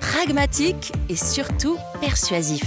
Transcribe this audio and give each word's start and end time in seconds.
pragmatique 0.00 0.92
et 1.08 1.16
surtout 1.16 1.78
persuasif. 2.00 2.62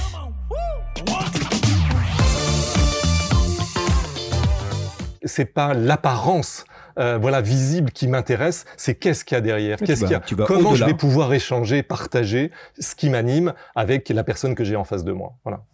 c'est 5.26 5.46
pas 5.46 5.74
l'apparence 5.74 6.66
euh, 7.00 7.18
voilà 7.18 7.42
visible 7.42 7.92
qui 7.92 8.08
m'intéresse, 8.08 8.66
c'est 8.78 8.94
qu'est-ce 8.96 9.26
qu'il 9.26 9.36
y 9.36 9.38
a 9.38 9.42
derrière, 9.42 9.80
qu'est-ce 9.80 10.02
qu'il 10.02 10.12
y 10.12 10.14
a, 10.14 10.20
vas- 10.20 10.26
tu 10.26 10.36
vas 10.36 10.46
comment 10.46 10.76
je 10.76 10.84
vais 10.86 10.94
pouvoir 10.94 11.34
échanger, 11.34 11.82
partager 11.82 12.52
ce 12.80 12.94
qui 12.94 13.10
m'anime 13.10 13.54
avec 13.74 14.10
la 14.10 14.24
personne 14.24 14.54
que 14.54 14.64
j'ai 14.64 14.76
en 14.76 14.84
face 14.84 15.04
de 15.04 15.12
moi. 15.12 15.34
Voilà. 15.44 15.66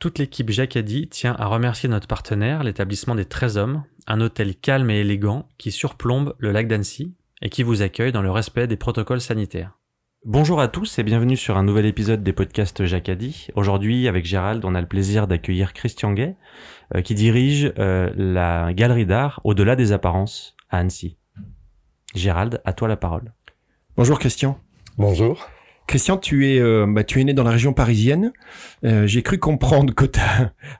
Toute 0.00 0.18
l'équipe 0.18 0.50
Jacadi 0.50 1.08
tient 1.08 1.36
à 1.38 1.46
remercier 1.46 1.88
notre 1.88 2.08
partenaire, 2.08 2.64
l'établissement 2.64 3.14
des 3.14 3.26
13 3.26 3.58
hommes, 3.58 3.84
un 4.08 4.20
hôtel 4.20 4.56
calme 4.56 4.90
et 4.90 5.00
élégant 5.00 5.46
qui 5.58 5.70
surplombe 5.70 6.34
le 6.38 6.50
lac 6.50 6.66
d'Annecy 6.66 7.14
et 7.42 7.48
qui 7.50 7.62
vous 7.62 7.82
accueille 7.82 8.10
dans 8.10 8.22
le 8.22 8.30
respect 8.32 8.66
des 8.66 8.76
protocoles 8.76 9.20
sanitaires. 9.20 9.78
Bonjour 10.26 10.60
à 10.60 10.68
tous 10.68 10.98
et 10.98 11.02
bienvenue 11.02 11.36
sur 11.36 11.56
un 11.56 11.62
nouvel 11.62 11.86
épisode 11.86 12.22
des 12.22 12.34
podcasts 12.34 12.84
Jacadi. 12.84 13.48
Aujourd'hui, 13.54 14.06
avec 14.06 14.26
Gérald, 14.26 14.62
on 14.66 14.74
a 14.74 14.80
le 14.82 14.86
plaisir 14.86 15.26
d'accueillir 15.26 15.72
Christian 15.72 16.12
Gay, 16.12 16.36
euh, 16.94 17.00
qui 17.00 17.14
dirige 17.14 17.72
euh, 17.78 18.10
la 18.14 18.74
galerie 18.74 19.06
d'art 19.06 19.40
Au-delà 19.44 19.76
des 19.76 19.92
apparences 19.92 20.56
à 20.68 20.76
Annecy. 20.76 21.16
Gérald, 22.14 22.60
à 22.66 22.74
toi 22.74 22.86
la 22.86 22.98
parole. 22.98 23.32
Bonjour 23.96 24.18
Christian. 24.18 24.60
Bonjour. 24.98 25.48
Christian, 25.90 26.18
tu 26.18 26.46
es, 26.46 26.60
euh, 26.60 26.86
bah, 26.88 27.02
tu 27.02 27.20
es 27.20 27.24
né 27.24 27.34
dans 27.34 27.42
la 27.42 27.50
région 27.50 27.72
parisienne. 27.72 28.32
Euh, 28.84 29.08
J'ai 29.08 29.24
cru 29.24 29.38
comprendre 29.38 29.92
que 29.92 30.04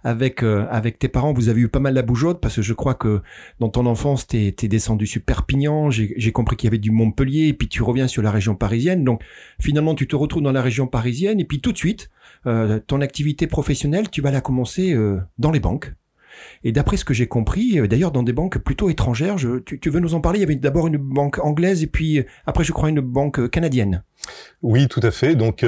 avec 0.04 0.44
euh, 0.44 0.68
avec 0.70 1.00
tes 1.00 1.08
parents, 1.08 1.32
vous 1.32 1.48
avez 1.48 1.62
eu 1.62 1.68
pas 1.68 1.80
mal 1.80 1.94
la 1.94 2.02
bougeotte 2.02 2.40
parce 2.40 2.54
que 2.54 2.62
je 2.62 2.72
crois 2.72 2.94
que 2.94 3.20
dans 3.58 3.70
ton 3.70 3.86
enfance, 3.86 4.28
t'es 4.28 4.54
es 4.62 4.68
descendu 4.68 5.08
sur 5.08 5.20
Perpignan. 5.20 5.90
J'ai 5.90 6.30
compris 6.30 6.54
qu'il 6.54 6.68
y 6.68 6.70
avait 6.70 6.78
du 6.78 6.92
Montpellier 6.92 7.48
et 7.48 7.54
puis 7.54 7.66
tu 7.66 7.82
reviens 7.82 8.06
sur 8.06 8.22
la 8.22 8.30
région 8.30 8.54
parisienne. 8.54 9.02
Donc 9.02 9.20
finalement, 9.60 9.96
tu 9.96 10.06
te 10.06 10.14
retrouves 10.14 10.44
dans 10.44 10.52
la 10.52 10.62
région 10.62 10.86
parisienne 10.86 11.40
et 11.40 11.44
puis 11.44 11.60
tout 11.60 11.72
de 11.72 11.78
suite, 11.78 12.08
ton 12.44 13.00
activité 13.00 13.48
professionnelle, 13.48 14.10
tu 14.10 14.22
vas 14.22 14.30
la 14.30 14.40
commencer 14.40 14.96
dans 15.38 15.50
les 15.50 15.58
banques. 15.58 15.92
Et 16.64 16.72
d'après 16.72 16.96
ce 16.96 17.04
que 17.04 17.14
j'ai 17.14 17.26
compris, 17.26 17.78
euh, 17.78 17.86
d'ailleurs 17.86 18.12
dans 18.12 18.22
des 18.22 18.32
banques 18.32 18.58
plutôt 18.58 18.90
étrangères, 18.90 19.36
tu, 19.36 19.90
veux 19.90 20.00
nous 20.00 20.14
en 20.14 20.20
parler? 20.20 20.38
Il 20.38 20.42
y 20.42 20.44
avait 20.44 20.56
d'abord 20.56 20.86
une 20.86 20.96
banque 20.96 21.38
anglaise 21.38 21.82
et 21.82 21.86
puis 21.86 22.18
euh, 22.18 22.24
après, 22.46 22.64
je 22.64 22.72
crois, 22.72 22.88
une 22.88 23.00
banque 23.00 23.40
euh, 23.40 23.48
canadienne. 23.48 24.02
Oui, 24.62 24.88
tout 24.88 25.00
à 25.02 25.10
fait. 25.10 25.34
Donc, 25.34 25.64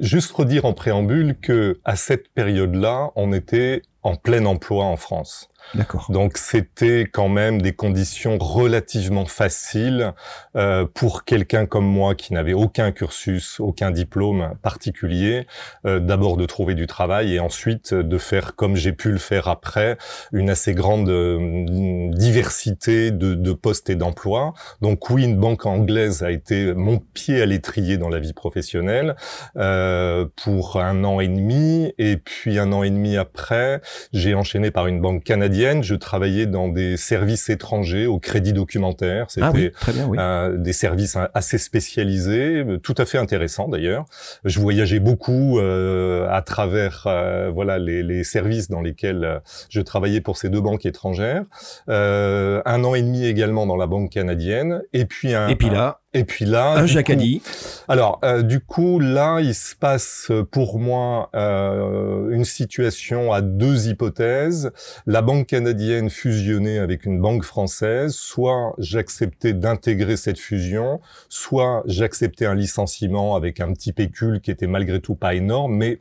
juste 0.00 0.30
redire 0.30 0.64
en 0.66 0.72
préambule 0.72 1.34
que 1.42 1.80
à 1.84 1.96
cette 1.96 2.28
période-là, 2.28 3.10
on 3.16 3.32
était 3.32 3.82
en 4.04 4.14
plein 4.14 4.44
emploi 4.46 4.84
en 4.84 4.96
France. 4.96 5.50
D'accord. 5.74 6.06
Donc 6.10 6.36
c'était 6.36 7.02
quand 7.10 7.28
même 7.28 7.62
des 7.62 7.72
conditions 7.72 8.36
relativement 8.38 9.24
faciles 9.24 10.12
euh, 10.56 10.86
pour 10.92 11.24
quelqu'un 11.24 11.66
comme 11.66 11.86
moi 11.86 12.14
qui 12.14 12.34
n'avait 12.34 12.52
aucun 12.52 12.92
cursus, 12.92 13.58
aucun 13.60 13.90
diplôme 13.90 14.54
particulier, 14.62 15.46
euh, 15.86 15.98
d'abord 15.98 16.36
de 16.36 16.44
trouver 16.44 16.74
du 16.74 16.86
travail 16.86 17.34
et 17.34 17.40
ensuite 17.40 17.94
de 17.94 18.18
faire 18.18 18.54
comme 18.54 18.76
j'ai 18.76 18.92
pu 18.92 19.10
le 19.10 19.18
faire 19.18 19.48
après, 19.48 19.96
une 20.32 20.50
assez 20.50 20.74
grande 20.74 21.08
euh, 21.08 22.10
diversité 22.10 23.10
de, 23.10 23.34
de 23.34 23.52
postes 23.52 23.88
et 23.88 23.96
d'emplois. 23.96 24.52
Donc 24.80 25.08
oui, 25.10 25.24
une 25.24 25.36
banque 25.36 25.64
anglaise 25.66 26.22
a 26.22 26.30
été 26.30 26.74
mon 26.74 26.98
pied 26.98 27.40
à 27.40 27.46
l'étrier 27.46 27.96
dans 27.96 28.08
la 28.08 28.18
vie 28.18 28.32
professionnelle 28.32 29.16
euh, 29.56 30.26
pour 30.42 30.80
un 30.80 31.04
an 31.04 31.20
et 31.20 31.28
demi 31.28 31.92
et 31.98 32.16
puis 32.16 32.58
un 32.58 32.72
an 32.72 32.82
et 32.82 32.90
demi 32.90 33.16
après, 33.16 33.80
j'ai 34.12 34.34
enchaîné 34.34 34.70
par 34.70 34.86
une 34.86 35.00
banque 35.00 35.24
canadienne. 35.24 35.51
Je 35.52 35.94
travaillais 35.94 36.46
dans 36.46 36.68
des 36.68 36.96
services 36.96 37.48
étrangers 37.50 38.06
au 38.06 38.18
crédit 38.18 38.52
documentaire. 38.52 39.26
C'était 39.30 39.46
Ah 39.46 39.50
oui, 39.52 39.70
oui. 40.08 40.18
euh, 40.18 40.56
des 40.56 40.72
services 40.72 41.16
hein, 41.16 41.28
assez 41.34 41.58
spécialisés, 41.58 42.64
tout 42.82 42.94
à 42.96 43.04
fait 43.04 43.18
intéressants 43.18 43.68
d'ailleurs. 43.68 44.04
Je 44.44 44.58
voyageais 44.60 45.00
beaucoup 45.00 45.58
euh, 45.58 46.26
à 46.30 46.42
travers 46.42 47.04
euh, 47.06 47.50
voilà 47.52 47.78
les, 47.78 48.02
les 48.02 48.24
services 48.24 48.68
dans 48.70 48.80
lesquels 48.80 49.24
euh, 49.24 49.38
je 49.68 49.80
travaillais 49.80 50.20
pour 50.20 50.36
ces 50.36 50.48
deux 50.48 50.60
banques 50.60 50.86
étrangères. 50.86 51.44
Euh, 51.88 52.62
un 52.64 52.82
an 52.84 52.94
et 52.94 53.02
demi 53.02 53.26
également 53.26 53.66
dans 53.66 53.76
la 53.76 53.86
banque 53.86 54.10
canadienne. 54.10 54.82
Et 54.92 55.04
puis 55.04 55.34
un, 55.34 55.48
Et 55.48 55.56
puis 55.56 55.68
là, 55.70 55.98
un- 56.14 56.18
et 56.18 56.24
puis 56.24 56.44
là, 56.44 56.72
un 56.74 56.86
dit. 57.16 57.40
alors, 57.88 58.20
euh, 58.22 58.42
du 58.42 58.60
coup, 58.60 58.98
là, 59.00 59.40
il 59.40 59.54
se 59.54 59.74
passe 59.74 60.30
pour 60.50 60.78
moi 60.78 61.30
euh, 61.34 62.28
une 62.30 62.44
situation 62.44 63.32
à 63.32 63.40
deux 63.40 63.88
hypothèses. 63.88 64.72
La 65.06 65.22
banque 65.22 65.41
canadienne 65.44 66.10
fusionnée 66.10 66.78
avec 66.78 67.04
une 67.06 67.20
banque 67.20 67.44
française, 67.44 68.14
soit 68.14 68.74
j'acceptais 68.78 69.52
d'intégrer 69.52 70.16
cette 70.16 70.38
fusion, 70.38 71.00
soit 71.28 71.82
j'acceptais 71.86 72.46
un 72.46 72.54
licenciement 72.54 73.36
avec 73.36 73.60
un 73.60 73.72
petit 73.72 73.92
pécule 73.92 74.40
qui 74.40 74.50
était 74.50 74.66
malgré 74.66 75.00
tout 75.00 75.14
pas 75.14 75.34
énorme, 75.34 75.76
mais 75.76 76.00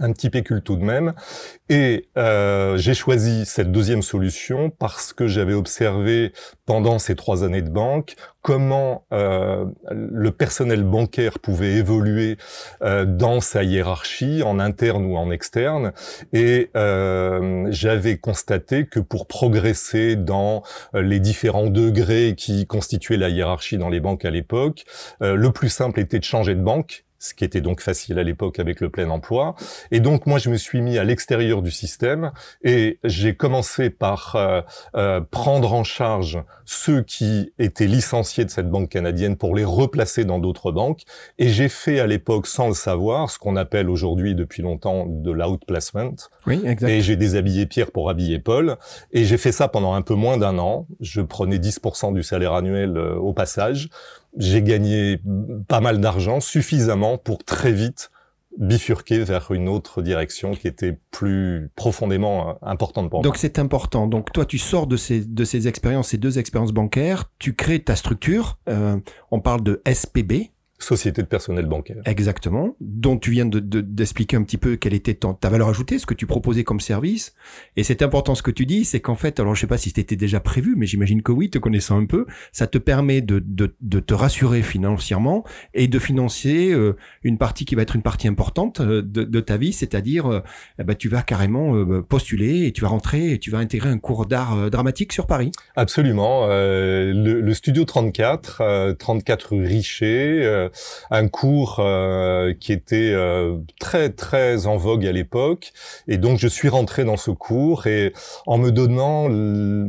un 0.00 0.12
petit 0.12 0.30
pécule 0.30 0.62
tout 0.62 0.76
de 0.76 0.84
même. 0.84 1.14
Et 1.68 2.08
euh, 2.18 2.76
j'ai 2.76 2.94
choisi 2.94 3.44
cette 3.46 3.70
deuxième 3.72 4.02
solution 4.02 4.70
parce 4.70 5.12
que 5.12 5.26
j'avais 5.26 5.54
observé 5.54 6.32
pendant 6.66 6.98
ces 6.98 7.14
trois 7.14 7.44
années 7.44 7.62
de 7.62 7.70
banque 7.70 8.16
comment 8.42 9.06
euh, 9.12 9.64
le 9.90 10.30
personnel 10.30 10.82
bancaire 10.82 11.38
pouvait 11.38 11.74
évoluer 11.76 12.36
euh, 12.82 13.06
dans 13.06 13.40
sa 13.40 13.62
hiérarchie, 13.62 14.42
en 14.42 14.58
interne 14.58 15.06
ou 15.06 15.16
en 15.16 15.30
externe. 15.30 15.92
Et 16.34 16.70
euh, 16.76 17.66
j'avais 17.70 18.18
constaté 18.18 18.86
que 18.86 19.00
pour 19.00 19.26
progresser 19.26 20.16
dans 20.16 20.62
euh, 20.94 21.00
les 21.00 21.20
différents 21.20 21.68
degrés 21.68 22.34
qui 22.36 22.66
constituaient 22.66 23.16
la 23.16 23.30
hiérarchie 23.30 23.78
dans 23.78 23.88
les 23.88 24.00
banques 24.00 24.26
à 24.26 24.30
l'époque, 24.30 24.84
euh, 25.22 25.36
le 25.36 25.50
plus 25.50 25.70
simple 25.70 25.98
était 26.00 26.18
de 26.18 26.24
changer 26.24 26.54
de 26.54 26.62
banque 26.62 27.04
ce 27.24 27.32
qui 27.32 27.44
était 27.44 27.62
donc 27.62 27.80
facile 27.80 28.18
à 28.18 28.22
l'époque 28.22 28.58
avec 28.58 28.80
le 28.80 28.90
plein 28.90 29.08
emploi. 29.08 29.54
Et 29.90 30.00
donc 30.00 30.26
moi, 30.26 30.38
je 30.38 30.50
me 30.50 30.56
suis 30.56 30.82
mis 30.82 30.98
à 30.98 31.04
l'extérieur 31.04 31.62
du 31.62 31.70
système 31.70 32.32
et 32.62 32.98
j'ai 33.02 33.34
commencé 33.34 33.88
par 33.88 34.36
euh, 34.36 34.60
euh, 34.94 35.20
prendre 35.20 35.72
en 35.72 35.84
charge 35.84 36.38
ceux 36.66 37.02
qui 37.02 37.52
étaient 37.58 37.86
licenciés 37.86 38.44
de 38.44 38.50
cette 38.50 38.68
banque 38.68 38.90
canadienne 38.90 39.36
pour 39.36 39.54
les 39.54 39.64
replacer 39.64 40.24
dans 40.24 40.38
d'autres 40.38 40.70
banques. 40.70 41.02
Et 41.38 41.48
j'ai 41.48 41.70
fait 41.70 41.98
à 41.98 42.06
l'époque, 42.06 42.46
sans 42.46 42.68
le 42.68 42.74
savoir, 42.74 43.30
ce 43.30 43.38
qu'on 43.38 43.56
appelle 43.56 43.88
aujourd'hui 43.88 44.34
depuis 44.34 44.62
longtemps 44.62 45.06
de 45.06 45.30
l'outplacement. 45.30 46.14
Oui, 46.46 46.60
exact. 46.64 46.88
Et 46.88 47.00
j'ai 47.00 47.16
déshabillé 47.16 47.64
Pierre 47.64 47.90
pour 47.90 48.10
habiller 48.10 48.38
Paul. 48.38 48.76
Et 49.12 49.24
j'ai 49.24 49.38
fait 49.38 49.52
ça 49.52 49.68
pendant 49.68 49.94
un 49.94 50.02
peu 50.02 50.14
moins 50.14 50.36
d'un 50.36 50.58
an. 50.58 50.86
Je 51.00 51.22
prenais 51.22 51.58
10% 51.58 52.12
du 52.12 52.22
salaire 52.22 52.52
annuel 52.52 52.98
euh, 52.98 53.14
au 53.16 53.32
passage. 53.32 53.88
J'ai 54.36 54.62
gagné 54.62 55.20
pas 55.68 55.80
mal 55.80 56.00
d'argent, 56.00 56.40
suffisamment 56.40 57.18
pour 57.18 57.44
très 57.44 57.72
vite 57.72 58.10
bifurquer 58.58 59.24
vers 59.24 59.50
une 59.50 59.68
autre 59.68 60.02
direction 60.02 60.52
qui 60.52 60.68
était 60.68 60.98
plus 61.10 61.70
profondément 61.74 62.58
importante 62.62 63.10
pour 63.10 63.22
Donc 63.22 63.36
c'est 63.36 63.58
important. 63.58 64.06
Donc 64.06 64.32
toi, 64.32 64.44
tu 64.44 64.58
sors 64.58 64.86
de 64.86 64.96
ces 64.96 65.24
de 65.24 65.44
ces 65.44 65.68
expériences, 65.68 66.08
ces 66.08 66.18
deux 66.18 66.38
expériences 66.38 66.72
bancaires, 66.72 67.30
tu 67.38 67.54
crées 67.54 67.82
ta 67.82 67.96
structure. 67.96 68.58
Euh, 68.68 68.96
on 69.30 69.40
parle 69.40 69.62
de 69.62 69.82
SPB. 69.92 70.52
Société 70.78 71.22
de 71.22 71.26
personnel 71.26 71.66
bancaire. 71.66 72.02
Exactement. 72.04 72.76
Dont 72.80 73.16
tu 73.16 73.30
viens 73.30 73.46
de, 73.46 73.60
d'expliquer 73.60 74.36
un 74.36 74.42
petit 74.42 74.58
peu 74.58 74.76
quelle 74.76 74.94
était 74.94 75.14
ta 75.14 75.48
valeur 75.48 75.68
ajoutée, 75.68 75.98
ce 75.98 76.06
que 76.06 76.14
tu 76.14 76.26
proposais 76.26 76.64
comme 76.64 76.80
service. 76.80 77.34
Et 77.76 77.84
c'est 77.84 78.02
important 78.02 78.34
ce 78.34 78.42
que 78.42 78.50
tu 78.50 78.66
dis, 78.66 78.84
c'est 78.84 79.00
qu'en 79.00 79.14
fait, 79.14 79.40
alors 79.40 79.54
je 79.54 79.60
sais 79.60 79.66
pas 79.66 79.78
si 79.78 79.90
c'était 79.90 80.16
déjà 80.16 80.40
prévu, 80.40 80.74
mais 80.76 80.86
j'imagine 80.86 81.22
que 81.22 81.32
oui, 81.32 81.48
te 81.48 81.58
connaissant 81.58 81.98
un 81.98 82.06
peu, 82.06 82.26
ça 82.52 82.66
te 82.66 82.78
permet 82.78 83.20
de, 83.20 83.42
de, 83.44 83.74
de 83.80 84.00
te 84.00 84.14
rassurer 84.14 84.62
financièrement 84.62 85.44
et 85.74 85.88
de 85.88 85.98
financer 85.98 86.72
euh, 86.72 86.96
une 87.22 87.38
partie 87.38 87.64
qui 87.64 87.74
va 87.74 87.82
être 87.82 87.96
une 87.96 88.02
partie 88.02 88.28
importante 88.28 88.80
euh, 88.80 89.02
de, 89.02 89.24
de 89.24 89.40
ta 89.40 89.56
vie, 89.56 89.72
c'est-à-dire 89.72 90.26
euh, 90.26 90.40
ben, 90.78 90.94
tu 90.94 91.08
vas 91.08 91.22
carrément 91.22 91.84
postuler 92.02 92.66
et 92.66 92.72
tu 92.72 92.82
vas 92.82 92.88
rentrer 92.88 93.32
et 93.32 93.38
tu 93.38 93.50
vas 93.50 93.58
intégrer 93.58 93.88
un 93.88 93.98
cours 93.98 94.26
d'art 94.26 94.70
dramatique 94.70 95.12
sur 95.12 95.26
Paris. 95.26 95.50
Absolument. 95.76 96.46
Le, 96.46 97.40
le, 97.40 97.54
studio 97.54 97.84
34, 97.84 98.96
34 98.98 99.50
rue 99.50 99.64
Richer 99.64 100.63
un 101.10 101.28
cours 101.28 101.80
euh, 101.80 102.54
qui 102.58 102.72
était 102.72 103.12
euh, 103.12 103.56
très 103.78 104.10
très 104.10 104.66
en 104.66 104.76
vogue 104.76 105.06
à 105.06 105.12
l'époque. 105.12 105.72
Et 106.08 106.18
donc 106.18 106.38
je 106.38 106.48
suis 106.48 106.68
rentré 106.68 107.04
dans 107.04 107.16
ce 107.16 107.30
cours 107.30 107.86
et 107.86 108.12
en 108.46 108.58
me 108.58 108.70
donnant 108.70 109.28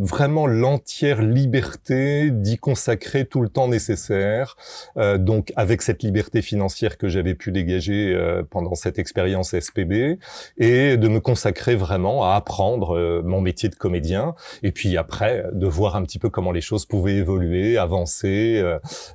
vraiment 0.06 0.48
l'entière 0.48 1.22
liberté 1.22 2.32
d'y 2.32 2.58
consacrer 2.58 3.26
tout 3.26 3.42
le 3.42 3.50
temps 3.50 3.68
nécessaire 3.68 4.56
euh, 4.98 5.18
donc 5.18 5.52
avec 5.56 5.82
cette 5.82 6.04
liberté 6.04 6.42
financière 6.42 6.98
que 6.98 7.08
j'avais 7.08 7.36
pu 7.36 7.52
dégager 7.52 8.16
pendant 8.50 8.76
cette 8.76 9.00
expérience 9.00 9.58
SPB 9.58 10.18
et 10.58 10.98
de 10.98 11.08
me 11.08 11.20
consacrer 11.20 11.76
vraiment 11.76 12.24
à 12.24 12.36
apprendre 12.36 13.22
mon 13.24 13.42
métier 13.42 13.70
de 13.70 13.76
comédien 13.76 14.36
et 14.64 14.72
puis 14.72 14.98
après 14.98 15.46
de 15.52 15.68
voir 15.68 15.96
un 15.96 16.04
petit 16.04 16.20
peu 16.20 16.30
comment 16.30 16.52
les 16.52 16.62
choses 16.62 16.86
pouvaient 16.86 17.16
évoluer 17.16 17.78
avancer 17.78 18.64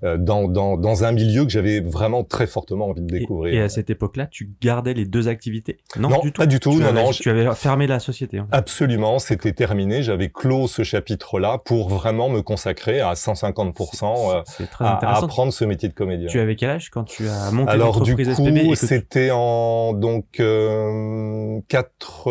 dans, 0.02 0.48
dans, 0.48 0.76
dans 0.76 1.04
un 1.04 1.12
milieu 1.12 1.44
que 1.50 1.54
j'avais 1.54 1.80
vraiment 1.80 2.24
très 2.24 2.46
fortement 2.46 2.88
envie 2.88 3.02
de 3.02 3.06
découvrir. 3.06 3.54
Et, 3.54 3.60
à 3.60 3.68
cette 3.68 3.90
époque-là, 3.90 4.26
tu 4.26 4.50
gardais 4.60 4.94
les 4.94 5.04
deux 5.04 5.28
activités? 5.28 5.78
Non, 5.98 6.20
du 6.20 6.32
tout. 6.32 6.40
pas 6.40 6.46
du 6.46 6.60
tout. 6.60 6.70
Tu 6.70 6.78
non, 6.78 6.86
avais, 6.86 7.02
non. 7.02 7.10
Tu 7.10 7.28
avais 7.28 7.54
fermé 7.54 7.86
la 7.86 7.98
société. 8.00 8.40
Absolument, 8.52 9.18
c'était 9.18 9.52
terminé. 9.52 10.02
J'avais 10.02 10.28
clos 10.28 10.68
ce 10.68 10.82
chapitre-là 10.82 11.58
pour 11.58 11.88
vraiment 11.88 12.28
me 12.28 12.40
consacrer 12.42 13.00
à 13.00 13.14
150% 13.14 14.04
euh, 14.04 14.42
à, 14.78 15.18
apprendre 15.18 15.52
ce 15.52 15.64
métier 15.64 15.88
de 15.88 15.94
comédien. 15.94 16.28
Tu 16.28 16.40
avais 16.40 16.56
quel 16.56 16.70
âge 16.70 16.90
quand 16.90 17.04
tu 17.04 17.28
as 17.28 17.50
monté 17.50 17.70
Alors 17.70 18.00
du 18.00 18.16
coup, 18.16 18.74
c'était 18.74 19.30
en 19.32 19.92
donc 19.92 20.40
euh, 20.40 21.60
4 21.68 22.24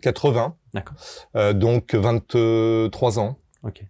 80. 0.00 0.56
D'accord. 0.74 0.96
Euh, 1.36 1.52
donc 1.52 1.94
23 1.94 3.18
ans. 3.18 3.36
Ok. 3.62 3.84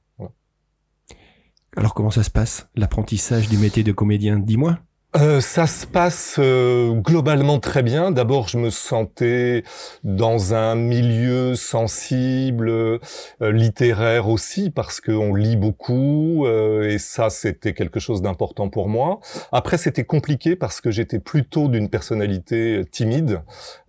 Alors 1.79 1.93
comment 1.93 2.11
ça 2.11 2.23
se 2.23 2.31
passe, 2.31 2.71
l'apprentissage 2.75 3.51
du 3.51 3.59
métier 3.59 3.85
de 3.85 3.93
comédien? 3.93 4.39
Dis-moi. 4.39 4.79
Euh, 5.17 5.41
ça 5.41 5.67
se 5.67 5.87
passe 5.87 6.37
euh, 6.39 6.93
globalement 6.93 7.59
très 7.59 7.83
bien. 7.83 8.11
D'abord, 8.11 8.49
je 8.49 8.59
me 8.59 8.69
sentais 8.69 9.63
dans 10.05 10.53
un 10.53 10.75
milieu 10.75 11.55
sensible, 11.55 12.69
euh, 12.69 12.99
littéraire 13.41 14.29
aussi, 14.29 14.69
parce 14.69 15.01
qu'on 15.01 15.35
lit 15.35 15.57
beaucoup, 15.57 16.47
et 16.47 16.99
ça, 16.99 17.31
c'était 17.31 17.73
quelque 17.73 18.01
chose 18.01 18.21
d'important 18.21 18.69
pour 18.69 18.89
moi. 18.89 19.21
Après, 19.53 19.79
c'était 19.79 20.05
compliqué 20.05 20.55
parce 20.55 20.81
que 20.81 20.91
j'étais 20.91 21.19
plutôt 21.19 21.69
d'une 21.69 21.89
personnalité 21.89 22.83
timide, 22.91 23.41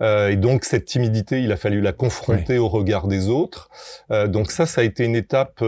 et 0.01 0.35
donc 0.35 0.63
cette 0.63 0.85
timidité, 0.85 1.41
il 1.41 1.51
a 1.51 1.57
fallu 1.57 1.81
la 1.81 1.93
confronter 1.93 2.57
au 2.57 2.67
regard 2.67 3.07
des 3.07 3.29
autres. 3.29 3.69
donc 4.27 4.51
ça, 4.51 4.65
ça 4.65 4.81
a 4.81 4.83
été 4.83 5.05
une 5.05 5.15
étape 5.15 5.63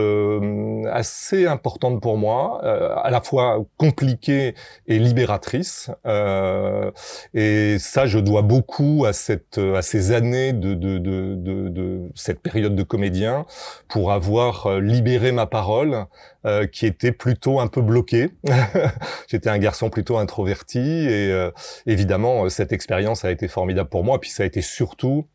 assez 0.91 1.47
importante 1.47 2.01
pour 2.01 2.17
moi, 2.17 2.61
à 2.63 3.09
la 3.09 3.21
fois 3.21 3.63
compliquée 3.77 4.55
et 4.87 4.99
libératrice 4.99 5.48
euh, 6.05 6.91
et 7.33 7.77
ça, 7.79 8.05
je 8.05 8.19
dois 8.19 8.41
beaucoup 8.41 9.05
à 9.05 9.13
cette 9.13 9.57
à 9.57 9.81
ces 9.81 10.11
années 10.11 10.53
de 10.53 10.73
de, 10.73 10.97
de, 10.97 12.09
cette 12.15 12.41
période 12.41 12.75
de 12.75 12.83
comédien 12.83 13.45
pour 13.87 14.11
avoir 14.11 14.67
euh, 14.67 14.79
libéré 14.79 15.31
ma 15.31 15.45
parole, 15.45 16.05
euh, 16.45 16.67
qui 16.67 16.85
était 16.85 17.11
plutôt 17.11 17.59
un 17.59 17.67
peu 17.67 17.81
bloquée. 17.81 18.29
J'étais 19.27 19.49
un 19.49 19.57
garçon 19.57 19.89
plutôt 19.89 20.17
introverti 20.17 20.79
et 20.79 21.49
évidemment 21.85 22.49
cette 22.49 22.71
expérience 22.71 23.25
a 23.25 23.31
été 23.31 23.47
formidable 23.47 23.89
pour 23.89 24.03
moi. 24.03 24.19
Puis 24.19 24.29
ça 24.29 24.43
a 24.43 24.45
été 24.45 24.61
surtout 24.61 25.27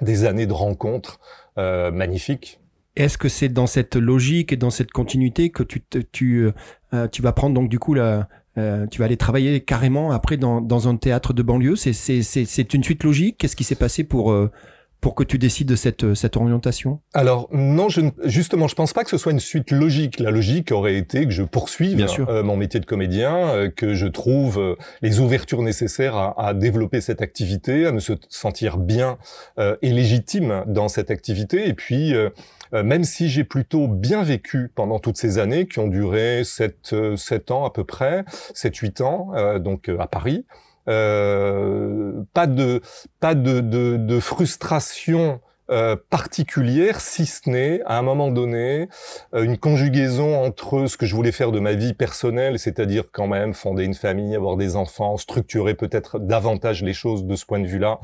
des 0.00 0.24
années 0.24 0.46
de 0.46 0.52
rencontres 0.52 1.20
magnifiques. 1.56 2.60
Est-ce 2.94 3.16
que 3.16 3.28
c'est 3.28 3.48
dans 3.48 3.66
cette 3.66 3.96
logique 3.96 4.52
et 4.52 4.56
dans 4.56 4.70
cette 4.70 4.90
continuité 4.90 5.50
que 5.50 5.62
tu, 5.62 5.82
tu, 6.12 6.50
tu 7.10 7.22
vas 7.22 7.32
prendre 7.32 7.54
donc 7.54 7.68
du 7.68 7.78
coup 7.78 7.94
la, 7.94 8.28
euh, 8.58 8.86
tu 8.86 8.98
vas 8.98 9.06
aller 9.06 9.16
travailler 9.16 9.60
carrément 9.60 10.12
après 10.12 10.36
dans, 10.36 10.60
dans 10.60 10.88
un 10.88 10.96
théâtre 10.96 11.32
de 11.32 11.42
banlieue. 11.42 11.76
C'est 11.76 12.74
une 12.74 12.84
suite 12.84 13.04
logique. 13.04 13.38
Qu'est-ce 13.38 13.56
qui 13.56 13.64
s'est 13.64 13.74
passé 13.74 14.04
pour 14.04 14.32
euh, 14.32 14.50
pour 15.00 15.16
que 15.16 15.24
tu 15.24 15.36
décides 15.36 15.66
de 15.66 15.74
cette, 15.74 16.14
cette 16.14 16.36
orientation? 16.36 17.00
Alors 17.12 17.48
non, 17.50 17.88
je 17.88 18.02
justement, 18.24 18.68
je 18.68 18.76
pense 18.76 18.92
pas 18.92 19.02
que 19.02 19.10
ce 19.10 19.18
soit 19.18 19.32
une 19.32 19.40
suite 19.40 19.72
logique. 19.72 20.20
La 20.20 20.30
logique 20.30 20.70
aurait 20.70 20.96
été 20.96 21.24
que 21.24 21.32
je 21.32 21.42
poursuive 21.42 22.06
euh, 22.28 22.44
mon 22.44 22.56
métier 22.56 22.78
de 22.78 22.86
comédien, 22.86 23.68
que 23.74 23.94
je 23.94 24.06
trouve 24.06 24.76
les 25.00 25.18
ouvertures 25.18 25.62
nécessaires 25.62 26.14
à, 26.14 26.48
à, 26.48 26.54
développer 26.54 27.00
cette 27.00 27.20
activité, 27.20 27.86
à 27.86 27.90
me 27.90 27.98
sentir 28.28 28.76
bien 28.76 29.18
et 29.58 29.90
légitime 29.90 30.62
dans 30.68 30.86
cette 30.86 31.10
activité, 31.10 31.68
et 31.68 31.74
puis 31.74 32.14
euh, 32.74 32.82
même 32.82 33.04
si 33.04 33.28
j'ai 33.28 33.44
plutôt 33.44 33.88
bien 33.88 34.22
vécu 34.22 34.70
pendant 34.74 34.98
toutes 34.98 35.18
ces 35.18 35.38
années 35.38 35.66
qui 35.66 35.78
ont 35.78 35.88
duré 35.88 36.42
7, 36.44 36.94
7 37.16 37.50
euh, 37.50 37.54
ans 37.54 37.64
à 37.64 37.70
peu 37.70 37.84
près, 37.84 38.24
7-8 38.54 39.02
ans, 39.02 39.30
euh, 39.34 39.58
donc 39.58 39.88
à 39.88 40.06
Paris. 40.06 40.46
Euh, 40.88 42.24
pas 42.34 42.48
de 42.48 42.80
pas 43.20 43.36
de, 43.36 43.60
de, 43.60 43.96
de 43.96 44.20
frustration 44.20 45.40
euh, 45.70 45.94
particulière, 46.10 47.00
si 47.00 47.24
ce 47.24 47.48
n'est 47.48 47.80
à 47.86 47.96
un 47.96 48.02
moment 48.02 48.32
donné 48.32 48.88
une 49.32 49.56
conjugaison 49.56 50.44
entre 50.44 50.86
ce 50.86 50.96
que 50.96 51.06
je 51.06 51.14
voulais 51.14 51.30
faire 51.30 51.52
de 51.52 51.60
ma 51.60 51.72
vie 51.74 51.94
personnelle, 51.94 52.58
c'est-à-dire 52.58 53.04
quand 53.12 53.28
même 53.28 53.54
fonder 53.54 53.84
une 53.84 53.94
famille, 53.94 54.34
avoir 54.34 54.56
des 54.56 54.74
enfants, 54.74 55.16
structurer 55.16 55.74
peut-être 55.74 56.18
davantage 56.18 56.82
les 56.82 56.92
choses 56.92 57.24
de 57.24 57.36
ce 57.36 57.46
point 57.46 57.60
de 57.60 57.66
vue-là, 57.66 58.00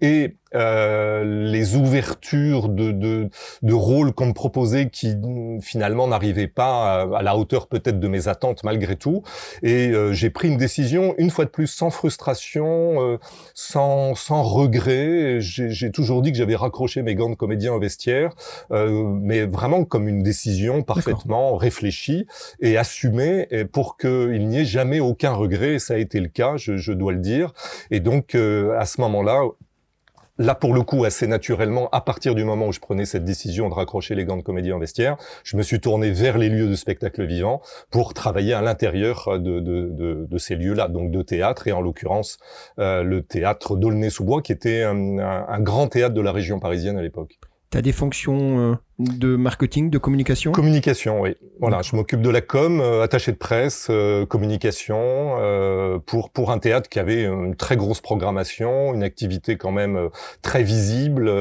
et 0.00 0.36
euh, 0.54 1.24
les 1.24 1.76
ouvertures 1.76 2.68
de, 2.68 2.92
de, 2.92 3.30
de 3.62 3.72
rôles 3.72 4.12
qu'on 4.12 4.26
me 4.26 4.32
proposait 4.32 4.90
qui 4.90 5.14
finalement 5.60 6.06
n'arrivaient 6.08 6.48
pas 6.48 7.02
à, 7.02 7.22
la 7.22 7.36
hauteur 7.36 7.68
peut-être 7.68 7.98
de 7.98 8.08
mes 8.08 8.28
attentes 8.28 8.64
malgré 8.64 8.96
tout. 8.96 9.22
Et 9.62 9.88
euh, 9.88 10.12
j'ai 10.12 10.30
pris 10.30 10.48
une 10.48 10.58
décision, 10.58 11.14
une 11.18 11.30
fois 11.30 11.44
de 11.44 11.50
plus, 11.50 11.66
sans 11.66 11.90
frustration, 11.90 13.02
euh, 13.02 13.18
sans, 13.54 14.14
sans 14.14 14.42
regret. 14.42 15.38
J'ai 15.40 15.90
toujours 15.90 16.22
dit 16.22 16.32
que 16.32 16.38
j'avais 16.38 16.56
raccroché 16.56 17.02
mes 17.02 17.14
gants 17.14 17.30
de 17.30 17.34
comédien 17.34 17.72
au 17.72 17.80
vestiaire, 17.80 18.34
mais 18.70 19.44
vraiment 19.44 19.84
comme 19.84 20.08
une 20.08 20.22
décision 20.22 20.82
parfaitement 20.82 21.56
réfléchie 21.56 22.26
et 22.60 22.76
assumée 22.76 23.48
pour 23.72 23.96
qu'il 23.96 24.48
n'y 24.48 24.58
ait 24.60 24.64
jamais 24.64 25.00
aucun 25.00 25.32
regret. 25.32 25.74
Et 25.74 25.78
ça 25.78 25.94
a 25.94 25.98
été 25.98 26.20
le 26.20 26.28
cas, 26.28 26.56
je, 26.56 26.76
je 26.76 26.92
dois 26.92 27.12
le 27.12 27.18
dire. 27.18 27.52
Et 27.90 28.00
donc, 28.00 28.34
à 28.34 28.86
ce 28.86 29.00
moment-là, 29.00 29.42
Là, 30.38 30.54
pour 30.54 30.72
le 30.72 30.82
coup, 30.82 31.04
assez 31.04 31.26
naturellement, 31.26 31.90
à 31.90 32.00
partir 32.00 32.34
du 32.34 32.42
moment 32.42 32.68
où 32.68 32.72
je 32.72 32.80
prenais 32.80 33.04
cette 33.04 33.24
décision 33.24 33.68
de 33.68 33.74
raccrocher 33.74 34.14
les 34.14 34.24
gants 34.24 34.38
de 34.38 34.42
comédie 34.42 34.72
en 34.72 34.78
vestiaire, 34.78 35.18
je 35.44 35.58
me 35.58 35.62
suis 35.62 35.78
tourné 35.78 36.10
vers 36.10 36.38
les 36.38 36.48
lieux 36.48 36.68
de 36.68 36.74
spectacle 36.74 37.26
vivant 37.26 37.60
pour 37.90 38.14
travailler 38.14 38.54
à 38.54 38.62
l'intérieur 38.62 39.38
de, 39.38 39.60
de, 39.60 39.90
de, 39.90 40.26
de, 40.28 40.38
ces 40.38 40.56
lieux-là, 40.56 40.88
donc 40.88 41.10
de 41.10 41.20
théâtre, 41.20 41.68
et 41.68 41.72
en 41.72 41.82
l'occurrence 41.82 42.38
euh, 42.78 43.02
le 43.02 43.22
théâtre 43.22 43.76
d'Aulnay-sous-Bois, 43.76 44.40
qui 44.40 44.52
était 44.52 44.84
un, 44.84 45.18
un 45.18 45.60
grand 45.60 45.88
théâtre 45.88 46.14
de 46.14 46.22
la 46.22 46.32
région 46.32 46.58
parisienne 46.60 46.96
à 46.96 47.02
l'époque. 47.02 47.38
Tu 47.72 47.78
as 47.78 47.82
des 47.82 47.92
fonctions 47.92 48.58
euh, 48.58 48.74
de 48.98 49.34
marketing, 49.34 49.88
de 49.88 49.96
communication? 49.96 50.52
Communication, 50.52 51.22
oui. 51.22 51.36
Voilà, 51.58 51.80
je 51.80 51.96
m'occupe 51.96 52.20
de 52.20 52.28
la 52.28 52.42
com, 52.42 52.82
euh, 52.82 53.02
attaché 53.02 53.32
de 53.32 53.38
presse, 53.38 53.86
euh, 53.88 54.26
communication, 54.26 54.90
pour, 56.06 56.30
pour 56.30 56.50
un 56.50 56.58
théâtre 56.58 56.90
qui 56.90 56.98
avait 56.98 57.24
une 57.24 57.56
très 57.56 57.76
grosse 57.78 58.02
programmation, 58.02 58.92
une 58.92 59.02
activité 59.02 59.56
quand 59.56 59.72
même 59.72 60.10
très 60.42 60.62
visible, 60.62 61.32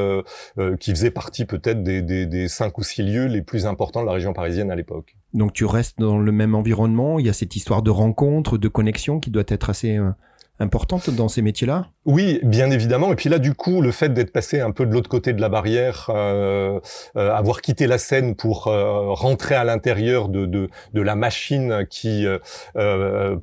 qui 0.79 0.91
faisait 0.91 1.11
partie 1.11 1.45
peut-être 1.45 1.83
des, 1.83 2.01
des, 2.01 2.25
des 2.25 2.47
cinq 2.47 2.77
ou 2.77 2.83
six 2.83 3.03
lieux 3.03 3.25
les 3.25 3.41
plus 3.41 3.65
importants 3.65 4.01
de 4.01 4.05
la 4.05 4.13
région 4.13 4.31
parisienne 4.31 4.71
à 4.71 4.75
l'époque. 4.75 5.17
Donc 5.33 5.51
tu 5.51 5.65
restes 5.65 5.99
dans 5.99 6.17
le 6.17 6.31
même 6.31 6.55
environnement, 6.55 7.19
il 7.19 7.25
y 7.25 7.29
a 7.29 7.33
cette 7.33 7.55
histoire 7.55 7.81
de 7.81 7.91
rencontre, 7.91 8.57
de 8.57 8.67
connexion 8.69 9.19
qui 9.19 9.31
doit 9.31 9.43
être 9.47 9.69
assez 9.69 9.99
importante 10.61 11.09
dans 11.09 11.27
ces 11.27 11.41
métiers-là? 11.41 11.87
Oui, 12.05 12.39
bien 12.43 12.71
évidemment. 12.71 13.11
Et 13.11 13.15
puis 13.15 13.29
là, 13.29 13.39
du 13.39 13.53
coup, 13.53 13.81
le 13.81 13.91
fait 13.91 14.09
d'être 14.13 14.31
passé 14.31 14.59
un 14.59 14.71
peu 14.71 14.85
de 14.85 14.93
l'autre 14.93 15.09
côté 15.09 15.33
de 15.33 15.41
la 15.41 15.49
barrière, 15.49 16.09
euh, 16.09 16.79
euh, 17.15 17.33
avoir 17.33 17.61
quitté 17.61 17.87
la 17.87 17.97
scène 17.97 18.35
pour 18.35 18.67
euh, 18.67 19.11
rentrer 19.11 19.55
à 19.55 19.63
l'intérieur 19.63 20.29
de, 20.29 20.45
de, 20.45 20.69
de, 20.93 21.01
la 21.01 21.15
machine 21.15 21.85
qui 21.89 22.25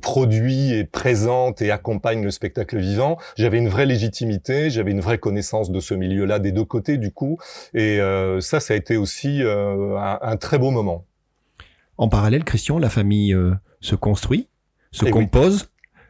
produit 0.01 0.73
et 0.73 0.85
présente 0.85 1.61
et 1.61 1.71
accompagne 1.71 2.23
le 2.23 2.31
spectacle 2.31 2.77
vivant, 2.77 3.17
j'avais 3.35 3.57
une 3.57 3.69
vraie 3.69 3.85
légitimité, 3.85 4.69
j'avais 4.69 4.91
une 4.91 5.01
vraie 5.01 5.17
connaissance 5.17 5.71
de 5.71 5.79
ce 5.79 5.93
milieu-là 5.93 6.39
des 6.39 6.51
deux 6.51 6.65
côtés, 6.65 6.97
du 6.97 7.11
coup. 7.11 7.37
Et 7.73 7.99
ça, 8.39 8.59
ça 8.59 8.73
a 8.73 8.77
été 8.77 8.97
aussi 8.97 9.41
un, 9.43 10.19
un, 10.21 10.37
très 10.37 10.57
beau 10.57 10.71
moment. 10.71 11.05
En 11.97 12.07
parallèle, 12.07 12.43
Christian, 12.45 12.79
la 12.79 12.89
famille 12.89 13.35
se 13.81 13.95
construit 13.95 14.47
se 14.91 15.05
Eh 15.05 15.11
oui. 15.11 15.27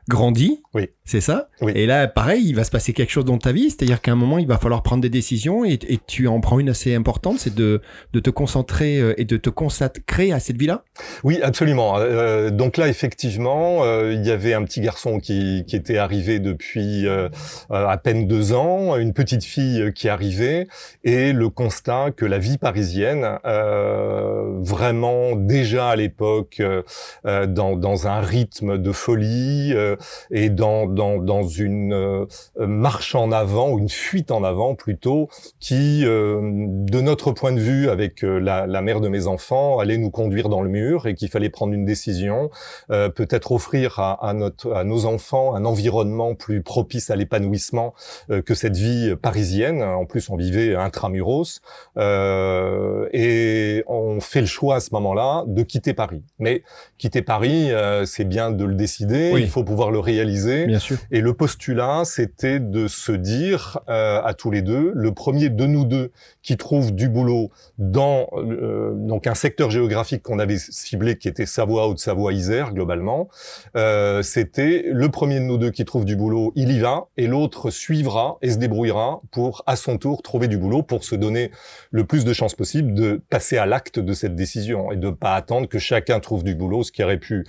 Grandit. 0.10 0.62
Oui. 0.74 0.90
C'est 1.06 1.22
ça 1.22 1.48
Oui. 1.62 1.72
Et 1.76 1.86
là, 1.86 2.08
pareil, 2.08 2.44
il 2.46 2.56
va 2.56 2.64
se 2.64 2.72
passer 2.72 2.94
quelque 2.94 3.10
chose 3.12 3.26
dans 3.26 3.38
ta 3.38 3.52
vie. 3.52 3.70
C'est-à-dire 3.70 4.02
qu'à 4.02 4.12
un 4.12 4.16
moment, 4.16 4.38
il 4.38 4.48
va 4.48 4.58
falloir 4.58 4.84
prendre 4.84 5.02
des 5.02 5.10
décisions 5.10 5.64
et, 5.64 5.80
et 5.88 6.00
tu 6.06 6.28
en 6.28 6.42
prends 6.42 6.60
une 6.60 6.70
assez 6.70 6.94
importante, 6.94 7.40
c'est 7.40 7.56
de, 7.56 7.82
de 8.14 8.20
te 8.20 8.30
concentrer 8.30 9.00
euh, 9.00 9.20
et 9.20 9.26
de 9.26 9.38
te 9.38 9.50
consacrer 9.50 10.32
à 10.32 10.40
cette 10.40 10.58
vie-là. 10.58 10.84
Oui, 11.24 11.40
absolument. 11.42 11.98
Euh, 11.98 12.50
donc 12.52 12.78
là, 12.78 12.90
effectivement, 12.90 13.84
euh, 13.84 14.14
il 14.14 14.26
y 14.26 14.32
avait 14.32 14.54
un 14.54 14.64
petit 14.64 14.82
garçon 14.82 15.20
qui, 15.20 15.64
qui 15.68 15.76
était 15.76 15.98
arrivé 15.98 16.40
depuis 16.40 17.08
euh, 17.08 17.30
euh, 17.72 17.88
à 17.88 17.98
peine 17.98 18.28
deux 18.28 18.54
ans, 18.54 18.96
une 18.98 19.14
petite 19.14 19.44
fille 19.44 19.92
qui 19.94 20.10
arrivait, 20.10 20.68
et 21.04 21.34
le 21.34 21.50
constat 21.50 22.12
que 22.16 22.26
la 22.26 22.38
vie 22.38 22.58
parisienne, 22.58 23.40
euh, 23.46 24.58
vraiment 24.60 25.36
déjà 25.36 25.90
à 25.90 25.96
l'époque, 25.96 26.58
euh, 26.60 26.84
euh, 27.26 27.48
dans, 27.48 27.76
dans 27.76 28.08
un 28.08 28.20
rythme 28.20 28.78
de 28.78 28.92
folie 28.92 29.74
euh, 29.74 29.96
et 30.32 30.50
dans, 30.50 30.86
dans, 30.86 31.18
dans 31.18 31.44
une 31.44 31.94
euh, 31.94 32.26
marche 32.58 33.16
en 33.16 33.32
avant, 33.32 33.78
une 33.78 33.90
fuite 33.90 34.32
en 34.32 34.44
avant 34.44 34.76
plutôt, 34.76 35.30
qui, 35.60 36.04
euh, 36.06 36.40
de 36.42 37.02
notre 37.02 37.32
point 37.32 37.52
de 37.52 37.60
vue, 37.60 37.90
avec 37.90 38.24
euh, 38.24 38.40
la, 38.40 38.68
la 38.68 38.82
mère 38.82 39.02
de 39.02 39.08
mes 39.10 39.28
enfants, 39.28 39.80
allait 39.80 39.98
nous 39.98 40.12
conduire 40.12 40.50
dans 40.50 40.62
le 40.62 40.70
mur 40.70 41.08
et 41.08 41.16
qu'il 41.16 41.30
fallait 41.30 41.50
prendre 41.50 41.74
une 41.74 41.86
décision, 41.86 42.50
euh, 42.92 43.10
peut-être 43.10 43.52
offrir 43.52 44.00
à, 44.00 44.28
à, 44.28 44.34
notre, 44.34 44.74
à 44.74 44.84
nos 44.84 45.06
enfants 45.06 45.56
un 45.56 45.66
environnement 45.66 46.36
plus 46.36 46.62
propice 46.62 47.10
à 47.10 47.16
l'épanouissement 47.16 47.94
euh, 48.30 48.42
que 48.42 48.54
cette 48.54 48.76
vie 48.78 49.16
parisienne. 49.22 49.82
En 49.84 50.06
plus, 50.06 50.30
on 50.30 50.36
vivait 50.38 50.76
intramuros 50.76 51.62
euh, 51.98 53.08
et 53.14 53.84
on 53.88 54.20
fait 54.20 54.42
le 54.42 54.48
choix 54.48 54.76
à 54.76 54.80
ce 54.80 54.90
moment-là 54.94 55.44
de 55.48 55.64
quitter 55.64 55.94
Paris. 55.94 56.24
Mais 56.40 56.64
quitter 56.98 57.22
Paris, 57.22 57.72
euh, 57.72 58.06
c'est 58.06 58.24
bien 58.26 58.52
de 58.52 58.66
le 58.66 58.76
décider, 58.76 59.32
Oui. 59.34 59.42
il 59.42 59.50
faut 59.50 59.64
pouvoir 59.64 59.89
le 59.92 60.00
réaliser. 60.00 60.66
Bien 60.66 60.80
sûr. 60.80 60.98
Et 61.12 61.22
le 61.22 61.34
postulat, 61.34 62.04
c'était 62.06 62.60
de 62.60 62.88
se 62.88 63.12
dire 63.12 63.80
euh, 63.90 64.22
à 64.24 64.34
tous 64.34 64.52
les 64.52 64.62
deux, 64.62 64.92
le 64.94 65.14
premier 65.14 65.50
de 65.50 65.66
nous 65.66 65.86
deux 65.86 66.12
qui 66.42 66.58
trouve 66.58 66.94
du 66.94 67.10
boulot 67.10 67.50
dans 67.78 68.28
euh, 68.38 68.94
donc 68.96 69.28
un 69.28 69.36
secteur 69.36 69.70
géographique 69.70 70.24
qu'on 70.24 70.40
avait 70.40 70.58
ciblé, 70.58 71.18
qui 71.18 71.28
était 71.28 71.46
Savoie, 71.46 71.88
Haute-Savoie, 71.88 72.34
Isère 72.34 72.74
globalement, 72.74 73.30
euh, 73.76 74.22
c'était 74.22 74.86
le 74.92 75.10
premier 75.10 75.40
de 75.40 75.46
nous 75.46 75.58
deux 75.58 75.72
qui 75.72 75.86
trouve 75.86 76.06
du 76.06 76.16
boulot, 76.16 76.52
il 76.56 76.72
y 76.72 76.80
va, 76.80 77.08
et 77.18 77.28
l'autre 77.28 77.70
suivra 77.70 78.38
et 78.42 78.52
se 78.52 78.58
débrouillera 78.58 79.22
pour 79.32 79.64
à 79.66 79.76
son 79.76 79.98
tour 79.98 80.22
trouver 80.22 80.48
du 80.48 80.58
boulot 80.58 80.84
pour 80.84 81.04
se 81.04 81.16
donner 81.16 81.52
le 81.92 82.04
plus 82.06 82.26
de 82.26 82.34
chances 82.34 82.56
possible 82.56 82.94
de 82.94 83.22
passer 83.30 83.58
à 83.58 83.66
l'acte 83.66 84.00
de 84.00 84.14
cette 84.14 84.36
décision 84.36 84.92
et 84.92 84.98
de 84.98 85.10
pas 85.10 85.36
attendre 85.36 85.68
que 85.68 85.80
chacun 85.80 86.20
trouve 86.20 86.44
du 86.44 86.56
boulot, 86.56 86.84
ce 86.84 86.92
qui 86.92 87.04
aurait 87.04 87.18
pu 87.18 87.46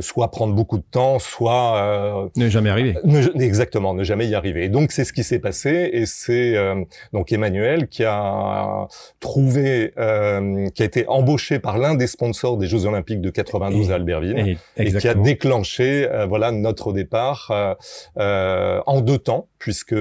soit 0.00 0.30
prendre 0.30 0.54
beaucoup 0.54 0.78
de 0.78 0.84
temps, 0.90 1.18
soit 1.18 1.73
euh, 1.74 2.26
Ne 2.36 2.48
jamais 2.48 2.70
arriver. 2.70 2.96
ne- 3.04 3.40
exactement, 3.42 3.94
ne 3.94 4.04
jamais 4.04 4.26
y 4.26 4.34
arriver. 4.34 4.64
Et 4.64 4.68
donc 4.68 4.92
c'est 4.92 5.04
ce 5.04 5.12
qui 5.12 5.24
s'est 5.24 5.38
passé, 5.38 5.90
et 5.92 6.06
c'est 6.06 6.56
euh, 6.56 6.82
donc 7.12 7.32
Emmanuel 7.32 7.88
qui 7.88 8.04
a 8.04 8.86
trouvé, 9.20 9.92
euh, 9.98 10.68
qui 10.74 10.82
a 10.82 10.86
été 10.86 11.06
embauché 11.08 11.58
par 11.58 11.78
l'un 11.78 11.94
des 11.94 12.06
sponsors 12.06 12.56
des 12.56 12.66
Jeux 12.66 12.86
Olympiques 12.86 13.20
de 13.20 13.30
92 13.30 13.88
Et- 13.88 13.92
à 13.92 13.94
Albertville. 13.96 14.58
Et, 14.76 14.82
Et 14.82 14.92
qui 14.92 15.08
a 15.08 15.14
déclenché, 15.14 16.08
voilà, 16.28 16.50
notre 16.50 16.92
départ 16.92 17.48
euh, 17.50 17.74
euh, 18.18 18.80
en 18.86 19.00
deux 19.00 19.18
temps, 19.18 19.48
puisque 19.58 19.94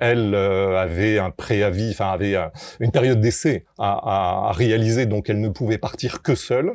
elle 0.00 0.34
avait 0.34 1.18
un 1.18 1.30
préavis, 1.30 1.90
enfin 1.90 2.10
avait 2.10 2.36
une 2.80 2.90
période 2.90 3.20
d'essai 3.20 3.64
à, 3.78 3.92
à- 3.92 4.48
à 4.48 4.52
réaliser, 4.52 5.04
donc 5.06 5.28
elle 5.28 5.40
ne 5.40 5.48
pouvait 5.50 5.76
partir 5.78 6.22
que 6.22 6.34
seule. 6.34 6.72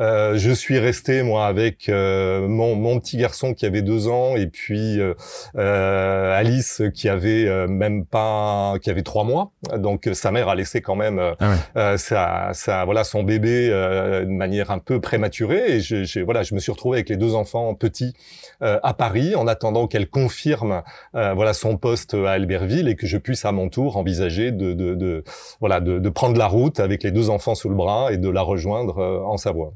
Euh, 0.00 0.36
je 0.36 0.50
suis 0.50 0.78
resté 0.78 1.22
moi 1.22 1.46
avec 1.46 1.88
euh, 1.88 2.48
mon, 2.48 2.74
mon 2.74 2.98
petit 2.98 3.16
garçon 3.16 3.54
qui 3.54 3.64
avait 3.64 3.82
deux 3.82 3.93
ans 4.08 4.36
et 4.36 4.46
puis 4.46 5.00
euh, 5.00 5.14
euh, 5.56 6.36
Alice 6.38 6.82
qui 6.94 7.08
avait 7.08 7.46
euh, 7.46 7.66
même 7.66 8.04
pas, 8.04 8.74
qui 8.82 8.90
avait 8.90 9.02
trois 9.02 9.24
mois. 9.24 9.52
Donc 9.76 10.08
sa 10.12 10.30
mère 10.30 10.48
a 10.48 10.54
laissé 10.54 10.80
quand 10.80 10.96
même 10.96 11.20
Ah 11.40 11.54
ouais. 11.74 11.98
sa, 11.98 12.50
sa- 12.52 12.84
voilà 12.84 13.04
son 13.04 13.22
bébé 13.22 13.68
de 13.68 14.24
manière 14.30 14.70
un 14.70 14.78
peu 14.78 15.00
prématurée 15.00 15.76
et 15.76 15.80
je, 15.80 16.20
voilà 16.20 16.42
je 16.42 16.54
me 16.54 16.60
suis 16.60 16.72
retrouvé 16.72 16.98
avec 16.98 17.08
les 17.08 17.16
deux 17.16 17.34
enfants 17.34 17.74
petits 17.74 18.14
à 18.60 18.94
Paris 18.94 19.34
en 19.34 19.46
attendant 19.46 19.86
qu'elle 19.86 20.08
confirme 20.08 20.82
voilà 21.12 21.52
son 21.54 21.76
poste 21.76 22.14
à 22.14 22.32
Albertville 22.32 22.88
et 22.88 22.96
que 22.96 23.06
je 23.06 23.18
puisse 23.18 23.44
à 23.44 23.52
mon 23.52 23.68
tour 23.68 23.96
envisager 23.96 24.52
de, 24.52 24.72
de, 24.72 24.94
de 24.94 25.24
voilà 25.60 25.80
de, 25.80 25.98
de 25.98 26.08
prendre 26.08 26.36
la 26.38 26.46
route 26.46 26.80
avec 26.80 27.02
les 27.02 27.10
deux 27.10 27.30
enfants 27.30 27.54
sous 27.54 27.68
le 27.68 27.74
bras 27.74 28.12
et 28.12 28.18
de 28.18 28.28
la 28.28 28.42
rejoindre 28.42 28.98
en 29.26 29.36
Savoie. 29.36 29.72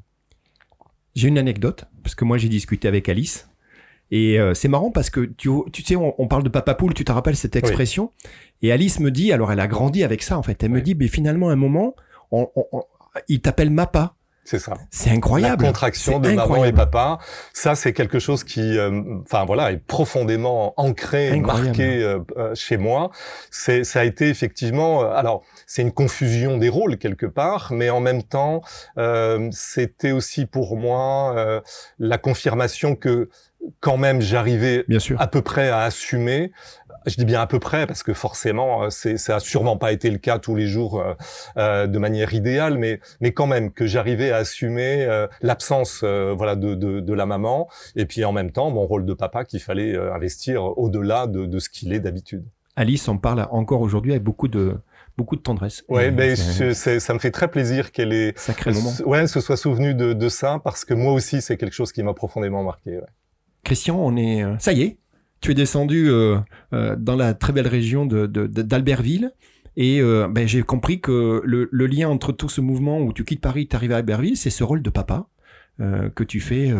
J'ai 1.14 1.28
une 1.28 1.38
anecdote, 1.38 1.84
parce 2.02 2.14
que 2.14 2.24
moi 2.24 2.38
j'ai 2.38 2.48
discuté 2.48 2.86
avec 2.86 3.08
Alice. 3.08 3.48
Et 4.10 4.38
euh, 4.38 4.54
c'est 4.54 4.68
marrant 4.68 4.90
parce 4.90 5.10
que 5.10 5.20
tu, 5.20 5.50
tu 5.72 5.82
sais, 5.82 5.96
on, 5.96 6.14
on 6.18 6.28
parle 6.28 6.42
de 6.42 6.48
papa 6.48 6.74
poule, 6.74 6.94
tu 6.94 7.04
te 7.04 7.12
rappelles 7.12 7.36
cette 7.36 7.56
expression? 7.56 8.10
Et 8.62 8.72
Alice 8.72 9.00
me 9.00 9.10
dit, 9.10 9.32
alors 9.32 9.52
elle 9.52 9.60
a 9.60 9.66
grandi 9.66 10.02
avec 10.02 10.22
ça 10.22 10.38
en 10.38 10.42
fait, 10.42 10.62
elle 10.62 10.70
me 10.70 10.80
dit, 10.80 10.94
mais 10.94 11.08
finalement 11.08 11.50
à 11.50 11.52
un 11.52 11.56
moment, 11.56 11.94
on, 12.30 12.48
on- 12.56 12.66
on- 12.72 12.82
il 13.28 13.40
t'appelle 13.40 13.70
Mapa. 13.70 14.14
C'est 14.44 14.58
ça. 14.58 14.78
C'est 14.90 15.10
incroyable. 15.10 15.62
La 15.62 15.68
contraction 15.68 16.20
de 16.20 16.28
maman 16.28 16.40
et 16.40 16.42
incroyable. 16.44 16.76
papa, 16.78 17.18
ça 17.52 17.74
c'est 17.74 17.92
quelque 17.92 18.18
chose 18.18 18.44
qui, 18.44 18.78
euh, 18.78 19.02
enfin 19.20 19.44
voilà, 19.44 19.72
est 19.72 19.76
profondément 19.76 20.72
ancré, 20.78 21.28
Incroyable. 21.32 21.66
marqué 21.66 22.02
euh, 22.02 22.18
euh, 22.38 22.54
chez 22.54 22.78
moi. 22.78 23.10
C'est, 23.50 23.84
ça 23.84 24.00
a 24.00 24.04
été 24.04 24.30
effectivement, 24.30 25.02
euh, 25.02 25.10
alors 25.12 25.42
c'est 25.66 25.82
une 25.82 25.92
confusion 25.92 26.56
des 26.56 26.70
rôles 26.70 26.96
quelque 26.96 27.26
part, 27.26 27.72
mais 27.74 27.90
en 27.90 28.00
même 28.00 28.22
temps, 28.22 28.62
euh, 28.96 29.50
c'était 29.52 30.12
aussi 30.12 30.46
pour 30.46 30.78
moi 30.78 31.34
euh, 31.36 31.60
la 31.98 32.16
confirmation 32.16 32.94
que 32.96 33.28
quand 33.80 33.96
même 33.96 34.20
j'arrivais 34.20 34.84
Bien 34.88 34.98
sûr. 34.98 35.20
à 35.20 35.26
peu 35.26 35.42
près 35.42 35.68
à 35.68 35.80
assumer. 35.82 36.52
Je 37.06 37.14
dis 37.14 37.24
bien 37.24 37.40
à 37.40 37.46
peu 37.46 37.58
près 37.58 37.86
parce 37.86 38.02
que 38.02 38.12
forcément, 38.12 38.82
euh, 38.82 38.90
c'est, 38.90 39.16
ça 39.16 39.36
a 39.36 39.40
sûrement 39.40 39.76
pas 39.78 39.92
été 39.92 40.10
le 40.10 40.18
cas 40.18 40.38
tous 40.38 40.54
les 40.56 40.66
jours 40.66 41.00
euh, 41.00 41.14
euh, 41.56 41.86
de 41.86 41.98
manière 41.98 42.34
idéale, 42.34 42.76
mais 42.76 43.00
mais 43.20 43.32
quand 43.32 43.46
même 43.46 43.70
que 43.72 43.86
j'arrivais 43.86 44.30
à 44.30 44.38
assumer 44.38 45.04
euh, 45.06 45.26
l'absence, 45.40 46.00
euh, 46.02 46.34
voilà, 46.36 46.54
de, 46.56 46.74
de 46.74 47.00
de 47.00 47.12
la 47.14 47.24
maman, 47.24 47.68
et 47.96 48.04
puis 48.04 48.24
en 48.24 48.32
même 48.32 48.50
temps 48.50 48.70
mon 48.70 48.84
rôle 48.84 49.06
de 49.06 49.14
papa 49.14 49.44
qu'il 49.44 49.60
fallait 49.60 49.94
euh, 49.94 50.12
investir 50.12 50.64
au-delà 50.76 51.26
de 51.26 51.46
de 51.46 51.58
ce 51.60 51.70
qu'il 51.70 51.92
est 51.94 52.00
d'habitude. 52.00 52.44
Alice 52.76 53.08
en 53.08 53.16
parle 53.16 53.46
encore 53.52 53.80
aujourd'hui 53.80 54.12
avec 54.12 54.24
beaucoup 54.24 54.48
de 54.48 54.74
beaucoup 55.16 55.36
de 55.36 55.40
tendresse. 55.40 55.84
Ouais, 55.88 56.10
ben 56.10 56.36
ça 56.36 57.14
me 57.14 57.18
fait 57.18 57.30
très 57.30 57.48
plaisir 57.48 57.90
qu'elle 57.90 58.12
ait, 58.12 58.34
sacré 58.36 58.72
moment. 58.72 58.92
ouais, 59.06 59.26
se 59.28 59.40
soit 59.40 59.56
souvenue 59.56 59.94
de 59.94 60.12
de 60.12 60.28
ça 60.28 60.60
parce 60.62 60.84
que 60.84 60.94
moi 60.94 61.12
aussi 61.12 61.40
c'est 61.40 61.56
quelque 61.56 61.74
chose 61.74 61.92
qui 61.92 62.02
m'a 62.02 62.12
profondément 62.12 62.62
marqué. 62.64 62.96
ouais. 62.98 63.06
Christian, 63.68 63.96
on 64.00 64.16
est, 64.16 64.42
euh, 64.42 64.56
ça 64.58 64.72
y 64.72 64.80
est, 64.80 64.96
tu 65.42 65.50
es 65.50 65.54
descendu 65.54 66.08
euh, 66.08 66.38
euh, 66.72 66.96
dans 66.98 67.16
la 67.16 67.34
très 67.34 67.52
belle 67.52 67.68
région 67.68 68.06
de, 68.06 68.24
de- 68.26 68.46
d'Albertville. 68.46 69.32
Et 69.76 70.00
ben, 70.02 70.48
j'ai 70.48 70.62
compris 70.62 71.00
que 71.00 71.40
le, 71.44 71.68
lien 71.86 72.08
entre 72.08 72.32
tout 72.32 72.48
ce 72.48 72.60
mouvement 72.60 72.98
où 73.00 73.12
tu 73.12 73.24
quittes 73.24 73.40
Paris, 73.40 73.68
tu 73.68 73.76
arrives 73.76 73.92
à 73.92 73.98
Albertville, 73.98 74.36
c'est 74.36 74.50
ce 74.50 74.64
rôle 74.64 74.82
de 74.82 74.90
papa 74.90 75.28
que 75.78 76.24
tu 76.24 76.40
fais 76.40 76.72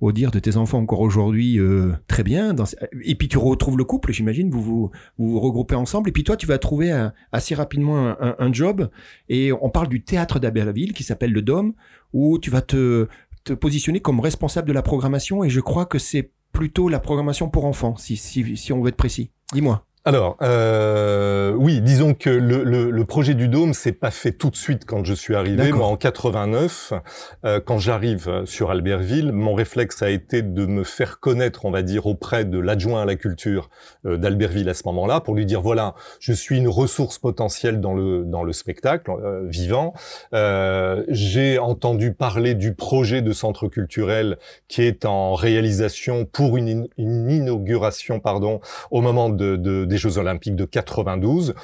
au 0.00 0.10
dire 0.12 0.30
de 0.30 0.38
tes 0.38 0.56
enfants 0.56 0.78
encore 0.78 1.00
aujourd'hui 1.00 1.58
très 2.06 2.22
bien. 2.22 2.54
Dans... 2.54 2.64
Et 3.04 3.14
puis 3.14 3.28
tu 3.28 3.36
retrouves 3.36 3.76
le 3.76 3.84
couple, 3.84 4.10
j'imagine, 4.14 4.48
vous 4.50 4.90
vous, 5.18 5.38
regroupez 5.38 5.74
ensemble. 5.74 6.08
Et 6.08 6.12
puis 6.12 6.24
toi, 6.24 6.38
tu 6.38 6.46
vas 6.46 6.56
trouver 6.56 6.90
assez 7.30 7.54
rapidement 7.54 8.08
un, 8.08 8.16
un- 8.18 8.36
un 8.38 8.52
job. 8.54 8.88
Et 9.28 9.52
on 9.52 9.68
parle 9.68 9.88
du 9.88 10.02
théâtre 10.02 10.38
d'Albertville 10.40 10.94
qui 10.94 11.02
s'appelle 11.02 11.32
le 11.34 11.42
Dôme, 11.42 11.74
où 12.14 12.38
tu 12.38 12.48
vas 12.48 12.62
te, 12.62 13.06
positionner 13.54 14.00
comme 14.00 14.20
responsable 14.20 14.68
de 14.68 14.72
la 14.72 14.82
programmation. 14.82 15.44
Et 15.44 15.50
je 15.50 15.60
crois 15.60 15.86
que 15.86 15.98
c'est 15.98 16.32
plutôt 16.52 16.88
la 16.88 17.00
programmation 17.00 17.48
pour 17.48 17.64
enfants, 17.64 17.96
si 17.96 18.72
on 18.72 18.80
veut 18.80 18.88
être 18.88 18.96
précis. 18.96 19.30
Dis-moi. 19.52 19.86
Alors, 20.06 20.38
euh, 20.40 21.52
oui, 21.58 21.82
disons 21.82 22.14
que 22.14 22.30
le, 22.30 22.64
le, 22.64 22.90
le 22.90 23.04
projet 23.04 23.34
du 23.34 23.48
Dôme 23.48 23.74
s'est 23.74 23.92
pas 23.92 24.10
fait 24.10 24.32
tout 24.32 24.48
de 24.48 24.56
suite 24.56 24.86
quand 24.86 25.04
je 25.04 25.12
suis 25.12 25.34
arrivé. 25.36 25.72
Moi, 25.76 25.86
en 25.86 25.96
89, 25.98 26.94
euh, 27.44 27.60
quand 27.62 27.76
j'arrive 27.78 28.26
euh, 28.30 28.46
sur 28.46 28.70
Albertville, 28.70 29.30
mon 29.32 29.52
réflexe 29.52 30.00
a 30.02 30.08
été 30.08 30.40
de 30.40 30.64
me 30.64 30.84
faire 30.84 31.20
connaître, 31.20 31.66
on 31.66 31.70
va 31.70 31.82
dire, 31.82 32.06
auprès 32.06 32.46
de 32.46 32.58
l'adjoint 32.58 33.02
à 33.02 33.04
la 33.04 33.14
culture 33.14 33.68
euh, 34.06 34.16
d'Albertville 34.16 34.70
à 34.70 34.74
ce 34.74 34.84
moment-là, 34.86 35.20
pour 35.20 35.34
lui 35.34 35.44
dire 35.44 35.60
voilà, 35.60 35.94
je 36.18 36.32
suis 36.32 36.56
une 36.56 36.68
ressource 36.68 37.18
potentielle 37.18 37.82
dans 37.82 37.92
le 37.92 38.24
dans 38.24 38.42
le 38.42 38.54
spectacle 38.54 39.10
euh, 39.10 39.42
vivant. 39.48 39.92
Euh, 40.32 41.04
J'ai 41.08 41.58
entendu 41.58 42.14
parler 42.14 42.54
du 42.54 42.72
projet 42.72 43.20
de 43.20 43.32
centre 43.34 43.68
culturel 43.68 44.38
qui 44.66 44.80
est 44.80 45.04
en 45.04 45.34
réalisation 45.34 46.24
pour 46.24 46.56
une, 46.56 46.68
in- 46.70 46.86
une 46.96 47.30
inauguration, 47.30 48.18
pardon, 48.18 48.60
au 48.90 49.02
moment 49.02 49.28
de, 49.28 49.56
de- 49.56 49.84
des 49.90 49.98
Jeux 49.98 50.16
Olympiques 50.16 50.56
de 50.56 50.64
92. 50.64 51.54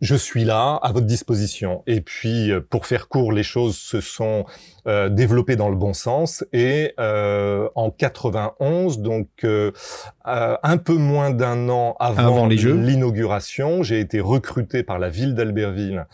Je 0.00 0.16
suis 0.16 0.44
là, 0.44 0.80
à 0.82 0.90
votre 0.90 1.06
disposition. 1.06 1.84
Et 1.86 2.00
puis, 2.00 2.50
euh, 2.50 2.60
pour 2.60 2.86
faire 2.86 3.06
court, 3.06 3.30
les 3.30 3.44
choses 3.44 3.76
se 3.76 4.00
sont 4.00 4.44
euh, 4.86 5.08
développé 5.08 5.56
dans 5.56 5.68
le 5.68 5.76
bon 5.76 5.92
sens. 5.92 6.44
Et 6.52 6.92
euh, 7.00 7.68
en 7.74 7.90
91, 7.90 8.98
donc 9.00 9.28
euh, 9.44 9.72
euh, 10.26 10.56
un 10.62 10.76
peu 10.76 10.94
moins 10.94 11.30
d'un 11.30 11.68
an 11.68 11.96
avant, 12.00 12.18
Avant 12.26 12.46
les 12.46 12.58
Jeux. 12.58 12.74
l'inauguration, 12.74 13.82
j'ai 13.82 14.00
été 14.00 14.20
recruté 14.20 14.82
par 14.82 14.98
la 14.98 15.08
ville 15.08 15.34
d'Albertville 15.34 16.06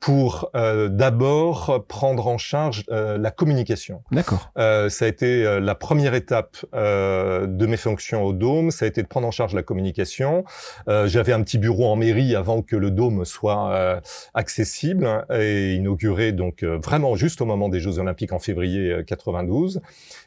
pour 0.00 0.50
euh, 0.54 0.90
d'abord 0.90 1.82
prendre 1.88 2.26
en 2.26 2.36
charge 2.36 2.84
euh, 2.90 3.16
la 3.16 3.30
communication. 3.30 4.02
D'accord. 4.12 4.50
Euh, 4.58 4.90
ça 4.90 5.06
a 5.06 5.08
été 5.08 5.46
euh, 5.46 5.60
la 5.60 5.74
première 5.74 6.12
étape 6.12 6.58
euh, 6.74 7.46
de 7.46 7.64
mes 7.64 7.78
fonctions 7.78 8.22
au 8.22 8.34
Dôme, 8.34 8.70
ça 8.70 8.84
a 8.84 8.88
été 8.88 9.02
de 9.02 9.06
prendre 9.06 9.26
en 9.26 9.30
charge 9.30 9.54
la 9.54 9.62
communication. 9.62 10.44
Euh, 10.90 11.06
J'avais 11.06 11.32
un 11.32 11.42
petit 11.42 11.56
bureau 11.56 11.86
en 11.86 11.96
mairie 11.96 12.36
avant 12.36 12.60
que 12.60 12.76
le 12.76 12.90
Dôme 12.90 13.24
soit 13.24 13.70
euh, 13.72 13.98
accessible 14.34 15.24
et 15.32 15.72
inauguré 15.72 16.32
donc 16.32 16.62
euh, 16.62 16.76
vraiment 16.82 17.16
juste 17.16 17.40
au 17.40 17.46
moment 17.46 17.70
des 17.70 17.80
Jeux 17.80 17.98
Olympiques 17.98 18.13
en 18.30 18.38
février 18.38 18.90
euh, 18.90 19.02
92. 19.02 19.80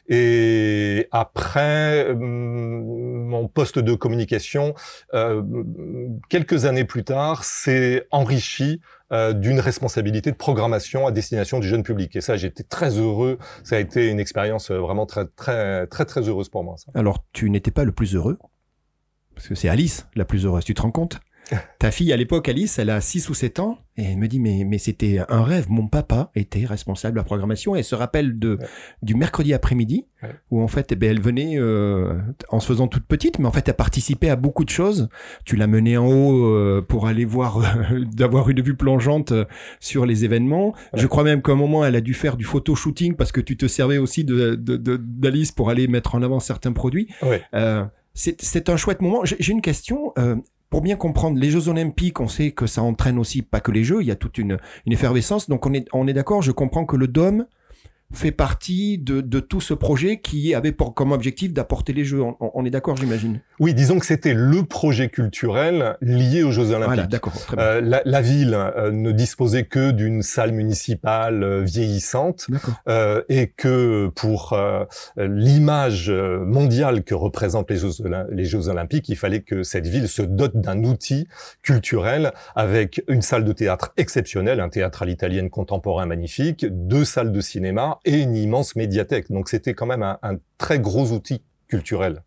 Et 0.08 1.08
après 1.10 2.10
hum, 2.10 2.98
mon 3.28 3.48
poste 3.48 3.78
de 3.78 3.94
communication, 3.94 4.74
euh, 5.14 5.42
quelques 6.28 6.64
années 6.64 6.84
plus 6.84 7.04
tard, 7.04 7.44
s'est 7.44 8.06
enrichi 8.10 8.80
euh, 9.12 9.32
d'une 9.32 9.60
responsabilité 9.60 10.30
de 10.30 10.36
programmation 10.36 11.06
à 11.06 11.12
destination 11.12 11.60
du 11.60 11.68
jeune 11.68 11.82
public. 11.82 12.16
Et 12.16 12.20
ça, 12.20 12.36
j'étais 12.36 12.62
très 12.62 12.98
heureux. 12.98 13.38
Ça 13.64 13.76
a 13.76 13.78
été 13.78 14.08
une 14.08 14.20
expérience 14.20 14.70
euh, 14.70 14.78
vraiment 14.78 15.06
très, 15.06 15.26
très, 15.26 15.86
très, 15.86 16.04
très 16.04 16.28
heureuse 16.28 16.48
pour 16.48 16.64
moi. 16.64 16.76
Alors, 16.94 17.24
tu 17.32 17.48
n'étais 17.50 17.70
pas 17.70 17.84
le 17.84 17.92
plus 17.92 18.14
heureux? 18.14 18.38
Parce 19.34 19.48
que 19.48 19.54
c'est 19.54 19.68
Alice 19.68 20.06
la 20.14 20.24
plus 20.24 20.44
heureuse, 20.44 20.64
tu 20.64 20.74
te 20.74 20.82
rends 20.82 20.90
compte? 20.90 21.20
Ta 21.78 21.90
fille, 21.90 22.12
à 22.12 22.16
l'époque, 22.16 22.48
Alice, 22.48 22.78
elle 22.78 22.90
a 22.90 23.00
6 23.00 23.28
ou 23.30 23.34
7 23.34 23.60
ans, 23.60 23.78
et 23.96 24.02
elle 24.04 24.18
me 24.18 24.28
dit, 24.28 24.38
mais, 24.40 24.64
mais 24.66 24.78
c'était 24.78 25.20
un 25.28 25.42
rêve. 25.42 25.66
Mon 25.68 25.86
papa 25.88 26.30
était 26.34 26.64
responsable 26.66 27.14
de 27.14 27.20
la 27.20 27.24
programmation, 27.24 27.74
et 27.74 27.78
elle 27.78 27.84
se 27.84 27.94
rappelle 27.94 28.38
de, 28.38 28.56
Ouais. 28.60 28.66
du 29.02 29.14
mercredi 29.14 29.54
après-midi, 29.54 30.06
Ouais. 30.22 30.30
où 30.50 30.60
en 30.62 30.68
fait, 30.68 30.92
eh 30.92 30.96
ben, 30.96 31.10
elle 31.10 31.20
venait 31.20 31.54
euh, 31.58 32.18
en 32.50 32.60
se 32.60 32.66
faisant 32.66 32.88
toute 32.88 33.04
petite, 33.04 33.38
mais 33.38 33.46
en 33.46 33.52
fait, 33.52 33.68
elle 33.68 33.74
participait 33.74 34.28
à 34.28 34.36
beaucoup 34.36 34.64
de 34.64 34.70
choses. 34.70 35.08
Tu 35.44 35.56
l'as 35.56 35.66
menée 35.68 35.96
en 35.96 36.06
haut 36.06 36.44
euh, 36.54 36.84
pour 36.86 37.06
aller 37.06 37.24
voir, 37.24 37.58
euh, 37.58 38.04
d'avoir 38.12 38.48
une 38.50 38.60
vue 38.60 38.74
plongeante 38.76 39.32
sur 39.80 40.04
les 40.06 40.24
événements. 40.24 40.68
Ouais. 40.92 41.00
Je 41.00 41.06
crois 41.06 41.22
même 41.24 41.40
qu'à 41.42 41.52
un 41.52 41.56
moment, 41.56 41.84
elle 41.84 41.96
a 41.96 42.00
dû 42.00 42.14
faire 42.14 42.36
du 42.36 42.44
photo-shooting, 42.44 43.14
parce 43.14 43.32
que 43.32 43.40
tu 43.40 43.56
te 43.56 43.66
servais 43.66 43.98
aussi 43.98 44.24
de, 44.24 44.54
de, 44.56 44.76
de- 44.76 44.96
d'Alice 45.00 45.52
pour 45.52 45.70
aller 45.70 45.86
mettre 45.88 46.14
en 46.14 46.22
avant 46.22 46.40
certains 46.40 46.72
produits. 46.72 47.08
C'est 48.14 48.68
un 48.68 48.76
chouette 48.76 49.00
moment. 49.00 49.20
J'ai 49.24 49.52
une 49.52 49.62
question. 49.62 50.12
Pour 50.70 50.82
bien 50.82 50.96
comprendre, 50.96 51.38
les 51.38 51.50
Jeux 51.50 51.68
Olympiques, 51.68 52.20
on 52.20 52.28
sait 52.28 52.52
que 52.52 52.66
ça 52.66 52.82
entraîne 52.82 53.18
aussi 53.18 53.42
pas 53.42 53.60
que 53.60 53.70
les 53.70 53.84
Jeux, 53.84 54.02
il 54.02 54.06
y 54.06 54.10
a 54.10 54.16
toute 54.16 54.38
une, 54.38 54.58
effervescence. 54.86 55.48
Donc 55.48 55.66
on 55.66 55.72
est, 55.72 55.86
on 55.92 56.06
est 56.06 56.12
d'accord, 56.12 56.42
je 56.42 56.52
comprends 56.52 56.84
que 56.84 56.96
le 56.96 57.08
Dôme 57.08 57.46
fait 58.12 58.32
partie 58.32 58.98
de, 58.98 59.20
de 59.20 59.40
tout 59.40 59.60
ce 59.60 59.74
projet 59.74 60.18
qui 60.18 60.54
avait 60.54 60.72
pour, 60.72 60.94
comme 60.94 61.12
objectif 61.12 61.52
d'apporter 61.52 61.92
les 61.92 62.04
Jeux. 62.04 62.22
On, 62.22 62.36
on 62.40 62.64
est 62.64 62.70
d'accord, 62.70 62.96
j'imagine. 62.96 63.40
Oui, 63.60 63.74
disons 63.74 63.98
que 63.98 64.06
c'était 64.06 64.34
le 64.34 64.62
projet 64.62 65.08
culturel 65.08 65.96
lié 66.00 66.42
aux 66.42 66.50
Jeux 66.50 66.70
Olympiques. 66.70 66.86
Voilà, 66.86 67.06
d'accord. 67.06 67.34
Euh, 67.58 67.80
la, 67.80 68.00
la 68.04 68.20
ville 68.22 68.54
euh, 68.54 68.90
ne 68.90 69.12
disposait 69.12 69.64
que 69.64 69.90
d'une 69.90 70.22
salle 70.22 70.52
municipale 70.52 71.42
euh, 71.42 71.62
vieillissante 71.62 72.46
euh, 72.88 73.22
et 73.28 73.48
que 73.48 74.08
pour 74.14 74.58
l'image 75.16 76.10
mondiale 76.10 77.04
que 77.04 77.14
représentent 77.14 77.70
les 77.70 77.76
Jeux, 77.76 77.90
les 78.30 78.44
Jeux 78.44 78.68
Olympiques, 78.68 79.08
il 79.08 79.16
fallait 79.16 79.42
que 79.42 79.62
cette 79.62 79.86
ville 79.86 80.08
se 80.08 80.22
dote 80.22 80.56
d'un 80.56 80.84
outil 80.84 81.26
culturel 81.62 82.32
avec 82.54 83.02
une 83.08 83.22
salle 83.22 83.44
de 83.44 83.52
théâtre 83.52 83.92
exceptionnelle, 83.96 84.60
un 84.60 84.68
théâtre 84.68 85.02
à 85.02 85.06
l'italienne 85.06 85.50
contemporain 85.50 86.06
magnifique, 86.06 86.66
deux 86.70 87.04
salles 87.04 87.32
de 87.32 87.40
cinéma 87.40 87.97
et 88.04 88.20
une 88.22 88.36
immense 88.36 88.76
médiathèque. 88.76 89.30
Donc 89.30 89.48
c'était 89.48 89.74
quand 89.74 89.86
même 89.86 90.02
un, 90.02 90.18
un 90.22 90.36
très 90.58 90.78
gros 90.78 91.12
outil 91.12 91.42
culturel 91.68 92.22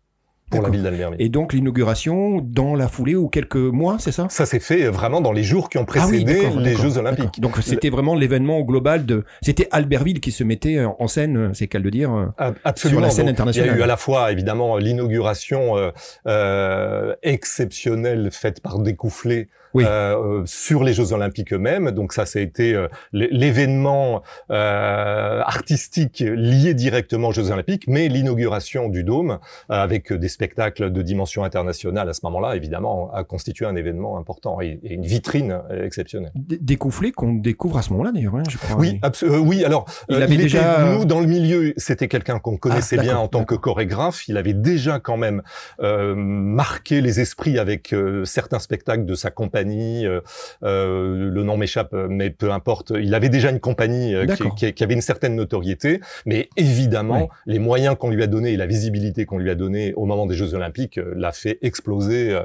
pour 0.50 0.60
la 0.60 0.68
ville 0.68 0.82
d'Albertville. 0.82 1.16
Et 1.18 1.30
donc 1.30 1.54
l'inauguration 1.54 2.42
dans 2.42 2.74
la 2.74 2.86
foulée 2.86 3.14
ou 3.16 3.30
quelques 3.30 3.56
mois, 3.56 3.96
c'est 3.98 4.12
ça? 4.12 4.26
Ça 4.28 4.44
s'est 4.44 4.60
fait 4.60 4.86
vraiment 4.88 5.22
dans 5.22 5.32
les 5.32 5.42
jours 5.42 5.70
qui 5.70 5.78
ont 5.78 5.86
Ah 5.96 6.06
oui, 6.10 6.24
précédé 6.26 6.46
les 6.58 6.74
Jeux 6.74 6.98
Olympiques. 6.98 7.40
Donc 7.40 7.56
c'était 7.62 7.88
vraiment 7.88 8.14
l'événement 8.14 8.60
global 8.60 9.06
de. 9.06 9.24
C'était 9.40 9.66
Albertville 9.70 10.20
qui 10.20 10.30
se 10.30 10.44
mettait 10.44 10.84
en 10.84 11.08
scène, 11.08 11.52
c'est 11.54 11.68
qu'à 11.68 11.78
le 11.78 11.90
dire. 11.90 12.12
euh, 12.12 12.26
Ab- 12.36 12.56
Absolument. 12.64 13.00
Sur 13.00 13.06
la 13.06 13.10
scène 13.10 13.26
Donc, 13.26 13.32
internationale. 13.32 13.70
Il 13.70 13.72
y 13.72 13.76
a 13.76 13.78
eu 13.78 13.82
à 13.82 13.86
la 13.86 13.96
fois 13.96 14.30
évidemment 14.30 14.76
l'inauguration 14.76 15.78
euh, 15.78 15.90
euh, 16.26 17.14
exceptionnelle 17.22 18.28
faite 18.30 18.60
par 18.60 18.78
Découfflé 18.78 19.48
Oui. 19.74 19.84
euh, 19.86 20.42
sur 20.44 20.84
les 20.84 20.92
Jeux 20.92 21.12
Olympiques 21.12 21.52
eux-mêmes. 21.52 21.90
Donc 21.92 22.12
ça, 22.12 22.26
ça 22.26 22.38
a 22.38 22.42
été 22.42 22.74
euh, 22.74 22.88
l'événement 23.12 24.22
euh, 24.50 25.40
artistique 25.44 26.20
lié 26.26 26.74
directement 26.74 27.28
aux 27.28 27.32
Jeux 27.32 27.50
Olympiques, 27.50 27.84
mais 27.88 28.08
l'inauguration 28.08 28.88
du 28.88 29.04
Dôme 29.04 29.32
euh, 29.32 29.36
avec 29.74 30.12
des 30.12 30.28
spectacles 30.28 30.90
de 30.90 31.02
dimension 31.02 31.44
internationale 31.44 32.08
à 32.08 32.12
ce 32.12 32.20
moment-là, 32.24 32.56
évidemment, 32.56 33.12
a 33.12 33.24
constitué 33.24 33.66
un 33.66 33.76
événement 33.76 34.18
important 34.18 34.60
et, 34.60 34.78
et 34.82 34.94
une 34.94 35.04
vitrine 35.06 35.60
euh, 35.70 35.84
exceptionnelle. 35.86 36.32
dé- 36.34 36.58
découflé 36.60 37.12
qu'on 37.12 37.32
découvre 37.34 37.78
à 37.78 37.82
ce 37.82 37.90
moment-là 37.92 38.12
d'ailleurs, 38.12 38.36
hein, 38.36 38.42
je 38.50 38.58
crois. 38.58 38.76
Oui, 38.78 38.98
abso- 39.02 39.26
euh, 39.30 39.38
oui. 39.38 39.64
Alors, 39.64 39.86
Il 40.08 40.16
euh, 40.16 40.22
avait 40.22 40.34
était- 40.34 40.42
déjà- 40.44 40.84
nous 40.94 41.04
dans 41.04 41.20
le 41.20 41.26
milieu, 41.26 41.72
c'était 41.76 42.08
quelqu'un 42.08 42.38
qu'on 42.38 42.56
connaissait 42.56 42.96
Ah, 42.98 43.02
bien 43.02 43.10
d'accord, 43.12 43.24
en 43.24 43.28
tant 43.28 43.44
que 43.44 43.54
chorégraphe. 43.54 44.28
Il 44.28 44.36
avait 44.36 44.52
déjà 44.54 45.00
quand 45.00 45.16
même 45.16 45.42
euh, 45.80 46.14
marqué 46.16 47.00
les 47.00 47.20
esprits 47.20 47.58
avec 47.58 47.92
euh, 47.92 48.24
certains 48.24 48.58
spectacles 48.58 49.04
de 49.04 49.14
sa 49.14 49.30
compagnie. 49.30 49.61
Euh, 49.64 50.20
euh, 50.62 51.30
le 51.30 51.42
nom 51.42 51.56
m'échappe, 51.56 51.92
mais 52.08 52.30
peu 52.30 52.50
importe. 52.52 52.92
Il 53.00 53.14
avait 53.14 53.28
déjà 53.28 53.50
une 53.50 53.60
compagnie 53.60 54.14
euh, 54.14 54.22
qui, 54.22 54.26
D'accord. 54.26 54.54
qui- 54.54 54.72
qui 54.72 54.84
avait 54.84 54.94
une 54.94 55.00
certaine 55.00 55.34
notoriété, 55.36 56.00
mais 56.26 56.48
évidemment, 56.56 57.22
Oui. 57.22 57.28
les 57.46 57.58
moyens 57.58 57.96
qu'on 57.98 58.10
lui 58.10 58.22
a 58.22 58.26
donnés 58.26 58.52
et 58.52 58.56
la 58.56 58.66
visibilité 58.66 59.24
qu'on 59.26 59.38
lui 59.38 59.50
a 59.50 59.54
donnée 59.54 59.92
au 59.94 60.06
moment 60.06 60.26
des 60.26 60.34
Jeux 60.34 60.54
Olympiques 60.54 60.98
l'a 61.16 61.32
fait 61.32 61.58
exploser 61.62 62.36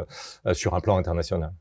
sur 0.54 0.74
un 0.76 0.80
plan 0.80 0.98
international. 0.98 1.52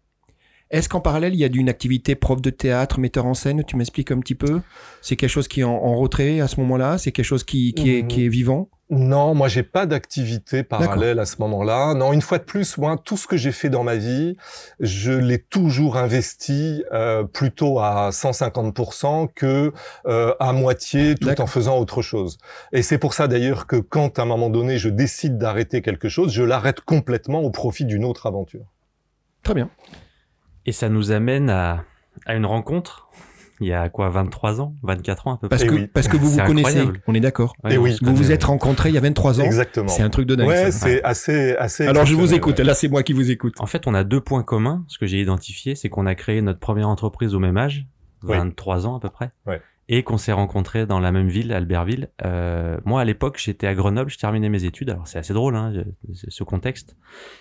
Est-ce 0.71 0.88
qu'en 0.88 1.01
parallèle, 1.01 1.33
il 1.35 1.38
y 1.38 1.45
a 1.45 1.49
d'une 1.49 1.69
activité 1.69 2.16
prof 2.16 2.42
de 2.42 2.51
théâtre, 2.51 2.99
metteur 2.99 3.25
en 3.27 3.35
scène? 3.35 3.62
Tu 3.64 3.77
m'expliques 3.77 4.11
un 4.11 4.19
petit 4.19 4.35
peu? 4.35 4.61
C'est 5.01 5.14
quelque 5.14 5.31
chose 5.31 5.47
qui 5.47 5.61
est 5.61 5.64
en, 5.64 5.71
en 5.77 5.95
retrait 5.97 6.40
à 6.40 6.49
ce 6.49 6.59
moment-là? 6.61 6.99
C'est 6.99 7.12
quelque 7.12 7.25
chose 7.25 7.45
qui, 7.45 7.73
qui, 7.73 7.97
est, 7.97 8.03
Mhm. 8.03 8.09
qui 8.09 8.25
est 8.25 8.29
vivant? 8.29 8.69
Non, 8.88 9.35
moi 9.35 9.49
j'ai 9.49 9.64
pas 9.64 9.85
d'activité 9.85 10.62
parallèle 10.62 11.18
à 11.18 11.27
ce 11.27 11.37
moment-là. 11.40 11.94
Non, 11.94 12.12
une 12.12 12.22
fois 12.22 12.38
de 12.38 12.44
plus, 12.44 12.79
moi 12.79 12.96
tout 12.96 13.16
ce 13.16 13.27
que 13.27 13.37
j'ai 13.37 13.51
fait 13.51 13.68
dans 13.68 13.83
ma 13.83 13.96
vie, 13.96 14.37
je 14.79 15.12
l'ai 15.12 15.40
toujours 15.42 15.96
investi 15.96 16.85
euh, 16.92 17.25
plutôt 17.25 17.81
à 17.81 18.11
150% 18.11 19.29
que 19.35 19.72
euh, 20.07 20.35
à 20.38 20.53
moitié 20.53 21.16
tout 21.16 21.40
en 21.40 21.49
faisant 21.49 21.79
autre 21.79 22.01
chose. 22.01 22.38
Et 22.72 22.83
c'est 22.83 22.99
pour 22.99 23.12
ça 23.12 23.27
d'ailleurs 23.27 23.66
que 23.66 23.77
quand 23.77 24.20
à 24.20 24.22
un 24.22 24.27
moment 24.27 24.51
donné 24.51 24.79
je 24.79 24.88
décide 24.88 25.37
d'arrêter 25.37 25.83
quelque 25.83 26.09
chose, 26.09 26.33
je 26.33 26.44
l'arrête 26.44 26.81
complètement 26.81 27.40
au 27.40 27.51
profit 27.51 27.87
d'une 27.87 28.05
autre 28.05 28.27
aventure. 28.27 28.66
Très 29.42 29.55
bien. 29.55 29.68
Et 30.64 30.70
ça 30.70 30.88
nous 30.88 31.11
amène 31.11 31.51
à, 31.51 31.85
à 32.25 32.35
une 32.35 32.46
rencontre, 32.46 33.09
il 33.61 33.69
y 33.69 33.73
a 33.73 33.88
quoi, 33.88 34.09
23 34.11 34.61
ans? 34.61 34.75
24 34.83 35.27
ans 35.29 35.35
à 35.35 35.38
peu 35.38 35.49
Parce 35.49 35.62
près? 35.64 35.73
Eh 35.73 35.77
que, 35.77 35.83
oui. 35.83 35.87
parce 35.92 36.09
que 36.09 36.16
vous 36.16 36.29
vous 36.31 36.38
connaissez, 36.45 36.69
incroyable. 36.79 37.01
on 37.07 37.14
est 37.14 37.21
d'accord. 37.21 37.55
Ouais, 37.64 37.71
Eh 37.75 37.79
on 37.79 37.83
oui. 37.83 37.97
Vous 38.03 38.14
vous 38.14 38.33
êtes 38.33 38.45
rencontrés 38.45 38.90
il 38.90 38.95
y 38.95 38.99
a 38.99 39.01
23 39.01 39.40
ans. 39.40 39.45
Exactement. 39.45 39.88
C'est 39.88 40.03
un 40.03 40.11
truc 40.11 40.27
de 40.27 40.35
dingue. 40.35 40.49
Ouais, 40.49 40.71
c'est 40.71 41.03
assez 41.03 41.55
assez. 41.57 41.87
Alors 41.87 42.05
je 42.07 42.14
vous 42.14 42.35
écoute. 42.35 42.59
ouais. 42.59 42.64
Là, 42.64 42.75
c'est 42.75 42.88
moi 42.88 43.03
qui 43.03 43.12
vous 43.12 43.31
écoute. 43.31 43.55
En 43.59 43.66
fait, 43.66 43.87
on 43.87 43.95
a 43.95 44.05
deux 44.05 44.21
points 44.21 44.42
communs. 44.42 44.85
Ce 44.88 44.99
que 44.99 45.07
j'ai 45.07 45.21
identifié, 45.21 45.75
c'est 45.75 45.88
qu'on 45.88 46.07
a 46.07 46.14
créé 46.14 46.40
notre 46.42 46.59
première 46.61 46.88
entreprise 46.88 47.35
au 47.35 47.38
même 47.38 47.57
âge, 47.57 47.87
Oui. 48.23 48.37
23 48.37 48.87
ans 48.87 48.97
à 48.97 49.01
peu 49.01 49.09
près, 49.11 49.31
Ouais. 49.47 49.61
Et 49.88 50.03
qu'on 50.03 50.18
s'est 50.18 50.33
rencontrés 50.33 50.85
dans 50.85 50.99
la 50.99 51.12
même 51.12 51.29
ville, 51.29 51.53
Albertville. 51.53 52.09
Euh, 52.25 52.77
moi, 52.85 53.01
à 53.01 53.05
l'époque, 53.05 53.38
j'étais 53.38 53.66
à 53.66 53.75
Grenoble, 53.75 54.11
je 54.11 54.18
terminais 54.18 54.49
mes 54.49 54.64
études. 54.64 54.90
Alors, 54.90 55.07
c'est 55.07 55.18
assez 55.18 55.33
drôle, 55.33 55.55
hein, 55.55 55.72
ce 56.12 56.42
contexte. 56.42 56.96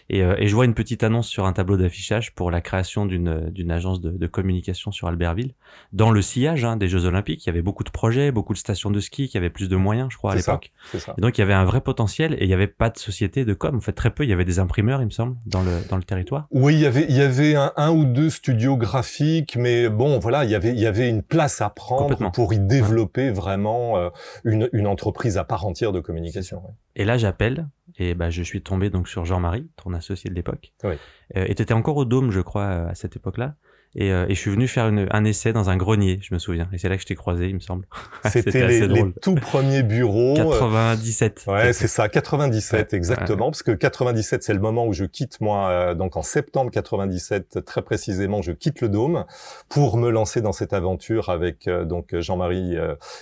Et, 0.10 0.23
euh, 0.23 0.36
et 0.38 0.47
je 0.47 0.53
vois 0.53 0.65
une 0.65 0.75
petite 0.75 1.03
annonce 1.03 1.27
sur 1.27 1.45
un 1.45 1.53
tableau 1.53 1.75
d'affichage 1.75 2.36
pour 2.36 2.51
la 2.51 2.62
création 2.62 3.05
d'une 3.05 3.49
d'une 3.49 3.71
agence 3.71 3.99
de, 3.99 4.12
de 4.12 4.27
communication 4.27 4.91
sur 4.91 5.08
Albertville, 5.08 5.53
dans 5.91 6.12
le 6.12 6.21
sillage 6.21 6.63
hein, 6.65 6.77
des 6.77 6.88
Jeux 6.88 7.05
Olympiques. 7.05 7.45
Il 7.45 7.47
y 7.47 7.49
avait 7.49 7.63
beaucoup 7.63 7.84
de 7.84 7.89
projets, 7.89 8.31
beaucoup 8.31 8.53
de 8.53 8.60
stations 8.60 8.91
de 8.91 8.99
ski, 8.99 9.27
qui 9.27 9.38
avaient 9.38 9.49
plus 9.49 9.67
de 9.67 9.75
moyens, 9.75 10.10
je 10.12 10.17
crois, 10.17 10.34
à 10.34 10.36
l'époque. 10.36 10.71
Et 11.17 11.21
donc, 11.21 11.38
il 11.38 11.41
y 11.41 11.43
avait 11.43 11.53
un 11.53 11.65
vrai 11.65 11.81
potentiel, 11.81 12.34
et 12.36 12.43
il 12.43 12.47
n'y 12.47 12.53
avait 12.53 12.67
pas 12.67 12.89
de 12.89 12.97
société 12.97 13.45
de 13.45 13.53
com. 13.53 13.75
En 13.75 13.81
fait, 13.81 13.93
très 13.93 14.12
peu. 14.12 14.23
Il 14.23 14.29
y 14.29 14.34
avait 14.34 14.45
des 14.45 14.60
imprimeurs, 14.60 15.01
il 15.01 15.05
me 15.05 15.12
semble, 15.12 15.36
dans 15.45 15.63
le 15.63 15.71
dans 15.89 15.97
le 15.97 16.03
territoire. 16.03 16.47
Oui, 16.51 16.75
il 16.75 16.81
y 16.81 16.86
avait, 16.86 17.05
il 17.10 17.15
y 17.15 17.21
avait 17.21 17.55
un, 17.55 17.71
un 17.75 17.91
ou 17.91 18.05
deux 18.05 18.29
studios 18.29 18.77
graphiques, 18.77 19.55
mais 19.58 19.89
bon, 19.89 20.19
voilà, 20.19 20.45
il 20.45 20.51
y 20.51 20.55
avait, 20.55 20.71
il 20.71 20.79
y 20.79 20.86
avait 20.86 21.10
une 21.10 21.23
place 21.23 21.62
à 21.62 21.69
prendre 21.69 22.03
Complètement. 22.03 22.31
Pour 22.35 22.53
y 22.53 22.59
développer 22.59 23.31
vraiment 23.31 23.97
euh, 23.97 24.09
une, 24.43 24.69
une 24.73 24.87
entreprise 24.87 25.37
à 25.37 25.45
part 25.45 25.65
entière 25.65 25.93
de 25.93 26.01
communication. 26.01 26.57
ouais. 26.57 26.73
Et 26.97 27.05
là, 27.05 27.17
j'appelle 27.17 27.69
et 27.97 28.13
bah, 28.13 28.29
je 28.29 28.43
suis 28.43 28.61
tombé 28.61 28.89
donc 28.89 29.07
sur 29.07 29.23
Jean-Marie, 29.23 29.69
ton 29.77 29.93
associé 29.93 30.29
de 30.29 30.35
l'époque. 30.35 30.73
Oui. 30.83 30.95
Euh, 31.37 31.45
et 31.47 31.55
tu 31.55 31.61
étais 31.61 31.73
encore 31.73 31.95
au 31.95 32.03
Dôme, 32.03 32.31
je 32.31 32.41
crois, 32.41 32.67
à 32.89 32.93
cette 32.93 33.15
époque-là. 33.15 33.55
Et, 33.95 34.12
euh, 34.12 34.25
et, 34.27 34.36
je 34.36 34.39
suis 34.39 34.51
venu 34.51 34.67
faire 34.67 34.89
une, 34.89 35.08
un 35.10 35.23
essai 35.23 35.53
dans 35.53 35.69
un 35.69 35.77
grenier, 35.77 36.19
je 36.21 36.34
me 36.34 36.39
souviens. 36.39 36.67
Et 36.73 36.77
c'est 36.77 36.89
là 36.89 36.95
que 36.95 37.01
je 37.01 37.08
t'ai 37.08 37.15
croisé, 37.15 37.47
il 37.47 37.55
me 37.55 37.60
semble. 37.62 37.86
C'était 38.29 38.67
les, 38.67 38.88
les, 38.88 39.13
tout 39.21 39.36
premiers 39.36 39.84
bureaux. 39.84 40.34
97. 40.36 41.45
Ouais, 41.47 41.71
c'est 41.71 41.88
ça, 41.88 42.10
97 42.10 42.93
exactement, 42.93 43.45
parce 43.51 43.63
que 43.63 43.71
97 43.71 44.43
c'est 44.43 44.53
le 44.53 44.60
moment 44.60 44.86
où 44.86 44.93
je 44.93 45.05
quitte 45.05 45.39
moi, 45.39 45.69
euh, 45.69 45.93
donc 45.93 46.17
en 46.17 46.23
septembre 46.23 46.71
97 46.71 47.63
très 47.65 47.81
précisément, 47.81 48.41
je 48.41 48.51
quitte 48.51 48.81
le 48.81 48.89
Dôme 48.89 49.25
pour 49.69 49.97
me 49.97 50.10
lancer 50.10 50.41
dans 50.41 50.51
cette 50.51 50.73
aventure 50.73 51.29
avec 51.29 51.67
euh, 51.67 51.86
donc 51.86 52.13
Jean-Marie 52.19 52.75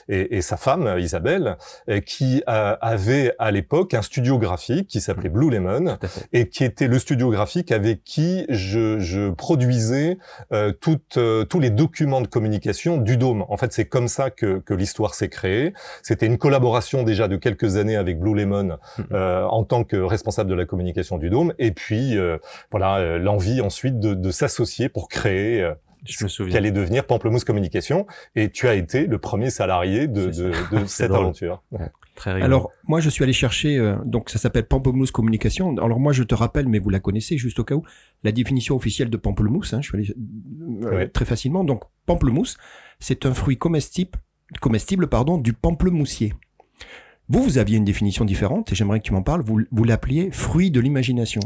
et, 0.10 0.38
et, 0.38 0.42
sa 0.42 0.58
femme 0.58 0.96
Isabelle, 0.98 1.58
qui 2.06 2.42
avait 2.48 3.34
à 3.40 3.52
l'époque 3.52 3.94
un 3.94 4.02
studio 4.02 4.40
graphique 4.40 4.88
qui 4.88 5.02
s'appelait 5.02 5.30
Blue 5.30 5.50
Lemon 5.50 5.98
et 6.32 6.50
qui 6.50 6.64
était 6.64 6.88
le 6.88 7.00
studio 7.00 7.30
graphique 7.30 7.72
avec 7.72 8.04
qui 8.04 8.46
je, 8.50 9.00
je 9.00 9.30
produisais 9.32 10.18
euh, 10.70 10.98
euh, 11.18 11.46
tous 11.46 11.60
les 11.60 11.70
documents 11.70 12.22
de 12.22 12.28
communication 12.28 12.98
du 12.98 13.18
Dôme. 13.18 13.46
En 13.50 13.58
fait, 13.58 13.74
c'est 13.74 13.86
comme 13.86 14.08
ça 14.08 14.30
que, 14.30 14.60
que 14.60 14.74
l'histoire 14.74 15.14
s'est 15.14 15.30
créée. 15.30 15.74
C'était 16.02 16.26
une 16.26 16.38
collaboration 16.38 17.04
déjà 17.04 17.28
de 17.28 17.36
quelques 17.38 17.78
années 17.78 17.96
avec 17.96 18.20
Blue 18.20 18.36
Lemon 18.36 18.78
mm-hmm. 18.98 19.04
euh, 19.14 19.46
en 19.46 19.64
tant 19.64 19.84
que 19.84 19.98
responsable 19.98 20.50
de 20.50 20.56
la 20.56 20.66
communication 20.66 21.18
du 21.18 21.30
Dôme, 21.30 21.54
et 21.60 21.72
puis 21.72 22.18
euh, 22.18 22.38
voilà 22.72 22.98
euh, 22.98 23.18
l'envie 23.20 23.62
ensuite 23.62 24.00
de, 24.00 24.14
de 24.14 24.32
s'associer 24.32 24.90
pour 24.90 25.08
créer. 25.08 25.72
Je 26.06 26.24
me 26.24 26.30
souviens. 26.30 26.52
Qui 26.52 26.58
allait 26.58 26.72
devenir 26.72 27.06
Pamplemousse 27.06 27.44
Communication, 27.44 28.06
et 28.36 28.50
tu 28.50 28.68
as 28.68 28.76
été 28.76 29.08
le 29.08 29.18
premier 29.18 29.50
salarié 29.50 30.08
de, 30.08 30.28
de, 30.28 30.52
de 30.72 30.86
cette 30.86 31.12
aventure. 31.12 31.64
Ouais. 31.72 31.90
Alors 32.26 32.72
moi 32.88 33.00
je 33.00 33.10
suis 33.10 33.24
allé 33.24 33.34
chercher 33.34 33.78
euh, 33.78 33.96
donc 34.06 34.30
ça 34.30 34.38
s'appelle 34.38 34.66
Pamplemousse 34.66 35.12
communication. 35.12 35.76
Alors 35.78 36.00
moi 36.00 36.14
je 36.14 36.24
te 36.24 36.36
rappelle 36.36 36.68
mais 36.68 36.80
vous 36.80 36.90
la 36.90 37.00
connaissez 37.00 37.38
juste 37.38 37.60
au 37.60 37.64
cas 37.64 37.76
où 37.76 37.84
la 38.24 38.32
définition 38.32 38.76
officielle 38.76 39.10
de 39.10 39.18
pamplemousse. 39.18 39.74
Hein, 39.74 39.82
je 39.82 39.88
suis 39.88 39.98
allé 39.98 40.14
euh, 40.86 41.08
très 41.08 41.26
facilement 41.26 41.64
donc 41.64 41.84
pamplemousse 42.06 42.58
c'est 43.00 43.26
un 43.26 43.34
fruit 43.34 43.58
comestible 43.58 44.20
comestible 44.62 45.08
pardon 45.08 45.38
du 45.38 45.54
pamplemoussier. 45.54 46.34
Vous, 47.30 47.42
vous 47.42 47.58
aviez 47.58 47.78
une 47.78 47.86
définition 47.86 48.26
différente 48.26 48.72
et 48.72 48.76
j'aimerais 48.76 49.00
que 49.00 49.06
tu 49.06 49.14
m'en 49.14 49.22
parles. 49.22 49.42
Vous, 49.42 49.62
vous 49.72 49.84
l'appeliez 49.86 50.30
fruit 50.32 50.72
de 50.72 50.80
l'imagination. 50.82 51.40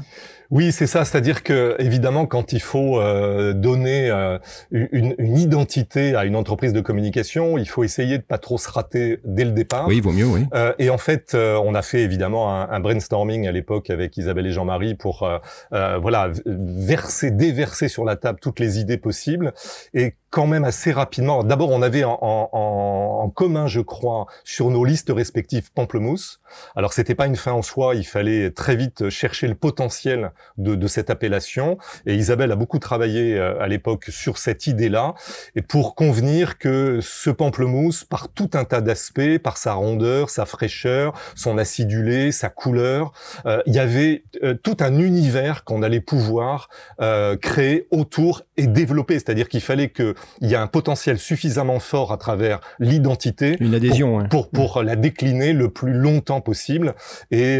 Oui, 0.49 0.71
c'est 0.71 0.87
ça. 0.87 1.05
C'est-à-dire 1.05 1.43
que 1.43 1.75
évidemment, 1.79 2.25
quand 2.25 2.51
il 2.51 2.61
faut 2.61 2.99
euh, 2.99 3.53
donner 3.53 4.09
euh, 4.09 4.39
une, 4.71 5.13
une, 5.17 5.37
identité 5.37 6.15
à 6.15 6.25
une 6.25 6.35
entreprise 6.35 6.73
de 6.73 6.81
communication, 6.81 7.57
il 7.57 7.67
faut 7.67 7.83
essayer 7.83 8.17
de 8.17 8.23
pas 8.23 8.37
trop 8.37 8.57
se 8.57 8.69
rater 8.69 9.19
dès 9.25 9.45
le 9.45 9.51
départ. 9.51 9.87
Oui, 9.87 9.97
il 9.97 10.03
vaut 10.03 10.13
mieux, 10.13 10.25
oui. 10.25 10.45
Euh, 10.55 10.73
et 10.79 10.89
en 10.89 10.97
fait, 10.97 11.33
euh, 11.35 11.61
on 11.63 11.75
a 11.75 11.81
fait 11.81 12.01
évidemment 12.01 12.51
un, 12.51 12.69
un 12.69 12.79
brainstorming 12.79 13.47
à 13.47 13.51
l'époque 13.51 13.89
avec 13.89 14.17
Isabelle 14.17 14.47
et 14.47 14.51
Jean-Marie 14.51 14.95
pour 14.95 15.23
euh, 15.23 15.97
voilà 15.99 16.31
verser, 16.45 17.29
déverser 17.29 17.87
sur 17.87 18.05
la 18.05 18.15
table 18.15 18.39
toutes 18.41 18.59
les 18.59 18.79
idées 18.79 18.97
possibles 18.97 19.53
et 19.93 20.15
quand 20.29 20.47
même 20.47 20.63
assez 20.63 20.91
rapidement. 20.91 21.43
D'abord, 21.43 21.71
on 21.71 21.81
avait 21.81 22.03
en, 22.03 23.31
commun, 23.35 23.67
je 23.67 23.81
crois, 23.81 24.27
sur 24.43 24.69
nos 24.69 24.85
listes 24.85 25.11
respectives 25.13 25.71
Pamplemousse. 25.71 26.39
Alors, 26.75 26.93
c'était 26.93 27.15
pas 27.15 27.27
une 27.27 27.35
fin 27.35 27.51
en 27.51 27.61
soi. 27.61 27.95
Il 27.95 28.05
fallait 28.05 28.51
très 28.51 28.75
vite 28.75 29.09
chercher 29.09 29.47
le 29.47 29.55
potentiel 29.55 30.31
de, 30.57 30.75
de 30.75 30.87
cette 30.87 31.09
appellation. 31.09 31.77
Et 32.05 32.15
Isabelle 32.15 32.51
a 32.51 32.55
beaucoup 32.55 32.79
travaillé 32.79 33.37
euh, 33.37 33.59
à 33.61 33.67
l'époque 33.67 34.05
sur 34.09 34.37
cette 34.37 34.67
idée-là, 34.67 35.13
et 35.55 35.61
pour 35.61 35.95
convenir 35.95 36.57
que 36.57 36.99
ce 37.01 37.29
pamplemousse, 37.29 38.03
par 38.03 38.29
tout 38.29 38.49
un 38.53 38.63
tas 38.63 38.81
d'aspects, 38.81 39.37
par 39.37 39.57
sa 39.57 39.73
rondeur, 39.73 40.29
sa 40.29 40.45
fraîcheur, 40.45 41.13
son 41.35 41.57
acidulé, 41.57 42.31
sa 42.31 42.49
couleur, 42.49 43.11
euh, 43.45 43.61
il 43.65 43.73
y 43.73 43.79
avait 43.79 44.23
euh, 44.43 44.53
tout 44.53 44.77
un 44.79 44.99
univers 44.99 45.63
qu'on 45.63 45.83
allait 45.83 46.01
pouvoir 46.01 46.69
euh, 47.01 47.35
créer 47.37 47.87
autour 47.91 48.43
et 48.57 48.67
développer. 48.67 49.15
C'est-à-dire 49.15 49.49
qu'il 49.49 49.61
fallait 49.61 49.89
qu'il 49.89 50.13
y 50.41 50.53
ait 50.53 50.57
un 50.57 50.67
potentiel 50.67 51.17
suffisamment 51.19 51.79
fort 51.79 52.11
à 52.11 52.17
travers 52.17 52.59
l'identité, 52.79 53.57
une 53.59 53.75
adhésion, 53.75 54.27
pour, 54.29 54.49
pour, 54.49 54.71
pour, 54.71 54.83
la 54.83 54.95
décliner 54.95 55.53
le 55.53 55.69
plus 55.69 55.93
longtemps 55.93 56.36
possible 56.41 56.95
et 57.31 57.59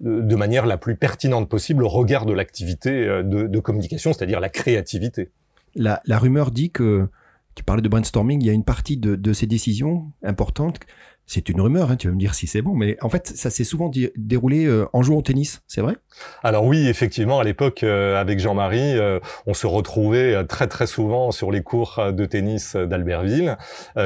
de 0.00 0.34
manière 0.34 0.66
la 0.66 0.76
plus 0.76 0.96
pertinente 0.96 1.48
possible 1.48 1.84
regard 1.84 2.26
de 2.26 2.32
l'activité 2.32 2.90
euh, 2.90 3.22
de, 3.22 3.60
communication, 3.60 4.12
c'est-à-dire 4.12 4.40
la 4.40 4.48
créativité. 4.48 5.30
La, 5.74 6.00
rumeur 6.08 6.50
dit 6.50 6.70
que, 6.70 7.08
tu 7.54 7.64
parlais 7.64 7.82
de 7.82 7.88
brainstorming, 7.88 8.40
il 8.40 8.46
y 8.46 8.50
a 8.50 8.52
une 8.52 8.64
partie 8.64 8.96
de 8.96 9.32
ces 9.32 9.46
décisions 9.46 10.12
importantes 10.22 10.78
c'est 11.28 11.50
une 11.50 11.60
rumeur, 11.60 11.90
hein, 11.90 11.96
tu 11.96 12.08
vas 12.08 12.14
me 12.14 12.18
dire 12.18 12.34
si 12.34 12.46
c'est 12.46 12.62
bon, 12.62 12.74
mais 12.74 12.96
en 13.02 13.10
fait, 13.10 13.28
ça 13.28 13.50
s'est 13.50 13.62
souvent 13.62 13.90
déroulé 14.16 14.64
euh, 14.64 14.86
en 14.94 15.02
jouant 15.02 15.18
au 15.18 15.22
tennis, 15.22 15.60
c'est 15.68 15.82
vrai? 15.82 15.94
Alors 16.42 16.64
oui, 16.64 16.88
effectivement, 16.88 17.38
à 17.38 17.44
l'époque, 17.44 17.82
euh, 17.82 18.18
avec 18.18 18.40
Jean-Marie, 18.40 18.98
euh, 18.98 19.20
on 19.46 19.52
se 19.52 19.66
retrouvait 19.66 20.46
très 20.46 20.68
très 20.68 20.86
souvent 20.86 21.30
sur 21.30 21.50
les 21.50 21.62
cours 21.62 22.00
de 22.12 22.24
tennis 22.24 22.76
d'Albertville, 22.76 23.58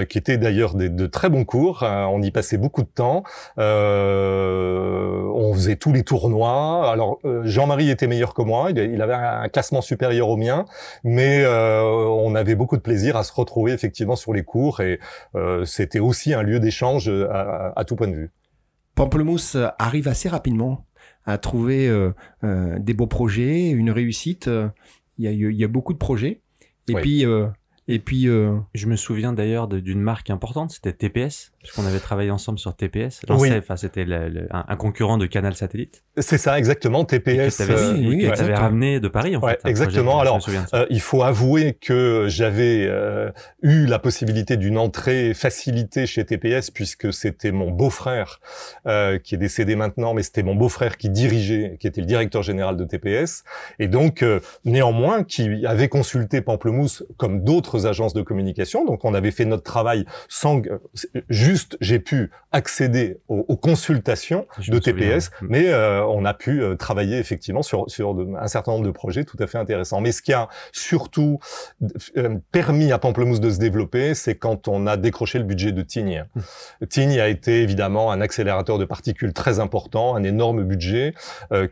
qui 0.09 0.19
étaient 0.19 0.37
d'ailleurs 0.37 0.75
de 0.75 1.07
très 1.07 1.29
bons 1.31 1.45
cours. 1.45 1.83
on 1.83 2.21
y 2.23 2.33
passait 2.33 2.59
beaucoup 2.59 2.83
de 2.83 2.89
temps. 2.89 3.23
on 3.57 3.63
faisait 5.55 5.77
tous 5.77 5.93
les 5.93 6.03
tournois. 6.03 6.91
Alors 6.91 7.19
Jean-Marie 7.45 7.91
était 7.91 8.09
meilleur 8.09 8.35
que 8.35 8.43
moi, 8.43 8.71
il 8.71 9.01
avait 9.01 9.15
un 9.15 9.49
classement 9.49 9.81
supérieur 9.81 10.29
au 10.29 10.37
mien, 10.37 10.65
mais 11.05 11.47
on 11.47 12.35
avait 12.35 12.57
beaucoup 12.57 12.77
de 12.77 12.83
plaisir 12.83 13.17
à 13.17 13.23
se 13.23 13.33
retrouver 13.33 13.73
effectivement 13.73 14.17
sur 14.17 14.33
les 14.33 14.43
cours 14.43 14.81
et 14.81 14.99
c'était 15.65 16.01
aussi 16.01 16.35
un 16.35 16.43
lieu 16.43 16.59
d'échange 16.61 17.12
à, 17.31 17.85
tout 17.85 17.97
point 17.97 18.09
de 18.09 18.15
vue. 18.15 18.31
Pamplemousse 18.95 19.57
arrive 19.79 20.09
assez 20.09 20.29
rapidement 20.29 20.87
à 21.25 21.39
trouver 21.39 21.89
euh, 21.89 22.13
euh, 22.45 22.79
des 22.79 22.95
beaux 22.95 23.07
projets, 23.07 23.71
une 23.71 23.91
réussite. 23.91 24.51
Il 25.19 25.25
y 25.25 25.29
a, 25.29 25.33
il 25.33 25.57
y 25.57 25.65
a 25.65 25.69
beaucoup 25.69 25.93
de 25.93 25.99
projets. 25.99 26.43
Et 26.89 26.95
puis, 26.95 27.25
euh, 27.25 27.47
et 27.93 27.99
puis, 27.99 28.27
euh... 28.27 28.57
je 28.75 28.87
me 28.87 28.97
souviens 28.97 29.35
d'ailleurs 29.35 29.69
d'une 29.69 30.01
marque 30.01 30.31
importante, 30.31 30.71
c'était 30.71 30.95
TPS, 30.95 31.53
puisqu'on 31.59 31.85
avait 31.85 32.01
travaillé 32.01 32.31
ensemble 32.31 32.59
sur 32.59 32.75
TPS. 32.75 33.21
Oui. 33.29 33.51
C'était 33.77 34.07
un, 34.51 34.65
un, 34.67 34.77
concurrent 34.77 35.19
de 35.19 35.27
Canal 35.27 35.55
Satellite. 35.55 36.03
C'est 36.17 36.39
ça, 36.39 36.59
exactement. 36.59 37.05
TPS. 37.05 37.61
Et 37.61 37.67
que 37.67 37.73
euh, 37.73 37.95
oui, 37.95 38.27
oui, 38.27 38.53
ramené 38.55 38.99
de 38.99 39.09
Paris, 39.09 39.37
en 39.37 39.41
ouais, 39.41 39.59
fait. 39.63 39.69
Exactement. 39.69 40.21
Alors, 40.21 40.41
euh, 40.73 40.87
il 40.89 41.03
faut 41.03 41.23
avouer 41.23 41.75
que 41.75 42.27
j'avais 42.29 42.87
euh, 42.89 43.31
eu 43.63 43.85
la 43.85 43.99
possibilité 43.99 44.57
d'une 44.57 44.79
entrée 44.79 45.35
facilitée 45.35 46.07
chez 46.07 46.25
TPS, 46.25 46.71
puisque 46.71 47.13
c'était 47.13 47.53
mon 47.53 47.71
beau-frère 47.71 48.41
qui 49.23 49.35
est 49.35 49.39
décédé 49.39 49.77
maintenant, 49.77 50.15
mais 50.15 50.23
c'était 50.23 50.43
mon 50.43 50.55
beau-frère 50.55 50.97
qui 50.97 51.11
dirigeait, 51.11 51.77
qui 51.79 51.87
était 51.87 52.01
le 52.01 52.07
directeur 52.07 52.43
général 52.43 52.77
de 52.77 52.85
TPS, 52.85 53.45
et 53.79 53.89
donc 53.89 54.25
néanmoins 54.65 55.25
qui 55.25 55.67
avait 55.67 55.89
consulté 55.89 56.41
Pamplemousse 56.41 57.05
comme 57.17 57.45
d'autres 57.45 57.82
agences 57.87 58.15
de 58.15 58.23
communication. 58.23 58.85
Donc 58.85 59.05
on 59.05 59.15
avait 59.15 59.31
fait 59.31 59.45
notre 59.45 59.63
travail 59.63 60.05
sans 60.29 60.63
juste 61.29 61.77
j'ai 61.81 61.99
pu 61.99 62.31
accéder 62.53 63.19
aux, 63.29 63.57
consultations 63.57 64.47
de 64.69 64.79
TPS, 64.79 65.31
mm. 65.41 65.47
mais 65.49 65.69
euh, 65.69 66.05
on 66.05 66.25
a 66.25 66.35
pu 66.35 66.63
euh, 66.63 66.77
travailler 66.77 67.19
effectivement 67.19 67.63
sur 67.63 67.85
sur 67.89 68.15
un 68.39 68.47
certain 68.47 68.73
nombre 68.73 68.85
de 68.85 68.91
projets 68.91 69.25
tout 69.25 69.39
à 69.41 69.47
fait 69.47 69.59
intéressants. 69.59 70.01
Mais 70.01 70.13
ce 70.13 70.21
qui 70.21 70.33
a 70.33 70.49
surtout 70.71 71.39
euh, 72.17 72.37
permis 72.51 72.93
à 72.93 72.99
Pamplemousse 72.99 73.41
de 73.41 73.51
se 73.51 73.59
développer, 73.59 74.15
c'est 74.15 74.35
quand 74.35 74.69
on 74.69 74.87
a 74.87 74.97
décroché 74.97 75.39
le 75.39 75.45
budget 75.45 75.73
de 75.73 75.83
Tignes. 75.83 76.25
Mm. 76.35 76.87
Tignes 76.87 77.21
a 77.21 77.29
été 77.29 77.63
évidemment 77.63 78.13
un 78.13 78.21
accélérateur 78.21 78.79
de 78.79 78.85
particules 78.85 79.33
très 79.33 79.61
important, 79.61 80.15
un 80.15 80.25
énorme 80.25 80.65
budget 80.65 81.15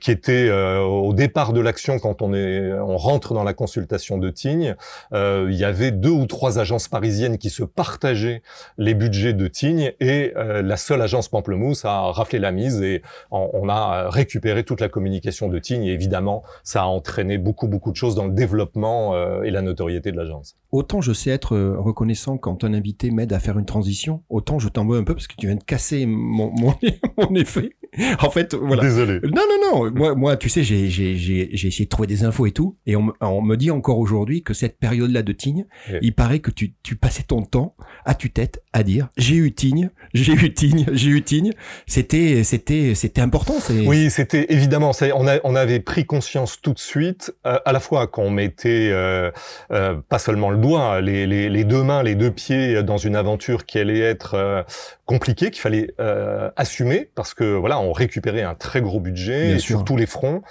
qui 0.01 0.11
était 0.11 0.51
au 0.51 1.13
départ 1.13 1.53
de 1.53 1.61
l'action 1.61 1.99
quand 1.99 2.23
on 2.23 2.33
est 2.35 2.73
on 2.73 2.97
rentre 2.97 3.35
dans 3.35 3.45
la 3.45 3.53
consultation 3.53 4.19
de 4.19 4.31
Tignes, 4.31 4.77
il 5.13 5.55
y 5.55 5.65
avait 5.65 5.90
deux 5.91 6.11
ou 6.11 6.27
trois 6.27 6.59
agences 6.59 6.89
parisiennes 6.89 7.39
qui 7.39 7.51
se 7.51 7.63
partageaient 7.63 8.43
les 8.79 8.95
budgets 8.95 9.33
de 9.33 9.47
Tignes 9.47 9.93
et 10.01 10.33
euh, 10.37 10.63
la 10.63 10.77
seule 10.77 11.03
agence 11.03 11.29
Pamplemousse 11.29 11.85
a 11.85 12.13
raflé 12.13 12.39
la 12.39 12.53
mise 12.53 12.81
et 12.83 13.03
on, 13.31 13.69
a 13.69 14.11
récupéré 14.11 14.65
toute 14.65 14.81
la 14.81 14.89
communication 14.89 15.49
de 15.49 15.59
Tignes 15.59 15.85
et 15.85 15.93
évidemment 15.93 16.43
ça 16.65 16.83
a 16.83 16.87
entraîné 16.87 17.39
beaucoup 17.39 17.69
beaucoup 17.69 17.91
de 17.91 17.97
choses 17.97 18.15
dans 18.15 18.27
le 18.27 18.33
développement 18.33 19.15
euh, 19.15 19.43
et 19.43 19.51
la 19.51 19.63
notoriété 19.63 20.13
de 20.13 20.17
l'agence. 20.17 20.57
Autant 20.73 21.01
je 21.01 21.13
sais 21.13 21.31
être 21.31 21.55
euh, 21.55 21.77
reconnaissant 21.79 22.39
quand 22.39 22.65
un 22.65 22.75
invité 22.75 23.11
m'aide 23.11 23.33
à 23.33 23.41
faire 23.41 23.59
une 23.59 23.67
transition, 23.67 24.23
autant 24.29 24.59
je 24.59 24.69
t'en 24.69 24.87
veux 24.87 24.99
un 24.99 25.05
peu 25.05 25.15
parce 25.15 25.27
que 25.27 25.35
tu 25.37 25.47
viens 25.47 25.57
de 25.57 25.65
casser 25.65 26.07
mon 26.07 26.75
effet. 27.35 27.71
en 28.21 28.31
fait, 28.31 28.55
voilà. 28.55 28.83
Désolé. 28.83 29.21
Non, 29.23 29.43
non, 29.49 29.85
non. 29.85 29.91
Moi, 29.91 30.15
moi 30.15 30.37
tu 30.37 30.49
sais, 30.49 30.63
j'ai, 30.63 30.89
j'ai, 30.89 31.17
j'ai, 31.17 31.51
j'ai 31.53 31.69
essayé 31.69 31.85
de 31.85 31.91
trouver 31.91 32.07
des 32.07 32.25
infos 32.25 32.47
et 32.47 32.53
tout. 32.53 32.77
Et 32.87 32.97
on, 32.97 33.13
on 33.21 33.43
me 33.43 33.57
dit 33.57 33.71
encore 33.71 33.99
aujourd'hui 33.99 34.43
que 34.43 34.55
cette 34.55 34.79
période-là 34.79 35.23
de 35.23 35.33
Tignes, 35.33 35.67
il 36.03 36.15
paraît 36.15 36.41
que 36.41 36.51
tu, 36.51 36.75
tu 36.83 36.97
passais 36.97 37.23
ton 37.23 37.43
temps 37.43 37.75
à 38.05 38.15
tue-tête 38.15 38.63
à 38.73 38.83
dire 38.83 39.09
j'ai 39.17 39.37
eu 39.37 39.53
Tignes, 39.53 39.91
j'ai 40.15 40.33
eu 40.33 40.53
Tignes, 40.55 40.87
j'ai 40.93 41.11
eu 41.11 41.23
Tignes. 41.23 41.53
C'était, 41.87 42.45
c'était, 42.45 42.95
c'était 42.95 43.21
important. 43.21 43.55
Oui, 43.87 44.11
c'était 44.11 44.47
évidemment. 44.49 44.93
On, 45.15 45.27
a, 45.27 45.39
on 45.45 45.55
avait 45.55 45.81
pris 45.81 46.05
conscience 46.05 46.61
tout 46.61 46.73
de 46.73 46.79
suite, 46.79 47.35
euh, 47.47 47.59
à 47.65 47.73
la 47.73 47.81
fois 47.81 48.07
qu'on 48.07 48.31
mettait 48.31 48.91
euh, 48.91 49.31
euh, 49.73 49.97
pas 50.09 50.19
seulement 50.19 50.51
le 50.51 50.59
doigt, 50.59 51.01
les, 51.01 51.27
les, 51.27 51.49
les, 51.49 51.65
deux 51.65 51.83
mains, 51.83 52.03
les 52.03 52.15
deux 52.15 52.31
pieds 52.31 52.83
dans 52.83 52.97
une 52.97 53.17
aventure 53.17 53.67
qui 53.67 53.79
allait 53.79 54.01
être 54.01 54.65
euh, 55.11 55.19
compliquée, 55.19 55.51
qu'il 55.51 55.61
fallait 55.61 55.95
euh, 56.01 56.51
assumer 56.57 57.11
parce 57.15 57.35
que 57.35 57.45
voilà, 57.45 57.81
on 57.81 57.93
récupérait 57.93 58.43
un 58.43 58.55
très 58.55 58.81
gros 58.81 59.01
budget 59.01 59.59
sur 59.59 59.85
tous 59.85 59.97
les 59.97 60.07
fronts. 60.07 60.43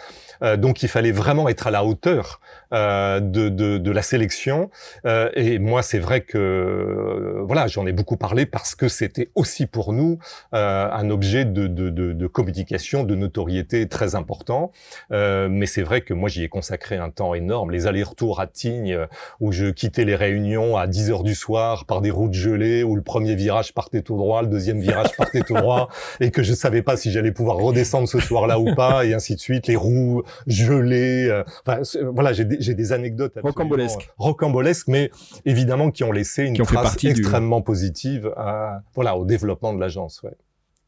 donc 0.57 0.83
il 0.83 0.89
fallait 0.89 1.11
vraiment 1.11 1.49
être 1.49 1.67
à 1.67 1.71
la 1.71 1.83
hauteur 1.83 2.39
de, 2.71 3.19
de, 3.49 3.77
de, 3.77 3.91
la 3.91 4.01
sélection. 4.01 4.69
et 5.05 5.59
moi, 5.59 5.81
c'est 5.81 5.99
vrai 5.99 6.21
que 6.21 7.41
voilà, 7.45 7.67
j'en 7.67 7.85
ai 7.87 7.91
beaucoup 7.91 8.17
parlé 8.17 8.45
parce 8.45 8.75
que 8.75 8.87
c'était 8.87 9.29
aussi 9.35 9.65
pour 9.65 9.93
nous 9.93 10.19
un 10.51 11.09
objet 11.09 11.45
de, 11.45 11.67
de, 11.67 11.89
de, 11.89 12.27
communication, 12.27 13.03
de 13.03 13.15
notoriété 13.15 13.87
très 13.87 14.15
important. 14.15 14.71
mais 15.11 15.65
c'est 15.65 15.83
vrai 15.83 16.01
que 16.01 16.13
moi, 16.13 16.29
j'y 16.29 16.43
ai 16.43 16.49
consacré 16.49 16.97
un 16.97 17.09
temps 17.09 17.33
énorme. 17.33 17.71
Les 17.71 17.87
allers-retours 17.87 18.39
à 18.39 18.47
Tignes, 18.47 18.99
où 19.39 19.51
je 19.51 19.67
quittais 19.67 20.05
les 20.05 20.15
réunions 20.15 20.77
à 20.77 20.87
10 20.87 21.11
heures 21.11 21.23
du 21.23 21.35
soir 21.35 21.85
par 21.85 22.01
des 22.01 22.11
routes 22.11 22.33
gelées, 22.33 22.83
où 22.83 22.95
le 22.95 23.01
premier 23.01 23.35
virage 23.35 23.73
partait 23.73 24.01
tout 24.01 24.17
droit, 24.17 24.41
le 24.41 24.47
deuxième 24.47 24.79
virage 24.79 25.15
partait 25.17 25.41
tout 25.41 25.53
droit, 25.53 25.89
et 26.19 26.31
que 26.31 26.43
je 26.43 26.53
savais 26.53 26.81
pas 26.81 26.97
si 26.97 27.11
j'allais 27.11 27.31
pouvoir 27.31 27.57
redescendre 27.57 28.07
ce 28.07 28.19
soir-là 28.19 28.59
ou 28.59 28.75
pas, 28.75 29.05
et 29.05 29.13
ainsi 29.13 29.35
de 29.35 29.39
suite, 29.39 29.67
les 29.67 29.75
roues 29.75 30.23
gelées. 30.47 31.27
Euh, 31.29 31.43
enfin, 31.65 31.81
voilà, 32.13 32.33
j'ai 32.33 32.45
des, 32.59 32.75
des, 32.75 32.91
anecdotes 32.93 33.37
rocambolesques, 33.41 34.09
rocambolesques, 34.17 34.87
mais 34.87 35.11
évidemment 35.45 35.91
qui 35.91 36.03
ont 36.03 36.11
laissé 36.11 36.43
une 36.43 36.57
trace 36.57 37.03
extrêmement 37.03 37.61
positive 37.61 38.31
à, 38.37 38.81
voilà, 38.93 39.17
au 39.17 39.25
développement 39.25 39.73
de 39.73 39.79
l'agence. 39.79 40.21
Ouais. 40.23 40.35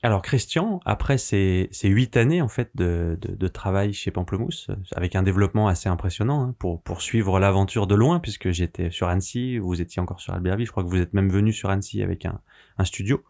Alors 0.04 0.24
Christian, 0.24 0.80
après 0.84 1.20
ces, 1.20 1.70
huit 1.84 2.18
années 2.18 2.42
en 2.42 2.48
fait 2.48 2.72
de, 2.74 3.48
travail 3.48 3.94
chez 3.94 4.10
Pamplemousse, 4.10 4.72
avec 4.96 5.16
un 5.16 5.22
développement 5.22 5.68
assez 5.68 5.90
impressionnant 5.90 6.42
hein, 6.42 6.56
pour 6.58 6.82
poursuivre 6.82 7.40
l'aventure 7.40 7.86
de 7.86 7.94
loin, 7.94 8.20
puisque 8.20 8.50
j'étais 8.50 8.90
sur 8.90 9.10
Annecy, 9.10 9.60
vous 9.60 9.80
étiez 9.80 10.02
encore 10.02 10.20
sur 10.20 10.34
Albertville, 10.34 10.66
je 10.66 10.72
crois 10.72 10.84
que 10.84 10.90
vous 10.90 10.98
êtes 10.98 11.14
même 11.14 11.30
venu 11.30 11.54
sur 11.54 11.70
Annecy 11.70 12.02
avec 12.02 12.26
un, 12.26 12.40
studio. 12.84 13.24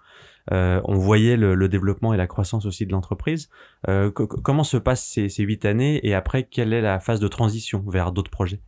Euh, 0.52 0.82
on 0.86 0.96
voyait 0.96 1.38
le, 1.38 1.70
développement 1.70 2.14
et 2.14 2.18
la 2.18 2.28
croissance 2.28 2.66
aussi 2.66 2.86
de 2.86 2.92
l'entreprise. 2.92 3.50
Euh, 3.88 4.12
comment 4.12 4.64
se 4.64 4.78
passent 4.78 5.06
ces 5.06 5.44
huit 5.44 5.66
années 5.66 6.06
et 6.08 6.14
après 6.14 6.44
quelle 6.44 6.74
est 6.74 6.82
la 6.82 7.00
phase 7.00 7.20
de 7.20 7.28
transition 7.28 7.84
vers 7.88 8.12
d'autres 8.12 8.32
projets? 8.32 8.62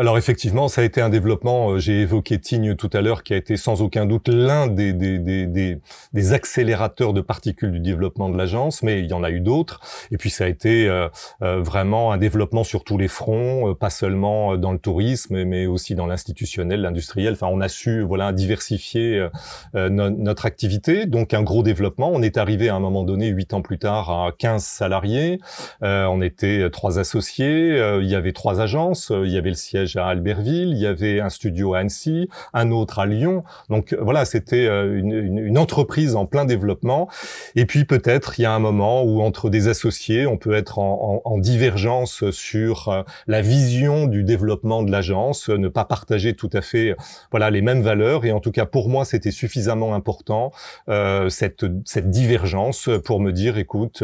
Alors 0.00 0.16
effectivement, 0.16 0.68
ça 0.68 0.82
a 0.82 0.84
été 0.84 1.00
un 1.00 1.08
développement, 1.08 1.70
euh, 1.70 1.78
j'ai 1.80 2.02
évoqué 2.02 2.38
Tigne 2.38 2.76
tout 2.76 2.88
à 2.92 3.00
l'heure, 3.00 3.24
qui 3.24 3.34
a 3.34 3.36
été 3.36 3.56
sans 3.56 3.82
aucun 3.82 4.06
doute 4.06 4.28
l'un 4.28 4.68
des, 4.68 4.92
des, 4.92 5.18
des, 5.18 5.80
des, 6.12 6.32
accélérateurs 6.32 7.12
de 7.12 7.20
particules 7.20 7.72
du 7.72 7.80
développement 7.80 8.28
de 8.28 8.38
l'agence, 8.38 8.84
mais 8.84 9.00
il 9.00 9.06
y 9.06 9.12
en 9.12 9.24
a 9.24 9.30
eu 9.30 9.40
d'autres. 9.40 9.80
Et 10.12 10.16
puis 10.16 10.30
ça 10.30 10.44
a 10.44 10.46
été 10.46 10.86
euh, 10.86 11.08
euh, 11.42 11.60
vraiment 11.60 12.12
un 12.12 12.16
développement 12.16 12.62
sur 12.62 12.84
tous 12.84 12.96
les 12.96 13.08
fronts, 13.08 13.74
pas 13.74 13.90
seulement 13.90 14.56
dans 14.56 14.70
le 14.70 14.78
tourisme, 14.78 15.42
mais 15.42 15.66
aussi 15.66 15.96
dans 15.96 16.06
l'institutionnel, 16.06 16.82
l'industriel. 16.82 17.32
Enfin, 17.32 17.48
on 17.50 17.60
a 17.60 17.68
su 17.68 18.02
voilà 18.02 18.32
diversifier 18.32 19.26
notre 19.74 20.46
activité, 20.46 21.06
donc 21.06 21.34
un 21.34 21.42
gros 21.42 21.64
développement. 21.64 22.10
On 22.12 22.22
est 22.22 22.36
arrivé 22.36 22.68
à 22.68 22.76
un 22.76 22.80
moment 22.80 23.02
donné, 23.02 23.28
huit 23.28 23.52
ans 23.52 23.62
plus 23.62 23.78
tard, 23.78 24.10
à 24.10 24.32
15 24.32 24.62
salariés. 24.62 25.40
on 25.82 26.20
était 26.20 26.70
trois 26.70 27.00
associés, 27.00 27.76
il 28.00 28.06
y 28.08 28.14
avait 28.14 28.32
trois 28.32 28.60
agences, 28.60 29.10
il 29.10 29.30
y 29.30 29.38
avait 29.38 29.50
le 29.50 29.56
siège 29.56 29.87
à 29.96 30.06
Albertville, 30.06 30.70
il 30.70 30.78
y 30.78 30.86
avait 30.86 31.20
un 31.20 31.30
studio 31.30 31.74
à 31.74 31.78
Annecy, 31.78 32.28
un 32.52 32.70
autre 32.70 32.98
à 32.98 33.06
Lyon. 33.06 33.44
Donc 33.68 33.92
euh, 33.92 33.98
voilà, 34.00 34.24
c'était 34.24 34.66
euh, 34.66 34.98
une, 34.98 35.58
entreprise 35.58 36.14
en 36.14 36.26
plein 36.26 36.44
développement. 36.44 37.08
Et 37.56 37.66
puis 37.66 37.84
peut-être 37.84 38.38
il 38.38 38.42
y 38.42 38.44
a 38.44 38.52
un 38.52 38.58
moment 38.58 39.02
où 39.02 39.22
entre 39.22 39.50
des 39.50 39.68
associés, 39.68 40.26
on 40.26 40.36
peut 40.36 40.54
être 40.54 40.78
en, 40.78 41.38
divergence 41.38 42.30
sur 42.30 42.88
euh, 42.88 43.02
la 43.26 43.42
vision 43.42 44.06
du 44.06 44.24
développement 44.24 44.82
de 44.82 44.90
l'agence, 44.90 45.48
ne 45.48 45.68
pas 45.68 45.84
partager 45.84 46.34
tout 46.34 46.50
à 46.52 46.60
fait 46.60 46.96
voilà 47.30 47.50
les 47.50 47.62
mêmes 47.62 47.82
valeurs. 47.82 48.24
Et 48.24 48.32
en 48.32 48.40
tout 48.40 48.50
cas 48.50 48.66
pour 48.66 48.88
moi, 48.88 49.04
c'était 49.04 49.30
suffisamment 49.30 49.94
important 49.94 50.52
cette 51.28 51.66
cette 51.84 52.10
divergence 52.10 52.88
pour 53.04 53.20
me 53.20 53.32
dire 53.32 53.58
écoute, 53.58 54.02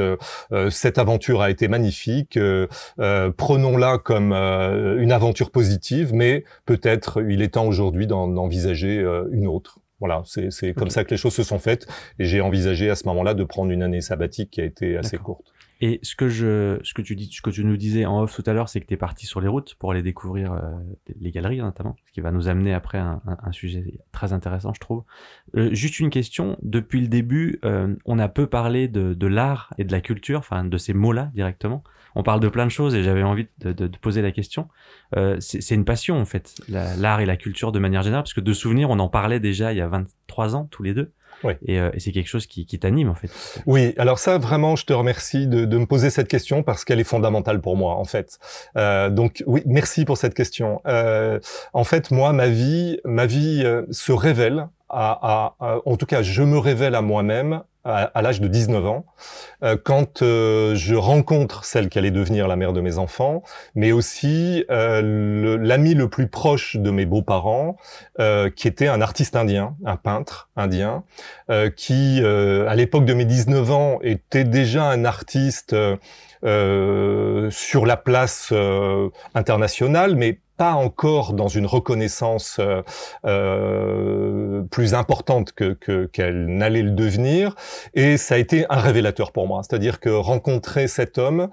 cette 0.71 0.99
aventure 0.99 1.43
a 1.43 1.51
été 1.51 1.69
magnifique, 1.69 2.39
prenons-la 3.37 3.99
comme 3.99 4.33
une 4.33 5.13
aventure 5.13 5.51
positive 5.51 5.74
mais 6.13 6.45
peut-être 6.67 7.23
il 7.29 7.43
est 7.43 7.55
temps 7.55 7.67
aujourd'hui 7.67 8.07
d'envisager 8.07 8.99
euh, 8.99 9.29
une 9.33 9.47
autre. 9.47 9.81
Voilà, 10.01 10.23
c'est 10.27 10.75
comme 10.75 10.91
ça 10.91 11.05
que 11.05 11.11
les 11.11 11.17
choses 11.17 11.35
se 11.35 11.43
sont 11.43 11.59
faites. 11.59 11.87
Et 12.19 12.25
j'ai 12.25 12.41
envisagé 12.41 12.91
à 12.91 12.95
ce 12.95 13.07
moment-là 13.07 13.33
de 13.33 13.45
prendre 13.45 13.71
une 13.71 13.83
année 13.83 14.03
sabbatique 14.03 14.51
qui 14.51 14.61
a 14.61 14.65
été 14.65 14.99
assez 14.99 15.17
courte. 15.17 15.55
Et 15.81 15.99
ce 16.03 16.15
que 16.15 16.29
je, 16.29 16.79
ce 16.83 16.95
que 16.95 17.01
tu 17.01 17.17
dis, 17.17 17.31
ce 17.33 17.41
que 17.41 17.51
tu 17.51 17.65
nous 17.65 17.77
disais 17.77 18.05
en 18.05 18.23
off 18.23 18.35
tout 18.35 18.43
à 18.47 18.53
l'heure, 18.53 18.69
c'est 18.69 18.81
que 18.81 18.87
tu 18.87 18.95
es 18.95 18.97
parti 18.99 19.27
sur 19.27 19.41
les 19.41 19.49
routes 19.49 19.75
pour 19.75 19.93
aller 19.93 20.03
découvrir 20.03 20.53
euh, 20.53 20.61
les 21.19 21.31
galeries 21.31 21.59
notamment, 21.59 21.97
ce 22.07 22.13
qui 22.13 22.21
va 22.21 22.33
nous 22.33 22.49
amener 22.49 22.75
après 22.75 22.99
un, 22.99 23.23
un, 23.27 23.53
sujet 23.53 23.85
très 24.13 24.33
intéressant, 24.33 24.73
je 24.75 24.81
trouve. 24.81 25.05
Euh, 25.57 25.73
juste 25.73 26.01
une 26.01 26.11
question. 26.11 26.59
Depuis 26.63 27.01
le 27.01 27.09
début, 27.09 27.61
on 28.05 28.19
a 28.19 28.29
peu 28.29 28.47
parlé 28.47 28.89
de, 28.89 29.15
de 29.15 29.27
l'art 29.27 29.73
et 29.79 29.85
de 29.85 29.93
la 29.93 30.01
culture, 30.01 30.41
enfin 30.41 30.65
de 30.65 30.77
ces 30.77 30.93
mots-là 30.93 31.31
directement 31.35 31.83
on 32.15 32.23
parle 32.23 32.41
de 32.41 32.49
plein 32.49 32.67
de 32.67 32.71
choses 32.71 32.95
et 32.95 33.03
j'avais 33.03 33.23
envie 33.23 33.47
de, 33.59 33.73
de, 33.73 33.87
poser 33.99 34.23
la 34.23 34.31
question. 34.31 34.69
Euh, 35.17 35.37
c'est 35.41 35.75
une 35.75 35.85
passion 35.85 36.19
en 36.19 36.25
fait, 36.25 36.55
l'art 36.69 37.21
et 37.21 37.27
la 37.27 37.37
culture 37.37 37.73
de 37.73 37.79
manière 37.79 38.03
générale, 38.03 38.23
parce 38.23 38.35
que 38.35 38.41
de 38.41 38.53
souvenirs, 38.53 38.91
on 38.91 38.99
en 38.99 39.09
parlait 39.09 39.41
déjà 39.41 39.73
il 39.73 39.79
y 39.79 39.81
a 39.81 39.89
23 39.89 40.57
ans 40.57 40.69
tous 40.71 40.83
les 40.83 40.95
deux. 40.95 41.13
Et, 41.67 41.79
euh, 41.79 41.91
et 41.93 42.01
c'est 42.01 42.13
quelque 42.13 42.29
chose 42.29 42.47
qui, 42.47 42.67
qui 42.67 42.79
t'anime 42.79 43.11
en 43.11 43.15
fait. 43.15 43.31
Oui, 43.67 43.95
alors 43.99 44.19
ça 44.19 44.39
vraiment, 44.39 44.77
je 44.77 44.85
te 44.85 44.93
remercie 44.93 45.47
de, 45.47 45.65
de 45.65 45.79
me 45.79 45.87
poser 45.87 46.11
cette 46.11 46.29
question 46.29 46.63
parce 46.63 46.85
qu'elle 46.85 47.01
est 47.01 47.05
fondamentale 47.05 47.61
pour 47.61 47.77
moi 47.77 47.97
en 47.97 48.05
fait. 48.05 48.39
Euh, 48.77 49.11
donc 49.11 49.43
oui, 49.47 49.63
merci 49.67 50.05
pour 50.05 50.17
cette 50.17 50.35
question. 50.35 50.81
Euh, 50.87 51.39
en 51.73 51.85
fait, 51.85 52.11
moi, 52.11 52.33
ma 52.33 52.49
vie, 52.49 52.99
ma 53.05 53.27
vie 53.27 53.63
euh, 53.65 53.83
se 53.91 54.13
révèle 54.13 54.69
en 54.95 55.97
tout 55.97 56.07
cas, 56.07 56.23
je 56.23 56.43
me 56.43 56.59
révèle 56.59 56.95
à 56.95 57.03
moi-même 57.03 57.63
à, 57.85 58.23
l'âge 58.23 58.41
de 58.41 58.49
19 58.49 58.87
ans, 58.87 59.05
euh, 59.63 59.77
quand 59.83 60.23
euh, 60.23 60.75
je 60.75 60.95
rencontre 60.95 61.65
celle 61.65 61.91
qui 61.91 61.99
allait 61.99 62.11
devenir 62.11 62.49
la 62.49 62.57
mère 62.57 62.73
de 62.73 62.81
mes 62.81 62.97
enfants, 62.97 63.43
mais 63.75 63.93
aussi 63.93 64.65
euh, 64.71 65.59
l'ami 65.61 65.95
le, 65.95 66.09
plus 66.09 66.29
proche 66.29 66.77
de 66.77 66.91
mes 66.91 67.07
beaux-parents, 67.07 67.77
qui 68.57 68.69
était 68.69 68.89
un 68.89 69.01
artiste 69.01 69.37
indien, 69.37 69.77
un 69.85 69.97
peintre 69.97 70.51
indien, 70.55 71.03
qui, 71.77 72.23
à 72.23 72.75
l'époque 72.75 73.05
de 73.05 73.15
mes 73.15 73.25
19 73.25 73.71
ans, 73.71 73.99
était 74.03 74.45
déjà 74.45 74.85
un 74.85 75.05
artiste 75.05 75.75
sur 76.43 77.87
la 77.87 77.97
place 77.97 78.53
internationale, 79.35 80.15
mais 80.15 80.39
pas 80.57 80.73
encore 80.73 81.33
dans 81.33 81.49
une 81.49 81.67
reconnaissance 81.67 82.59
euh, 82.61 82.83
euh 83.25 84.63
plus 84.71 84.95
importante 84.95 85.53
que 85.53 85.75
qu'elle 86.07 86.47
n'allait 86.47 86.83
le 86.83 86.93
devenir. 86.93 87.55
Et 87.95 88.17
ça 88.17 88.37
a 88.37 88.39
été 88.39 88.67
un 88.71 88.79
révélateur 88.79 89.33
pour 89.33 89.47
moi. 89.47 89.63
C'est-à-dire 89.63 90.01
que 90.01 90.11
rencontrer 90.11 90.89
cet 90.89 91.19
homme 91.19 91.49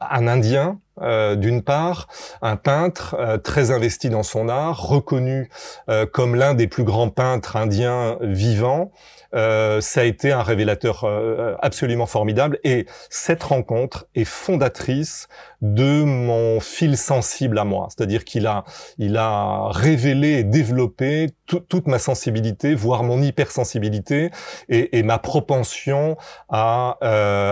un 0.00 0.26
indien 0.26 0.80
euh, 1.02 1.36
d'une 1.36 1.62
part, 1.62 2.08
un 2.42 2.56
peintre 2.56 3.16
euh, 3.18 3.36
très 3.38 3.70
investi 3.70 4.08
dans 4.08 4.22
son 4.22 4.48
art, 4.48 4.82
reconnu 4.82 5.50
euh, 5.90 6.06
comme 6.06 6.34
l'un 6.34 6.54
des 6.54 6.68
plus 6.68 6.84
grands 6.84 7.10
peintres 7.10 7.56
indiens 7.56 8.18
vivants, 8.20 8.90
ça 9.32 10.00
a 10.00 10.04
été 10.04 10.32
un 10.32 10.42
révélateur 10.42 11.04
absolument 11.60 12.06
formidable. 12.06 12.58
Et 12.64 12.86
cette 13.10 13.42
rencontre 13.42 14.06
est 14.14 14.24
fondatrice 14.24 15.28
de 15.60 16.04
mon 16.04 16.58
fil 16.60 16.96
sensible 16.96 17.58
à 17.58 17.64
moi, 17.64 17.88
c'est-à-dire 17.90 18.24
qu'il 18.24 18.46
a, 18.46 18.64
il 18.96 19.18
a 19.18 19.68
révélé 19.68 20.38
et 20.38 20.44
développé 20.44 21.32
toute 21.46 21.86
ma 21.86 21.98
sensibilité, 21.98 22.74
voire 22.74 23.02
mon 23.02 23.22
hypersensibilité 23.22 24.30
et, 24.68 24.98
et 24.98 25.02
ma 25.02 25.18
propension 25.18 26.16
à 26.48 26.98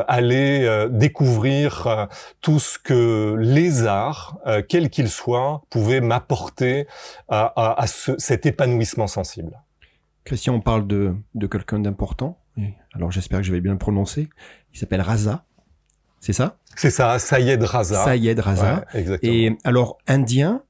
aller 0.09 0.87
découvrir 0.91 2.09
tout 2.41 2.59
ce 2.59 2.79
que 2.79 3.37
les 3.39 3.87
arts, 3.87 4.39
euh, 4.47 4.63
quels 4.67 4.91
qu'ils 4.91 5.09
soient, 5.09 5.63
pouvaient 5.71 6.01
m'apporter 6.01 6.87
à, 7.29 7.85
cet 7.87 8.47
épanouissement 8.47 9.07
sensible. 9.07 9.61
Christian, 10.25 10.55
on 10.55 10.61
parle 10.61 10.87
de, 10.87 11.15
quelqu'un 11.51 11.81
d'important. 11.81 12.39
Alors 12.95 13.11
j'espère 13.11 13.41
que 13.41 13.47
je 13.47 13.53
vais 13.53 13.61
bien 13.61 13.73
le 13.73 13.79
prononcer. 13.79 14.29
Il 14.73 14.79
s'appelle 14.79 15.01
Raza. 15.01 15.45
C'est 16.21 16.33
ça? 16.33 16.57
C'est 16.77 16.91
ça, 16.91 17.19
Sayed 17.19 17.63
Raza. 17.63 18.05
Sayed 18.05 18.39
Raza. 18.39 18.85
Et 19.23 19.57
alors 19.65 19.99
indien, 20.07 20.63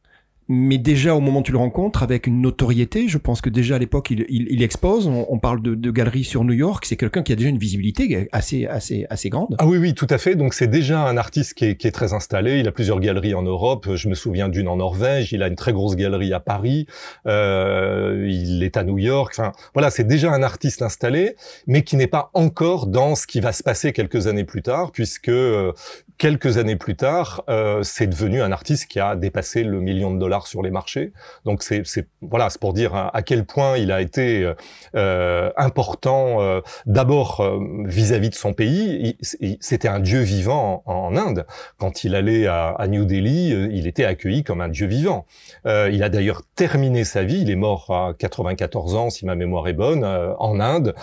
mais 0.49 0.79
déjà 0.79 1.15
au 1.15 1.21
moment 1.21 1.41
où 1.41 1.43
tu 1.43 1.53
le 1.53 1.59
rencontres, 1.59 2.03
avec 2.03 2.27
une 2.27 2.41
notoriété, 2.41 3.09
je 3.09 3.19
pense 3.19 3.41
que 3.41 3.49
déjà 3.49 3.77
à 3.77 3.79
l'époque 3.79 4.11
il, 4.11 4.27
il, 4.29 4.63
expose. 4.63 5.07
On, 5.07 5.39
parle 5.39 5.63
de, 5.63 5.75
de 5.75 5.91
galeries 5.91 6.25
sur 6.25 6.45
New 6.45 6.53
York. 6.53 6.85
C'est 6.87 6.97
quelqu'un 6.97 7.23
qui 7.23 7.33
a 7.33 7.37
déjà 7.37 7.49
une 7.49 7.59
visibilité 7.59 8.29
assez 8.33 8.67
assez 8.67 9.07
assez 9.09 9.31
grande. 9.31 9.57
Ah 9.59 9.67
oui 9.67 9.79
oui 9.79 9.95
tout 9.95 10.07
à 10.11 10.19
fait. 10.19 10.35
Donc 10.35 10.55
c'est 10.55 10.67
déjà 10.67 11.01
un 11.01 11.17
artiste 11.17 11.55
qui 11.55 11.67
est, 11.67 11.77
qui 11.77 11.87
est, 11.87 11.93
très 11.93 12.13
installé. 12.13 12.59
Il 12.59 12.69
a 12.69 12.73
plusieurs 12.73 13.01
galeries 13.01 13.35
en 13.35 13.43
Europe. 13.43 13.95
Je 13.95 14.09
me 14.09 14.15
souviens 14.15 14.49
d'une 14.49 14.69
en 14.69 14.77
Norvège. 14.77 15.33
Il 15.33 15.43
a 15.43 15.49
une 15.49 15.57
très 15.57 15.73
grosse 15.73 15.97
galerie 15.97 16.33
à 16.33 16.41
Paris. 16.41 16.87
Euh, 17.27 18.27
il 18.29 18.63
est 18.63 18.77
à 18.77 18.85
New 18.85 18.99
York. 18.99 19.35
Enfin 19.37 19.53
voilà, 19.73 19.91
c'est 19.91 20.05
déjà 20.05 20.31
un 20.33 20.43
artiste 20.43 20.83
installé, 20.83 21.37
mais 21.67 21.83
qui 21.83 21.97
n'est 21.97 22.07
pas 22.07 22.31
encore 22.35 22.87
dans 22.87 23.15
ce 23.15 23.27
qui 23.27 23.41
va 23.41 23.53
se 23.53 23.63
passer 23.63 23.93
quelques 23.93 24.27
années 24.27 24.45
plus 24.45 24.63
tard, 24.63 24.93
puisque 24.93 25.29
euh, 25.29 25.73
quelques 26.19 26.59
années 26.59 26.77
plus 26.77 26.97
tard, 26.97 27.45
euh, 27.49 27.83
c'est 27.83 28.07
devenu 28.07 28.43
un 28.43 28.53
artiste 28.53 28.87
qui 28.89 29.01
a 29.01 29.17
dépassé 29.17 29.65
le 29.65 29.81
million 29.81 30.13
de 30.13 30.19
dollars 30.19 30.34
sur 30.43 30.63
les 30.63 30.71
marchés. 30.71 31.13
Donc 31.45 31.63
c'est 31.63 31.85
voilà, 32.21 32.51
c'est 32.51 32.61
pour 32.61 32.73
dire 32.73 32.95
à, 32.95 33.23
quel 33.23 33.45
point 33.45 33.77
il 33.77 33.93
a 33.93 34.01
été 34.01 34.53
euh, 34.95 35.51
important 35.57 36.41
euh, 36.41 36.61
d'abord 36.87 37.59
vis-à-vis 37.85 38.31
de 38.31 38.35
son 38.35 38.53
pays. 38.53 39.17
C'était 39.61 39.89
un 39.89 40.01
dieu 40.01 40.21
vivant 40.21 40.83
en, 40.87 41.15
Inde. 41.17 41.47
Quand 41.79 42.03
il 42.05 42.15
allait 42.15 42.47
à, 42.47 42.87
New 42.89 43.05
Delhi, 43.05 43.51
il 43.73 43.87
était 43.87 44.05
accueilli 44.05 44.43
comme 44.43 44.61
un 44.61 44.69
dieu 44.69 44.87
vivant. 44.87 45.27
il 45.65 46.03
a 46.03 46.09
d'ailleurs 46.09 46.43
terminé 46.57 47.05
sa 47.05 47.23
vie. 47.23 47.41
Il 47.41 47.51
est 47.51 47.57
mort 47.57 47.91
à 47.91 48.15
94 48.19 48.95
ans, 48.97 49.11
si 49.11 49.27
ma 49.27 49.35
mémoire 49.35 49.69
est 49.69 49.75
bonne, 49.75 50.05
en 50.05 50.61
Inde, 50.61 50.95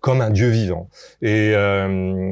comme 0.00 0.20
un 0.20 0.30
dieu 0.30 0.48
vivant. 0.48 0.88
Et 1.22 1.54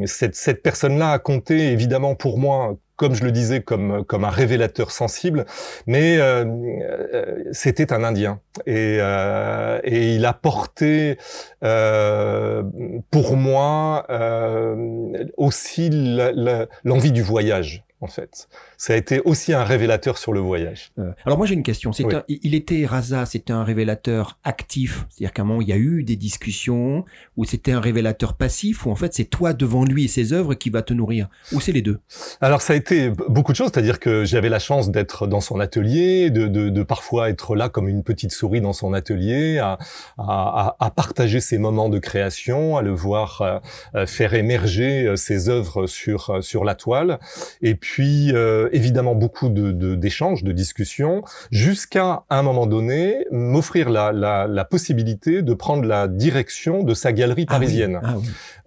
cette, 0.07 0.35
cette 0.35 0.63
personne-là 0.63 1.13
a 1.13 1.19
compté 1.19 1.71
évidemment 1.73 2.15
pour 2.15 2.39
moi 2.39 2.77
comme 2.97 3.15
je 3.15 3.25
le 3.25 3.33
disais, 3.33 3.63
comme 3.63 4.05
comme 4.05 4.25
un 4.25 4.31
révélateur 4.31 4.91
sensible, 4.91 5.45
mais 5.87 6.19
euh, 6.19 6.45
euh, 6.45 7.45
c'était 7.53 7.93
un 7.93 8.05
Indien 8.05 8.41
et 8.67 8.99
euh, 9.01 9.81
et 9.85 10.15
il 10.15 10.27
a 10.27 10.33
porté 10.33 11.19
pour 13.11 13.37
moi 13.37 14.07
aussi 15.37 15.91
l'envie 16.85 17.13
du 17.13 17.23
voyage 17.23 17.85
en 18.01 18.09
fait. 18.09 18.49
Ça 18.83 18.95
a 18.95 18.97
été 18.97 19.21
aussi 19.25 19.53
un 19.53 19.63
révélateur 19.63 20.19
sur 20.19 20.33
le 20.33 20.41
voyage. 20.41 20.91
Euh, 20.99 21.13
alors 21.25 21.39
moi 21.39 21.47
j'ai 21.47 21.55
une 21.55 21.63
question. 21.63 21.93
C'est 21.93 22.05
il 22.27 22.57
était 22.57 22.85
Raza, 22.85 23.27
c'était 23.27 23.53
un 23.53 23.63
révélateur 23.63 24.41
actif, 24.43 25.07
c'est-à-dire 25.09 25.33
qu'à 25.33 25.43
un 25.43 25.45
moment 25.45 25.61
il 25.61 25.69
y 25.69 25.73
a 25.73 25.77
eu 25.77 26.03
des 26.03 26.17
discussions, 26.17 27.05
ou 27.37 27.45
c'était 27.45 27.71
un 27.71 27.79
révélateur 27.79 28.35
passif, 28.35 28.85
ou 28.85 28.91
en 28.91 28.97
fait 28.97 29.15
c'est 29.15 29.27
toi 29.27 29.53
devant 29.53 29.85
lui 29.85 30.07
et 30.07 30.09
ses 30.09 30.33
œuvres 30.33 30.55
qui 30.55 30.69
va 30.69 30.83
te 30.83 30.93
nourrir, 30.93 31.29
ou 31.53 31.61
c'est 31.61 31.71
les 31.71 31.81
deux? 31.81 32.01
Alors 32.41 32.61
ça 32.61 32.73
a 32.73 32.77
été 32.77 33.11
beaucoup 33.29 33.53
de 33.53 33.57
choses, 33.57 33.71
c'est-à-dire 33.73 34.01
que 34.01 34.25
j'avais 34.25 34.49
la 34.49 34.59
chance 34.59 34.91
d'être 34.91 35.29
dans 35.29 35.41
son 35.41 35.61
atelier, 35.61 36.31
de, 36.31 36.49
de, 36.49 36.69
de, 36.69 36.83
parfois 36.83 37.31
être 37.31 37.55
là 37.55 37.69
comme 37.69 37.89
une 37.89 38.03
petite 38.03 38.33
souris 38.33 38.61
dans 38.61 38.73
son 38.73 38.95
atelier, 38.95 39.59
à, 39.59 39.79
à, 40.19 40.75
à 40.81 40.91
partager 40.91 41.39
ses 41.39 41.59
moments 41.59 41.89
de 41.89 42.01
création, 42.01 42.77
à 42.77 42.83
le 42.83 42.91
voir 42.91 43.43
euh, 43.43 43.59
euh, 43.95 44.07
faire 44.07 44.35
émerger 44.35 45.15
ses 45.15 45.49
œuvres 45.49 45.87
sur 45.87 46.43
sur 46.43 46.65
la 46.65 46.75
toile, 46.75 47.21
et 47.61 47.77
puis 47.77 47.93
puis 47.93 48.33
euh, 48.33 48.69
évidemment 48.73 49.15
beaucoup 49.15 49.49
de 49.49 49.95
d'échanges, 49.95 50.45
de, 50.45 50.53
discussions, 50.53 51.23
jusqu'à 51.51 52.25
un 52.31 52.43
moment 52.43 52.67
donné 52.67 53.27
m'offrir 53.31 53.91
la, 53.91 54.13
la, 54.13 54.47
la, 54.47 54.65
possibilité 54.65 55.43
de 55.43 55.55
prendre 55.55 55.85
la 55.85 56.09
direction 56.09 56.83
de 56.83 56.95
sa 56.95 57.13
galerie 57.13 57.47
ah 57.49 57.53
parisienne. 57.53 58.01
Ah 58.03 58.15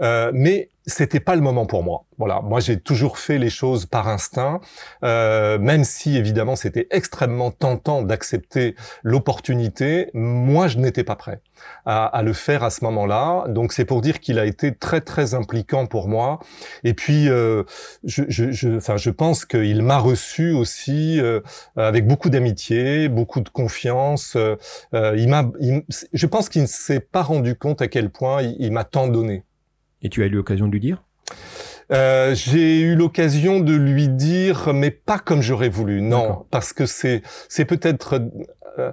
euh, 0.02 0.32
mais 0.34 0.70
c'était 0.88 1.20
pas 1.20 1.36
le 1.36 1.42
moment 1.42 1.66
pour 1.66 1.84
moi. 1.84 2.06
Voilà, 2.18 2.42
moi 2.42 2.60
j'ai 2.60 2.80
toujours 2.80 3.18
fait 3.18 3.38
les 3.38 3.50
choses 3.50 3.86
par 3.86 4.08
instinct, 4.08 4.62
euh, 5.04 5.58
même 5.58 5.84
si 5.84 6.16
évidemment 6.16 6.56
c'était 6.56 6.88
extrêmement 6.92 7.52
tentant 7.52 8.04
d'accepter 8.04 8.76
l'opportunité. 9.04 10.10
Moi, 10.14 10.68
je 10.68 10.78
n'étais 10.78 11.04
pas 11.04 11.16
prêt 11.16 11.42
à, 11.86 12.06
à, 12.06 12.24
le 12.24 12.34
faire 12.34 12.64
à 12.64 12.70
ce 12.70 12.84
moment-là. 12.86 13.46
Donc 13.50 13.74
c'est 13.74 13.86
pour 13.86 14.02
dire 14.02 14.20
qu'il 14.20 14.40
a 14.40 14.46
été 14.46 14.74
très 14.74 15.02
très 15.02 15.34
impliquant 15.34 15.88
pour 15.88 16.08
moi. 16.08 16.40
Et 16.84 16.94
puis, 16.94 17.30
euh, 17.30 17.64
je, 18.04 18.24
je, 18.30 18.52
je, 18.52 18.80
je 18.80 19.10
pense 19.10 19.46
qu'il 19.46 19.82
m'a 19.82 19.98
reçu 19.98 20.54
aussi 20.54 21.20
euh, 21.20 21.42
avec 21.76 22.08
beaucoup 22.08 22.30
d'amitié, 22.30 23.10
beaucoup 23.10 23.42
de 23.42 23.50
confiance. 23.50 24.36
Euh, 24.36 24.56
il 25.18 25.28
m'a, 25.30 25.52
je 26.14 26.26
pense 26.28 26.50
qu'il 26.50 26.62
ne 26.62 26.68
s'est 26.68 27.00
pas 27.00 27.24
rendu 27.24 27.56
compte 27.56 27.82
à 27.82 27.88
quel 27.88 28.10
point 28.10 28.42
il 28.42 28.72
m'a 28.72 28.84
tant 28.84 29.08
donné. 29.08 29.44
Et 30.06 30.10
tu 30.10 30.22
as 30.22 30.28
eu 30.28 30.30
l'occasion 30.30 30.68
de 30.68 30.72
lui 30.72 30.80
dire? 30.80 31.04
Euh, 31.92 32.36
j'ai 32.36 32.80
eu 32.80 32.96
l'occasion 32.96 33.60
de 33.60 33.74
lui 33.74 34.08
dire, 34.08 34.72
mais 34.72 34.92
pas 34.92 35.18
comme 35.18 35.42
j'aurais 35.42 35.70
voulu, 35.70 36.00
non, 36.04 36.46
parce 36.52 36.74
que 36.74 36.86
c'est 36.86 37.24
c'est 37.50 37.66
peut-être 37.66 38.22
euh, 38.78 38.92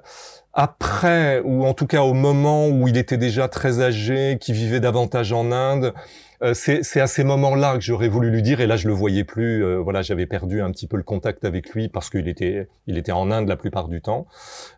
après 0.55 1.43
ou 1.45 1.67
en 1.67 1.75
tout 1.75 1.87
cas 1.87 2.01
au 2.01 2.15
moment 2.15 2.69
où 2.69 2.89
il 2.89 2.97
était 2.97 3.19
déjà 3.19 3.47
très 3.49 3.83
âgé, 3.83 4.39
qui 4.41 4.55
vivait 4.55 4.81
davantage 4.81 5.35
en 5.35 5.53
Inde, 5.53 5.93
euh, 6.43 6.55
c'est 6.55 7.01
à 7.01 7.07
ces 7.07 7.25
moments-là 7.25 7.75
que 7.75 7.81
j'aurais 7.81 8.09
voulu 8.09 8.31
lui 8.31 8.43
dire, 8.43 8.61
et 8.61 8.67
là 8.67 8.77
je 8.77 8.89
le 8.89 8.95
voyais 8.95 9.25
plus. 9.25 9.65
Euh, 9.65 9.77
voilà, 9.77 10.03
j'avais 10.03 10.27
perdu 10.27 10.61
un 10.61 10.71
petit 10.71 10.87
peu 10.87 10.97
le 10.97 11.03
contact 11.03 11.45
avec 11.45 11.71
lui 11.71 11.89
parce 11.89 12.11
qu'il 12.11 12.29
était, 12.29 12.69
il 12.87 12.99
était 12.99 13.13
en 13.13 13.31
Inde 13.31 13.49
la 13.49 13.57
plupart 13.57 13.89
du 13.89 14.01
temps. 14.01 14.27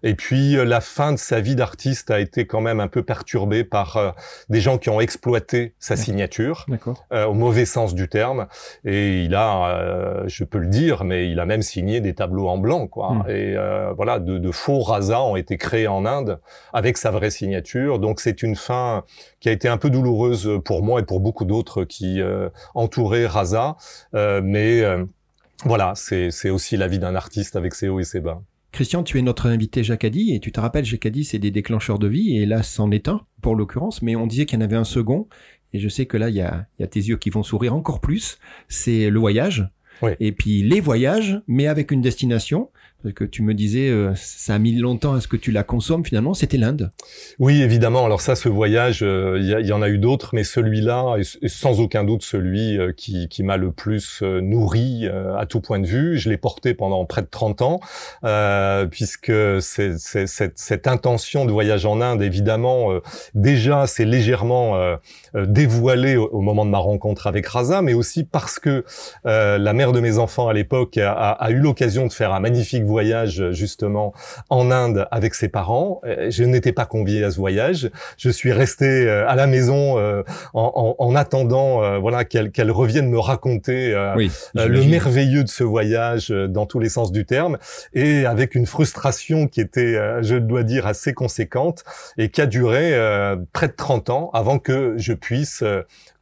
Et 0.03 0.15
puis 0.15 0.57
euh, 0.57 0.65
la 0.65 0.81
fin 0.81 1.13
de 1.13 1.19
sa 1.19 1.41
vie 1.41 1.57
d'artiste 1.57 2.11
a 2.11 2.21
été 2.21 2.47
quand 2.47 2.61
même 2.61 2.81
un 2.81 2.89
peu 2.89 3.03
perturbée 3.03 3.65
par 3.65 4.15
des 4.49 4.61
gens 4.61 4.79
qui 4.79 4.91
ont 4.91 5.01
exploité 5.01 5.75
sa 5.79 5.97
signature, 5.97 6.67
au 7.13 7.35
mauvais 7.35 7.65
sens 7.65 7.95
du 7.95 8.09
terme. 8.09 8.47
Et 8.85 9.23
il 9.25 9.35
a, 9.35 10.25
je 10.27 10.45
peux 10.45 10.59
le 10.59 10.67
dire, 10.67 11.05
mais 11.05 11.31
il 11.31 11.41
a 11.41 11.47
même 11.47 11.63
signé 11.63 12.01
des 12.01 12.15
tableaux 12.15 12.49
en 12.49 12.59
blanc, 12.59 12.87
quoi. 12.87 13.13
Hmm. 13.13 13.31
Et 13.31 13.57
voilà, 13.97 14.19
de, 14.19 14.39
de 14.39 14.51
faux 14.51 14.81
rasas 14.81 15.23
ont 15.23 15.37
été 15.37 15.57
créés 15.57 15.89
en 15.89 16.05
Inde 16.05 16.41
avec 16.73 16.97
sa 16.97 17.11
vraie 17.11 17.31
signature. 17.31 17.99
Donc 17.99 18.21
c'est 18.21 18.43
une 18.43 18.57
fin 18.57 19.05
qui 19.45 19.51
a 19.51 19.53
été 19.53 19.69
un 19.69 19.77
peu 19.77 19.91
douloureuse 19.91 20.59
pour 20.65 20.83
moi 20.83 21.01
et 21.01 21.03
pour 21.03 21.21
beaucoup 21.21 21.45
d'autres 21.45 21.85
qui 21.85 22.23
euh, 22.23 22.49
entouraient 22.75 23.27
Raza. 23.27 23.77
Euh, 24.15 24.41
mais 24.43 24.81
euh, 24.81 25.05
voilà, 25.67 25.93
c'est 25.95 26.49
aussi 26.49 26.79
la 26.79 26.89
vie 26.89 26.99
d'un 26.99 27.15
artiste 27.15 27.55
avec 27.55 27.75
ses 27.75 27.91
hauts 27.91 28.01
et 28.01 28.05
ses 28.05 28.23
bas. 28.23 28.41
Christian, 28.73 29.03
tu 29.03 29.19
es 29.19 29.23
notre 29.23 29.47
invité 29.47 29.85
Jacadi, 29.85 30.35
et 30.35 30.41
tu 30.41 30.51
te 30.51 30.61
rappelles, 30.61 30.87
Jacadi, 30.87 31.27
c'est 31.27 31.39
des 31.39 31.51
déclencheurs 31.51 31.99
de 31.99 32.09
vie, 32.09 32.39
et 32.39 32.47
là, 32.47 32.63
c'en 32.63 32.91
est 32.91 33.07
un, 33.07 33.21
pour 33.43 33.55
l'occurrence, 33.55 34.01
mais 34.01 34.17
on 34.17 34.27
disait 34.27 34.47
qu'il 34.47 34.59
y 34.59 34.63
en 34.63 34.65
avait 34.65 34.77
un 34.77 34.85
second, 34.85 35.29
et 35.75 35.79
je 35.79 35.91
sais 35.91 36.07
que 36.07 36.17
là, 36.17 36.31
il 36.31 36.37
y 36.37 36.41
a, 36.41 36.65
y 36.79 36.83
a 36.83 36.87
tes 36.87 37.01
yeux 37.01 37.19
qui 37.19 37.29
vont 37.29 37.43
sourire 37.43 37.75
encore 37.75 38.01
plus, 38.01 38.39
c'est 38.69 39.11
le 39.11 39.21
voyage. 39.21 39.69
Et 40.21 40.33
puis 40.33 40.63
les 40.63 40.81
voyages, 40.81 41.41
mais 41.47 41.67
avec 41.67 41.91
une 41.91 42.01
destination 42.01 42.71
que 43.13 43.25
tu 43.25 43.43
me 43.43 43.55
disais, 43.55 43.89
euh, 43.91 44.13
ça 44.15 44.55
a 44.55 44.59
mis 44.59 44.75
longtemps 44.75 45.15
à 45.15 45.21
ce 45.21 45.29
que 45.29 45.37
tu 45.37 45.51
la 45.51 45.63
consommes 45.63 46.05
finalement, 46.05 46.35
c'était 46.35 46.57
l'Inde. 46.57 46.91
Oui, 47.39 47.63
évidemment. 47.63 48.05
Alors 48.05 48.21
ça, 48.21 48.35
ce 48.35 48.49
voyage, 48.49 49.03
euh, 49.03 49.39
il 49.41 49.67
y, 49.67 49.73
en 49.73 49.83
a 49.83 49.89
eu 49.89 49.99
d'autres, 49.99 50.31
mais 50.33 50.45
celui-là 50.45 51.17
est, 51.19 51.49
sans 51.49 51.81
aucun 51.81 52.05
doute 52.05 52.23
celui 52.23 52.79
euh, 52.79 52.93
qui, 52.93 53.29
qui 53.29 53.43
m'a 53.43 53.57
le 53.57 53.73
plus 53.73 54.23
nourri 54.23 55.07
à 55.39 55.47
tout 55.47 55.61
point 55.61 55.79
de 55.79 55.87
vue. 55.87 56.19
Je 56.19 56.31
l'ai 56.31 56.37
porté 56.37 56.75
pendant 56.75 57.05
près 57.05 57.23
de 57.23 57.29
30 57.31 57.63
ans, 57.63 57.81
puisque 58.91 59.33
c'est, 59.61 59.99
cette, 59.99 60.59
cette, 60.59 60.87
intention 60.87 61.45
de 61.45 61.53
voyage 61.53 61.87
en 61.87 62.01
Inde, 62.01 62.23
évidemment, 62.23 62.91
déjà, 63.35 63.87
c'est 63.87 64.05
légèrement 64.05 64.97
dévoilé 65.35 66.17
au, 66.17 66.41
moment 66.41 66.65
de 66.65 66.71
ma 66.71 66.79
rencontre 66.79 67.27
avec 67.27 67.47
Raza, 67.47 67.83
mais 67.83 67.95
aussi 67.95 68.25
parce 68.25 68.59
que 68.59 68.85
la 69.25 69.73
mère 69.73 69.93
de 69.93 70.01
mes 70.01 70.19
enfants 70.19 70.49
à 70.49 70.53
l'époque 70.53 70.97
a, 70.99 71.13
a, 71.13 71.31
a 71.33 71.51
eu 71.51 71.59
l'occasion 71.59 72.07
de 72.07 72.13
faire 72.13 72.33
un 72.33 72.41
magnifique 72.41 72.85
voyage 72.85 72.94
voyage 72.95 73.51
justement 73.51 74.13
en 74.51 74.71
Inde 74.71 75.09
avec 75.11 75.35
ses 75.35 75.49
parents. 75.49 76.01
Euh, 76.05 76.31
je 76.31 76.45
n'étais 76.45 76.71
pas 76.71 76.87
convié 76.87 77.25
à 77.25 77.33
ce 77.33 77.39
voyage. 77.39 77.91
Je 78.17 78.31
suis 78.31 78.53
resté 78.53 78.87
euh, 78.87 79.29
à 79.29 79.35
la 79.35 79.49
maison 79.49 79.99
euh, 79.99 80.23
en, 80.53 80.95
en, 80.97 81.15
attendant, 81.17 81.99
voilà, 81.99 82.25
qu'elle 82.25 82.53
qu'elle 82.53 82.71
revienne 82.71 83.09
me 83.09 83.19
raconter 83.19 83.93
le 84.55 84.85
merveilleux 84.85 85.43
de 85.43 85.49
ce 85.49 85.65
voyage 85.65 86.29
dans 86.29 86.67
tous 86.67 86.79
les 86.79 86.89
sens 86.89 87.11
du 87.11 87.25
terme, 87.25 87.59
et 87.95 88.27
avec 88.27 88.55
une 88.55 88.67
frustration 88.67 89.49
qui 89.49 89.61
était, 89.61 89.95
je 90.23 90.37
dois 90.37 90.63
dire, 90.63 90.87
assez 90.87 91.15
conséquente 91.15 91.85
et 92.17 92.29
qui 92.29 92.41
a 92.41 92.47
duré 92.47 92.93
près 93.53 93.69
de 93.69 93.75
30 93.77 94.11
ans 94.11 94.31
avant 94.33 94.59
que 94.59 94.95
je 94.97 95.13
puisse 95.13 95.65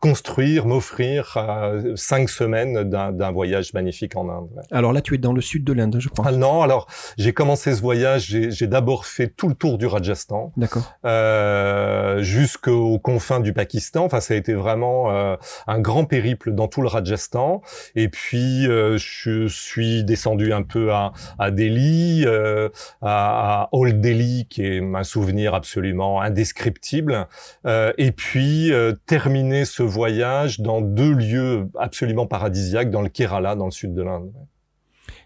construire, 0.03 0.67
m'offrir 0.67 1.35
euh, 1.37 1.95
cinq 1.95 2.29
semaines 2.29 2.83
d'un 2.83 3.31
voyage 3.31 3.73
magnifique 3.73 4.17
en 4.17 4.29
Inde. 4.29 4.61
Alors 4.73 4.93
là, 4.93 5.01
tu 5.01 5.15
es 5.15 5.19
dans 5.19 5.33
le 5.33 5.41
sud 5.41 5.63
de 5.63 5.73
l'Inde, 5.73 5.97
je 6.01 6.09
crois. 6.09 6.25
Ah 6.27 6.33
non, 6.33 6.61
alors 6.61 6.89
j'ai 7.19 7.33
commencé 7.33 7.73
ce 7.73 7.81
voyage, 7.81 8.25
j'ai 8.27 8.67
d'abord 8.67 9.07
fait 9.07 9.29
tout 9.29 9.49
le 9.49 9.55
tour 9.55 9.79
du 9.79 9.87
Rajasthan. 9.87 10.53
D'accord. 10.57 10.93
Euh, 11.05 12.21
Jusqu'aux 12.21 12.99
confins 12.99 13.39
du 13.39 13.53
Pakistan. 13.53 14.05
Enfin, 14.05 14.19
ça 14.19 14.35
a 14.35 14.37
été 14.37 14.55
vraiment 14.55 15.13
euh, 15.13 15.37
un 15.69 15.79
grand 15.79 16.05
périple 16.05 16.51
dans 16.51 16.67
tout 16.67 16.83
le 16.83 16.89
Rajasthan. 16.89 17.63
Et 17.95 18.09
puis, 18.09 18.67
euh, 18.67 18.99
je 18.99 19.47
suis 19.47 20.03
descendu 20.03 20.53
un 20.53 20.63
peu 20.63 20.93
à, 20.93 21.13
à 21.39 21.53
Delhi, 21.53 22.25
euh, 22.27 22.71
à, 23.03 23.63
à, 23.63 23.69
Old 23.71 24.01
Delhi, 24.01 24.47
qui 24.51 24.65
est 24.65 24.83
un 24.83 25.05
souvenir 25.05 25.55
absolument 25.55 26.21
indescriptible. 26.21 27.29
et 27.65 28.13
puis, 28.13 28.73
terminé 29.07 29.65
ce 29.65 29.83
voyage 29.93 30.61
dans 30.61 30.81
deux 30.81 31.13
lieux 31.13 31.69
absolument 31.79 32.27
paradisiaques, 32.27 32.91
dans 32.91 33.03
le 33.03 33.09
Kerala, 33.09 33.55
dans 33.55 33.67
le 33.67 33.71
sud 33.71 33.95
de 33.95 34.03
l'Inde. 34.03 34.33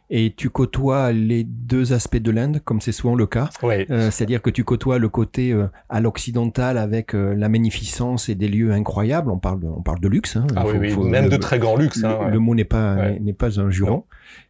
Et 0.08 0.34
tu 0.36 0.50
côtoies 0.50 1.10
les 1.12 1.42
deux 1.42 1.92
aspects 1.92 2.16
de 2.16 2.30
l'Inde, 2.30 2.60
comme 2.64 2.80
c'est 2.80 2.92
souvent 2.92 3.16
le 3.16 3.26
cas. 3.26 3.50
Euh, 3.64 4.10
c'est-à-dire 4.12 4.40
que 4.40 4.50
tu 4.50 4.62
côtoies 4.62 4.98
le 4.98 5.08
côté 5.08 5.52
euh, 5.52 5.66
à 5.88 6.00
l'occidental 6.00 6.78
avec 6.78 7.12
euh, 7.12 7.34
la 7.34 7.48
magnificence 7.48 8.28
et 8.28 8.36
des 8.36 8.46
lieux 8.46 8.70
incroyables. 8.70 9.32
On 9.32 9.38
parle, 9.38 9.60
de, 9.60 9.66
on 9.66 9.82
parle 9.82 9.98
de 9.98 10.06
luxe. 10.06 10.36
Hein. 10.36 10.46
Ah 10.54 10.64
oui, 10.64 10.96
même 10.96 11.28
de 11.28 11.36
très 11.36 11.58
grand 11.58 11.76
luxe. 11.76 12.02
Le, 12.02 12.08
hein, 12.08 12.28
le 12.30 12.38
mot 12.38 12.54
n'est 12.54 12.64
pas 12.64 13.10
n'est 13.18 13.32
pas 13.32 13.58
un 13.58 13.68
juron. 13.68 14.04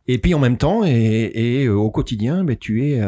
Et 0.08 0.18
puis 0.18 0.34
en 0.34 0.38
même 0.38 0.58
temps, 0.58 0.84
et, 0.84 1.30
et 1.34 1.68
au 1.70 1.90
quotidien, 1.90 2.44
ben, 2.44 2.56
tu 2.56 2.90
es 2.90 3.00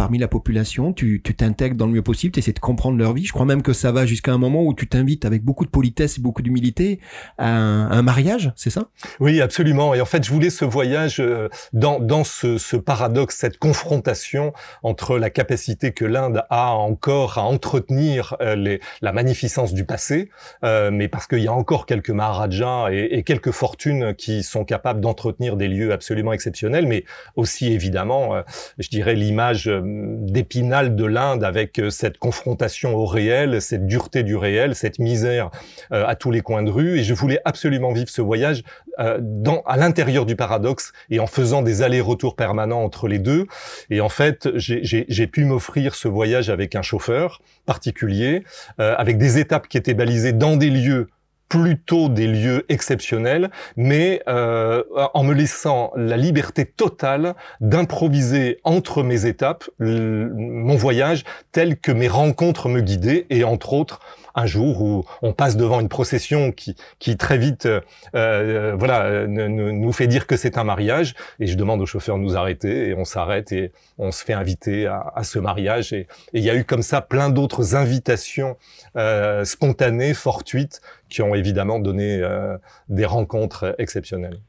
parmi 0.00 0.16
la 0.16 0.28
population, 0.28 0.94
tu 0.94 1.20
t'intègres 1.20 1.76
dans 1.76 1.84
le 1.84 1.92
mieux 1.92 2.00
possible, 2.00 2.32
tu 2.32 2.38
essaies 2.38 2.54
de 2.54 2.58
comprendre 2.58 2.96
leur 2.96 3.12
vie. 3.12 3.26
Je 3.26 3.34
crois 3.34 3.44
même 3.44 3.60
que 3.60 3.74
ça 3.74 3.92
va 3.92 4.06
jusqu'à 4.06 4.32
un 4.32 4.38
moment 4.38 4.62
où 4.64 4.72
tu 4.72 4.88
t'invites 4.88 5.26
avec 5.26 5.44
beaucoup 5.44 5.66
de 5.66 5.70
politesse 5.70 6.16
et 6.16 6.22
beaucoup 6.22 6.40
d'humilité 6.40 7.00
à, 7.36 7.48
un, 7.48 8.00
mariage, 8.00 8.50
c'est 8.56 8.70
ça? 8.70 8.88
Oui, 9.18 9.42
absolument. 9.42 9.92
Et 9.92 10.00
en 10.00 10.06
fait, 10.06 10.24
je 10.24 10.30
voulais 10.30 10.48
ce 10.48 10.64
voyage 10.64 11.20
euh, 11.20 11.50
dans, 11.74 12.24
ce, 12.24 12.76
paradoxe, 12.76 13.36
cette 13.36 13.58
confrontation 13.58 14.54
entre 14.82 15.18
la 15.18 15.28
capacité 15.28 15.92
que 15.92 16.06
l'Inde 16.06 16.44
a 16.48 16.70
encore 16.72 17.36
à 17.36 17.42
entretenir 17.42 18.36
euh, 18.40 18.78
la 19.02 19.12
magnificence 19.12 19.74
du 19.74 19.84
passé, 19.84 20.30
euh, 20.64 20.90
mais 20.90 21.08
parce 21.08 21.26
qu'il 21.26 21.40
y 21.40 21.48
a 21.48 21.52
encore 21.52 21.84
quelques 21.84 22.08
maharajas 22.08 22.88
et 22.90 23.22
quelques 23.22 23.50
fortunes 23.50 24.14
qui 24.14 24.44
sont 24.44 24.64
capables 24.64 25.02
d'entretenir 25.02 25.58
des 25.58 25.68
lieux 25.68 25.92
absolument 25.92 26.32
exceptionnels, 26.32 26.86
mais 26.86 27.04
aussi 27.36 27.70
évidemment, 27.70 28.42
je 28.78 28.88
dirais, 28.88 29.14
l'image 29.14 29.70
d'épinal 30.20 30.94
de 30.94 31.04
l'Inde 31.04 31.44
avec 31.44 31.80
cette 31.90 32.18
confrontation 32.18 32.94
au 32.94 33.06
réel, 33.06 33.60
cette 33.60 33.86
dureté 33.86 34.22
du 34.22 34.36
réel, 34.36 34.74
cette 34.74 34.98
misère 34.98 35.50
euh, 35.92 36.04
à 36.06 36.14
tous 36.14 36.30
les 36.30 36.40
coins 36.40 36.62
de 36.62 36.70
rue. 36.70 36.98
Et 36.98 37.04
je 37.04 37.14
voulais 37.14 37.40
absolument 37.44 37.92
vivre 37.92 38.08
ce 38.08 38.22
voyage 38.22 38.62
euh, 38.98 39.18
dans, 39.20 39.62
à 39.62 39.76
l'intérieur 39.76 40.26
du 40.26 40.36
paradoxe 40.36 40.92
et 41.10 41.20
en 41.20 41.26
faisant 41.26 41.62
des 41.62 41.82
allers-retours 41.82 42.36
permanents 42.36 42.82
entre 42.82 43.08
les 43.08 43.18
deux. 43.18 43.46
Et 43.90 44.00
en 44.00 44.08
fait, 44.08 44.48
j'ai 44.56 45.26
pu 45.26 45.44
m'offrir 45.44 45.94
ce 45.94 46.08
voyage 46.08 46.50
avec 46.50 46.74
un 46.74 46.82
chauffeur 46.82 47.40
particulier, 47.66 48.44
euh, 48.80 48.94
avec 48.98 49.18
des 49.18 49.38
étapes 49.38 49.68
qui 49.68 49.78
étaient 49.78 49.94
balisées 49.94 50.32
dans 50.32 50.56
des 50.56 50.70
lieux 50.70 51.08
plutôt 51.50 52.08
des 52.08 52.28
lieux 52.28 52.64
exceptionnels, 52.68 53.50
mais 53.76 54.22
euh, 54.28 54.84
en 55.14 55.24
me 55.24 55.34
laissant 55.34 55.90
la 55.96 56.16
liberté 56.16 56.64
totale 56.64 57.34
d'improviser 57.60 58.60
entre 58.62 59.02
mes 59.02 59.26
étapes 59.26 59.68
mon 59.80 60.76
voyage 60.76 61.24
tel 61.50 61.76
que 61.76 61.90
mes 61.90 62.06
rencontres 62.06 62.68
me 62.68 62.80
guidaient, 62.80 63.26
et 63.30 63.42
entre 63.42 63.72
autres 63.72 64.00
un 64.36 64.46
jour 64.46 64.80
où 64.80 65.04
on 65.22 65.32
passe 65.32 65.56
devant 65.56 65.80
une 65.80 65.88
procession 65.88 66.52
qui, 66.52 66.76
qui 67.00 67.16
très 67.16 67.36
vite 67.36 67.66
euh, 67.66 67.80
euh 68.14 68.76
voilà 68.78 69.26
nous 69.26 69.92
fait 69.92 70.06
dire 70.06 70.28
que 70.28 70.36
c'est 70.36 70.56
un 70.56 70.62
mariage 70.62 71.14
et 71.40 71.48
je 71.48 71.56
demande 71.56 71.80
au 71.80 71.86
chauffeur 71.86 72.16
de 72.16 72.22
nous 72.22 72.36
arrêter 72.36 72.88
et 72.88 72.94
on 72.94 73.04
s'arrête 73.04 73.50
et 73.50 73.72
on 73.98 74.12
se 74.12 74.24
fait 74.24 74.32
inviter 74.32 74.86
à, 74.86 75.22
ce 75.24 75.40
mariage 75.40 75.92
et 75.92 76.06
il 76.32 76.44
y 76.44 76.50
a 76.50 76.54
eu 76.54 76.64
comme 76.64 76.82
ça 76.82 77.00
plein 77.00 77.28
d'autres 77.28 77.74
invitations 77.74 78.56
euh, 78.96 79.44
spontanées, 79.44 80.14
fortuites 80.14 80.80
qui 81.10 81.22
ont 81.22 81.34
évidemment 81.34 81.78
donné 81.78 82.20
euh, 82.22 82.56
des 82.88 83.04
rencontres 83.04 83.74
exceptionnelles. 83.78 84.40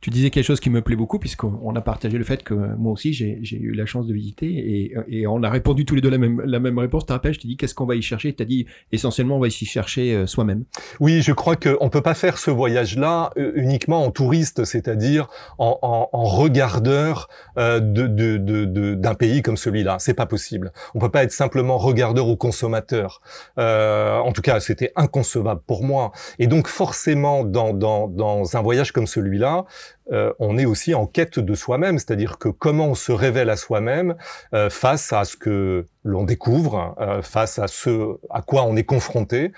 Tu 0.00 0.10
disais 0.10 0.30
quelque 0.30 0.44
chose 0.44 0.60
qui 0.60 0.70
me 0.70 0.80
plaît 0.80 0.96
beaucoup, 0.96 1.18
puisqu'on 1.18 1.74
a 1.76 1.80
partagé 1.80 2.16
le 2.16 2.24
fait 2.24 2.42
que 2.42 2.54
moi 2.54 2.92
aussi 2.92 3.12
j'ai 3.12 3.38
eu 3.52 3.72
la 3.72 3.86
chance 3.86 4.06
de 4.06 4.14
visiter 4.14 4.46
et, 4.46 4.94
et, 5.08 5.26
on 5.26 5.42
a 5.42 5.50
répondu 5.50 5.84
tous 5.84 5.94
les 5.94 6.00
deux 6.00 6.10
la 6.10 6.18
même, 6.18 6.40
la 6.44 6.58
même 6.58 6.78
réponse. 6.78 7.02
Tu 7.02 7.08
te 7.08 7.12
rappelles, 7.12 7.34
je 7.34 7.40
t'ai 7.40 7.48
dit 7.48 7.56
qu'est-ce 7.56 7.74
qu'on 7.74 7.86
va 7.86 7.96
y 7.96 8.02
chercher? 8.02 8.32
Tu 8.32 8.42
as 8.42 8.46
dit 8.46 8.66
essentiellement 8.92 9.36
on 9.36 9.40
va 9.40 9.48
y 9.48 9.50
chercher 9.50 10.14
euh, 10.14 10.26
soi-même. 10.26 10.64
Oui, 11.00 11.22
je 11.22 11.32
crois 11.32 11.56
qu'on 11.56 11.90
peut 11.90 12.00
pas 12.02 12.14
faire 12.14 12.38
ce 12.38 12.50
voyage-là 12.50 13.30
euh, 13.36 13.52
uniquement 13.54 14.04
en 14.04 14.10
touriste, 14.10 14.64
c'est-à-dire 14.64 15.28
en, 15.58 15.78
en, 15.82 16.08
en, 16.12 16.24
regardeur 16.24 17.28
euh, 17.58 17.80
d'un 17.80 18.08
de, 18.08 18.36
de, 18.38 18.64
de, 18.94 19.14
pays 19.14 19.42
comme 19.42 19.56
celui-là. 19.56 19.96
C'est 19.98 20.14
pas 20.14 20.26
possible. 20.26 20.72
On 20.94 20.98
peut 20.98 21.10
pas 21.10 21.24
être 21.24 21.32
simplement 21.32 21.76
regardeur 21.76 22.28
ou 22.28 22.36
consommateur. 22.36 23.20
Euh, 23.58 24.18
en 24.18 24.32
tout 24.32 24.42
cas, 24.42 24.60
c'était 24.60 24.92
inconcevable 24.96 25.60
pour 25.66 25.84
moi. 25.84 26.12
Et 26.38 26.46
donc 26.46 26.68
forcément, 26.68 27.44
dans, 27.44 27.74
dans, 27.74 28.08
dans 28.08 28.56
un 28.56 28.62
voyage 28.62 28.92
comme 28.92 29.06
celui-là, 29.06 29.66
euh, 30.12 30.32
on 30.38 30.58
est 30.58 30.64
aussi 30.64 30.94
en 30.94 31.06
quête 31.06 31.38
de 31.38 31.54
soi-même, 31.54 31.98
c'est-à-dire 31.98 32.38
que 32.38 32.48
comment 32.48 32.88
on 32.88 32.94
se 32.94 33.12
révèle 33.12 33.50
à 33.50 33.56
soi-même 33.56 34.16
euh, 34.54 34.70
face 34.70 35.12
à 35.12 35.24
ce 35.24 35.36
que 35.36 35.86
l'on 36.04 36.24
découvre, 36.24 36.96
euh, 37.00 37.22
face 37.22 37.58
à 37.58 37.68
ce 37.68 38.18
à 38.30 38.42
quoi 38.42 38.64
on 38.64 38.76
est 38.76 38.84
confronté, 38.84 39.52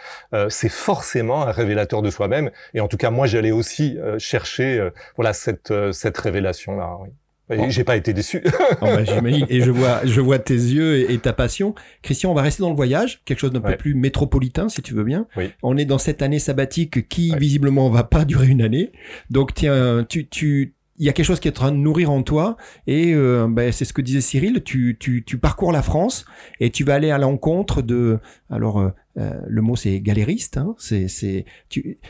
c'est 0.49 0.69
forcément 0.69 1.43
un 1.43 1.53
révélateur 1.53 2.03
de 2.03 2.11
soi-même. 2.11 2.51
Et 2.75 2.81
en 2.81 2.89
tout 2.89 2.97
cas, 2.97 3.11
moi, 3.11 3.27
j'allais 3.27 3.51
aussi 3.51 3.99
chercher 4.19 4.91
voilà 5.17 5.33
cette 5.33 5.73
cette 5.93 6.19
révélation 6.19 6.77
là. 6.77 6.97
Oui. 7.01 7.11
Et 7.51 7.71
j'ai 7.71 7.85
pas 7.85 7.97
été 7.97 8.13
déçu. 8.13 8.43
bah, 8.81 9.03
Et 9.49 9.61
je 9.61 9.71
vois, 9.71 10.01
je 10.05 10.21
vois 10.21 10.39
tes 10.39 10.55
yeux 10.55 11.11
et, 11.11 11.19
ta 11.19 11.33
passion. 11.33 11.75
Christian, 12.03 12.31
on 12.31 12.35
va 12.35 12.43
rester 12.43 12.63
dans 12.63 12.71
le 12.71 12.77
voyage, 12.77 13.21
quelque 13.25 13.41
chose 13.41 13.53
d'un 13.53 13.61
peu 13.61 13.77
plus 13.77 13.95
métropolitain, 13.95 14.69
si 14.69 14.83
tu 14.83 14.95
veux 14.95 15.05
bien. 15.05 15.27
On 15.63 15.77
est 15.77 15.85
dans 15.85 15.99
cette 15.99 16.23
année 16.23 16.39
sabbatique 16.39 17.09
qui, 17.09 17.35
visiblement, 17.37 17.91
va 17.91 18.05
pas 18.05 18.25
durer 18.27 18.49
une 18.49 18.63
année. 18.63 18.93
Donc, 19.31 19.55
tiens, 19.55 20.05
tu, 20.09 20.29
tu, 20.29 20.75
il 20.99 21.07
y 21.07 21.09
a 21.09 21.13
quelque 21.13 21.27
chose 21.27 21.41
qui 21.41 21.49
est 21.49 21.53
en 21.53 21.55
train 21.55 21.73
de 21.73 21.79
nourrir 21.79 22.11
en 22.11 22.23
toi 22.23 22.57
et 22.87 23.13
euh, 23.15 23.49
ben, 23.49 23.73
c'est 23.73 23.85
ce 23.85 23.93
que 23.93 24.03
disait 24.03 24.21
Cyril 24.21 24.63
tu, 24.63 24.97
tu, 25.01 25.25
tu 25.25 25.39
parcours 25.39 25.73
la 25.73 25.83
France 25.83 26.27
et 26.61 26.71
tu 26.71 26.85
vas 26.85 26.95
aller 26.95 27.11
à 27.11 27.19
l'encontre 27.19 27.83
de 27.83 28.21
alors 28.51 28.79
euh, 28.79 28.91
euh, 29.19 29.41
le 29.47 29.63
mot 29.63 29.77
c'est 29.77 30.01
galériste. 30.01 30.57
Hein, 30.57 30.75
c'est 30.79 31.09
c'est 31.09 31.45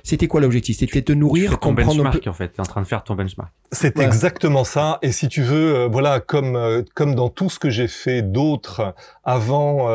c'était 0.04 0.28
quoi 0.28 0.40
l'objectif? 0.40 0.78
C'était 0.78 1.02
te 1.02 1.12
nourrir, 1.12 1.58
ton 1.58 1.72
benchmark 1.72 2.26
en 2.26 2.32
fait. 2.32 2.48
T'es 2.48 2.60
en 2.60 2.64
train 2.64 2.82
de 2.82 2.86
faire 2.86 3.02
ton 3.02 3.14
benchmark. 3.14 3.52
C'est 3.72 3.98
exactement 4.00 4.64
ça. 4.64 4.98
Et 5.00 5.12
si 5.12 5.28
tu 5.28 5.42
veux, 5.42 5.74
euh, 5.74 5.88
voilà, 5.88 6.20
comme 6.20 6.56
euh, 6.56 6.82
comme 6.94 7.14
dans 7.14 7.30
tout 7.30 7.48
ce 7.48 7.58
que 7.58 7.70
j'ai 7.70 7.88
fait 7.88 8.22
d'autres 8.22 8.94
avant, 9.24 9.88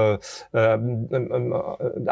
à 0.54 0.78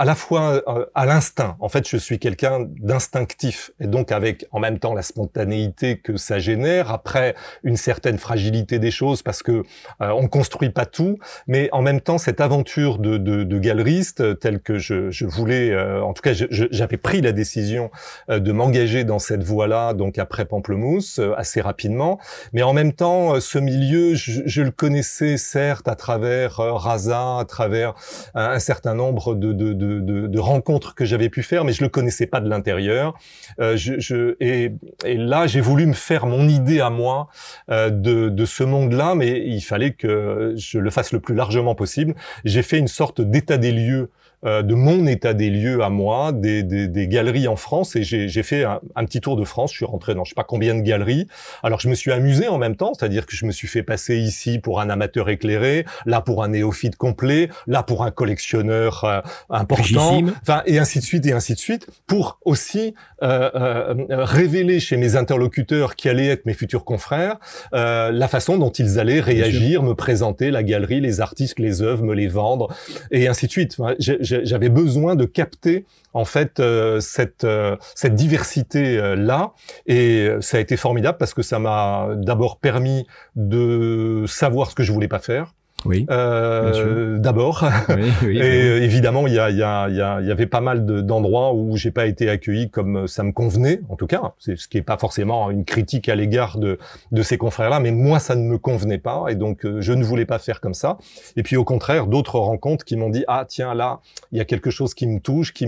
la 0.06 0.16
fois 0.16 0.62
à 0.94 1.06
l'instinct. 1.06 1.56
En 1.60 1.70
fait, 1.70 1.88
je 1.88 1.98
suis 1.98 2.20
quelqu'un 2.20 2.66
d'instinctif 2.80 3.72
et 3.80 3.88
donc 3.88 4.12
avec 4.12 4.46
en 4.52 4.60
même 4.60 4.80
temps 4.80 4.94
la 4.94 5.02
spontanéité 5.02 5.98
que 5.98 6.18
ça 6.18 6.40
génère. 6.40 6.92
Après, 6.92 7.36
une 7.64 7.78
certaine 7.78 8.18
fragilité 8.18 8.80
des 8.80 8.92
choses 8.92 9.24
parce 9.24 9.44
que 9.44 9.64
on 10.00 10.28
construit 10.28 10.70
pas 10.70 10.86
tout, 10.86 11.18
mais 11.48 11.70
en 11.72 11.82
même 11.82 12.02
temps 12.02 12.18
cette 12.18 12.42
aventure 12.42 12.98
de, 13.00 13.18
de, 13.18 13.44
de 13.44 13.60
galeriste 13.60 14.40
telle 14.40 14.60
que 14.60 14.78
je, 14.94 15.26
voulais, 15.26 15.72
euh, 15.72 16.02
en 16.02 16.14
tout 16.14 16.22
cas, 16.22 16.34
j'avais 16.34 16.98
pris 16.98 17.22
la 17.22 17.32
décision 17.32 17.92
euh, 18.30 18.40
de 18.40 18.52
m'engager 18.52 19.04
dans 19.04 19.20
cette 19.20 19.44
voie-là, 19.44 19.94
donc 19.94 20.18
après 20.18 20.46
Pamplemousse, 20.46 21.20
euh, 21.20 21.34
assez 21.38 21.62
rapidement. 21.62 22.20
Mais 22.54 22.64
en 22.64 22.74
même 22.74 22.94
temps, 22.94 23.40
ce 23.40 23.58
milieu, 23.58 24.14
je, 24.16 24.62
le 24.62 24.72
connaissais 24.72 25.38
certes 25.38 25.88
à 25.88 25.96
travers 25.96 26.58
Raza, 26.58 27.40
à 27.40 27.46
travers 27.46 27.94
un, 28.34 28.60
certain 28.60 28.96
nombre 28.96 29.36
de, 29.36 29.54
de, 29.54 29.74
de, 29.74 30.28
de 30.28 30.40
rencontres 30.40 30.96
que 30.96 31.06
j'avais 31.06 31.30
pu 31.30 31.44
faire, 31.44 31.66
mais 31.66 31.74
je 31.74 31.84
le 31.84 31.90
connaissais 31.90 32.28
pas 32.28 32.40
de 32.40 32.50
l'intérieur. 32.50 33.14
je, 33.60 34.00
je, 34.00 34.36
et, 34.40 34.72
et 35.06 35.18
là, 35.18 35.48
j'ai 35.48 35.62
voulu 35.62 35.86
me 35.86 35.94
faire 35.94 36.26
mon 36.26 36.48
idée 36.48 36.80
à 36.80 36.90
moi 36.90 37.28
de, 37.70 38.30
de 38.30 38.46
ce 38.46 38.64
monde-là, 38.64 39.16
mais 39.16 39.42
il 39.46 39.62
fallait 39.62 39.94
que 39.94 40.54
je 40.56 40.80
le 40.80 40.90
fasse 40.90 41.12
le 41.12 41.20
plus 41.20 41.36
largement 41.36 41.76
possible. 41.76 42.16
J'ai 42.44 42.64
fait 42.64 42.78
une 42.78 42.88
sorte 42.88 43.22
d'état 43.22 43.58
des 43.58 43.72
lieux 43.72 44.10
euh, 44.46 44.62
de 44.62 44.74
mon 44.74 45.08
état 45.08 45.34
des 45.34 45.50
lieux 45.50 45.84
à 45.84 45.90
moi, 45.90 46.32
des, 46.32 46.64
des, 46.64 46.88
des 46.88 47.08
galeries 47.08 47.48
en 47.48 47.56
France, 47.56 47.96
et 47.96 48.04
j'ai 48.04 48.44
fait 48.44 48.64
un, 48.64 48.80
un, 48.96 49.06
petit 49.06 49.22
tour 49.22 49.36
de 49.36 49.44
France. 49.44 49.72
Je 49.72 49.78
suis 49.78 49.86
rentré 49.86 50.16
dans 50.16 50.24
je 50.24 50.30
sais 50.30 50.36
pas 50.36 50.44
combien 50.44 50.76
de 50.76 50.82
galeries. 50.82 51.28
Alors 51.64 51.80
je 51.80 51.90
me 51.90 51.96
suis 51.96 52.12
amusé 52.12 52.48
en 52.48 52.58
même 52.58 52.76
temps, 52.76 52.94
c'est-à-dire 52.94 53.26
que 53.26 53.36
je 53.36 53.46
me 53.46 53.52
suis 53.52 53.68
fait 53.68 53.84
passer 53.84 54.18
ici 54.18 54.60
pour 54.60 54.80
un 54.80 54.90
amateur 54.90 55.30
éclairé, 55.30 55.86
là 56.06 56.22
pour 56.22 56.44
un 56.44 56.50
néophyte 56.50 56.96
complet, 56.96 57.50
là 57.68 57.84
pour 57.84 58.04
un 58.04 58.12
collectionneur 58.12 59.04
euh, 59.04 59.22
important, 59.50 60.22
enfin 60.42 60.62
et 60.66 60.80
ainsi 60.80 61.00
de 61.00 61.04
suite 61.04 61.26
et 61.26 61.34
ainsi 61.34 61.54
de 61.54 61.60
suite, 61.60 61.88
pour 62.08 62.40
aussi 62.46 62.94
euh, 63.24 63.50
euh, 63.56 63.96
révéler 64.10 64.80
chez 64.80 64.98
mes 64.98 65.16
interlocuteurs 65.16 65.96
qui 65.96 66.10
allaient 66.10 66.28
être 66.28 66.46
mes 66.46 66.54
futurs 66.54 66.84
confrères 66.84 67.38
euh, 67.74 68.12
la 68.12 68.28
façon 68.28 68.58
dont 68.58 68.70
ils 68.70 69.00
allaient 69.00 69.20
réagir, 69.20 69.84
me 69.84 69.94
présenter 69.94 70.52
la 70.52 70.64
galerie, 70.64 71.02
les 71.02 71.22
artistes, 71.22 71.60
les 71.60 71.82
œuvres, 71.82 72.04
me 72.04 72.14
les 72.14 72.28
vendre 72.28 72.74
et 73.12 73.28
ainsi 73.28 73.48
de 73.48 73.52
suite. 73.52 73.76
Enfin, 73.80 73.96
j'avais 74.44 74.70
besoin 74.70 75.16
de 75.16 75.26
capter 75.26 75.86
en 76.14 76.26
fait 76.26 76.60
euh, 76.60 77.00
cette 77.00 77.44
euh, 77.44 77.76
cette 77.96 78.16
diversité 78.16 78.98
euh, 78.98 79.16
là. 79.16 79.54
Et 79.86 80.30
ça 80.42 80.58
a 80.58 80.60
été 80.60 80.78
formidable 80.78 81.18
parce 81.18 81.34
que 81.34 81.42
ça 81.42 81.60
m'a 81.60 82.10
d'abord 82.16 82.60
permis 82.60 83.06
de 83.36 84.26
savoir 84.28 84.70
ce 84.70 84.76
que 84.76 84.84
je 84.84 84.92
voulais 84.92 85.08
pas 85.08 85.20
faire 85.20 85.54
oui. 85.86 86.06
Euh, 86.10 87.18
D'abord. 87.20 87.64
et 88.24 88.84
évidemment, 88.84 89.28
il 89.28 89.34
y, 89.34 89.40
a, 89.40 89.50
y, 89.50 89.62
a, 89.62 89.90
y, 89.90 90.02
a, 90.02 90.22
y 90.22 90.32
avait 90.32 90.48
pas 90.48 90.62
mal 90.62 90.86
d'endroits 91.06 91.54
où 91.54 91.78
j'ai 91.78 91.92
pas 91.92 92.08
été 92.08 92.30
accueilli 92.30 92.70
comme 92.70 93.08
ça 93.08 93.24
me 93.24 93.32
convenait, 93.32 93.82
en 93.90 93.96
tout 93.96 94.08
cas. 94.08 94.34
C'est 94.40 94.58
ce 94.58 94.68
qui 94.68 94.78
est 94.78 94.82
pas 94.82 94.98
forcément 94.98 95.50
une 95.52 95.66
critique 95.66 96.10
à 96.10 96.16
l'égard 96.16 96.58
de, 96.58 96.80
de 97.12 97.22
ces 97.22 97.38
confrères-là, 97.38 97.80
mais 97.80 97.92
moi, 97.92 98.20
ça 98.20 98.36
ne 98.36 98.44
me 98.44 98.58
convenait 98.58 98.98
pas, 98.98 99.26
et 99.30 99.36
donc 99.36 99.66
euh, 99.66 99.82
je 99.82 99.94
ne 99.94 100.04
voulais 100.04 100.26
pas 100.26 100.40
faire 100.40 100.60
comme 100.62 100.74
ça. 100.74 100.98
Et 101.36 101.44
puis 101.44 101.58
au 101.58 101.64
contraire, 101.64 102.08
d'autres 102.08 102.40
rencontres 102.40 102.86
qui 102.86 102.98
m'ont 102.98 103.10
dit 103.10 103.24
ah 103.28 103.46
tiens 103.48 103.74
là, 103.74 104.02
il 104.32 104.38
y 104.38 104.42
a 104.42 104.46
quelque 104.46 104.70
chose 104.70 104.94
qui 104.94 105.08
me 105.08 105.20
touche, 105.20 105.54
qui 105.54 105.68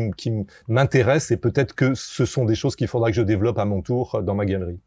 m'intéresse, 0.68 1.32
et 1.32 1.38
peut-être 1.38 1.76
que 1.76 1.94
ce 1.94 2.26
sont 2.26 2.46
des 2.46 2.56
choses 2.56 2.76
qu'il 2.76 2.88
faudra 2.88 3.10
que 3.10 3.16
je 3.16 3.22
développe 3.22 3.60
à 3.60 3.66
mon 3.66 3.82
tour 3.82 4.22
dans 4.24 4.36
ma 4.36 4.46
galerie. 4.46 4.80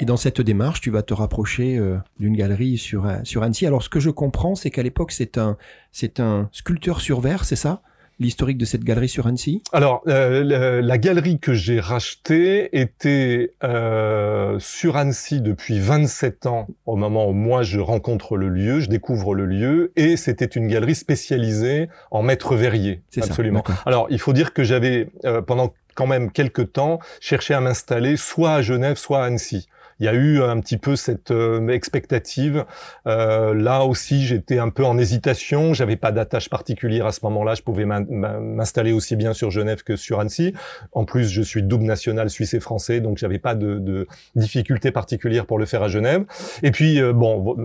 Et 0.00 0.04
dans 0.04 0.16
cette 0.16 0.40
démarche, 0.40 0.80
tu 0.80 0.90
vas 0.90 1.02
te 1.02 1.12
rapprocher 1.14 1.76
euh, 1.76 1.96
d'une 2.20 2.36
galerie 2.36 2.78
sur 2.78 3.06
sur 3.24 3.42
Annecy. 3.42 3.66
Alors 3.66 3.82
ce 3.82 3.88
que 3.88 4.00
je 4.00 4.10
comprends, 4.10 4.54
c'est 4.54 4.70
qu'à 4.70 4.82
l'époque, 4.82 5.12
c'est 5.12 5.38
un 5.38 5.56
c'est 5.92 6.20
un 6.20 6.48
sculpteur 6.52 7.00
sur 7.00 7.20
verre, 7.20 7.44
c'est 7.44 7.56
ça? 7.56 7.82
L'historique 8.20 8.58
de 8.58 8.64
cette 8.64 8.82
galerie 8.82 9.08
sur 9.08 9.28
Annecy? 9.28 9.62
Alors, 9.72 10.02
euh, 10.08 10.42
la, 10.42 10.80
la 10.80 10.98
galerie 10.98 11.38
que 11.38 11.52
j'ai 11.54 11.78
rachetée 11.78 12.68
était 12.76 13.52
euh, 13.62 14.58
sur 14.58 14.96
Annecy 14.96 15.40
depuis 15.40 15.78
27 15.78 16.46
ans, 16.46 16.66
au 16.84 16.96
moment 16.96 17.28
où 17.28 17.32
moi 17.32 17.62
je 17.62 17.78
rencontre 17.78 18.36
le 18.36 18.48
lieu, 18.48 18.80
je 18.80 18.88
découvre 18.88 19.36
le 19.36 19.46
lieu, 19.46 19.92
et 19.94 20.16
c'était 20.16 20.46
une 20.46 20.66
galerie 20.66 20.96
spécialisée 20.96 21.88
en 22.10 22.22
maître 22.22 22.56
verrier. 22.56 23.02
C'est 23.08 23.20
ça, 23.20 23.28
Absolument. 23.28 23.60
d'accord. 23.60 23.76
Alors, 23.86 24.08
il 24.10 24.18
faut 24.18 24.32
dire 24.32 24.52
que 24.52 24.64
j'avais, 24.64 25.10
euh, 25.24 25.40
pendant 25.40 25.72
quand 25.94 26.08
même 26.08 26.32
quelques 26.32 26.72
temps, 26.72 26.98
cherché 27.20 27.54
à 27.54 27.60
m'installer 27.60 28.16
soit 28.16 28.54
à 28.54 28.62
Genève, 28.62 28.96
soit 28.96 29.22
à 29.22 29.26
Annecy. 29.26 29.68
Il 30.00 30.06
y 30.06 30.08
a 30.08 30.14
eu 30.14 30.40
un 30.42 30.60
petit 30.60 30.76
peu 30.76 30.96
cette 30.96 31.30
euh, 31.30 31.68
expectative. 31.68 32.64
Euh, 33.06 33.54
là 33.54 33.84
aussi, 33.84 34.24
j'étais 34.24 34.58
un 34.58 34.68
peu 34.68 34.84
en 34.84 34.96
hésitation. 34.98 35.74
J'avais 35.74 35.96
pas 35.96 36.12
d'attache 36.12 36.48
particulière 36.48 37.06
à 37.06 37.12
ce 37.12 37.20
moment-là. 37.24 37.54
Je 37.54 37.62
pouvais 37.62 37.84
m'in- 37.84 38.04
m'in- 38.08 38.38
m'installer 38.40 38.92
aussi 38.92 39.16
bien 39.16 39.32
sur 39.32 39.50
Genève 39.50 39.82
que 39.82 39.96
sur 39.96 40.20
Annecy. 40.20 40.54
En 40.92 41.04
plus, 41.04 41.28
je 41.28 41.42
suis 41.42 41.62
double 41.62 41.84
national 41.84 42.30
suisse 42.30 42.54
et 42.54 42.60
français, 42.60 43.00
donc 43.00 43.18
j'avais 43.18 43.38
pas 43.38 43.54
de, 43.54 43.78
de 43.78 44.06
difficulté 44.36 44.90
particulière 44.92 45.46
pour 45.46 45.58
le 45.58 45.66
faire 45.66 45.82
à 45.82 45.88
Genève. 45.88 46.24
Et 46.62 46.70
puis, 46.70 47.00
euh, 47.00 47.12
bon, 47.12 47.56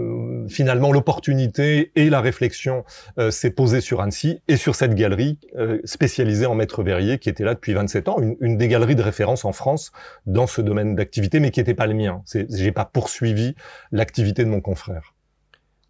finalement, 0.49 0.91
l'opportunité 0.91 1.91
et 1.95 2.09
la 2.09 2.21
réflexion 2.21 2.83
s'est 3.29 3.51
posée 3.51 3.81
sur 3.81 4.01
Annecy 4.01 4.41
et 4.47 4.57
sur 4.57 4.75
cette 4.75 4.95
galerie 4.95 5.37
spécialisée 5.85 6.45
en 6.45 6.55
maître 6.55 6.83
verrier 6.83 7.19
qui 7.19 7.29
était 7.29 7.43
là 7.43 7.53
depuis 7.53 7.73
27 7.73 8.07
ans, 8.09 8.17
une, 8.21 8.35
une 8.41 8.57
des 8.57 8.67
galeries 8.67 8.95
de 8.95 9.01
référence 9.03 9.45
en 9.45 9.51
France 9.51 9.91
dans 10.25 10.47
ce 10.47 10.61
domaine 10.61 10.95
d'activité, 10.95 11.39
mais 11.39 11.51
qui 11.51 11.59
n'était 11.59 11.73
pas 11.73 11.87
le 11.87 11.93
mien. 11.93 12.21
J'ai 12.25 12.71
pas 12.71 12.85
poursuivi 12.85 13.55
l'activité 13.91 14.43
de 14.43 14.49
mon 14.49 14.61
confrère. 14.61 15.13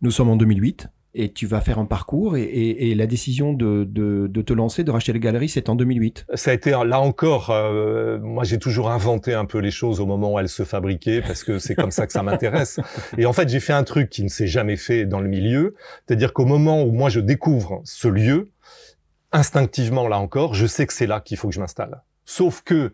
Nous 0.02 0.12
sommes 0.12 0.30
en 0.30 0.36
2008 0.36 0.88
et 1.16 1.32
tu 1.32 1.46
vas 1.46 1.62
faire 1.62 1.78
un 1.78 1.86
parcours 1.86 2.38
et, 2.38 2.42
et- 2.42 2.90
et 2.90 2.96
la 2.96 3.06
décision 3.06 3.54
de, 3.54 3.84
de, 3.88 4.26
de 4.28 4.42
te 4.42 4.52
lancer, 4.52 4.84
de 4.84 4.90
racheter 4.90 5.14
la 5.14 5.20
galerie, 5.20 5.48
c'est 5.48 5.70
en 5.70 5.76
2008. 5.76 6.26
Ça 6.34 6.50
a 6.50 6.54
été 6.56 6.72
là 6.72 7.00
encore, 7.00 7.52
euh, 7.52 8.18
moi 8.20 8.44
j'ai 8.44 8.58
toujours 8.58 8.90
inventé 8.90 9.36
un 9.36 9.46
peu 9.46 9.60
les 9.60 9.70
choses 9.70 10.00
au 10.00 10.08
moment 10.08 10.34
où 10.34 10.40
elles 10.40 10.50
se 10.50 10.64
fabriquaient 10.64 11.22
parce 11.22 11.44
que 11.44 11.60
c'est 11.60 11.76
comme 11.76 11.92
ça 11.92 12.08
que 12.08 12.14
ça 12.14 12.24
m'intéresse. 12.24 12.80
Et 13.20 13.28
en 13.28 13.34
fait 13.34 13.48
j'ai 13.48 13.60
fait 13.60 13.74
un 13.74 13.84
truc 13.84 14.10
qui 14.10 14.24
ne 14.24 14.28
s'est 14.28 14.48
jamais 14.48 14.76
fait 14.76 15.06
dans 15.06 15.20
le 15.22 15.30
milieu, 15.30 15.76
c'est-à-dire 16.08 16.34
qu'au 16.34 16.46
moment 16.46 16.82
où 16.84 16.92
moi 16.92 17.10
je 17.10 17.20
découvre 17.20 17.82
ce 17.86 18.08
lieu, 18.08 18.50
instinctivement 19.32 20.08
là 20.08 20.20
encore, 20.20 20.54
je 20.56 20.66
sais 20.66 20.86
que 20.88 20.94
c'est 20.94 21.08
là 21.08 21.20
qu'il 21.20 21.38
faut 21.38 21.50
que 21.50 21.56
je 21.56 21.60
m'installe. 21.60 22.02
Sauf 22.26 22.62
que 22.64 22.92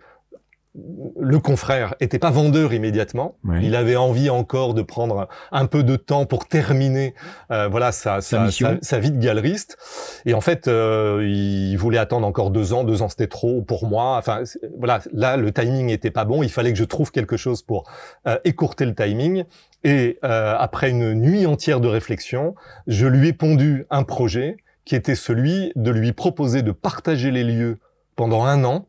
le 0.75 1.39
confrère 1.39 1.95
était 1.99 2.19
pas 2.19 2.29
vendeur 2.29 2.73
immédiatement. 2.73 3.37
Il 3.63 3.75
avait 3.75 3.95
envie 3.95 4.29
encore 4.29 4.73
de 4.75 4.81
prendre 4.83 5.27
un 5.51 5.65
peu 5.65 5.81
de 5.83 5.95
temps 5.95 6.25
pour 6.25 6.47
terminer, 6.47 7.15
euh, 7.51 7.67
voilà, 7.67 7.91
sa, 7.91 8.21
Sa 8.21 8.51
sa, 8.51 8.77
sa- 8.81 8.99
vie 8.99 9.11
de 9.11 9.17
galeriste. 9.17 9.77
Et 10.25 10.33
en 10.35 10.41
fait, 10.41 10.67
euh, 10.67 11.25
il 11.27 11.75
voulait 11.75 11.97
attendre 11.97 12.27
encore 12.27 12.51
deux 12.51 12.71
ans. 12.73 12.83
Deux 12.83 13.01
ans, 13.01 13.09
c'était 13.09 13.27
trop 13.27 13.63
pour 13.63 13.87
moi. 13.87 14.17
Enfin, 14.17 14.43
voilà, 14.77 15.01
là, 15.11 15.37
le 15.37 15.51
timing 15.51 15.89
était 15.89 16.11
pas 16.11 16.23
bon. 16.25 16.43
Il 16.43 16.51
fallait 16.51 16.71
que 16.71 16.77
je 16.77 16.83
trouve 16.83 17.11
quelque 17.11 17.35
chose 17.35 17.63
pour 17.63 17.89
euh, 18.27 18.37
écourter 18.43 18.85
le 18.85 18.93
timing. 18.93 19.45
Et 19.83 20.19
euh, 20.23 20.55
après 20.57 20.91
une 20.91 21.13
nuit 21.13 21.45
entière 21.47 21.79
de 21.79 21.87
réflexion, 21.87 22.53
je 22.85 23.07
lui 23.07 23.29
ai 23.29 23.33
pondu 23.33 23.85
un 23.89 24.03
projet 24.03 24.57
qui 24.85 24.95
était 24.95 25.15
celui 25.15 25.71
de 25.75 25.89
lui 25.89 26.13
proposer 26.13 26.61
de 26.61 26.71
partager 26.71 27.31
les 27.31 27.43
lieux 27.43 27.79
pendant 28.15 28.43
un 28.43 28.63
an 28.65 28.85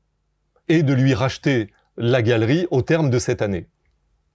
et 0.71 0.83
de 0.83 0.95
lui 0.95 1.13
racheter 1.15 1.71
la 1.99 2.23
galerie 2.23 2.67
au 2.71 2.81
terme 2.83 3.11
de 3.11 3.19
cette 3.19 3.43
année. 3.43 3.67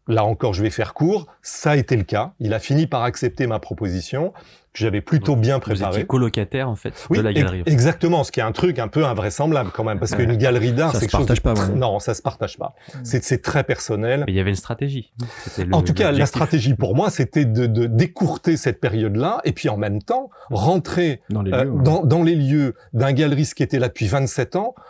Là 0.07 0.23
encore, 0.23 0.53
je 0.53 0.61
vais 0.61 0.69
faire 0.69 0.93
court. 0.93 1.25
Ça 1.41 1.71
a 1.71 1.75
été 1.77 1.95
le 1.97 2.03
cas. 2.03 2.33
Il 2.39 2.53
a 2.53 2.59
fini 2.59 2.85
par 2.85 3.01
accepter 3.01 3.47
ma 3.47 3.57
proposition, 3.57 4.33
que 4.71 4.79
j'avais 4.81 5.01
plutôt 5.01 5.35
bien 5.35 5.55
Vous 5.55 5.61
préparée. 5.61 5.93
étiez 5.95 6.05
colocataire 6.05 6.69
en 6.69 6.75
fait 6.75 6.93
Oui, 7.09 7.17
de 7.17 7.23
la 7.23 7.33
galerie. 7.33 7.63
exactement. 7.65 8.23
Ce 8.23 8.31
qui 8.31 8.39
est 8.39 8.43
un 8.43 8.51
truc 8.51 8.77
un 8.77 8.87
peu 8.87 9.03
invraisemblable 9.05 9.71
quand 9.73 9.83
même, 9.83 9.97
parce 9.97 10.11
Ouais. 10.11 10.17
qu'une 10.17 10.35
galerie 10.35 10.73
d'art, 10.73 10.91
Ça 10.91 10.99
c'est 10.99 11.05
se 11.07 11.11
quelque 11.11 11.27
chose. 11.27 11.39
partage 11.39 11.41
pas, 11.41 11.71
ouais. 11.73 11.75
Non, 11.79 11.97
ça 11.99 12.13
se 12.13 12.21
partage 12.21 12.55
pas. 12.59 12.75
C'est 13.03 13.23
c'est 13.23 13.41
très 13.41 13.63
personnel. 13.63 14.25
Mais 14.27 14.33
il 14.33 14.35
y 14.35 14.39
avait 14.39 14.51
une 14.51 14.55
stratégie. 14.57 15.11
Le- 15.57 15.73
En 15.73 15.81
tout 15.81 15.93
cas, 15.95 16.11
la 16.11 16.25
stratégie 16.27 16.75
pour 16.75 16.93
moi, 16.95 17.09
c'était 17.09 17.45
de, 17.45 17.65
de 17.65 17.87
d'écourter 17.87 18.57
cette 18.57 18.79
période-là, 18.79 19.41
et 19.43 19.53
puis 19.53 19.69
en 19.69 19.77
même 19.77 20.03
temps 20.03 20.29
rentrer 20.51 21.21
Dans 21.31 21.41
les 21.41 21.51
euh, 21.51 21.63
lieux. 21.63 21.69
ouais. 21.71 21.83
dans, 21.83 22.03
dans 22.05 22.21
les 22.21 22.35
lieux 22.35 22.75
d'un 22.93 23.11
galeriste 23.13 23.55
qui 23.55 23.63
était 23.63 23.79
là 23.79 23.87
depuis 23.87 24.05
27 24.07 24.55
ans, 24.55 24.75
euh, 24.77 24.81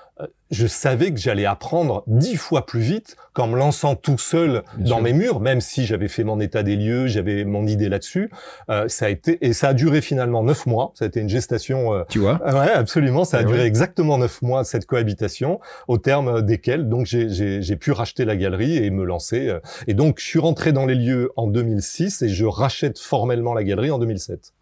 je 0.49 0.65
savais 0.65 1.11
que 1.11 1.19
j'allais 1.19 1.45
apprendre 1.45 2.03
dix 2.07 2.37
fois 2.37 2.65
plus 2.65 2.79
vite 2.79 3.17
qu'en 3.33 3.47
me 3.47 3.57
lançant 3.57 3.95
tout 3.95 4.17
seul 4.17 4.63
Bien 4.77 4.89
dans 4.91 4.95
sûr. 4.95 5.01
mes 5.03 5.11
murs, 5.13 5.39
même 5.41 5.59
si 5.59 5.85
j'avais 5.85 6.07
fait 6.07 6.23
mon 6.23 6.39
état 6.39 6.63
des 6.63 6.77
lieux, 6.77 7.07
j'avais 7.07 7.43
mon 7.43 7.67
idée 7.67 7.89
là-dessus. 7.89 8.29
Euh, 8.69 8.87
ça 8.87 9.07
a 9.07 9.09
été 9.09 9.37
et 9.45 9.51
ça 9.51 9.69
a 9.69 9.73
duré 9.73 9.99
finalement 9.99 10.41
neuf 10.41 10.65
mois. 10.67 10.91
Ça 10.95 11.03
a 11.03 11.07
été 11.09 11.19
une 11.19 11.27
gestation. 11.27 11.93
euh, 11.93 12.03
Tu 12.07 12.19
vois 12.19 12.39
ah 12.45 12.53
Ouais, 12.65 12.71
absolument. 12.71 13.25
Ça 13.25 13.39
a 13.39 13.41
Eh 13.41 13.45
duré 13.45 13.59
ouais. 13.59 13.65
exactement 13.67 14.17
neuf 14.17 14.41
mois 14.41 14.63
cette 14.63 14.85
cohabitation, 14.85 15.59
au 15.89 15.97
terme 15.97 16.41
desquels 16.43 16.87
donc 16.87 17.05
j'ai- 17.05 17.75
pu 17.75 17.91
racheter 17.91 18.23
la 18.23 18.37
galerie 18.37 18.77
et 18.77 18.89
me 18.91 19.03
lancer. 19.03 19.49
euh, 19.49 19.59
Et 19.87 19.93
donc 19.93 20.19
je 20.21 20.25
suis 20.25 20.39
rentré 20.39 20.71
dans 20.71 20.85
les 20.85 20.95
lieux 20.95 21.31
en 21.35 21.47
2006 21.47 22.21
et 22.21 22.29
je 22.29 22.45
rachète 22.45 22.99
formellement 22.99 23.53
la 23.53 23.65
galerie 23.65 23.91
en 23.91 23.99
2007. 23.99 24.53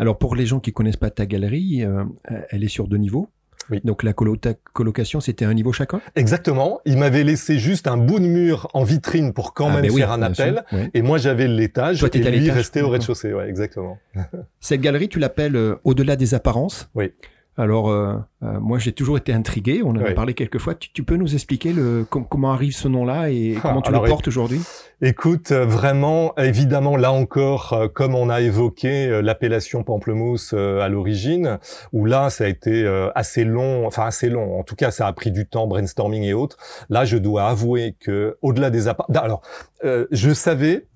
Alors 0.00 0.18
pour 0.18 0.34
les 0.34 0.46
gens 0.46 0.58
qui 0.58 0.72
connaissent 0.72 0.96
pas 0.96 1.10
ta 1.10 1.26
galerie, 1.26 1.84
euh, 1.84 2.02
elle 2.50 2.64
est 2.64 2.68
sur 2.68 2.88
deux 2.88 2.96
niveaux. 2.98 3.28
Oui. 3.70 3.80
Donc 3.84 4.02
la 4.02 4.12
colocation, 4.12 5.20
c'était 5.20 5.44
un 5.44 5.54
niveau 5.54 5.72
chacun? 5.72 6.00
Exactement. 6.16 6.80
Il 6.84 6.96
m'avait 6.98 7.24
laissé 7.24 7.58
juste 7.58 7.86
un 7.86 7.96
bout 7.96 8.18
de 8.18 8.26
mur 8.26 8.68
en 8.74 8.82
vitrine 8.84 9.32
pour 9.32 9.54
quand 9.54 9.68
Ah, 9.68 9.74
même 9.74 9.82
ben 9.82 9.90
oui, 9.90 10.00
faire 10.00 10.12
un 10.12 10.22
appel. 10.22 10.64
sûr. 10.68 10.78
Et 10.94 11.02
moi, 11.02 11.18
j'avais 11.18 11.48
l'étage 11.48 11.98
Toi, 11.98 12.08
et 12.12 12.18
lui 12.30 12.50
restait 12.50 12.82
au 12.82 12.88
rez-de-chaussée. 12.88 13.32
Ouais, 13.34 13.48
exactement. 13.48 13.98
Cette 14.60 14.80
galerie, 14.80 15.08
tu 15.08 15.18
l'appelles 15.18 15.56
euh, 15.56 15.76
au-delà 15.84 16.16
des 16.16 16.34
apparences? 16.34 16.88
Oui. 16.94 17.12
Alors, 17.58 17.90
euh, 17.90 18.14
euh, 18.44 18.60
moi, 18.60 18.78
j'ai 18.78 18.92
toujours 18.92 19.16
été 19.18 19.32
intrigué. 19.32 19.82
On 19.84 19.90
en 19.90 19.96
a 19.96 20.04
Oui. 20.04 20.14
parlé 20.14 20.32
quelques 20.32 20.58
fois. 20.58 20.76
Tu, 20.76 20.92
tu 20.92 21.02
peux 21.02 21.16
nous 21.16 21.34
expliquer 21.34 21.72
le, 21.72 22.06
com- 22.08 22.24
comment 22.28 22.52
arrive 22.52 22.72
ce 22.72 22.86
nom-là 22.86 23.30
et 23.30 23.54
Ah, 23.56 23.60
comment 23.62 23.82
tu 23.82 23.90
le 23.90 23.98
portes 23.98 24.28
aujourd'hui? 24.28 24.60
Écoute, 25.02 25.50
euh, 25.50 25.64
vraiment, 25.66 26.36
évidemment, 26.38 26.96
là 26.96 27.10
encore, 27.12 27.72
euh, 27.72 27.88
comme 27.88 28.14
on 28.14 28.30
a 28.30 28.40
évoqué 28.40 29.08
euh, 29.08 29.20
l'appellation 29.22 29.82
pamplemousse 29.82 30.52
euh, 30.54 30.80
à 30.80 30.88
l'origine, 30.88 31.58
où 31.92 32.04
là, 32.06 32.30
ça 32.30 32.44
a 32.44 32.46
été 32.46 32.84
euh, 32.84 33.10
assez 33.16 33.44
long, 33.44 33.86
enfin 33.86 34.06
assez 34.06 34.30
long. 34.30 34.58
En 34.58 34.62
tout 34.62 34.76
cas, 34.76 34.92
ça 34.92 35.08
a 35.08 35.12
pris 35.12 35.32
du 35.32 35.44
temps, 35.46 35.66
brainstorming 35.66 36.22
et 36.22 36.34
autres. 36.34 36.56
Là, 36.90 37.04
je 37.04 37.16
dois 37.18 37.48
avouer 37.48 37.96
que, 37.98 38.38
au-delà 38.40 38.70
des 38.70 38.86
apparts, 38.86 39.08
alors, 39.16 39.42
euh, 39.84 40.06
je 40.12 40.32
savais 40.32 40.86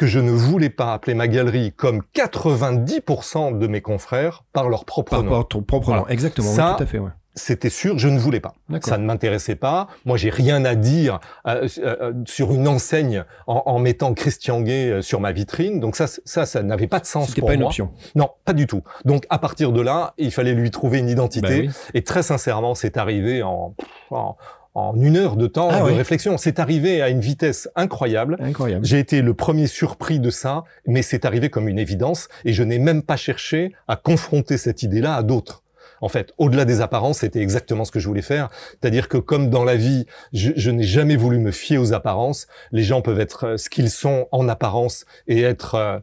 que 0.00 0.06
je 0.06 0.18
ne 0.18 0.30
voulais 0.30 0.70
pas 0.70 0.94
appeler 0.94 1.12
ma 1.12 1.28
galerie 1.28 1.72
comme 1.76 2.00
90% 2.14 3.58
de 3.58 3.66
mes 3.66 3.82
confrères 3.82 4.44
par 4.54 4.70
leur 4.70 4.86
propre 4.86 5.10
Par 5.10 5.22
nom. 5.22 5.40
à 5.40 5.44
ton 5.44 5.62
propre 5.62 5.86
Voilà. 5.88 6.02
nom. 6.02 6.08
Exactement, 6.08 6.48
oui, 6.48 6.56
Ça, 6.56 6.74
tout 6.78 6.84
à 6.84 6.86
fait. 6.86 6.98
Ouais. 6.98 7.10
C'était 7.34 7.68
sûr, 7.70 7.98
je 7.98 8.08
ne 8.08 8.18
voulais 8.18 8.40
pas. 8.40 8.54
Ça 8.80 8.96
ne 8.98 9.04
m'intéressait 9.04 9.54
pas. 9.56 9.88
Moi, 10.06 10.16
j'ai 10.16 10.30
rien 10.30 10.64
à 10.64 10.74
dire 10.74 11.20
euh, 11.46 11.68
euh, 11.78 12.12
sur 12.26 12.52
une 12.52 12.66
enseigne 12.66 13.24
en, 13.46 13.62
en 13.66 13.78
mettant 13.78 14.14
Christian 14.14 14.62
Gay 14.62 14.88
euh, 14.90 15.02
sur 15.02 15.20
ma 15.20 15.32
vitrine. 15.32 15.80
Donc 15.80 15.96
ça, 15.96 16.06
ça, 16.06 16.44
ça 16.46 16.62
n'avait 16.62 16.88
pas 16.88 16.98
de 16.98 17.06
sens 17.06 17.32
pour 17.34 17.46
pas 17.48 17.54
une 17.54 17.60
moi. 17.60 17.68
option. 17.68 17.90
Non, 18.16 18.30
pas 18.44 18.52
du 18.54 18.66
tout. 18.66 18.82
Donc 19.04 19.26
à 19.30 19.38
partir 19.38 19.70
de 19.70 19.80
là, 19.80 20.14
il 20.18 20.32
fallait 20.32 20.54
lui 20.54 20.70
trouver 20.70 20.98
une 20.98 21.08
identité. 21.08 21.66
Bah 21.66 21.68
oui. 21.68 21.70
Et 21.94 22.02
très 22.02 22.22
sincèrement, 22.22 22.74
c'est 22.74 22.96
arrivé 22.96 23.42
en, 23.44 23.74
en, 24.10 24.36
en 24.80 25.00
une 25.00 25.16
heure 25.16 25.36
de 25.36 25.46
temps 25.46 25.68
Ah 25.70 25.80
de 25.80 25.86
oui. 25.86 25.94
réflexion. 25.94 26.36
C'est 26.38 26.58
arrivé 26.58 27.02
à 27.02 27.08
une 27.08 27.20
vitesse 27.20 27.68
incroyable. 27.76 28.36
Incroyable. 28.40 28.84
J'ai 28.84 28.98
été 28.98 29.22
le 29.22 29.34
premier 29.34 29.66
surpris 29.66 30.18
de 30.20 30.30
ça, 30.30 30.64
mais 30.86 31.02
c'est 31.02 31.24
arrivé 31.24 31.50
comme 31.50 31.68
une 31.68 31.78
évidence 31.78 32.28
et 32.44 32.52
je 32.52 32.62
n'ai 32.62 32.78
même 32.78 33.02
pas 33.02 33.16
cherché 33.16 33.72
à 33.88 33.96
confronter 33.96 34.56
cette 34.58 34.82
idée-là 34.82 35.14
à 35.16 35.22
d'autres. 35.22 35.62
En 36.02 36.08
fait, 36.08 36.32
au-delà 36.38 36.64
des 36.64 36.80
apparences, 36.80 37.18
c'était 37.18 37.40
exactement 37.42 37.84
ce 37.84 37.90
que 37.92 38.00
je 38.00 38.08
voulais 38.08 38.22
faire. 38.22 38.48
C'est-à-dire 38.80 39.06
que 39.08 39.18
comme 39.18 39.50
dans 39.50 39.64
la 39.64 39.76
vie, 39.76 40.06
je, 40.32 40.50
je 40.56 40.70
n'ai 40.70 40.84
jamais 40.84 41.16
voulu 41.16 41.38
me 41.38 41.50
fier 41.50 41.76
aux 41.76 41.92
apparences. 41.92 42.46
Les 42.72 42.82
gens 42.82 43.02
peuvent 43.02 43.20
être 43.20 43.44
euh, 43.46 43.56
ce 43.58 43.68
qu'ils 43.68 43.90
sont 43.90 44.26
en 44.32 44.48
apparence 44.48 45.04
et 45.28 45.42
être 45.42 45.74
euh, 45.74 45.98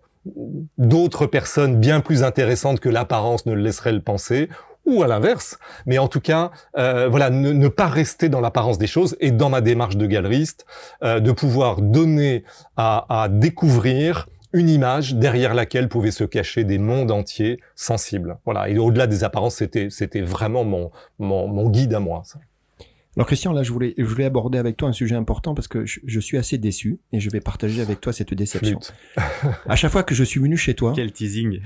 d'autres 0.77 1.25
personnes 1.25 1.77
bien 1.79 1.99
plus 2.01 2.23
intéressantes 2.23 2.79
que 2.79 2.89
l'apparence 2.89 3.45
ne 3.45 3.53
le 3.53 3.61
laisserait 3.61 3.91
le 3.93 4.01
penser 4.01 4.49
ou 4.87 5.03
à 5.03 5.07
l'inverse. 5.07 5.59
Mais 5.85 5.99
en 5.99 6.07
tout 6.07 6.19
cas, 6.21 6.49
euh, 6.77 7.07
voilà, 7.07 7.29
ne, 7.29 7.51
ne 7.51 7.67
pas 7.67 7.85
rester 7.87 8.29
dans 8.29 8.41
l'apparence 8.41 8.79
des 8.79 8.87
choses 8.87 9.15
et 9.19 9.29
dans 9.31 9.49
ma 9.49 9.61
démarche 9.61 9.97
de 9.97 10.07
galeriste, 10.07 10.65
euh, 11.03 11.19
de 11.19 11.31
pouvoir 11.31 11.81
donner 11.81 12.43
à, 12.77 13.23
à 13.23 13.29
découvrir 13.29 14.27
une 14.53 14.69
image 14.69 15.13
derrière 15.15 15.53
laquelle 15.53 15.89
pouvaient 15.89 16.09
se 16.11 16.23
cacher 16.23 16.63
des 16.63 16.77
mondes 16.79 17.11
entiers 17.11 17.59
sensibles. 17.75 18.37
Voilà. 18.45 18.69
Et 18.69 18.77
au-delà 18.79 19.05
des 19.05 19.23
apparences, 19.23 19.55
c'était 19.57 19.89
c'était 19.91 20.21
vraiment 20.21 20.63
mon, 20.63 20.89
mon 21.19 21.47
mon 21.47 21.69
guide 21.69 21.93
à 21.93 21.99
moi. 21.99 22.23
ça. 22.25 22.39
Alors 23.17 23.25
Christian, 23.27 23.51
là, 23.51 23.63
je 23.63 23.71
voulais, 23.71 23.95
je 23.97 24.03
voulais 24.03 24.25
aborder 24.25 24.59
avec 24.59 24.77
toi 24.77 24.87
un 24.89 24.93
sujet 24.93 25.15
important 25.15 25.55
parce 25.55 25.67
que 25.67 25.87
je, 25.87 25.99
je 26.05 26.19
suis 26.19 26.37
assez 26.37 26.59
déçu 26.59 26.99
et 27.11 27.19
je 27.19 27.29
vais 27.31 27.39
partager 27.41 27.81
avec 27.81 27.99
toi 27.99 28.13
cette 28.13 28.31
déception. 28.35 28.79
À 29.67 29.75
chaque 29.75 29.91
fois 29.91 30.03
que 30.03 30.13
je 30.13 30.23
suis 30.23 30.39
venu 30.39 30.55
chez 30.55 30.75
toi, 30.75 30.93
Quel 30.95 31.11
teasing. 31.11 31.59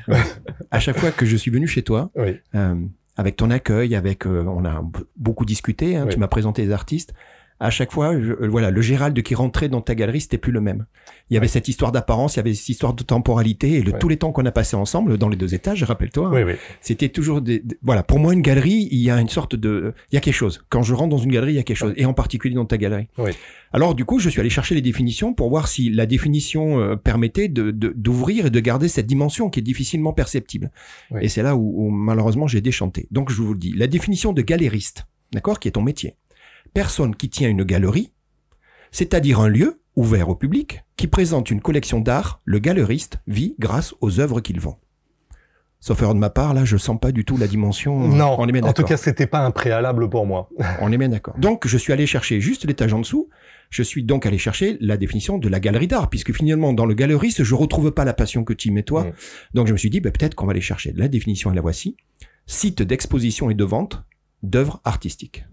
à 0.71 0.79
chaque 0.79 0.97
fois 0.97 1.11
que 1.11 1.25
je 1.25 1.35
suis 1.35 1.51
venu 1.51 1.67
chez 1.67 1.83
toi, 1.83 2.09
Oui. 2.15 2.37
euh, 2.55 2.75
avec 3.17 3.35
ton 3.35 3.49
accueil, 3.51 3.95
avec, 3.95 4.25
euh, 4.25 4.43
on 4.45 4.63
a 4.65 4.83
beaucoup 5.17 5.45
discuté. 5.45 5.95
hein, 5.95 6.03
Oui. 6.07 6.13
Tu 6.13 6.19
m'as 6.19 6.27
présenté 6.27 6.63
les 6.63 6.71
artistes. 6.71 7.13
À 7.61 7.69
chaque 7.69 7.91
fois, 7.91 8.19
je- 8.19 8.33
euh, 8.33 8.47
voilà, 8.49 8.71
le 8.71 8.81
Gérald 8.81 9.21
qui 9.21 9.35
rentrait 9.35 9.69
dans 9.69 9.81
ta 9.81 9.93
galerie, 9.95 10.19
c'était 10.21 10.37
plus 10.39 10.51
le 10.51 10.61
même. 10.61 10.85
Il 11.29 11.35
y 11.35 11.37
avait 11.37 11.45
Ouais. 11.45 11.47
cette 11.47 11.67
histoire 11.67 11.91
d'apparence, 11.91 12.35
il 12.35 12.37
y 12.37 12.39
avait 12.41 12.53
cette 12.53 12.69
histoire 12.69 12.93
de 12.93 13.03
temporalité, 13.03 13.73
et 13.73 13.81
le, 13.83 13.93
Ouais. 13.93 13.99
tous 13.99 14.09
les 14.09 14.17
temps 14.17 14.31
qu'on 14.31 14.45
a 14.45 14.51
passé 14.51 14.75
ensemble 14.75 15.17
dans 15.17 15.29
les 15.29 15.37
deux 15.37 15.53
étages, 15.53 15.83
rappelle-toi, 15.83 16.29
Oui, 16.33 16.43
oui. 16.43 16.53
c'était 16.81 17.09
toujours 17.09 17.41
des, 17.41 17.59
des- 17.59 17.77
voilà. 17.83 18.01
Pour 18.03 18.19
moi, 18.19 18.33
une 18.33 18.41
galerie, 18.41 18.87
il 18.91 18.97
y 18.99 19.09
a 19.11 19.21
une 19.21 19.29
sorte 19.29 19.55
de, 19.55 19.93
il 20.11 20.15
y 20.15 20.17
a 20.17 20.21
quelque 20.21 20.33
chose. 20.33 20.63
Quand 20.69 20.81
je 20.83 20.93
rentre 20.93 21.09
dans 21.09 21.17
une 21.23 21.31
galerie, 21.31 21.53
il 21.53 21.57
y 21.57 21.59
a 21.59 21.63
quelque 21.63 21.77
chose, 21.77 21.93
et 21.95 22.05
en 22.05 22.13
particulier 22.13 22.55
dans 22.55 22.65
ta 22.65 22.77
galerie. 22.77 23.07
Oui. 23.19 23.31
Alors, 23.73 23.95
du 23.95 24.05
coup, 24.05 24.19
je 24.19 24.27
suis 24.29 24.39
allé 24.41 24.49
chercher 24.49 24.75
les 24.75 24.81
définitions 24.81 25.33
pour 25.33 25.49
voir 25.49 25.67
si 25.67 25.89
la 25.91 26.05
définition 26.05 26.79
euh, 26.79 26.95
permettait 26.95 27.47
de 27.47 27.71
de- 27.71 27.93
d'ouvrir 27.95 28.47
et 28.47 28.49
de 28.49 28.59
garder 28.59 28.87
cette 28.89 29.05
dimension 29.07 29.49
qui 29.49 29.59
est 29.59 29.63
difficilement 29.63 30.13
perceptible. 30.13 30.71
Oui. 31.11 31.19
Et 31.23 31.29
c'est 31.29 31.43
là 31.43 31.55
où, 31.55 31.85
où, 31.85 31.89
malheureusement 31.89 32.47
j'ai 32.47 32.59
déchanté. 32.61 33.07
Donc, 33.11 33.31
je 33.31 33.41
vous 33.41 33.53
le 33.53 33.59
dis, 33.59 33.71
la 33.77 33.87
définition 33.87 34.33
de 34.33 34.41
galériste, 34.41 35.05
d'accord, 35.31 35.59
qui 35.59 35.67
est 35.67 35.71
ton 35.71 35.83
métier. 35.83 36.15
Personne 36.73 37.15
qui 37.15 37.29
tient 37.29 37.49
une 37.49 37.63
galerie, 37.63 38.13
c'est-à-dire 38.91 39.39
un 39.39 39.49
lieu 39.49 39.81
ouvert 39.95 40.29
au 40.29 40.35
public 40.35 40.83
qui 40.95 41.07
présente 41.07 41.51
une 41.51 41.61
collection 41.61 41.99
d'art. 41.99 42.41
Le 42.45 42.59
galeriste 42.59 43.19
vit 43.27 43.55
grâce 43.59 43.93
aux 44.01 44.19
œuvres 44.19 44.39
qu'il 44.39 44.59
vend. 44.59 44.79
Sauf 45.81 45.99
erreur 46.01 46.13
de 46.13 46.19
ma 46.19 46.29
part, 46.29 46.53
là, 46.53 46.63
je 46.63 46.77
sens 46.77 46.99
pas 46.99 47.11
du 47.11 47.25
tout 47.25 47.37
la 47.37 47.47
dimension. 47.47 48.07
Non, 48.07 48.35
on 48.37 48.47
est 48.47 48.51
bien 48.51 48.61
en 48.61 48.71
tout 48.71 48.83
cas, 48.83 48.97
c'était 48.97 49.25
pas 49.25 49.39
un 49.39 49.49
préalable 49.49 50.09
pour 50.09 50.27
moi. 50.27 50.47
On 50.79 50.91
est 50.91 50.97
bien 50.97 51.09
d'accord. 51.09 51.33
Donc, 51.39 51.67
je 51.67 51.75
suis 51.75 51.91
allé 51.91 52.05
chercher 52.05 52.39
juste 52.39 52.65
l'étage 52.65 52.93
en 52.93 52.99
dessous. 52.99 53.29
Je 53.71 53.81
suis 53.81 54.03
donc 54.03 54.27
allé 54.27 54.37
chercher 54.37 54.77
la 54.79 54.95
définition 54.95 55.39
de 55.39 55.49
la 55.49 55.59
galerie 55.59 55.87
d'art, 55.87 56.11
puisque 56.11 56.33
finalement, 56.33 56.71
dans 56.73 56.85
le 56.85 56.93
galeriste, 56.93 57.43
je 57.43 57.55
retrouve 57.55 57.91
pas 57.91 58.05
la 58.05 58.13
passion 58.13 58.43
que 58.43 58.53
tu 58.53 58.67
y 58.67 58.71
mets 58.71 58.83
toi. 58.83 59.05
Mm. 59.05 59.13
Donc, 59.55 59.67
je 59.67 59.73
me 59.73 59.77
suis 59.77 59.89
dit, 59.89 60.01
bah, 60.01 60.11
peut-être 60.11 60.35
qu'on 60.35 60.45
va 60.45 60.51
aller 60.51 60.61
chercher 60.61 60.93
la 60.95 61.07
définition 61.07 61.51
et 61.51 61.55
la 61.55 61.61
voici. 61.61 61.97
Site 62.45 62.83
d'exposition 62.83 63.49
et 63.49 63.55
de 63.55 63.63
vente 63.63 64.03
d'œuvres 64.43 64.81
artistiques. 64.83 65.45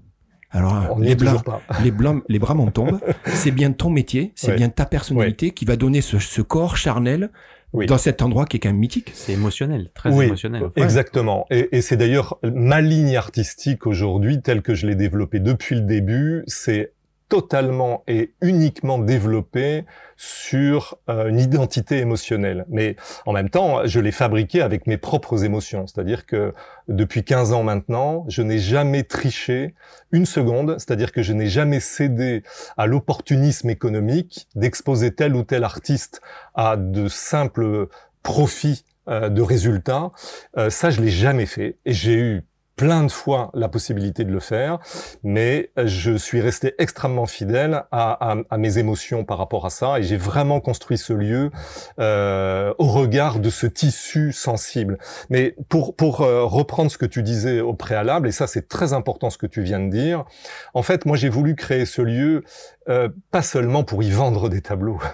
Alors, 0.51 0.94
On 0.96 0.99
les 0.99 1.14
blancs, 1.14 1.42
les, 1.82 1.90
blancs, 1.90 2.22
les 2.28 2.38
bras 2.38 2.55
m'en 2.55 2.70
tombent. 2.70 3.01
C'est 3.26 3.51
bien 3.51 3.72
ton 3.72 3.90
métier, 3.90 4.32
c'est 4.34 4.53
Ouais. 4.53 4.57
bien 4.57 4.68
ta 4.70 4.86
personnalité 4.86 5.51
qui 5.51 5.64
va 5.66 5.76
donner 5.76 6.01
ce, 6.01 6.18
ce 6.18 6.40
corps 6.40 6.76
charnel 6.78 7.30
Oui. 7.74 7.84
dans 7.86 7.99
cet 7.99 8.22
endroit 8.22 8.46
qui 8.46 8.57
est 8.57 8.61
quand 8.61 8.70
même 8.70 8.78
mythique. 8.78 9.11
C'est 9.14 9.32
émotionnel, 9.34 9.90
très 9.94 10.11
Oui, 10.11 10.24
émotionnel. 10.26 10.62
Ouais. 10.64 10.70
Exactement. 10.82 11.44
Et, 11.51 11.76
et 11.76 11.82
c'est 11.82 11.99
d'ailleurs 11.99 12.38
ma 12.42 12.80
ligne 12.80 13.14
artistique 13.16 13.86
aujourd'hui, 13.86 14.40
telle 14.40 14.62
que 14.62 14.74
je 14.74 14.86
l'ai 14.86 14.94
développée 14.94 15.40
depuis 15.40 15.74
le 15.74 15.82
début, 15.82 16.44
c'est 16.46 16.92
totalement 17.29 18.03
et 18.07 18.33
uniquement 18.41 18.99
développée 18.99 19.85
sur 20.16 20.99
euh, 21.09 21.29
une 21.29 21.39
identité 21.39 21.99
émotionnelle. 21.99 22.64
Mais 22.68 22.97
en 23.26 23.33
même 23.33 23.51
temps, 23.51 23.87
je 23.87 24.01
l'ai 24.01 24.12
fabriquée 24.12 24.62
avec 24.62 24.87
mes 24.87 24.97
propres 24.97 25.45
émotions. 25.45 25.87
C'est-à-dire 25.87 26.26
que 26.26 26.55
depuis 26.89 27.24
15 27.24 27.53
ans 27.53 27.62
maintenant, 27.62 28.24
je 28.29 28.43
n'ai 28.43 28.59
jamais 28.59 29.05
triché 29.05 29.74
une 30.11 30.26
seconde. 30.26 30.76
C'est-à-dire 30.79 31.12
que 31.12 31.22
je 31.22 31.33
n'ai 31.33 31.49
jamais 31.49 31.81
cédé 31.81 32.43
à 32.76 32.87
l'opportunisme 32.87 33.70
économique 33.70 34.49
d'exposer 34.55 35.14
tel 35.14 35.37
ou 35.37 35.43
tel 35.45 35.64
artiste 35.64 36.20
à 36.55 36.76
de 36.76 37.09
simples 37.09 37.89
profits 38.22 38.85
euh, 39.09 39.29
de 39.31 39.41
résultats. 39.41 40.11
Euh, 40.57 40.68
ça, 40.68 40.91
je 40.91 41.01
l'ai 41.01 41.11
jamais 41.11 41.47
fait. 41.47 41.79
Et 41.87 41.93
j'ai 41.93 42.14
eu 42.14 42.45
plein 42.79 43.03
de 43.03 43.11
fois 43.11 43.51
la 43.55 43.68
possibilité 43.68 44.24
de 44.24 44.31
le 44.31 44.41
faire, 44.41 44.79
mais 45.22 45.70
je 45.76 46.16
suis 46.16 46.41
resté 46.41 46.74
extrêmement 46.79 47.26
fidèle 47.26 47.83
à, 47.91 48.31
à, 48.31 48.37
à 48.49 48.57
mes 48.57 48.79
émotions 48.79 49.24
par 49.24 49.37
rapport 49.37 49.66
à 49.66 49.70
ça, 49.70 49.99
et 49.99 50.05
j'ai 50.05 50.16
vraiment 50.16 50.61
construit 50.61 50.97
ce 50.97 51.12
lieu 51.12 51.51
euh, 51.99 52.72
au 52.79 52.87
regard 52.87 53.41
de 53.41 53.51
ce 53.51 53.66
tissu 53.66 54.33
sensible. 54.33 54.97
Mais 55.29 55.57
pour, 55.68 55.97
pour 55.97 56.20
euh, 56.20 56.45
reprendre 56.45 56.91
ce 56.91 56.99
que 56.99 57.07
tu 57.07 57.22
disais 57.22 57.61
au 57.61 57.74
préalable, 57.74 58.29
et 58.29 58.33
ça 58.33 58.47
c'est 58.47 58.68
très 58.68 58.93
important 58.93 59.29
ce 59.29 59.39
que 59.39 59.49
tu 59.49 59.61
viens 59.61 59.81
de 59.81 59.91
dire, 59.91 60.24
en 60.72 60.85
fait, 60.85 61.05
moi 61.05 61.16
j'ai 61.16 61.29
voulu 61.29 61.57
créer 61.57 61.85
ce 61.85 62.01
lieu 62.01 62.45
euh, 62.89 63.09
pas 63.30 63.43
seulement 63.43 63.84
pour 63.84 64.03
y 64.03 64.11
vendre 64.11 64.49
des 64.49 64.61
tableaux. 64.61 64.99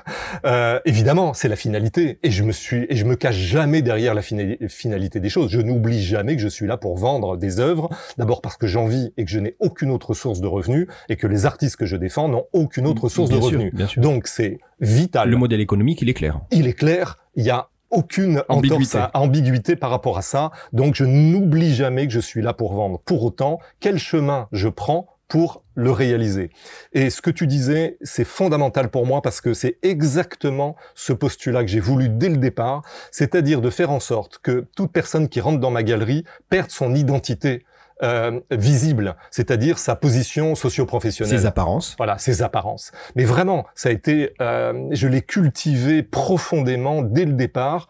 Euh, 0.46 0.80
évidemment, 0.84 1.32
c'est 1.32 1.48
la 1.48 1.56
finalité, 1.56 2.18
et 2.22 2.30
je 2.30 2.42
me 2.42 2.52
suis 2.52 2.86
et 2.90 2.96
je 2.96 3.04
me 3.04 3.14
cache 3.14 3.36
jamais 3.36 3.80
derrière 3.82 4.14
la 4.14 4.20
finali- 4.20 4.58
finalité 4.68 5.18
des 5.20 5.30
choses. 5.30 5.48
Je 5.50 5.60
n'oublie 5.60 6.02
jamais 6.02 6.34
que 6.36 6.42
je 6.42 6.48
suis 6.48 6.66
là 6.66 6.76
pour 6.76 6.98
vendre 6.98 7.36
des 7.38 7.60
œuvres. 7.60 7.88
D'abord 8.18 8.42
parce 8.42 8.56
que 8.56 8.66
j'en 8.66 8.84
vis 8.86 9.12
et 9.16 9.24
que 9.24 9.30
je 9.30 9.38
n'ai 9.38 9.54
aucune 9.60 9.90
autre 9.90 10.12
source 10.12 10.40
de 10.40 10.46
revenus, 10.46 10.86
et 11.08 11.16
que 11.16 11.26
les 11.28 11.46
artistes 11.46 11.76
que 11.76 11.86
je 11.86 11.96
défends 11.96 12.28
n'ont 12.28 12.44
aucune 12.52 12.86
autre 12.86 13.08
source 13.08 13.30
Bien 13.30 13.38
de 13.38 13.42
sûr, 13.44 13.52
revenus. 13.52 13.74
bien 13.74 13.86
sûr. 13.86 14.02
Donc 14.02 14.26
c'est 14.26 14.58
vital. 14.80 15.30
Le 15.30 15.36
modèle 15.36 15.60
économique, 15.60 16.02
il 16.02 16.08
est 16.10 16.14
clair. 16.14 16.40
Il 16.50 16.66
est 16.66 16.74
clair, 16.74 17.18
il 17.36 17.44
y 17.44 17.50
a 17.50 17.68
aucune 17.90 18.42
Ambiguïté. 18.48 18.98
entorse 18.98 19.14
à- 19.14 19.18
ambiguïté 19.18 19.76
par 19.76 19.90
rapport 19.90 20.18
à 20.18 20.22
ça. 20.22 20.50
Donc 20.72 20.96
je 20.96 21.04
n'oublie 21.04 21.74
jamais 21.74 22.06
que 22.06 22.12
je 22.12 22.20
suis 22.20 22.42
là 22.42 22.52
pour 22.52 22.74
vendre. 22.74 22.98
Pour 23.04 23.22
autant, 23.24 23.60
quel 23.80 23.98
chemin 23.98 24.48
je 24.52 24.68
prends 24.68 25.06
pour 25.28 25.64
le 25.74 25.90
réaliser. 25.90 26.50
Et 26.92 27.10
ce 27.10 27.22
que 27.22 27.30
tu 27.30 27.46
disais, 27.46 27.96
c'est 28.02 28.24
fondamental 28.24 28.90
pour 28.90 29.06
moi 29.06 29.22
parce 29.22 29.40
que 29.40 29.54
c'est 29.54 29.78
exactement 29.82 30.76
ce 30.94 31.12
postulat 31.12 31.62
que 31.62 31.70
j'ai 31.70 31.80
voulu 31.80 32.08
dès 32.08 32.28
le 32.28 32.36
départ, 32.36 32.82
c'est-à-dire 33.10 33.60
de 33.60 33.70
faire 33.70 33.90
en 33.90 34.00
sorte 34.00 34.38
que 34.38 34.66
toute 34.76 34.92
personne 34.92 35.28
qui 35.28 35.40
rentre 35.40 35.60
dans 35.60 35.70
ma 35.70 35.82
galerie 35.82 36.24
perde 36.50 36.70
son 36.70 36.94
identité 36.94 37.64
euh, 38.02 38.40
visible, 38.50 39.16
c'est-à-dire 39.30 39.78
sa 39.78 39.96
position 39.96 40.54
socio-professionnelle. 40.54 41.38
Ses 41.38 41.46
apparences. 41.46 41.94
Voilà, 41.96 42.18
ses 42.18 42.42
apparences. 42.42 42.92
Mais 43.14 43.24
vraiment, 43.24 43.66
ça 43.74 43.88
a 43.88 43.92
été, 43.92 44.32
euh, 44.40 44.88
je 44.90 45.06
l'ai 45.06 45.22
cultivé 45.22 46.02
profondément 46.02 47.02
dès 47.02 47.24
le 47.24 47.32
départ. 47.32 47.88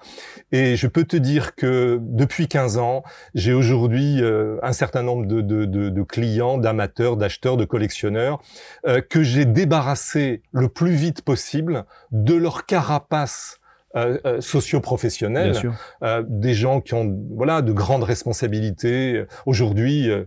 Et 0.52 0.76
je 0.76 0.86
peux 0.86 1.05
te 1.05 1.16
dire 1.16 1.55
que 1.55 1.98
depuis 2.02 2.48
15 2.48 2.78
ans, 2.78 3.02
j'ai 3.34 3.52
aujourd'hui 3.52 4.22
euh, 4.22 4.59
un 4.62 4.72
certain 4.72 5.02
nombre 5.02 5.26
de, 5.26 5.40
de, 5.40 5.64
de, 5.64 5.88
de 5.88 6.02
clients, 6.02 6.59
d'amateurs, 6.59 7.16
d'acheteurs, 7.16 7.57
de 7.57 7.64
collectionneurs, 7.64 8.40
euh, 8.86 9.00
que 9.00 9.22
j'ai 9.22 9.44
débarrassé 9.44 10.42
le 10.52 10.68
plus 10.68 10.92
vite 10.92 11.22
possible 11.22 11.84
de 12.12 12.34
leur 12.34 12.66
carapace 12.66 13.59
euh, 13.97 14.18
euh, 14.26 14.40
sûr. 15.55 15.74
euh, 16.03 16.22
des 16.26 16.55
gens 16.55 16.80
qui 16.80 16.95
ont 16.95 17.16
voilà 17.36 17.62
de 17.62 17.72
grandes 17.72 18.05
responsabilités. 18.05 19.24
Aujourd'hui, 19.47 20.11
euh, 20.11 20.24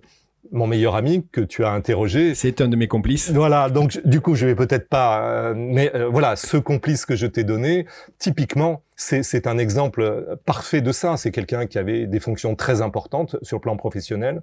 mon 0.52 0.66
meilleur 0.68 0.96
ami 0.96 1.26
que 1.32 1.42
tu 1.42 1.66
as 1.66 1.72
interrogé. 1.72 2.34
C'est 2.34 2.62
un 2.62 2.70
de 2.70 2.76
mes 2.78 2.88
complices. 2.88 3.32
Voilà, 3.32 3.70
donc 3.70 4.00
du 4.06 4.22
coup, 4.22 4.36
je 4.36 4.46
vais 4.46 4.56
peut-être 4.56 4.88
pas, 4.88 5.22
euh, 5.30 5.54
mais 5.56 5.94
euh, 5.94 6.08
voilà, 6.08 6.38
ce 6.38 6.56
complice 6.58 7.06
que 7.06 7.16
je 7.18 7.28
t'ai 7.28 7.44
donné, 7.44 7.86
typiquement, 8.18 8.82
c'est 8.96 9.24
c'est 9.24 9.46
un 9.46 9.58
exemple 9.58 10.38
parfait 10.46 10.82
de 10.82 10.92
ça. 10.94 11.18
C'est 11.18 11.32
quelqu'un 11.32 11.66
qui 11.66 11.78
avait 11.78 12.08
des 12.08 12.20
fonctions 12.22 12.56
très 12.56 12.82
importantes 12.82 13.36
sur 13.42 13.58
le 13.58 13.62
plan 13.62 13.76
professionnel. 13.76 14.42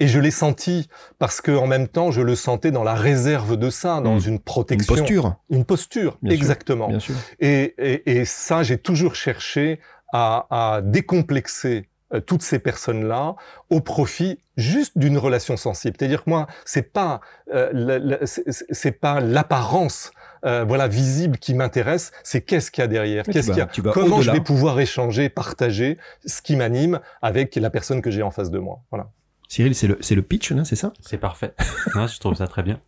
Et 0.00 0.08
je 0.08 0.18
l'ai 0.18 0.30
senti 0.30 0.88
parce 1.18 1.40
que 1.40 1.52
en 1.52 1.66
même 1.66 1.88
temps, 1.88 2.10
je 2.10 2.20
le 2.22 2.34
sentais 2.34 2.70
dans 2.70 2.84
la 2.84 2.94
réserve 2.94 3.56
de 3.56 3.70
ça, 3.70 4.00
dans 4.00 4.16
Mm. 4.16 4.20
une 4.26 4.32
Une 4.34 4.38
protection, 4.40 4.94
posture, 4.94 5.34
une 5.50 5.64
posture, 5.64 6.18
Bien 6.22 6.30
sûr, 6.32 6.40
exactement. 6.42 6.88
bien 6.88 7.00
sûr. 7.00 7.14
Et, 7.40 7.74
et, 7.78 8.12
et 8.18 8.24
ça, 8.24 8.62
j'ai 8.62 8.78
toujours 8.78 9.14
cherché 9.14 9.80
à, 10.12 10.46
à 10.50 10.80
décomplexer 10.82 11.88
euh, 12.14 12.20
toutes 12.20 12.42
ces 12.42 12.58
personnes-là 12.58 13.36
au 13.70 13.80
profit 13.80 14.38
juste 14.58 14.98
d'une 14.98 15.16
relation 15.16 15.56
sensible. 15.56 15.96
C'est-à-dire 15.98 16.24
que 16.24 16.30
moi, 16.30 16.46
c'est 16.66 16.92
pas 16.92 17.20
euh, 17.54 18.18
c'est- 18.26 18.92
pas 18.92 19.20
l'apparence 19.20 20.12
euh, 20.44 20.64
voilà 20.66 20.88
visible 20.88 21.38
qui 21.38 21.54
m'intéresse, 21.54 22.10
c'est 22.24 22.40
qu'est-ce 22.42 22.70
qu'il 22.72 22.82
y 22.82 22.84
a 22.84 22.88
derrière, 22.88 23.24
qu'est-ce 23.24 23.46
qu'il 23.52 23.58
y 23.58 23.60
a, 23.60 23.92
comment 23.92 24.20
je 24.20 24.30
vais 24.32 24.40
pouvoir 24.40 24.78
échanger, 24.80 25.28
partager 25.28 25.98
ce 26.26 26.42
qui 26.42 26.56
m'anime 26.56 26.98
avec 27.22 27.54
la 27.56 27.70
personne 27.70 28.02
que 28.02 28.10
j'ai 28.10 28.22
en 28.22 28.30
face 28.32 28.50
de 28.50 28.58
moi. 28.58 28.80
Voilà. 28.90 29.08
Cyril, 29.52 29.74
c'est 29.74 29.86
le, 29.86 29.98
c'est 30.00 30.14
le 30.14 30.22
pitch, 30.22 30.50
c'est 30.64 30.76
ça? 30.76 30.94
C'est 31.00 31.18
parfait. 31.18 31.52
Ouais, 31.94 32.08
je 32.08 32.18
trouve 32.18 32.34
ça 32.34 32.46
très 32.46 32.62
bien. 32.62 32.80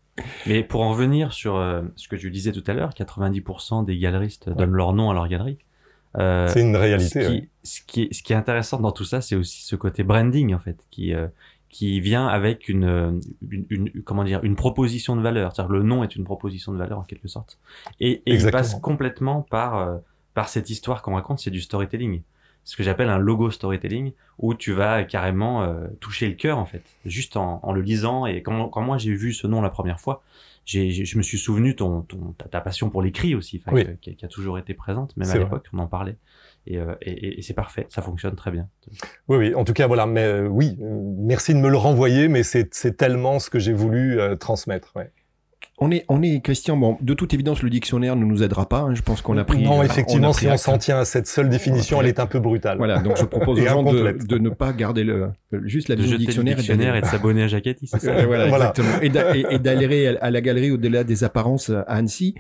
Mais 0.47 0.63
pour 0.63 0.81
en 0.81 0.89
revenir 0.93 1.35
sur 1.35 1.57
euh, 1.57 1.83
ce 1.95 2.09
que 2.09 2.17
tu 2.17 2.31
disais 2.31 2.53
tout 2.53 2.65
à 2.67 2.73
l'heure, 2.73 2.89
90% 2.95 3.85
des 3.85 3.99
galeristes 3.99 4.49
donnent 4.49 4.73
leur 4.73 4.95
nom 4.95 5.11
à 5.11 5.15
leur 5.15 5.29
galerie. 5.29 5.59
Euh, 6.17 6.49
C'est 6.49 6.63
une 6.63 6.73
ce, 6.73 6.79
réalité. 6.79 7.21
qui, 7.21 7.27
ouais. 7.27 7.49
ce, 7.65 7.81
qui 7.87 8.03
est, 8.05 8.15
ce 8.15 8.23
qui 8.23 8.33
est 8.33 8.37
intéressant 8.37 8.81
dans 8.81 8.93
tout 8.93 9.05
ça, 9.05 9.21
c'est 9.21 9.37
aussi 9.37 9.63
ce 9.63 9.77
côté 9.77 10.05
branding 10.05 10.55
en 10.55 10.59
fait, 10.59 10.79
qui 10.91 11.13
euh, 11.13 11.27
qui 11.69 12.01
vient 12.01 12.29
avec 12.29 12.69
une, 12.71 13.21
une, 13.51 13.67
une- 13.69 14.03
comment 14.03 14.25
dire 14.25 14.41
une 14.43 14.57
proposition 14.57 15.17
de 15.17 15.21
valeur. 15.21 15.53
C'est-à-dire 15.55 15.73
le 15.73 15.83
nom 15.83 16.03
est 16.03 16.17
une 16.17 16.25
proposition 16.25 16.73
de 16.73 16.79
valeur 16.79 16.99
en 17.01 17.03
quelque 17.03 17.29
sorte. 17.29 17.59
Et, 18.01 18.23
et 18.25 18.37
il 18.37 18.51
passe 18.51 18.75
complètement 18.77 19.43
par 19.43 19.77
euh, 19.77 19.97
par 20.33 20.49
cette 20.49 20.71
histoire 20.71 21.03
qu'on 21.03 21.15
raconte, 21.17 21.41
c'est 21.41 21.51
du 21.51 21.61
storytelling. 21.61 22.23
Ce 22.65 22.77
que 22.77 22.83
j'appelle 22.83 23.09
un 23.11 23.19
logo 23.19 23.51
storytelling, 23.51 24.13
où 24.39 24.55
tu 24.55 24.73
vas 24.73 25.05
carrément 25.05 25.63
euh, 25.65 25.87
toucher 26.01 26.27
le 26.29 26.35
cœur 26.35 26.59
en 26.59 26.65
fait, 26.67 26.83
juste 27.05 27.37
en, 27.37 27.61
en 27.63 27.73
le 27.73 27.83
lisant. 27.83 28.27
Et 28.27 28.43
quand, 28.43 28.69
quand 28.69 28.81
moi 28.83 28.97
j'ai 28.99 29.13
vu 29.15 29.33
ce 29.33 29.47
nom 29.47 29.61
la 29.61 29.71
première 29.71 30.01
fois, 30.01 30.23
j'ai, 30.65 30.91
j'ai- 30.91 31.05
je 31.05 31.19
me 31.19 31.23
suis 31.23 31.37
souvenu 31.39 31.77
ton, 31.77 32.01
ton 32.03 32.33
ta, 32.39 32.47
ta 32.49 32.61
passion 32.63 32.89
pour 32.89 33.03
l'écrit 33.03 33.35
aussi, 33.35 33.63
Oui. 33.71 33.85
qui, 34.01 34.17
qui 34.17 34.25
a 34.25 34.29
toujours 34.29 34.59
été 34.59 34.73
présente, 34.73 35.15
même 35.19 35.29
à 35.29 35.33
l'époque, 35.39 35.67
on 35.75 35.79
en 35.79 35.87
parlait. 35.87 36.17
Et, 36.67 36.79
euh, 36.79 36.95
et, 37.03 37.39
et- 37.39 37.43
c'est 37.43 37.53
parfait, 37.53 37.87
ça 37.91 38.01
fonctionne 38.01 38.35
très 38.35 38.51
bien. 38.51 38.67
Oui, 39.29 39.37
oui. 39.37 39.55
En 39.55 39.65
tout 39.65 39.75
cas, 39.75 39.87
voilà. 39.87 40.07
Mais 40.07 40.25
euh, 40.25 40.47
oui, 40.49 40.79
euh, 40.81 40.99
merci 41.19 41.53
de 41.53 41.59
me 41.59 41.69
le 41.69 41.77
renvoyer, 41.77 42.29
mais 42.29 42.43
c'est 42.43 42.73
c'est 42.75 42.97
tellement 42.97 43.39
ce 43.39 43.51
que 43.51 43.59
j'ai 43.59 43.75
voulu 43.75 44.19
euh, 44.19 44.37
transmettre. 44.37 44.93
Ouais. 44.97 45.11
On 45.79 45.91
est, 45.91 46.05
on 46.09 46.23
est, 46.23 46.41
Christian, 46.41 46.77
bon, 46.77 46.97
de 47.01 47.15
toute 47.15 47.35
évidence, 47.35 47.63
le 47.65 47.69
dictionnaire 47.69 48.15
ne 48.15 48.25
nous 48.25 48.45
aidera 48.45 48.69
pas. 48.69 48.83
hein. 48.83 48.95
Je 48.95 49.03
pense 49.03 49.23
qu'on 49.23 49.37
a 49.39 49.45
pris. 49.45 49.61
non, 49.65 49.73
on 49.73 49.81
a 49.81 49.85
effectivement, 49.85 50.31
pris 50.31 50.47
si 50.47 50.49
on 50.49 50.57
s'en 50.57 50.79
tient 50.79 50.99
à 51.01 51.05
cette 51.05 51.27
seule 51.27 51.49
définition, 51.49 52.01
elle 52.01 52.07
est 52.07 52.21
un 52.21 52.27
peu 52.27 52.39
brutale. 52.39 52.79
Voilà, 52.79 53.01
donc 53.01 53.17
je 53.19 53.25
propose 53.25 53.59
aux 53.59 53.63
Et 53.63 53.67
gens 53.67 53.83
de, 53.83 54.13
de 54.25 54.39
ne 54.39 54.51
pas 54.51 54.73
garder 54.73 55.03
le, 55.03 55.31
juste 55.65 55.89
la 55.89 55.97
De 55.97 56.03
dictionnaire, 56.03 56.55
le 56.57 56.63
dictionnaire 56.63 56.95
et 56.95 56.99
et 56.99 57.01
de 57.01 57.07
s'abonner 57.07 57.43
à 57.43 57.49
Jacati, 57.49 57.89
c'est 57.89 57.99
ça 58.01 58.13
Euh, 58.13 58.25
voilà, 58.25 58.47
Voilà. 58.47 58.69
exactement. 58.69 59.01
Et 59.03 59.09
d'a- 59.09 59.37
Et, 59.37 59.45
et 59.51 59.59
d'aller 59.59 60.07
à 60.21 60.31
la 60.31 60.41
galerie 60.41 60.71
au-delà 60.71 61.03
des 61.03 61.25
apparences 61.25 61.71
à 61.71 61.81
Annecy. 61.83 62.37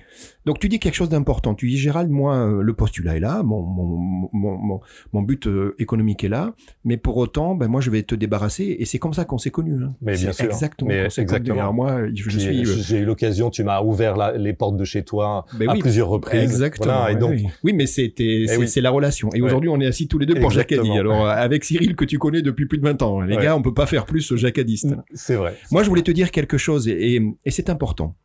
Donc 0.46 0.60
tu 0.60 0.68
dis 0.68 0.78
quelque 0.78 0.94
chose 0.94 1.08
d'important. 1.08 1.54
Tu 1.54 1.68
dis 1.68 1.76
Gérald, 1.78 2.10
moi 2.10 2.36
euh, 2.36 2.62
le 2.62 2.72
postulat 2.74 3.16
est 3.16 3.20
là, 3.20 3.42
mon 3.42 3.62
mon 3.62 4.28
mon 4.32 4.56
mon, 4.58 4.80
mon 5.12 5.22
but 5.22 5.48
euh, 5.48 5.74
économique 5.80 6.22
est 6.22 6.28
là, 6.28 6.54
mais 6.84 6.96
pour 6.98 7.16
autant, 7.16 7.56
ben 7.56 7.66
moi 7.66 7.80
je 7.80 7.90
vais 7.90 8.02
te 8.04 8.14
débarrasser. 8.14 8.76
Et 8.78 8.84
c'est 8.84 8.98
comme 9.00 9.14
ça 9.14 9.24
qu'on 9.24 9.38
s'est 9.38 9.50
connus. 9.50 9.82
Hein. 9.82 9.94
Mais 10.02 10.12
bien 10.12 10.30
C'est 10.32 10.42
sûr. 10.42 10.44
Exactement. 10.52 10.88
Mais 10.88 11.06
exactement. 11.06 11.58
Alors 11.60 11.74
moi, 11.74 12.02
je, 12.14 12.30
suis. 12.38 12.60
euh, 12.60 12.76
J'ai 12.82 12.98
eu 12.98 13.04
l'occasion, 13.04 13.23
tu 13.50 13.64
m'as 13.64 13.82
ouvert 13.82 14.16
la- 14.16 14.36
les 14.36 14.52
portes 14.52 14.76
de 14.76 14.84
chez 14.84 15.02
toi 15.04 15.44
ben 15.58 15.68
à 15.68 15.72
oui, 15.74 15.78
plusieurs 15.80 16.08
reprises. 16.08 16.42
Exactement. 16.42 16.94
Voilà, 16.94 17.10
et 17.10 17.14
oui, 17.14 17.20
donc, 17.20 17.30
oui. 17.32 17.46
Oui, 17.64 17.72
mais 17.72 17.86
c'était 17.86 18.44
c'est 18.48 18.56
oui. 18.56 18.68
c'est 18.68 18.80
la 18.80 18.90
relation. 18.90 19.28
Et 19.34 19.40
Ouais. 19.40 19.46
aujourd'hui, 19.46 19.68
on 19.68 19.80
est 19.80 19.86
assis 19.86 20.08
tous 20.08 20.18
les 20.18 20.26
deux 20.26 20.34
pour 20.34 20.50
Exactement. 20.50 20.82
Jacadi. 20.84 20.98
Alors 20.98 21.26
euh, 21.26 21.30
avec 21.30 21.64
Cyril 21.64 21.96
que 21.96 22.04
tu 22.04 22.18
connais 22.18 22.42
depuis 22.42 22.66
plus 22.66 22.78
de 22.78 22.84
20 22.84 23.00
ans, 23.02 23.20
les 23.20 23.36
Ouais. 23.36 23.42
gars, 23.42 23.56
on 23.56 23.62
peut 23.62 23.74
pas 23.74 23.86
faire 23.86 24.06
plus 24.06 24.34
jacadiste. 24.36 24.94
c'est 25.14 25.36
vrai. 25.36 25.56
Moi, 25.70 25.82
je 25.82 25.88
voulais 25.88 26.02
te 26.02 26.10
dire 26.10 26.30
quelque 26.30 26.58
chose 26.58 26.88
et, 26.88 27.14
et, 27.16 27.22
et 27.44 27.50
c'est 27.50 27.70
important. 27.70 28.16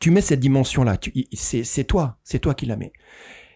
Tu 0.00 0.10
mets 0.10 0.20
cette 0.20 0.40
dimension-là, 0.40 0.98
c'est 1.32 1.84
toi, 1.84 2.18
c'est 2.22 2.38
toi 2.38 2.54
qui 2.54 2.66
la 2.66 2.76
mets. 2.76 2.92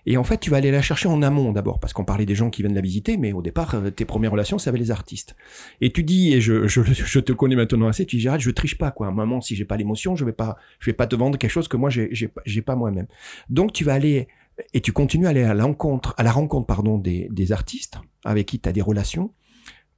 Et 0.07 0.16
en 0.16 0.24
fait, 0.24 0.38
tu 0.38 0.50
vas 0.50 0.57
aller 0.57 0.70
la 0.70 0.82
chercher 0.82 1.09
en 1.09 1.22
amont 1.22 1.53
d'abord, 1.53 1.78
parce 1.78 1.92
qu'on 1.92 2.05
parlait 2.05 2.26
des 2.26 2.34
gens 2.34 2.50
qui 2.50 2.62
viennent 2.62 2.74
la 2.74 2.80
visiter, 2.80 3.16
mais 3.16 3.32
au 3.32 3.42
départ, 3.42 3.74
euh, 3.74 3.90
tes 3.90 4.05
premières 4.05 4.32
relations, 4.32 4.59
c'est 4.59 4.68
avec 4.68 4.80
les 4.80 4.90
artistes. 4.90 5.36
Et 5.80 5.92
tu 5.92 6.03
dis, 6.03 6.32
et 6.32 6.40
je, 6.40 6.66
je, 6.66 6.82
je 6.92 7.20
te 7.20 7.32
connais 7.32 7.57
maintenant 7.57 7.88
assez, 7.88 8.05
tu 8.05 8.16
dis, 8.16 8.22
Gérald, 8.22 8.42
je 8.42 8.50
triche 8.50 8.78
pas, 8.78 8.90
quoi. 8.90 9.07
À 9.07 9.11
un 9.11 9.12
moment, 9.12 9.40
si 9.40 9.55
j'ai 9.55 9.64
pas 9.64 9.76
l'émotion, 9.76 10.16
je 10.16 10.24
vais 10.24 10.32
pas, 10.32 10.57
je 10.80 10.86
vais 10.86 10.94
pas 10.94 11.07
te 11.07 11.14
vendre 11.14 11.38
quelque 11.38 11.50
chose 11.50 11.68
que 11.68 11.76
moi, 11.76 11.90
j'ai, 11.90 12.09
j'ai, 12.12 12.28
pas- 12.28 12.42
j'ai 12.44 12.62
pas 12.62 12.74
moi-même. 12.76 13.07
Donc, 13.48 13.72
tu 13.72 13.84
vas 13.84 13.94
aller, 13.94 14.28
et 14.74 14.80
tu 14.80 14.92
continues 14.92 15.26
à 15.26 15.30
aller 15.30 15.44
à 15.44 15.55
l'encontre, 15.55 16.14
à 16.18 16.22
la 16.22 16.32
rencontre, 16.32 16.66
pardon, 16.66 16.98
des, 16.98 17.28
des 17.30 17.53
artistes 17.53 17.98
avec 18.24 18.46
qui 18.46 18.59
tu 18.59 18.68
as 18.68 18.72
des 18.72 18.82
relations. 18.82 19.32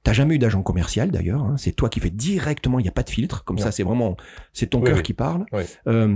T'as 0.03 0.13
jamais 0.13 0.35
eu 0.35 0.39
d'agent 0.39 0.61
commercial 0.61 1.09
d'ailleurs, 1.09 1.41
hein. 1.41 1.55
c'est 1.57 1.71
toi 1.71 1.89
qui 1.89 1.99
fais 1.99 2.11
directement, 2.11 2.77
il 2.77 2.83
n'y 2.83 2.89
a 2.89 2.91
pas 2.91 3.01
de 3.01 3.09
filtre, 3.09 3.43
comme 3.43 3.57
ça 3.57 3.71
c'est 3.71 3.81
vraiment, 3.81 4.15
c'est 4.53 4.67
ton 4.67 4.81
cœur 4.81 4.97
oui. 4.97 5.01
qui 5.01 5.13
parle. 5.13 5.47
Euh, 5.87 6.15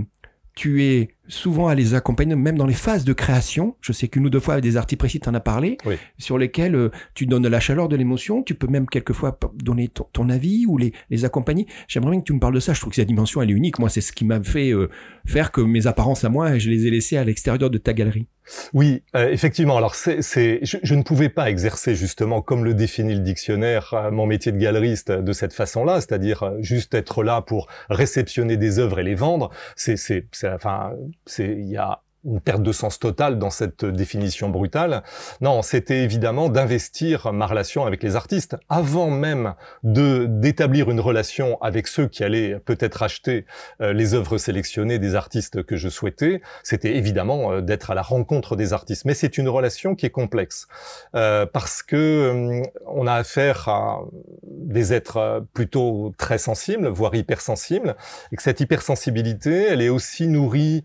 tu 0.54 0.84
es 0.84 1.16
souvent 1.30 1.68
à 1.70 1.76
les 1.76 1.94
accompagner, 1.94 2.36
même 2.36 2.58
dans 2.58 2.66
les 2.66 2.74
phases 2.74 3.06
de 3.06 3.14
création. 3.14 3.76
Je 3.82 3.94
sais 3.94 4.08
qu'une 4.10 4.26
ou 4.26 4.30
deux 4.30 4.40
fois 4.42 4.56
avec 4.56 4.64
des 4.64 4.76
artistes 4.76 5.00
précis, 5.00 5.20
tu 5.20 5.30
en 5.30 5.34
as 5.34 5.40
parlé, 5.40 5.78
Oui. 5.86 5.96
sur 6.18 6.38
lesquels 6.38 6.76
euh, 6.76 6.90
tu 7.14 7.26
donnes 7.26 7.44
de 7.44 7.48
la 7.48 7.60
chaleur, 7.60 7.88
de 7.88 7.96
l'émotion. 7.96 8.44
Tu 8.44 8.56
peux 8.56 8.68
même 8.68 8.88
quelquefois 8.88 9.40
donner 9.56 9.88
ton, 9.88 10.08
ton 10.12 10.30
avis 10.30 10.66
ou 10.68 10.78
les, 10.78 10.92
les 11.10 11.24
accompagner. 11.26 11.68
J'aimerais 11.88 12.12
bien 12.12 12.20
que 12.20 12.26
tu 12.26 12.34
me 12.34 12.40
parles 12.40 12.56
de 12.56 12.60
ça. 12.60 12.74
Je 12.74 12.80
trouve 12.82 12.90
que 12.92 12.96
cette 12.98 13.08
dimension, 13.08 13.42
elle 13.42 13.52
est 13.52 13.54
unique. 13.54 13.80
Moi, 13.80 13.90
c'est 13.90 14.02
ce 14.02 14.12
qui 14.12 14.26
m'a 14.26 14.42
fait 14.44 14.72
euh, 14.74 14.90
faire 15.26 15.52
que 15.52 15.62
mes 15.62 15.88
apparences 15.88 16.24
à 16.26 16.30
moi, 16.30 16.58
je 16.58 16.70
les 16.70 16.88
ai 16.88 16.90
laissées 16.92 17.18
à 17.18 17.24
l'extérieur 17.24 17.70
de 17.70 17.78
ta 17.78 17.94
galerie. 17.94 18.28
Oui, 18.74 19.04
euh, 19.16 19.30
effectivement. 19.30 19.78
Alors, 19.78 19.94
c'est, 19.94 20.24
c'est, 20.24 20.60
je, 20.64 20.78
je 20.82 20.96
ne 20.96 21.04
pouvais 21.04 21.30
pas 21.30 21.52
exercer 21.52 21.94
justement, 21.94 22.42
comme 22.42 22.66
le 22.66 22.74
définit 22.74 23.14
le 23.14 23.20
dictionnaire, 23.20 23.94
euh, 23.94 24.10
mon 24.10 24.26
métier 24.26 24.52
de 24.52 24.58
galeriste 24.58 25.12
euh, 25.12 25.22
de 25.22 25.34
cette 25.34 25.54
façon-là, 25.54 26.02
c'est-à-dire 26.02 26.42
euh, 26.42 26.58
juste 26.62 26.96
être 26.96 27.24
là 27.24 27.44
pour 27.44 27.68
réceptionner 27.92 28.58
des 28.58 28.80
œuvres 28.80 28.98
et 29.00 29.04
les 29.04 29.14
vendre. 29.14 29.52
C'est, 29.76 29.98
c'est, 29.98 30.26
c'est 30.32 30.50
enfin, 30.52 30.94
c'est, 31.30 31.48
il 31.48 31.70
y 31.70 31.78
a 31.78 32.02
une 32.26 32.42
perte 32.42 32.64
de 32.64 32.72
sens 32.72 33.00
totale 33.00 33.40
dans 33.40 33.50
cette 33.50 33.86
définition 33.86 34.50
brutale. 34.50 35.04
Non, 35.40 35.62
c'était 35.62 36.04
évidemment 36.04 36.50
d'investir 36.50 37.32
ma 37.32 37.48
relation 37.48 37.86
avec 37.86 38.04
les 38.04 38.16
artistes 38.16 38.58
avant 38.68 39.10
même 39.10 39.56
de 39.84 40.26
d'établir 40.28 40.90
une 40.92 41.00
relation 41.00 41.58
avec 41.62 41.88
ceux 41.88 42.08
qui 42.08 42.24
allaient 42.24 42.60
peut-être 42.60 43.04
acheter 43.04 43.46
euh, 43.82 43.94
les 43.94 44.14
œuvres 44.14 44.38
sélectionnées 44.38 45.00
des 45.00 45.16
artistes 45.16 45.64
que 45.64 45.78
je 45.78 45.88
souhaitais. 45.88 46.42
C'était 46.64 46.96
évidemment 46.98 47.54
euh, 47.54 47.62
d'être 47.62 47.92
à 47.92 47.96
la 47.96 48.02
rencontre 48.02 48.56
des 48.56 48.74
artistes, 48.74 49.06
mais 49.06 49.14
c'est 49.14 49.38
une 49.38 49.48
relation 49.48 49.96
qui 49.96 50.06
est 50.06 50.12
complexe 50.12 50.68
euh, 51.16 51.46
parce 51.46 51.84
que 51.84 51.96
euh, 51.96 52.62
on 52.86 53.08
a 53.08 53.14
affaire 53.14 53.70
à 53.70 54.02
des 54.44 54.94
êtres 54.94 55.46
plutôt 55.54 56.14
très 56.18 56.38
sensibles, 56.38 56.88
voire 56.88 57.16
hypersensibles, 57.16 57.96
et 58.32 58.36
que 58.36 58.44
cette 58.44 58.60
hypersensibilité, 58.60 59.68
elle 59.70 59.82
est 59.82 59.90
aussi 59.90 60.28
nourrie 60.28 60.84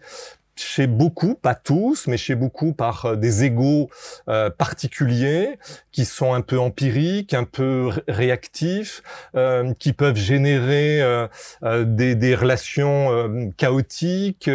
chez 0.57 0.86
beaucoup, 0.86 1.34
pas 1.34 1.55
tous, 1.55 2.07
mais 2.07 2.16
chez 2.16 2.34
beaucoup 2.34 2.72
par 2.72 3.05
euh, 3.07 3.16
des 3.16 3.44
égaux 3.44 3.88
euh, 4.28 4.50
particuliers 4.50 5.59
qui 5.92 6.05
sont 6.05 6.32
un 6.34 6.40
peu 6.40 6.59
empiriques, 6.59 7.34
un 7.34 7.44
peu 7.44 7.88
ré- 7.88 8.02
réactifs, 8.09 9.02
euh, 9.36 9.72
qui 9.78 9.92
peuvent 9.92 10.16
générer 10.16 11.00
euh, 11.02 11.26
euh, 11.62 11.84
des, 11.84 12.14
des 12.14 12.34
relations 12.34 13.12
euh, 13.12 13.48
chaotiques. 13.57 14.50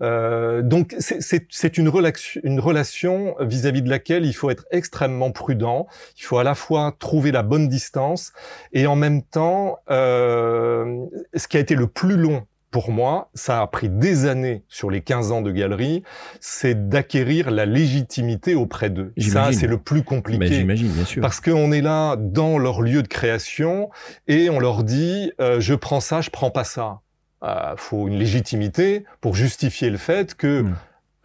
donc 0.00 0.94
c'est- 0.98 1.78
une, 1.78 1.88
relation- 1.88 2.40
une 2.44 2.60
relation 2.60 3.34
vis-à-vis 3.40 3.82
de 3.82 3.90
laquelle 3.90 4.26
il 4.26 4.32
faut 4.34 4.50
être 4.50 4.64
extrêmement 4.70 5.30
prudent. 5.30 5.86
Il 6.16 6.22
faut 6.24 6.38
à 6.38 6.44
la 6.44 6.54
fois 6.54 6.94
trouver 6.98 7.32
la 7.32 7.42
bonne 7.42 7.68
distance 7.68 8.32
et 8.72 8.86
en 8.86 8.96
même 8.96 9.22
temps, 9.22 9.78
ce 9.88 11.48
qui 11.48 11.56
a 11.56 11.60
été 11.60 11.74
le 11.74 11.86
plus 11.86 12.16
long 12.16 12.46
pour 12.72 12.90
moi, 12.90 13.30
ça 13.34 13.60
a 13.60 13.66
pris 13.68 13.88
des 13.90 14.26
années 14.26 14.64
sur 14.66 14.90
les 14.90 15.02
15 15.02 15.30
ans 15.30 15.42
de 15.42 15.52
galerie, 15.52 16.02
c'est 16.40 16.88
d'acquérir 16.88 17.50
la 17.50 17.66
légitimité 17.66 18.54
auprès 18.54 18.90
d'eux. 18.90 19.12
Ça, 19.18 19.52
c'est 19.52 19.66
le 19.68 19.78
plus 19.78 20.02
compliqué. 20.02 20.46
j'imagine, 20.46 20.88
bien 20.88 21.04
sûr. 21.04 21.20
Parce 21.20 21.40
qu'on 21.40 21.70
est 21.70 21.82
là 21.82 22.16
dans 22.16 22.58
leur 22.58 22.80
lieu 22.80 23.02
de 23.02 23.08
création 23.08 23.90
et 24.26 24.48
on 24.50 24.58
leur 24.58 24.82
dit 24.82 25.30
euh, 25.40 25.60
je 25.60 25.74
prends 25.74 26.00
ça, 26.00 26.22
je 26.22 26.30
prends 26.30 26.50
pas 26.50 26.64
ça. 26.64 27.00
Euh, 27.44 27.74
faut 27.76 28.08
une 28.08 28.18
légitimité 28.18 29.04
pour 29.20 29.36
justifier 29.36 29.90
le 29.90 29.98
fait 29.98 30.34
que 30.34 30.62
Mm. 30.62 30.74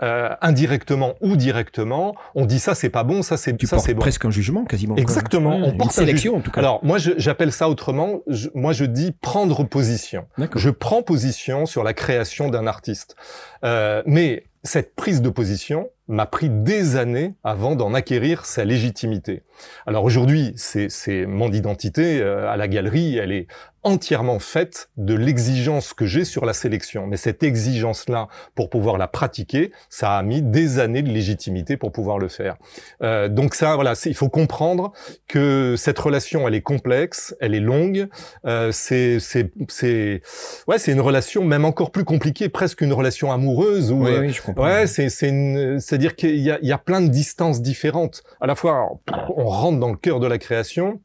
Euh, 0.03 0.29
indirectement 0.41 1.15
ou 1.21 1.35
directement, 1.35 2.15
on 2.35 2.45
dit 2.45 2.59
ça 2.59 2.75
c'est 2.75 2.89
pas 2.89 3.03
bon, 3.03 3.21
ça 3.23 3.35
c'est 3.37 3.59
ça 3.65 3.79
c'est 3.79 3.93
bon. 3.93 4.01
presque 4.01 4.25
un 4.25 4.31
jugement 4.31 4.63
quasiment. 4.65 4.95
Exactement, 4.95 5.55
on 5.55 5.71
une 5.71 5.77
porte 5.77 5.91
un 5.91 5.93
sélection 5.93 6.35
en 6.37 6.41
tout 6.41 6.51
cas. 6.51 6.59
Alors 6.61 6.79
moi 6.83 6.97
j'appelle 6.99 7.51
ça 7.51 7.67
autrement. 7.69 8.21
Je- 8.27 8.49
moi 8.53 8.73
je 8.73 8.85
dis 8.85 9.11
prendre 9.11 9.63
position. 9.63 10.27
Je 10.55 10.69
prends 10.69 11.01
position 11.01 11.65
sur 11.65 11.83
la 11.83 11.93
création 11.93 12.49
d'un 12.49 12.67
artiste. 12.67 13.15
Euh, 13.63 14.03
mais 14.05 14.45
cette 14.63 14.95
prise 14.95 15.21
de 15.21 15.29
position 15.29 15.89
m'a 16.07 16.25
pris 16.25 16.49
des 16.49 16.95
années 16.95 17.33
avant 17.43 17.75
d'en 17.75 17.93
acquérir 17.93 18.45
sa 18.45 18.63
légitimité. 18.65 19.43
Alors 19.85 20.03
aujourd'hui, 20.03 20.53
c'est 20.55 21.25
mon 21.25 21.51
identité 21.51 22.21
euh, 22.21 22.49
à 22.49 22.57
la 22.57 22.67
galerie, 22.67 23.17
elle 23.17 23.31
est 23.31 23.47
entièrement 23.83 24.39
faite 24.39 24.89
de 24.97 25.13
l'exigence 25.13 25.93
que 25.93 26.05
j'ai 26.05 26.25
sur 26.25 26.45
la 26.45 26.51
sélection. 26.53 27.07
Mais 27.07 27.15
cette 27.15 27.41
exigence-là, 27.41 28.27
pour 28.53 28.69
pouvoir 28.69 28.97
la 28.97 29.07
pratiquer, 29.07 29.71
ça 29.89 30.17
a 30.17 30.23
mis 30.23 30.41
des 30.41 30.79
années 30.79 31.01
de 31.01 31.09
légitimité 31.09 31.77
pour 31.77 31.93
pouvoir 31.93 32.19
le 32.19 32.27
faire. 32.27 32.57
Euh, 33.01 33.29
donc 33.29 33.55
ça, 33.55 33.75
voilà, 33.75 33.93
il 34.05 34.15
faut 34.15 34.27
comprendre 34.27 34.91
que 35.27 35.75
cette 35.77 35.97
relation, 35.99 36.47
elle 36.47 36.55
est 36.55 36.61
complexe, 36.61 37.33
elle 37.39 37.55
est 37.55 37.61
longue. 37.61 38.07
Euh, 38.45 38.71
c'est 38.73 39.19
c'est 39.21 39.51
c'est 39.69 40.21
ouais, 40.67 40.79
c'est 40.79 40.91
une 40.91 40.99
relation 41.01 41.45
même 41.45 41.63
encore 41.63 41.91
plus 41.91 42.03
compliquée, 42.03 42.49
presque 42.49 42.81
une 42.81 42.93
relation 42.93 43.31
amoureuse 43.31 43.91
où 43.91 44.03
Oui, 44.03 44.11
euh, 44.11 44.19
oui, 44.21 44.29
je 44.31 44.41
comprends. 44.41 44.65
Ouais, 44.65 44.87
c'est 44.87 45.09
c'est 45.09 45.29
une- 45.29 45.79
c'est-à-dire 45.97 46.15
qu'il 46.15 46.37
y 46.37 46.51
a 46.51 46.59
il 46.61 46.67
y 46.67 46.71
a 46.71 46.77
plein 46.77 47.01
de 47.01 47.07
distances 47.07 47.61
différentes. 47.61 48.23
À 48.39 48.45
la 48.47 48.55
fois, 48.55 48.89
on 49.35 49.45
rentre 49.45 49.79
dans 49.79 49.89
le 49.89 49.97
cœur 49.97 50.19
de 50.19 50.27
la 50.27 50.37
création, 50.37 51.01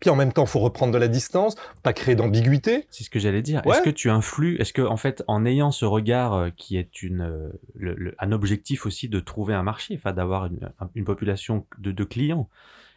puis 0.00 0.08
en 0.08 0.16
même 0.16 0.32
temps, 0.32 0.46
faut 0.46 0.60
reprendre 0.60 0.92
de 0.94 0.98
la 0.98 1.08
distance, 1.08 1.56
pas 1.82 1.92
créer 1.92 2.14
d'ambiguïté. 2.14 2.86
C'est 2.90 3.04
ce 3.04 3.10
que 3.10 3.18
j'allais 3.18 3.42
dire. 3.42 3.60
Ouais. 3.66 3.74
Est-ce 3.76 3.82
que 3.82 3.90
tu 3.90 4.08
influes 4.08 4.56
Est-ce 4.60 4.72
que 4.72 4.82
en 4.82 4.96
fait, 4.96 5.22
en 5.28 5.44
ayant 5.44 5.72
ce 5.72 5.84
regard 5.84 6.32
euh, 6.34 6.48
qui 6.56 6.76
est 6.78 7.02
une 7.02 7.20
euh, 7.20 7.48
le- 7.74 7.94
le- 7.94 8.14
un 8.18 8.32
objectif 8.32 8.86
aussi 8.86 9.08
de 9.10 9.20
trouver 9.20 9.52
un 9.54 9.62
marché, 9.62 9.94
enfin 9.98 10.12
d'avoir 10.14 10.46
une, 10.46 10.70
un- 10.80 10.88
une 10.94 11.04
population 11.04 11.66
de, 11.78 11.92
de 11.92 12.04
clients, 12.04 12.48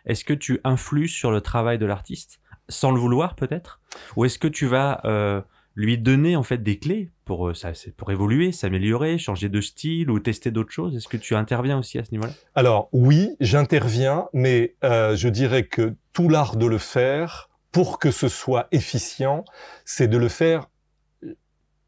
est-ce 0.06 0.24
que 0.24 0.34
tu 0.34 0.60
influes 0.64 1.08
sur 1.10 1.32
le 1.32 1.42
travail 1.42 1.78
de 1.78 1.86
l'artiste 1.86 2.40
sans 2.70 2.92
le 2.92 3.00
vouloir 3.00 3.36
peut-être, 3.36 3.82
ou 4.16 4.24
est-ce 4.24 4.40
que 4.40 4.48
tu 4.48 4.66
vas 4.68 5.02
euh, 5.04 5.42
lui 5.76 5.98
donner 5.98 6.36
en 6.38 6.44
fait 6.44 6.60
des 6.64 6.78
clés 6.80 7.10
pour 7.26 7.50
euh, 7.50 7.54
ça, 7.54 7.72
pour 7.98 8.12
évoluer, 8.12 8.52
s'améliorer, 8.52 9.18
changer 9.18 9.50
de 9.50 9.62
style 9.62 10.10
ou 10.10 10.20
tester 10.20 10.52
d'autres 10.52 10.72
choses? 10.72 10.96
Est-ce 10.96 11.08
que 11.08 11.18
tu 11.18 11.36
interviens 11.36 11.78
aussi 11.78 12.00
à 12.00 12.06
ce 12.06 12.12
niveau-là? 12.12 12.34
Alors 12.56 12.90
oui, 12.92 13.36
j'interviens, 13.40 14.28
mais 14.34 14.76
euh, 14.84 15.16
je 15.16 15.30
dirais 15.30 15.64
que 15.64 15.96
tout 16.14 16.30
l'art 16.30 16.56
de 16.56 16.66
le 16.66 16.78
faire, 16.78 17.50
pour 17.72 18.00
que 18.00 18.12
ce 18.12 18.28
soit 18.28 18.68
efficient, 18.72 19.46
c'est 19.86 20.08
de 20.08 20.18
le 20.18 20.30
faire 20.30 20.68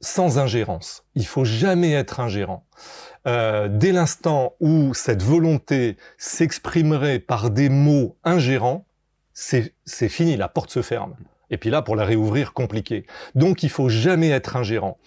sans 0.01 0.37
ingérence. 0.37 1.03
Il 1.15 1.25
faut 1.25 1.45
jamais 1.45 1.93
être 1.93 2.19
ingérant. 2.19 2.65
Euh, 3.27 3.67
dès 3.67 3.91
l'instant 3.91 4.53
où 4.59 4.93
cette 4.93 5.23
volonté 5.23 5.97
s'exprimerait 6.17 7.19
par 7.19 7.49
des 7.49 7.69
mots 7.69 8.15
ingérants, 8.23 8.85
c'est 9.33 9.73
fini, 10.09 10.37
la 10.37 10.47
porte 10.47 10.69
se 10.69 10.81
ferme. 10.81 11.15
Et 11.55 11.57
puis 11.57 11.69
là, 11.69 11.81
pour 11.81 11.95
la 11.95 12.03
réouvrir, 12.03 12.51
compliqué. 12.51 13.05
Donc, 13.33 13.63
il 13.63 13.69
faut 13.69 13.87
jamais 13.87 14.29
être 14.29 14.57
ingérant. 14.57 14.97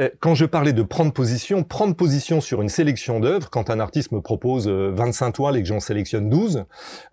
Euh, 0.00 0.08
Quand 0.18 0.34
je 0.34 0.44
parlais 0.44 0.72
de 0.72 0.82
prendre 0.82 1.12
position, 1.12 1.62
prendre 1.62 1.94
position 1.94 2.40
sur 2.40 2.62
une 2.62 2.68
sélection 2.68 3.20
d'œuvres, 3.20 3.48
quand 3.48 3.70
un 3.70 3.78
artiste 3.78 4.10
me 4.10 4.20
propose 4.20 4.66
euh, 4.66 4.90
25 4.92 5.30
toiles 5.30 5.56
et 5.56 5.62
que 5.62 5.68
j'en 5.68 5.78
sélectionne 5.78 6.28
12, 6.28 6.64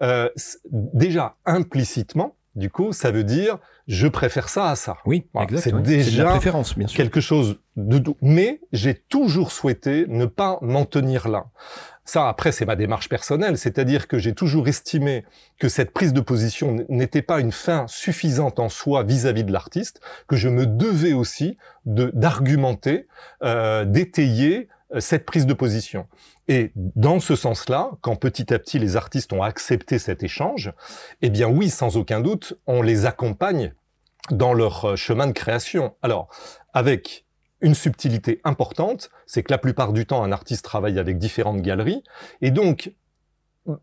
euh, 0.02 0.30
déjà 0.72 1.36
implicitement, 1.46 2.36
Du 2.56 2.70
coup, 2.70 2.92
ça 2.92 3.12
veut 3.12 3.24
dire 3.24 3.60
je 3.88 4.08
préfère 4.08 4.50
ça 4.50 4.70
à 4.72 4.76
ça. 4.76 4.98
Oui, 5.06 5.28
Voilà, 5.34 5.58
c'est 5.58 5.74
ouais. 5.74 5.82
déjà 5.82 6.24
la 6.26 6.32
préférence, 6.32 6.78
bien 6.78 6.88
sûr. 6.88 6.98
quelque 6.98 7.22
chose 7.22 7.60
de 7.78 7.98
doux. 8.00 8.18
Mais 8.22 8.60
j'ai 8.74 8.96
toujours 8.96 9.52
souhaité 9.52 10.06
ne 10.10 10.26
pas 10.26 10.58
m'en 10.62 10.86
tenir 10.86 11.28
là. 11.30 11.46
Ça, 12.04 12.28
après, 12.28 12.52
c'est 12.52 12.66
ma 12.66 12.76
démarche 12.76 13.10
personnelle, 13.10 13.58
c'est-à-dire 13.58 14.08
que 14.08 14.18
j'ai 14.18 14.34
toujours 14.34 14.68
estimé 14.68 15.24
que 15.60 15.70
cette 15.70 15.92
prise 15.92 16.14
de 16.14 16.22
position 16.22 16.84
n'était 16.90 17.22
pas 17.22 17.40
une 17.40 17.52
fin 17.52 17.86
suffisante 17.88 18.60
en 18.60 18.70
soi 18.70 19.04
vis-à-vis 19.04 19.44
de 19.44 19.52
l'artiste, 19.52 20.02
que 20.28 20.36
je 20.36 20.50
me 20.50 20.66
devais 20.66 21.14
aussi 21.14 21.58
d'argumenter, 21.86 23.08
euh, 23.44 23.86
d'étayer 23.86 24.68
euh, 24.94 25.00
cette 25.00 25.26
prise 25.26 25.46
de 25.46 25.54
position. 25.54 26.08
Et 26.48 26.72
dans 26.76 27.20
ce 27.20 27.36
sens-là, 27.36 27.92
quand 28.02 28.16
petit 28.16 28.54
à 28.54 28.60
petit 28.60 28.80
les 28.80 28.96
artistes 28.96 29.32
ont 29.32 29.44
accepté 29.44 30.00
cet 30.00 30.24
échange, 30.24 30.74
eh 31.22 31.30
bien 31.30 31.48
oui, 31.48 31.70
sans 31.70 31.98
aucun 31.98 32.20
doute, 32.20 32.56
on 32.68 32.82
les 32.82 33.06
accompagne 33.06 33.74
dans 34.32 34.54
leur 34.54 34.86
euh, 34.86 34.96
chemin 34.96 35.28
de 35.28 35.34
création. 35.34 35.96
Alors, 36.02 36.30
avec 36.74 37.26
une 37.62 37.76
subtilité 37.76 38.42
importante, 38.44 39.10
c'est 39.26 39.44
que 39.44 39.52
la 39.52 39.58
plupart 39.58 39.94
du 39.94 40.06
temps, 40.06 40.24
un 40.24 40.32
artiste 40.32 40.66
travaille 40.66 41.00
avec 41.00 41.18
différentes 41.18 41.62
galeries, 41.62 42.04
et 42.42 42.52
donc, 42.52 42.94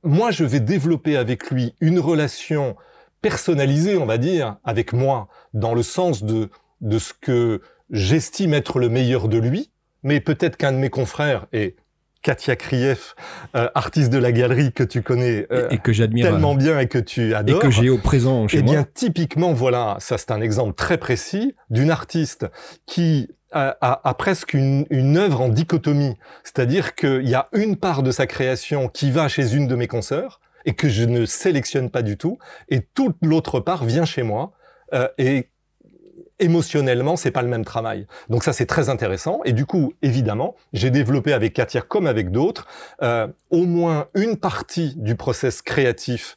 moi, 0.03 0.31
je 0.31 0.45
vais 0.45 0.61
développer 0.61 1.17
avec 1.17 1.51
lui 1.51 1.75
une 1.81 2.01
relation 2.01 2.77
personnalisée, 3.23 3.97
on 3.97 4.07
va 4.07 4.19
dire, 4.19 4.57
avec 4.65 4.93
moi, 4.93 5.29
dans 5.55 5.75
le 5.75 5.83
sens 5.83 6.23
de, 6.25 6.51
de 6.81 6.99
ce 6.99 7.13
que 7.15 7.61
j'estime 7.91 8.55
être 8.55 8.79
le 8.79 8.89
meilleur 8.89 9.29
de 9.29 9.39
lui, 9.39 9.71
mais 10.03 10.21
peut-être 10.21 10.57
qu'un 10.57 10.73
de 10.73 10.79
mes 10.79 10.91
confrères, 10.91 11.47
et 11.53 11.77
Katia 12.23 12.57
Krief, 12.57 13.15
euh, 13.55 13.69
artiste 13.75 14.11
de 14.11 14.19
la 14.19 14.33
galerie 14.33 14.73
que 14.73 14.83
tu 14.83 15.03
connais 15.03 15.47
euh, 15.53 15.69
et, 15.71 15.75
et 15.75 15.79
que 15.79 15.93
j'admire. 15.93 16.27
tellement 16.27 16.55
euh, 16.55 16.57
bien 16.57 16.81
et 16.81 16.89
que 16.89 16.99
tu 16.99 17.31
et 17.31 17.35
adores, 17.35 17.61
que 17.61 17.71
j'ai 17.71 17.91
au 17.91 17.99
présent 17.99 18.49
chez 18.49 18.59
eh 18.59 18.63
moi. 18.63 18.75
bien, 18.75 18.87
typiquement, 18.93 19.53
voilà, 19.53 19.97
ça 20.01 20.19
c'est 20.19 20.33
un 20.33 20.41
exemple 20.41 20.75
très 20.75 20.99
précis 20.99 21.55
d'une 21.71 21.91
artiste 21.91 22.47
qui 22.87 23.29
a, 23.53 23.77
a- 23.81 24.09
a 24.09 24.15
presque 24.15 24.55
une, 24.55 24.87
une 24.91 25.17
œuvre 25.17 25.41
en 25.41 25.49
dichotomie. 25.49 26.17
C'est-à-dire 26.45 26.95
qu'il 26.95 27.29
y 27.29 27.35
a 27.35 27.49
une 27.53 27.77
part 27.77 28.03
de 28.03 28.11
sa 28.11 28.27
création 28.27 28.89
qui 28.89 29.11
va 29.11 29.29
chez 29.29 29.55
une 29.55 29.67
de 29.67 29.75
mes 29.77 29.87
consoeurs 29.87 30.41
et 30.65 30.75
que 30.75 30.89
je 30.89 31.05
ne 31.05 31.25
sélectionne 31.25 31.89
pas 31.91 32.03
du 32.03 32.17
tout, 32.19 32.39
et 32.69 32.81
toute 32.83 33.17
l'autre 33.23 33.61
part 33.61 33.85
vient 33.85 34.05
chez 34.05 34.23
moi. 34.23 34.53
euh, 34.95 35.09
et 35.19 35.49
émotionnellement, 36.41 37.17
c'est 37.17 37.31
pas 37.33 37.43
le 37.43 37.49
même 37.49 37.65
travail. 37.65 38.07
Donc 38.29 38.45
ça, 38.45 38.53
c'est 38.53 38.67
très 38.67 38.89
intéressant. 38.89 39.41
Et 39.45 39.53
du 39.53 39.67
coup, 39.67 39.93
évidemment, 40.03 40.55
j'ai 40.73 40.91
développé 40.91 41.33
avec 41.33 41.53
Katia, 41.53 41.81
comme 41.81 42.07
avec 42.07 42.31
d'autres, 42.31 42.67
euh, 43.03 43.27
au 43.51 43.65
moins 43.65 44.07
une 44.15 44.37
partie 44.37 44.95
du 44.97 45.17
process 45.17 45.63
créatif 45.63 46.37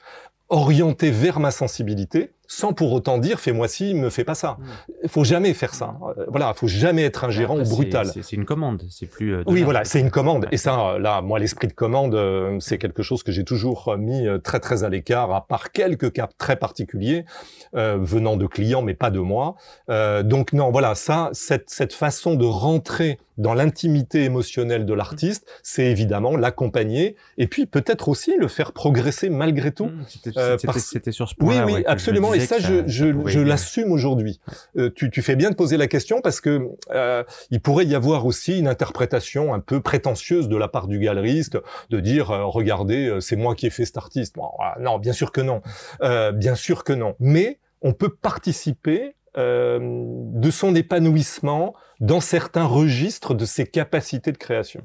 orienté 0.49 1.11
vers 1.11 1.39
ma 1.39 1.51
sensibilité, 1.51 2.31
sans 2.53 2.73
pour 2.73 2.91
autant 2.91 3.17
dire 3.17 3.39
fais-moi 3.39 3.69
ci, 3.69 3.93
me 3.93 4.09
fais 4.09 4.25
pas 4.25 4.35
ça. 4.35 4.57
Il 5.03 5.09
faut 5.09 5.23
jamais 5.23 5.53
faire 5.53 5.73
ça. 5.73 5.95
Euh, 6.17 6.25
Voilà, 6.27 6.53
faut 6.53 6.67
jamais 6.67 7.03
être 7.03 7.23
un 7.23 7.29
gérant 7.29 7.57
Après, 7.57 7.71
ou 7.71 7.75
brutal. 7.77 8.07
c'est- 8.07 8.33
une 8.33 8.43
commande, 8.43 8.83
c'est 8.89 9.05
plus. 9.05 9.35
euh, 9.35 9.43
Oui, 9.47 9.61
voilà, 9.63 9.85
c'est 9.85 10.01
une 10.01 10.11
commande. 10.11 10.43
Ouais. 10.43 10.49
Et 10.51 10.57
ça, 10.57 10.77
euh, 10.79 10.99
là, 10.99 11.21
moi, 11.21 11.39
l'esprit 11.39 11.67
de 11.69 11.73
commande, 11.73 12.13
euh, 12.13 12.57
c'est 12.59 12.77
quelque 12.77 13.03
chose 13.03 13.23
que 13.23 13.31
j'ai 13.31 13.45
toujours 13.45 13.87
euh, 13.87 13.97
mis 13.97 14.27
très, 14.43 14.59
très 14.59 14.83
à 14.83 14.89
l'écart, 14.89 15.31
à 15.33 15.47
part 15.47 15.71
quelques 15.71 16.11
cas 16.11 16.27
très 16.37 16.57
particuliers 16.57 17.23
euh, 17.75 17.97
venant 18.01 18.35
de 18.35 18.47
clients, 18.47 18.81
mais 18.81 18.95
pas 18.95 19.11
de 19.11 19.19
moi. 19.19 19.55
Euh, 19.89 20.21
donc 20.21 20.51
non, 20.51 20.71
voilà, 20.71 20.93
ça, 20.93 21.29
cette, 21.31 21.69
cette 21.69 21.93
façon 21.93 22.35
de 22.35 22.45
rentrer 22.45 23.17
dans 23.37 23.53
l'intimité 23.55 24.23
émotionnelle 24.25 24.85
de 24.85 24.93
l'artiste, 24.93 25.47
c'est 25.63 25.85
évidemment 25.85 26.35
l'accompagner 26.35 27.15
et 27.39 27.47
puis 27.47 27.65
peut-être 27.65 28.07
aussi 28.09 28.35
le 28.37 28.47
faire 28.47 28.71
progresser 28.71 29.29
malgré 29.29 29.71
tout. 29.71 29.85
Mmh, 29.85 30.03
C'était 30.07 30.37
Euh, 30.37 30.57
sur 31.11 31.27
ce 31.29 31.33
Oui, 31.39 31.45
point-là. 31.47 31.65
oui, 31.65 31.73
ouais, 31.73 31.83
je 31.87 31.91
absolument. 31.91 32.33
Et 32.33 32.40
disais 32.41 32.59
ça, 32.59 32.83
je, 32.85 33.39
l'assume 33.39 33.91
aujourd'hui. 33.91 34.39
Euh, 34.77 34.89
tu, 34.93 35.09
tu 35.09 35.21
fais 35.21 35.35
bien 35.35 35.49
de 35.49 35.55
poser 35.55 35.77
la 35.77 35.87
question 35.87 36.21
parce 36.21 36.41
que 36.41 36.69
euh, 36.91 37.23
il 37.49 37.61
pourrait 37.61 37.85
y 37.85 37.95
avoir 37.95 38.25
aussi 38.25 38.59
une 38.59 38.67
interprétation 38.67 39.53
un 39.53 39.59
peu 39.59 39.81
prétentieuse 39.81 40.47
de 40.47 40.57
la 40.57 40.67
part 40.67 40.87
du 40.87 40.99
galeriste 40.99 41.57
de 41.89 41.99
dire 41.99 42.31
euh, 42.31 42.45
regardez, 42.45 43.17
c'est 43.21 43.35
moi 43.35 43.55
qui 43.55 43.67
ai 43.67 43.69
fait 43.69 43.85
cet 43.85 43.97
artiste. 43.97 44.35
Bon, 44.35 44.49
voilà. 44.57 44.75
non, 44.79 44.99
bien 44.99 45.13
sûr 45.13 45.31
que 45.31 45.41
non. 45.41 45.61
Euh, 46.01 46.31
bien 46.31 46.55
sûr 46.55 46.83
que 46.83 46.93
non. 46.93 47.15
Mais 47.19 47.59
on 47.81 47.93
peut 47.93 48.09
participer 48.09 49.15
euh, 49.37 49.79
de 49.81 50.51
son 50.51 50.75
épanouissement 50.75 51.73
dans 51.99 52.19
certains 52.19 52.65
registres 52.65 53.33
de 53.33 53.45
ses 53.45 53.65
capacités 53.65 54.31
de 54.31 54.37
création. 54.37 54.81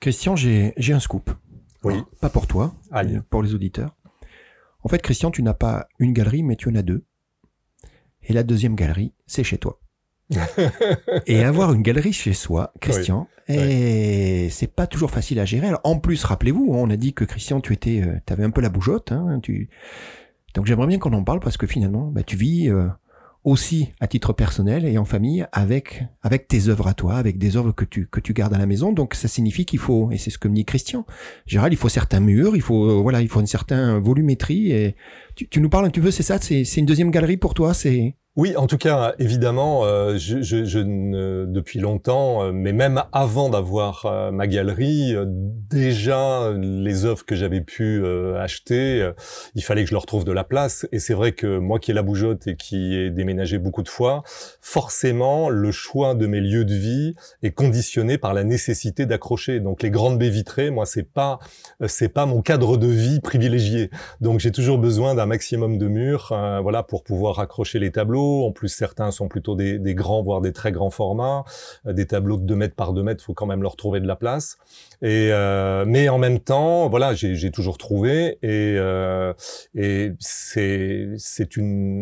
Christian, 0.00 0.34
j'ai 0.36 0.72
un 0.92 1.00
scoop. 1.00 1.30
Oui. 1.84 1.94
Alors, 1.94 2.06
Pas 2.20 2.28
pour 2.28 2.46
toi, 2.46 2.72
pour 3.30 3.42
les 3.42 3.54
auditeurs. 3.54 3.94
En 4.82 4.88
fait, 4.88 5.00
Christian, 5.00 5.30
tu 5.30 5.42
n'as 5.42 5.54
pas 5.54 5.88
une 5.98 6.12
galerie, 6.12 6.42
mais 6.42 6.56
tu 6.56 6.68
en 6.68 6.74
as 6.74 6.82
deux. 6.82 7.04
Et 8.24 8.32
la 8.32 8.42
deuxième 8.42 8.74
galerie, 8.74 9.12
c'est 9.26 9.44
chez 9.44 9.58
toi. 9.58 9.80
et 11.26 11.44
avoir 11.44 11.72
une 11.74 11.82
galerie 11.82 12.12
chez 12.12 12.32
soi, 12.32 12.72
Christian, 12.80 13.28
et 13.48 14.48
c'est 14.50 14.72
pas 14.72 14.86
toujours 14.86 15.10
facile 15.10 15.38
à 15.40 15.44
gérer. 15.44 15.66
Alors, 15.66 15.80
en 15.84 15.98
plus, 15.98 16.24
rappelez-vous, 16.24 16.66
on 16.70 16.90
a 16.90 16.96
dit 16.96 17.12
que 17.12 17.24
Christian, 17.24 17.60
tu 17.60 17.72
étais, 17.72 18.02
euh, 18.02 18.18
avais 18.30 18.44
un 18.44 18.50
peu 18.50 18.60
la 18.60 18.68
bougeotte. 18.68 19.12
Hein, 19.12 19.40
tu... 19.42 19.68
Donc 20.54 20.66
j'aimerais 20.66 20.86
bien 20.86 20.98
qu'on 20.98 21.12
en 21.12 21.24
parle 21.24 21.40
parce 21.40 21.56
que 21.56 21.66
finalement, 21.66 22.06
bah, 22.06 22.22
tu 22.22 22.36
vis 22.36 22.70
euh, 22.70 22.88
aussi 23.44 23.88
à 24.00 24.06
titre 24.06 24.32
personnel 24.32 24.84
et 24.84 24.98
en 24.98 25.04
famille 25.04 25.46
avec 25.52 26.04
avec 26.22 26.46
tes 26.46 26.68
œuvres 26.68 26.86
à 26.86 26.94
toi, 26.94 27.14
avec 27.16 27.38
des 27.38 27.56
œuvres 27.56 27.72
que 27.72 27.84
tu 27.84 28.06
que 28.06 28.20
tu 28.20 28.32
gardes 28.32 28.54
à 28.54 28.58
la 28.58 28.66
maison. 28.66 28.92
Donc 28.92 29.14
ça 29.14 29.28
signifie 29.28 29.64
qu'il 29.64 29.80
faut, 29.80 30.10
et 30.12 30.18
c'est 30.18 30.30
ce 30.30 30.38
que 30.38 30.48
me 30.48 30.54
dit 30.54 30.64
Christian, 30.64 31.04
Gérald, 31.46 31.72
il 31.72 31.76
faut 31.76 31.88
certains 31.88 32.20
murs, 32.20 32.54
il 32.54 32.62
faut 32.62 33.02
voilà, 33.02 33.20
il 33.20 33.28
faut 33.28 33.40
une 33.40 33.46
certaine 33.46 33.98
volumétrie. 33.98 34.70
Et 34.70 34.96
tu, 35.34 35.48
tu 35.48 35.60
nous 35.60 35.68
parles 35.68 35.86
un 35.86 35.90
petit 35.90 36.00
peu, 36.00 36.10
c'est 36.10 36.22
ça, 36.22 36.38
c'est 36.40 36.64
c'est 36.64 36.80
une 36.80 36.86
deuxième 36.86 37.10
galerie 37.10 37.36
pour 37.36 37.54
toi, 37.54 37.74
c'est 37.74 38.16
Oui, 38.34 38.56
en 38.56 38.66
tout 38.66 38.78
cas, 38.78 39.12
évidemment, 39.18 39.84
euh, 39.84 40.16
je, 40.16 40.40
je, 40.40 40.64
je 40.64 40.78
ne- 40.78 41.44
depuis 41.46 41.80
longtemps, 41.80 42.44
euh, 42.44 42.50
mais 42.50 42.72
même 42.72 43.02
avant 43.12 43.50
d'avoir 43.50 44.06
euh, 44.06 44.30
ma 44.30 44.46
galerie, 44.46 45.14
euh, 45.14 45.26
déjà 45.28 46.50
les 46.58 47.04
œuvres 47.04 47.26
que 47.26 47.34
j'avais 47.34 47.60
pu 47.60 48.00
euh, 48.02 48.40
acheter, 48.40 49.02
euh, 49.02 49.12
il 49.54 49.62
fallait 49.62 49.82
que 49.84 49.90
je 49.90 49.94
leur 49.94 50.06
trouve 50.06 50.24
de 50.24 50.32
la 50.32 50.44
place. 50.44 50.86
Et 50.92 50.98
c'est 50.98 51.12
vrai 51.12 51.32
que 51.32 51.58
moi 51.58 51.78
qui 51.78 51.90
ai 51.90 51.94
la 51.94 52.00
bougeotte 52.02 52.46
et 52.46 52.56
qui 52.56 52.94
ai 52.94 53.10
déménagé 53.10 53.58
beaucoup 53.58 53.82
de 53.82 53.90
fois, 53.90 54.22
forcément, 54.62 55.50
le 55.50 55.70
choix 55.70 56.14
de 56.14 56.26
mes 56.26 56.40
lieux 56.40 56.64
de 56.64 56.74
vie 56.74 57.14
est 57.42 57.50
conditionné 57.52 58.16
par 58.16 58.32
la 58.32 58.44
nécessité 58.44 59.04
d'accrocher. 59.04 59.60
Donc 59.60 59.82
les 59.82 59.90
grandes 59.90 60.18
baies 60.18 60.30
vitrées, 60.30 60.70
moi, 60.70 60.86
c'est 60.86 61.02
pas, 61.02 61.38
c'est 61.86 62.08
pas 62.08 62.24
mon 62.24 62.40
cadre 62.40 62.78
de 62.78 62.86
vie 62.86 63.20
privilégié. 63.20 63.90
Donc 64.22 64.40
j'ai 64.40 64.52
toujours 64.52 64.78
besoin 64.78 65.14
d'un 65.14 65.26
maximum 65.26 65.76
de 65.76 65.86
murs, 65.86 66.28
voilà, 66.62 66.82
pour 66.82 67.02
pouvoir 67.04 67.38
accrocher 67.38 67.78
les 67.78 67.90
tableaux. 67.92 68.21
En 68.22 68.52
plus, 68.52 68.68
certains 68.68 69.10
sont 69.10 69.28
plutôt 69.28 69.54
des, 69.54 69.78
des 69.78 69.94
grands, 69.94 70.22
voire 70.22 70.40
des 70.40 70.52
très 70.52 70.72
grands 70.72 70.90
formats. 70.90 71.44
Euh, 71.86 71.92
des 71.92 72.06
tableaux 72.06 72.36
de 72.36 72.44
2 72.44 72.54
mètres 72.56 72.74
par 72.74 72.92
2 72.92 73.02
mètres, 73.02 73.22
faut 73.24 73.34
quand 73.34 73.46
même 73.46 73.62
leur 73.62 73.76
trouver 73.76 74.00
de 74.00 74.06
la 74.06 74.16
place. 74.16 74.56
Et 75.02 75.28
euh, 75.32 75.84
mais 75.86 76.08
en 76.08 76.18
même 76.18 76.38
temps, 76.38 76.88
voilà, 76.88 77.14
j'ai 77.14 77.50
toujours 77.50 77.76
trouvé 77.78 78.38
et 78.42 78.76
euh, 78.78 79.32
et 79.74 80.12
c'est 80.20 81.08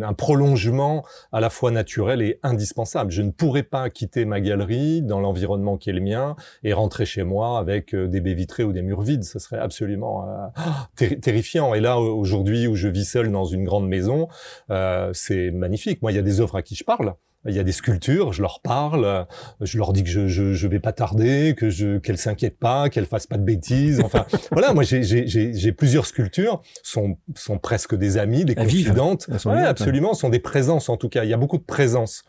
un 0.03 0.13
prolongement 0.15 1.05
à 1.33 1.41
la 1.41 1.51
fois 1.51 1.71
naturel 1.71 2.23
et 2.23 2.39
indispensable. 2.43 3.11
Je 3.11 3.23
ne 3.23 3.31
pourrais 3.31 3.63
pas 3.63 3.89
quitter 3.91 4.25
ma 4.25 4.41
galerie 4.41 5.03
dans 5.03 5.21
l'environnement 5.21 5.77
qui 5.77 5.91
est 5.91 5.93
le 5.95 6.01
mien 6.01 6.37
et 6.63 6.73
rentrer 6.73 7.07
chez 7.07 7.23
moi 7.23 7.59
avec 7.59 7.95
euh, 7.95 8.07
des 8.07 8.21
baies 8.21 8.35
vitrées 8.35 8.65
ou 8.65 8.73
des 8.73 8.83
murs 8.83 9.03
vides. 9.03 9.25
Ce 9.25 9.39
serait 9.39 9.59
absolument 9.59 10.27
euh, 10.29 10.47
terri- 10.97 11.21
terrifiant. 11.21 11.75
Et 11.75 11.81
là, 11.81 11.99
aujourd'hui, 11.99 12.67
où 12.67 12.75
je 12.77 12.89
vis 12.89 13.05
seul 13.05 13.31
dans 13.31 13.45
une 13.45 13.65
grande 13.65 13.89
maison, 13.89 14.29
euh, 14.71 15.11
c'est 15.15 15.51
magnifique. 15.51 16.03
Il 16.11 16.17
y 16.17 16.19
a 16.19 16.23
des 16.23 16.41
œuvres 16.41 16.57
à 16.57 16.63
qui 16.63 16.75
je 16.75 16.85
parle. 16.85 17.15
Il 17.49 17.55
y 17.55 17.59
a 17.59 17.63
des 17.65 17.73
sculptures, 17.73 18.35
je 18.35 18.43
leur 18.43 18.61
parle, 18.61 19.27
je 19.63 19.79
leur 19.79 19.95
dis 19.95 20.05
que 20.05 20.11
je, 20.11 20.29
je, 20.29 20.53
je 20.53 20.69
vais 20.69 20.79
pas 20.79 20.93
tarder, 20.93 21.55
que 21.57 21.71
je 21.71 21.97
qu'elles 21.97 22.19
s'inquiètent 22.19 22.59
pas, 22.59 22.91
qu'elles 22.91 23.07
fassent 23.07 23.27
pas 23.27 23.39
de 23.39 23.43
bêtises. 23.45 24.03
Enfin, 24.05 24.27
voilà, 24.53 24.75
moi 24.75 24.83
j'ai 24.85 25.03
j'ai 25.03 25.27
j'ai 25.27 25.55
j'ai 25.55 25.73
plusieurs 25.73 26.05
sculptures, 26.05 26.61
sont 26.83 27.17
sont 27.35 27.57
presque 27.57 27.95
des 27.95 28.19
amies, 28.19 28.45
des 28.45 28.53
Elles 28.59 28.65
confidentes. 28.65 29.27
Elles 29.33 29.41
sont 29.41 29.49
Ouais, 29.49 29.57
vivantes, 29.57 29.71
absolument, 29.71 30.13
sont 30.13 30.29
des 30.29 30.39
présences 30.39 30.91
en 30.91 30.99
tout 30.99 31.09
cas. 31.09 31.25
Il 31.25 31.31
y 31.31 31.33
a 31.33 31.39
beaucoup 31.39 31.57
de 31.57 31.63
présences. 31.65 32.25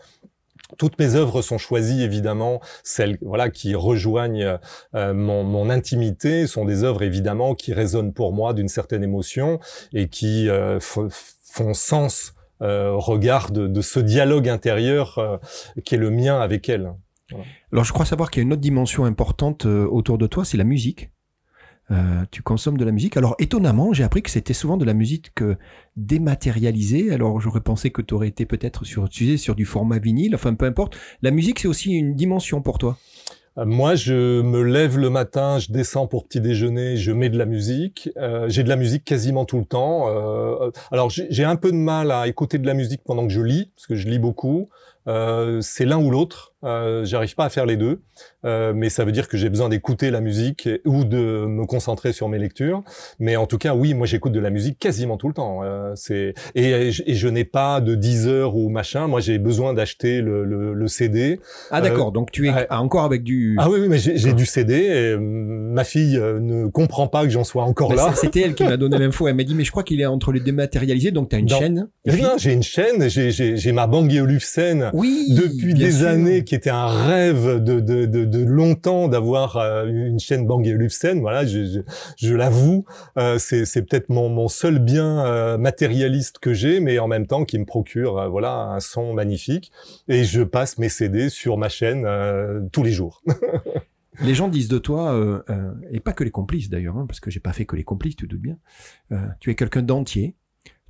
Toutes 0.77 0.97
mes 0.97 1.15
œuvres 1.15 1.41
sont 1.41 1.57
choisies 1.57 2.01
évidemment, 2.03 2.61
celles 2.85 3.17
voilà 3.21 3.49
qui 3.49 3.75
rejoignent 3.75 4.57
euh, 4.95 5.13
mon, 5.13 5.43
mon 5.43 5.69
intimité 5.69 6.47
sont 6.47 6.63
des 6.63 6.85
œuvres 6.85 7.03
évidemment 7.03 7.53
qui 7.55 7.73
résonnent 7.73 8.13
pour 8.13 8.31
moi 8.31 8.53
d'une 8.53 8.69
certaine 8.69 9.03
émotion 9.03 9.59
et 9.93 10.07
qui 10.07 10.47
euh, 10.47 10.79
f- 10.79 11.09
font 11.43 11.73
sens 11.73 12.33
regard 12.61 13.51
de, 13.51 13.81
ce 13.81 13.99
dialogue 13.99 14.47
intérieur 14.47 15.17
euh, 15.17 15.37
qui 15.83 15.95
est 15.95 15.97
le 15.97 16.09
mien 16.11 16.39
avec 16.39 16.69
elle. 16.69 16.93
Alors 17.71 17.83
je 17.83 17.93
crois 17.93 18.05
savoir 18.05 18.29
qu'il 18.29 18.41
y 18.41 18.43
a 18.43 18.45
une 18.45 18.53
autre 18.53 18.61
dimension 18.61 19.05
importante 19.05 19.65
euh, 19.65 19.85
autour 19.85 20.17
de 20.17 20.27
toi, 20.27 20.45
c'est 20.45 20.57
la 20.57 20.63
musique. 20.63 21.11
Euh, 21.89 22.23
tu 22.31 22.41
consommes 22.41 22.77
de 22.77 22.85
la 22.85 22.91
musique. 22.91 23.17
Alors 23.17 23.35
étonnamment, 23.39 23.91
j'ai 23.91 24.03
appris 24.03 24.21
que 24.21 24.29
c'était 24.29 24.53
souvent 24.53 24.77
de 24.77 24.85
la 24.85 24.93
musique 24.93 25.31
euh, 25.41 25.57
dématérialisée. 25.97 27.11
Alors 27.11 27.41
j'aurais 27.41 27.61
pensé 27.61 27.89
que 27.89 28.01
tu 28.01 28.13
aurais 28.13 28.29
été 28.29 28.45
peut-être 28.45 28.85
sur, 28.85 29.09
sur 29.11 29.55
du 29.55 29.65
format 29.65 29.99
vinyle. 29.99 30.35
Enfin 30.35 30.53
peu 30.53 30.65
importe. 30.65 30.97
La 31.21 31.31
musique 31.31 31.59
c'est 31.59 31.67
aussi 31.67 31.91
une 31.91 32.15
dimension 32.15 32.61
pour 32.61 32.77
toi. 32.77 32.97
Euh, 33.57 33.65
moi, 33.65 33.95
je 33.95 34.41
me 34.41 34.63
lève 34.63 34.97
le 34.97 35.09
matin, 35.09 35.59
je 35.59 35.71
descends 35.71 36.07
pour 36.07 36.25
petit 36.25 36.39
déjeuner, 36.39 36.95
je 36.95 37.11
mets 37.11 37.29
de 37.29 37.37
la 37.37 37.45
musique. 37.45 38.09
Euh, 38.17 38.47
j'ai 38.47 38.63
de 38.63 38.69
la 38.69 38.77
musique 38.77 39.03
quasiment 39.03 39.45
tout 39.45 39.57
le 39.59 39.65
temps. 39.65 40.07
Euh, 40.07 40.71
alors, 40.91 41.09
j'ai 41.09 41.43
un 41.43 41.57
peu 41.57 41.71
de 41.71 41.77
mal 41.77 42.11
à 42.11 42.27
écouter 42.27 42.57
de 42.59 42.67
la 42.67 42.73
musique 42.73 43.01
pendant 43.03 43.27
que 43.27 43.33
je 43.33 43.41
lis, 43.41 43.71
parce 43.75 43.87
que 43.87 43.95
je 43.95 44.07
lis 44.07 44.19
beaucoup. 44.19 44.69
Euh, 45.07 45.59
c'est 45.61 45.85
l'un 45.85 45.99
ou 45.99 46.11
l'autre. 46.11 46.51
Euh, 46.63 47.05
J'arrive 47.05 47.33
pas 47.33 47.45
à 47.45 47.49
faire 47.49 47.65
les 47.65 47.75
deux, 47.75 48.01
euh, 48.45 48.71
mais 48.75 48.89
ça 48.89 49.03
veut 49.03 49.11
dire 49.11 49.27
que 49.27 49.35
j'ai 49.35 49.49
besoin 49.49 49.67
d'écouter 49.67 50.11
la 50.11 50.21
musique 50.21 50.69
ou 50.85 51.03
de 51.05 51.45
me 51.47 51.65
concentrer 51.65 52.13
sur 52.13 52.29
mes 52.29 52.37
lectures. 52.37 52.83
Mais 53.19 53.35
en 53.35 53.47
tout 53.47 53.57
cas, 53.57 53.73
oui, 53.73 53.95
moi 53.95 54.05
j'écoute 54.05 54.31
de 54.31 54.39
la 54.39 54.51
musique 54.51 54.77
quasiment 54.77 55.17
tout 55.17 55.27
le 55.27 55.33
temps. 55.33 55.61
Euh, 55.63 55.93
c'est 55.95 56.35
et, 56.53 56.69
et, 56.69 56.91
je 56.91 57.27
n'ai 57.27 57.45
pas 57.45 57.81
de 57.81 57.95
10 57.95 58.27
heures 58.27 58.55
ou 58.55 58.69
machin. 58.69 59.07
Moi, 59.07 59.21
j'ai 59.21 59.39
besoin 59.39 59.73
d'acheter 59.73 60.21
le, 60.21 60.45
le, 60.45 60.73
le, 60.73 60.87
CD. 60.87 61.39
Ah 61.71 61.81
d'accord. 61.81 62.09
Euh, 62.09 62.11
donc 62.11 62.31
tu 62.31 62.47
es 62.47 62.71
encore 62.71 63.05
avec 63.05 63.23
du. 63.23 63.55
Ah 63.59 63.69
oui, 63.69 63.79
oui, 63.81 63.87
mais 63.87 63.97
j'ai 63.97 64.33
du 64.33 64.45
CD. 64.45 64.75
Et 64.75 65.17
ma 65.17 65.83
fille 65.83 66.17
ne 66.17 66.67
comprend 66.67 67.07
pas 67.07 67.23
que 67.23 67.29
j'en 67.29 67.43
sois 67.43 67.63
encore 67.63 67.93
là. 67.93 68.13
C'était 68.15 68.41
elle 68.41 68.53
qui 68.53 68.63
m'a 68.63 68.77
donné 68.77 68.97
l'info. 68.99 69.27
Elle 69.27 69.35
m'a 69.35 69.43
dit 69.43 69.55
mais 69.55 69.63
je 69.63 69.71
crois 69.71 69.83
qu'il 69.83 69.99
est 69.99 70.05
entre 70.05 70.31
les 70.31 70.41
dématérialisés. 70.41 71.11
Donc 71.11 71.29
tu 71.29 71.35
as 71.35 71.39
une 71.39 71.49
chaîne. 71.49 71.87
Rien. 72.05 72.33
J'ai 72.37 72.53
une 72.53 72.63
chaîne. 72.63 73.09
J'ai 73.09 73.71
ma 73.71 73.87
Bang 73.87 74.11
Olufsen 74.11 74.90
oui, 74.93 75.27
depuis 75.29 75.73
des 75.73 76.03
années, 76.03 76.43
qui 76.43 76.55
était 76.55 76.69
un 76.69 76.87
rêve 76.87 77.63
de, 77.63 77.79
de, 77.79 78.05
de, 78.05 78.25
de 78.25 78.43
longtemps 78.43 79.07
d'avoir 79.07 79.57
euh, 79.57 79.85
une 79.85 80.19
chaîne 80.19 80.45
Bang 80.45 80.65
Olufsen. 80.67 81.19
Voilà, 81.19 81.45
je, 81.45 81.65
je, 81.65 81.79
je 82.17 82.33
l'avoue, 82.33 82.85
euh, 83.17 83.37
c'est 83.37 83.81
peut-être 83.83 84.09
mon, 84.09 84.29
mon 84.29 84.47
seul 84.47 84.79
bien 84.79 85.25
euh, 85.25 85.57
matérialiste 85.57 86.39
que 86.39 86.53
j'ai, 86.53 86.79
mais 86.79 86.99
en 86.99 87.07
même 87.07 87.27
temps 87.27 87.45
qui 87.45 87.57
me 87.59 87.65
procure 87.65 88.29
voilà 88.29 88.53
un 88.53 88.79
son 88.79 89.13
magnifique. 89.13 89.71
Et 90.07 90.23
je 90.23 90.41
passe 90.41 90.77
mes 90.77 90.89
CD 90.89 91.29
sur 91.29 91.57
ma 91.57 91.69
chaîne 91.69 92.07
tous 92.71 92.83
les 92.83 92.91
jours. 92.91 93.23
les 94.19 94.35
gens 94.35 94.47
disent 94.47 94.67
de 94.67 94.77
toi, 94.77 95.13
euh, 95.13 95.41
euh, 95.49 95.73
et 95.91 95.99
pas 95.99 96.13
que 96.13 96.23
les 96.23 96.31
complices 96.31 96.69
d'ailleurs, 96.69 96.97
hein, 96.97 97.05
parce 97.07 97.19
que 97.19 97.31
j'ai 97.31 97.39
pas 97.39 97.53
fait 97.53 97.65
que 97.65 97.75
les 97.75 97.83
complices, 97.83 98.15
tu 98.15 98.27
doutes 98.27 98.41
bien. 98.41 98.57
Euh, 99.11 99.27
tu 99.39 99.49
es 99.49 99.55
quelqu'un 99.55 99.81
d'entier, 99.81 100.35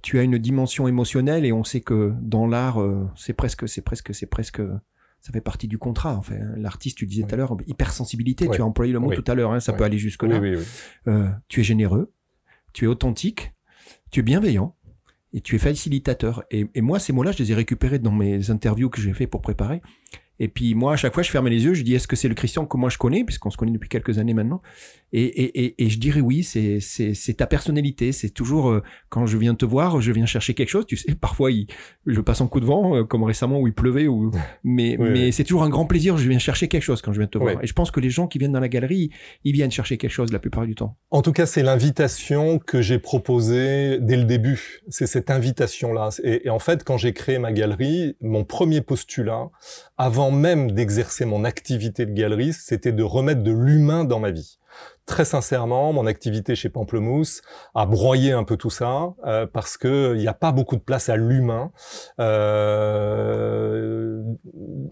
tu 0.01 0.19
as 0.19 0.23
une 0.23 0.37
dimension 0.37 0.87
émotionnelle 0.87 1.45
et 1.45 1.51
on 1.51 1.63
sait 1.63 1.81
que 1.81 2.13
dans 2.21 2.47
l'art, 2.47 2.81
euh, 2.81 3.07
c'est 3.15 3.33
presque, 3.33 3.67
c'est 3.69 3.81
presque, 3.81 4.13
c'est 4.15 4.25
presque, 4.25 4.61
ça 5.19 5.31
fait 5.31 5.41
partie 5.41 5.67
du 5.67 5.77
contrat. 5.77 6.15
En 6.15 6.21
fait, 6.21 6.39
l'artiste, 6.57 6.97
tu 6.97 7.05
disais 7.05 7.23
tout 7.23 7.33
à 7.35 7.37
l'heure, 7.37 7.55
hypersensibilité. 7.67 8.47
Tu 8.49 8.61
as 8.61 8.65
employé 8.65 8.93
le 8.93 8.99
mot 8.99 9.13
tout 9.13 9.31
à 9.31 9.35
l'heure. 9.35 9.51
Hein, 9.51 9.59
ça 9.59 9.73
peut 9.73 9.83
aller 9.83 9.99
jusque 9.99 10.23
là. 10.23 10.39
Euh, 11.07 11.29
tu 11.47 11.59
es 11.59 11.63
généreux, 11.63 12.11
tu 12.73 12.85
es 12.85 12.87
authentique, 12.87 13.53
tu 14.11 14.21
es 14.21 14.23
bienveillant 14.23 14.75
et 15.33 15.41
tu 15.41 15.55
es 15.55 15.59
facilitateur. 15.59 16.43
Et, 16.51 16.67
et 16.73 16.81
moi, 16.81 16.99
ces 16.99 17.13
mots-là, 17.13 17.31
je 17.31 17.37
les 17.39 17.51
ai 17.51 17.55
récupérés 17.55 17.99
dans 17.99 18.11
mes 18.11 18.49
interviews 18.49 18.89
que 18.89 18.99
j'ai 18.99 19.13
fait 19.13 19.27
pour 19.27 19.41
préparer. 19.41 19.81
Et 20.41 20.47
puis 20.47 20.73
moi, 20.73 20.93
à 20.93 20.95
chaque 20.95 21.13
fois, 21.13 21.21
je 21.21 21.29
fermais 21.29 21.51
les 21.51 21.65
yeux, 21.65 21.75
je 21.75 21.83
dis 21.83 21.93
est-ce 21.93 22.07
que 22.07 22.15
c'est 22.15 22.27
le 22.27 22.33
Christian 22.33 22.65
que 22.65 22.75
moi 22.75 22.89
je 22.89 22.97
connais, 22.97 23.23
puisqu'on 23.23 23.51
se 23.51 23.57
connaît 23.57 23.71
depuis 23.71 23.89
quelques 23.89 24.17
années 24.17 24.33
maintenant. 24.33 24.63
Et, 25.13 25.21
et, 25.23 25.65
et, 25.65 25.83
et 25.85 25.89
je 25.89 25.99
dirais 25.99 26.19
oui, 26.21 26.41
c'est 26.43 27.37
ta 27.37 27.45
personnalité. 27.45 28.11
C'est 28.11 28.31
toujours 28.31 28.71
euh, 28.71 28.81
quand 29.09 29.27
je 29.27 29.37
viens 29.37 29.53
te 29.53 29.65
voir, 29.65 30.01
je 30.01 30.11
viens 30.11 30.25
chercher 30.25 30.55
quelque 30.55 30.69
chose. 30.69 30.87
Tu 30.87 30.97
sais, 30.97 31.13
parfois 31.21 31.51
il, 31.51 31.67
je 32.07 32.19
passe 32.21 32.41
en 32.41 32.47
coup 32.47 32.59
de 32.59 32.65
vent, 32.65 32.95
euh, 32.95 33.03
comme 33.03 33.23
récemment 33.23 33.59
où 33.59 33.67
il 33.67 33.73
pleuvait, 33.73 34.07
ou 34.07 34.31
mais 34.63 34.97
Oui, 34.97 35.09
mais 35.11 35.23
oui. 35.25 35.33
c'est 35.33 35.43
toujours 35.43 35.61
un 35.61 35.69
grand 35.69 35.85
plaisir. 35.85 36.17
Je 36.17 36.27
viens 36.27 36.39
chercher 36.39 36.67
quelque 36.67 36.81
chose 36.81 37.03
quand 37.03 37.13
je 37.13 37.19
viens 37.19 37.27
te 37.27 37.37
voir. 37.37 37.53
Oui. 37.57 37.59
Et 37.61 37.67
je 37.67 37.73
pense 37.73 37.91
que 37.91 37.99
les 37.99 38.09
gens 38.09 38.25
qui 38.25 38.39
viennent 38.39 38.53
dans 38.53 38.59
la 38.59 38.69
galerie, 38.69 39.11
ils 39.43 39.53
viennent 39.53 39.69
chercher 39.69 39.99
quelque 39.99 40.09
chose 40.09 40.31
la 40.31 40.39
plupart 40.39 40.65
du 40.65 40.73
temps. 40.73 40.97
En 41.11 41.21
tout 41.21 41.33
cas, 41.33 41.45
c'est 41.45 41.61
l'invitation 41.61 42.57
que 42.57 42.81
j'ai 42.81 42.97
proposée 42.97 43.99
dès 43.99 44.17
le 44.17 44.23
début. 44.23 44.81
C'est 44.87 45.05
cette 45.05 45.29
invitation-là. 45.29 46.09
Et, 46.23 46.47
et 46.47 46.49
en 46.49 46.57
fait, 46.59 46.83
quand 46.83 46.97
j'ai 46.97 47.13
créé 47.13 47.37
ma 47.37 47.51
galerie, 47.51 48.15
mon 48.21 48.43
premier 48.43 48.81
postulat, 48.81 49.51
avant 50.01 50.31
même 50.31 50.71
d'exercer 50.71 51.25
mon 51.25 51.43
activité 51.43 52.07
de 52.07 52.11
galeriste, 52.11 52.61
c'était 52.65 52.91
de 52.91 53.03
remettre 53.03 53.43
de 53.43 53.51
l'humain 53.51 54.03
dans 54.03 54.19
ma 54.19 54.31
vie. 54.31 54.57
Très 55.05 55.25
sincèrement, 55.25 55.93
mon 55.93 56.07
activité 56.07 56.55
chez 56.55 56.69
Pamplemousse 56.69 57.43
a 57.75 57.85
broyé 57.85 58.31
un 58.31 58.43
peu 58.43 58.57
tout 58.57 58.71
ça 58.71 59.13
euh, 59.27 59.45
parce 59.45 59.77
que 59.77 60.15
il 60.15 60.21
n'y 60.21 60.27
a 60.27 60.33
pas 60.33 60.51
beaucoup 60.51 60.75
de 60.75 60.81
place 60.81 61.09
à 61.09 61.17
l'humain. 61.17 61.71
Euh, 62.19 64.23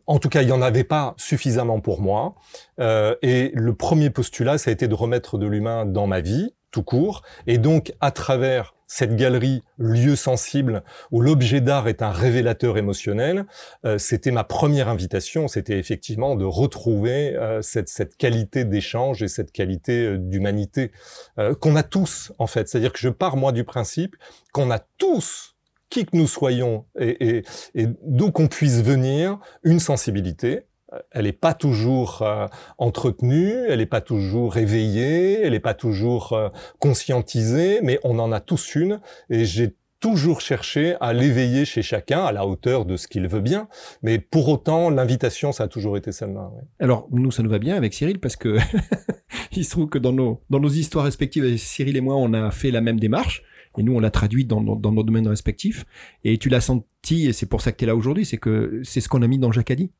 en 0.06 0.20
tout 0.20 0.30
cas, 0.30 0.44
il 0.44 0.46
n'y 0.46 0.52
en 0.52 0.62
avait 0.62 0.84
pas 0.84 1.16
suffisamment 1.18 1.80
pour 1.80 2.02
moi. 2.02 2.36
Euh, 2.80 3.16
et 3.24 3.52
le 3.56 3.74
premier 3.74 4.12
postulat, 4.12 4.60
ça 4.60 4.70
a 4.70 4.74
été 4.74 4.88
de 4.88 4.94
remettre 4.94 5.40
de 5.40 5.48
l'humain 5.48 5.88
dans 5.88 6.06
ma 6.06 6.22
vie, 6.22 6.54
tout 6.72 6.84
court. 6.84 7.24
Et 7.48 7.58
donc, 7.58 7.94
à 8.02 8.12
travers 8.12 8.74
cette 8.92 9.16
galerie 9.16 9.62
lieu 9.78 10.16
sensible 10.16 10.84
où 11.12 11.22
l'objet 11.22 11.62
d'art 11.62 11.88
est 11.88 12.02
un 12.02 12.10
révélateur 12.10 12.78
émotionnel, 12.78 13.46
euh, 13.86 14.00
c'était 14.00 14.32
ma 14.32 14.44
première 14.44 14.90
invitation, 14.90 15.48
c'était 15.48 15.78
effectivement 15.78 16.36
de 16.36 16.44
retrouver 16.44 17.36
euh, 17.36 17.62
cette, 17.62 17.88
cette 17.88 18.18
qualité 18.18 18.66
d'échange 18.66 19.22
et 19.22 19.28
cette 19.28 19.52
qualité 19.52 20.06
euh, 20.06 20.18
d'humanité 20.18 20.92
euh, 21.38 21.54
qu'on 21.54 21.76
a 21.76 21.84
tous 21.84 22.34
en 22.40 22.48
fait. 22.48 22.68
C'est-à-dire 22.68 22.92
que 22.92 23.00
je 23.00 23.10
pars 23.10 23.38
moi 23.38 23.52
du 23.52 23.64
principe 23.64 24.16
qu'on 24.54 24.72
a 24.72 24.80
tous 24.98 25.56
qui 25.92 26.06
que 26.06 26.16
nous 26.16 26.28
soyons 26.28 26.86
et, 27.00 27.38
et, 27.38 27.44
et 27.76 27.88
d'où 28.04 28.32
qu'on 28.32 28.48
puisse 28.48 28.82
venir, 28.82 29.40
une 29.64 29.80
sensibilité, 29.80 30.66
elle 31.12 31.26
n'est 31.26 31.32
pas 31.32 31.54
toujours 31.54 32.22
euh, 32.22 32.48
entretenue, 32.78 33.54
elle 33.68 33.80
n'est 33.80 33.86
pas 33.86 34.02
toujours 34.02 34.58
éveillée, 34.58 35.42
elle 35.42 35.52
n'est 35.52 35.60
pas 35.60 35.74
toujours 35.74 36.34
euh, 36.34 36.50
conscientisée, 36.80 37.80
mais 37.84 38.00
on 38.04 38.20
en 38.20 38.32
a 38.32 38.40
tous 38.40 38.76
une 38.76 39.00
et 39.30 39.46
j'ai 39.46 39.76
toujours 40.00 40.40
cherché 40.40 40.96
à 41.02 41.12
l'éveiller 41.12 41.66
chez 41.66 41.82
chacun 41.82 42.24
à 42.24 42.32
la 42.32 42.48
hauteur 42.48 42.86
de 42.86 42.96
ce 42.96 43.08
qu'il 43.08 43.28
veut 43.28 43.42
bien. 43.42 43.68
Mais 44.02 44.18
pour 44.18 44.48
autant, 44.48 44.90
l'invitation, 44.90 45.52
ça 45.52 45.66
a 45.66 45.68
toujours 45.68 45.98
été 45.98 46.12
celle-là. 46.12 46.52
Alors 46.80 47.08
nous, 47.12 47.32
ça 47.32 47.44
nous 47.44 47.50
va 47.50 47.60
bien 47.60 47.76
avec 47.76 47.94
Cyril 47.94 48.20
parce 48.20 48.38
que 48.38 48.58
il 49.52 49.66
se 49.66 49.72
trouve 49.72 49.90
que 49.90 49.98
dans 49.98 50.14
nos 50.14 50.42
dans 50.50 50.60
nos 50.60 50.70
histoires 50.70 51.06
respectives, 51.06 51.58
Cyril 51.58 51.98
et 51.98 52.02
moi, 52.02 52.16
on 52.16 52.34
a 52.34 52.50
fait 52.52 52.72
la 52.72 52.82
même 52.82 53.00
démarche. 53.00 53.44
Et 53.78 53.84
nous, 53.84 53.94
on 53.94 54.00
l'a 54.00 54.10
traduit 54.10 54.46
dans, 54.46 54.62
dans, 54.62 54.92
nos 54.92 55.04
domaines 55.04 55.28
respectifs. 55.28 55.86
Et 56.26 56.38
tu 56.38 56.50
l'as 56.50 56.60
senti, 56.60 57.28
et 57.28 57.34
c'est 57.34 57.46
pour 57.46 57.62
ça 57.62 57.72
que 57.72 57.78
tu 57.78 57.86
es 57.86 57.88
là 57.88 57.96
aujourd'hui, 57.96 58.26
c'est 58.26 58.38
que 58.38 58.82
c'est 58.84 59.00
ce 59.00 59.08
qu'on 59.08 59.22
a 59.22 59.28
mis 59.28 59.38
dans 59.38 59.52
Jacadi. 59.54 59.92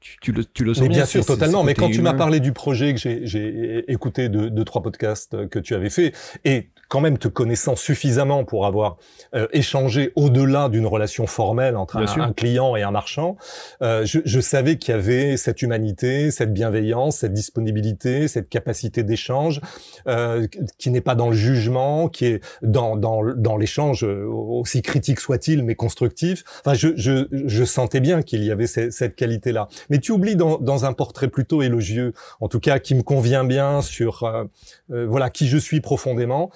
Tu, 0.00 0.16
tu 0.20 0.32
le, 0.32 0.44
tu 0.44 0.64
le 0.64 0.74
sens 0.74 0.82
Mais 0.82 0.88
bien 0.88 1.04
sûr, 1.06 1.20
totalement. 1.34 1.64
Mais 1.64 1.74
quand 1.74 1.86
tu 1.96 2.02
m'as 2.02 2.12
parlé 2.18 2.40
du 2.40 2.52
projet 2.52 2.94
que 2.94 3.00
j'ai- 3.00 3.84
écouté 3.90 4.28
de, 4.28 4.48
de 4.48 4.62
trois 4.62 4.82
podcasts 4.82 5.48
que 5.48 5.58
tu 5.58 5.74
avais 5.74 5.90
fait, 5.90 6.12
et 6.44 6.68
quand 6.88 7.00
même 7.00 7.18
te 7.18 7.28
connaissant 7.28 7.76
suffisamment 7.76 8.44
pour 8.44 8.64
avoir 8.64 8.96
euh, 9.34 9.46
échangé 9.52 10.10
au-delà 10.16 10.68
d'une 10.70 10.86
relation 10.86 11.26
formelle 11.26 11.76
entre 11.76 11.98
un, 12.22 12.32
client 12.32 12.76
et 12.76 12.82
un 12.82 12.90
marchand, 12.90 13.36
euh, 13.82 14.06
je, 14.06 14.20
je 14.24 14.40
savais 14.40 14.78
qu'il 14.78 14.94
y 14.94 14.96
avait 14.96 15.36
cette 15.36 15.60
humanité, 15.62 16.30
cette 16.30 16.52
bienveillance, 16.54 17.18
cette 17.18 17.34
disponibilité, 17.34 18.26
cette 18.28 18.48
capacité 18.48 19.02
d'échange, 19.02 19.60
euh, 20.06 20.46
qui 20.78 20.90
n'est 20.90 21.00
pas 21.02 21.14
dans 21.14 21.28
le 21.28 21.36
jugement, 21.36 22.08
qui 22.08 22.24
est 22.26 22.40
dans, 22.62 22.96
dans, 22.96 23.22
dans 23.36 23.56
l'échange, 23.56 24.04
euh, 24.04 24.24
aussi 24.26 24.80
critique 24.80 25.20
soit-il, 25.20 25.62
mais 25.64 25.74
constructif. 25.74 26.42
Enfin, 26.64 26.74
je, 26.74 26.88
je, 26.96 27.26
je 27.32 27.64
sentais 27.64 28.00
bien 28.00 28.22
qu'il 28.22 28.42
y 28.44 28.50
avait 28.50 28.66
ce- 28.66 28.90
cette 28.90 29.14
qualité-là. 29.16 29.68
Mais 29.90 29.98
tu 29.98 30.12
oublies 30.12 30.36
dans, 30.36 30.58
dans 30.58 30.84
un 30.84 30.92
portrait 30.92 31.28
plutôt 31.28 31.62
élogieux, 31.62 32.12
en 32.40 32.48
tout 32.48 32.60
cas 32.60 32.78
qui 32.78 32.94
me 32.94 33.02
convient 33.02 33.44
bien 33.44 33.82
sur 33.82 34.24
euh, 34.24 34.44
euh, 34.90 35.06
voilà 35.06 35.30
qui 35.30 35.48
je 35.48 35.58
suis 35.58 35.80
profondément, 35.80 36.50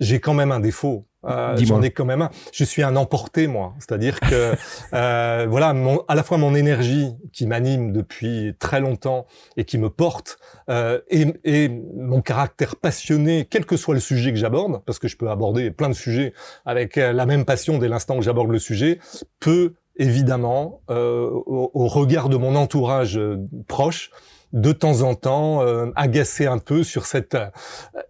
j'ai 0.00 0.20
quand 0.20 0.34
même 0.34 0.52
un 0.52 0.60
défaut. 0.60 1.06
Euh. 1.24 1.56
J'en 1.56 1.82
ai 1.82 1.90
quand 1.90 2.04
même 2.04 2.22
un. 2.22 2.30
Je 2.52 2.62
suis 2.64 2.82
un 2.82 2.94
emporté, 2.94 3.48
moi. 3.48 3.74
C'est-à-dire 3.80 4.20
que 4.20 4.54
euh, 4.94 5.46
voilà, 5.48 5.72
mon, 5.72 6.04
à 6.06 6.14
la 6.14 6.22
fois 6.22 6.38
mon 6.38 6.54
énergie 6.54 7.14
qui 7.32 7.46
m'anime 7.46 7.92
depuis 7.92 8.54
très 8.58 8.80
longtemps 8.80 9.26
et 9.56 9.64
qui 9.64 9.78
me 9.78 9.90
porte, 9.90 10.38
euh, 10.70 11.00
et, 11.08 11.26
et 11.44 11.68
mon 11.68 12.20
caractère 12.20 12.76
passionné, 12.76 13.46
quel 13.50 13.66
que 13.66 13.76
soit 13.76 13.94
le 13.94 14.00
sujet 14.00 14.30
que 14.32 14.38
j'aborde, 14.38 14.82
parce 14.84 14.98
que 14.98 15.08
je 15.08 15.16
peux 15.16 15.28
aborder 15.28 15.70
plein 15.70 15.88
de 15.88 15.94
sujets 15.94 16.32
avec 16.64 16.96
euh, 16.96 17.12
la 17.12 17.26
même 17.26 17.44
passion 17.44 17.78
dès 17.78 17.88
l'instant 17.88 18.16
que 18.16 18.22
j'aborde 18.22 18.50
le 18.50 18.60
sujet, 18.60 19.00
peut 19.40 19.74
évidemment, 19.96 20.82
euh, 20.90 21.28
au, 21.30 21.70
au 21.74 21.86
regard 21.88 22.28
de 22.28 22.36
mon 22.36 22.56
entourage 22.56 23.18
euh, 23.18 23.38
proche, 23.68 24.10
de 24.52 24.72
temps 24.72 25.02
en 25.02 25.14
temps 25.14 25.62
euh, 25.62 25.90
agacer 25.96 26.46
un 26.46 26.58
peu 26.58 26.82
sur 26.82 27.06
cette 27.06 27.34
euh, 27.34 27.48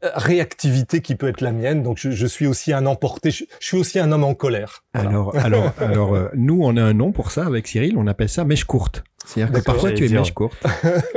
réactivité 0.03 1.01
qui 1.01 1.17
peut 1.17 1.29
être 1.29 1.41
la 1.41 1.53
mienne. 1.53 1.83
Donc 1.83 1.99
je, 1.99 2.11
je 2.11 2.27
suis 2.27 2.47
aussi 2.47 2.73
un 2.73 2.87
emporté, 2.87 3.31
je, 3.31 3.45
je 3.59 3.67
suis 3.67 3.77
aussi 3.77 3.99
un 3.99 4.13
homme 4.13 4.25
en 4.25 4.35
colère. 4.35 4.85
Voilà. 4.95 5.11
Alors, 5.11 5.37
alors, 5.37 5.73
alors, 5.81 6.15
euh, 6.15 6.29
nous, 6.35 6.59
on 6.63 6.77
a 6.77 6.83
un 6.83 6.93
nom 6.93 7.13
pour 7.13 7.31
ça 7.31 7.47
avec 7.47 7.67
Cyril. 7.67 7.97
On 7.97 8.07
appelle 8.07 8.29
ça 8.29 8.45
mèche 8.45 8.65
courte. 8.65 9.03
C'est-à-dire 9.25 9.61
que 9.61 9.65
parfois 9.65 9.93
tu 9.93 10.07
es 10.07 10.09
mèche 10.09 10.33
courte. 10.33 10.65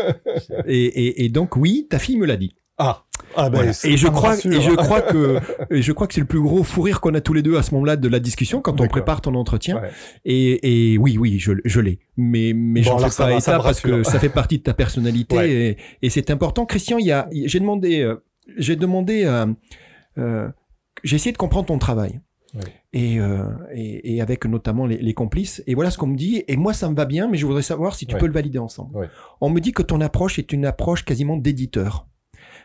et, 0.65 0.86
et, 0.86 1.26
et 1.26 1.30
donc 1.30 1.55
oui, 1.55 1.86
ta 1.89 1.99
fille 1.99 2.17
me 2.17 2.26
l'a 2.26 2.38
dit. 2.38 2.55
Ah, 2.80 3.03
ah 3.36 3.49
ben, 3.49 3.57
Voilà. 3.57 3.71
Et 3.84 3.97
je 3.97 4.07
crois, 4.07 4.36
et 4.38 4.61
je 4.61 4.71
crois 4.71 5.01
que, 5.01 5.39
et 5.69 5.82
je 5.82 5.91
crois 5.91 6.07
que 6.07 6.13
c'est 6.13 6.21
le 6.21 6.25
plus 6.27 6.41
gros 6.41 6.63
fou 6.63 6.82
rire 6.82 7.01
qu'on 7.01 7.13
a 7.13 7.21
tous 7.21 7.34
les 7.34 7.41
deux 7.41 7.57
à 7.57 7.63
ce 7.63 7.73
moment-là 7.75 7.97
de 7.97 8.07
la 8.07 8.19
discussion 8.19 8.61
quand 8.61 8.80
on 8.80 8.88
prépare 8.88 9.19
ton 9.21 9.36
entretien. 9.36 9.82
Ouais. 9.82 9.89
Et, 10.25 10.93
et 10.93 10.97
oui, 10.97 11.17
oui, 11.17 11.39
je, 11.39 11.51
je 11.65 11.82
l'ai. 11.82 11.99
Mais, 12.17 12.53
mais 12.55 12.82
Bon, 12.82 12.97
j'en 12.97 12.99
fais 12.99 13.09
ça 13.09 13.25
pas 13.25 13.34
va, 13.34 13.39
ça 13.41 13.59
parce 13.59 13.82
que 13.82 14.03
ça 14.03 14.17
fait 14.19 14.30
partie 14.30 14.57
de 14.57 14.63
ta 14.63 14.73
personnalité 14.73 15.36
Ouais. 15.36 15.51
et, 15.51 15.77
et 16.01 16.09
c'est 16.09 16.32
important. 16.32 16.65
Christian, 16.65 16.97
il 16.97 17.05
y 17.05 17.11
a, 17.11 17.27
j'ai 17.32 17.59
demandé, 17.59 18.01
euh, 18.01 18.15
j'ai 18.57 18.75
demandé, 18.75 19.25
euh, 19.25 19.45
euh, 20.17 20.49
j'ai 21.03 21.17
essayé 21.17 21.32
de 21.34 21.38
comprendre 21.38 21.67
ton 21.67 21.77
travail. 21.77 22.21
Et, 22.93 23.19
et, 23.75 24.15
et, 24.15 24.21
avec 24.21 24.45
notamment 24.45 24.88
les, 24.88 24.97
les, 24.97 25.13
complices. 25.13 25.61
Et 25.67 25.75
voilà 25.75 25.91
ce 25.91 25.99
qu'on 25.99 26.07
me 26.07 26.17
dit. 26.17 26.43
Et 26.47 26.57
moi, 26.57 26.73
ça 26.73 26.89
me 26.89 26.95
va 26.95 27.05
bien, 27.05 27.27
mais 27.27 27.38
je 27.38 27.45
voudrais 27.45 27.61
savoir 27.61 27.93
si 27.93 28.07
tu 28.07 28.15
peux 28.15 28.25
le 28.25 28.34
valider 28.34 28.57
ensemble. 28.57 29.07
On 29.39 29.51
me 29.51 29.59
dit 29.59 29.71
que 29.71 29.84
ton 29.84 30.01
approche 30.01 30.39
est 30.39 30.51
une 30.51 30.65
approche 30.65 31.05
quasiment 31.05 31.38
d'éditeur. 31.38 32.07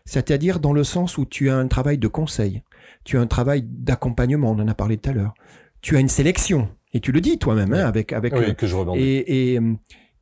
C'est-à-dire 0.05 0.61
dans 0.61 0.73
le 0.73 0.85
sens 0.85 1.19
où 1.19 1.25
tu 1.25 1.49
as 1.51 1.57
un 1.57 1.67
travail 1.67 1.99
de 1.99 2.09
conseil, 2.09 2.63
tu 3.05 3.17
as 3.17 3.21
un 3.21 3.27
travail 3.27 3.63
d'accompagnement, 3.63 4.51
on 4.51 4.59
en 4.61 4.69
a 4.69 4.75
parlé 4.75 4.97
tout 4.99 5.11
à 5.11 5.13
l'heure, 5.13 5.35
tu 5.81 5.97
as 5.97 6.01
une 6.01 6.09
sélection, 6.09 6.69
et 6.93 7.01
tu 7.01 7.11
le 7.11 7.21
dis 7.21 7.39
toi-même, 7.39 7.73
hein, 7.73 7.87
avec 7.87 8.13
avec 8.13 8.35
oui, 8.35 8.55
que 8.55 8.67
je 8.67 8.77
et, 8.97 9.55
et, 9.55 9.61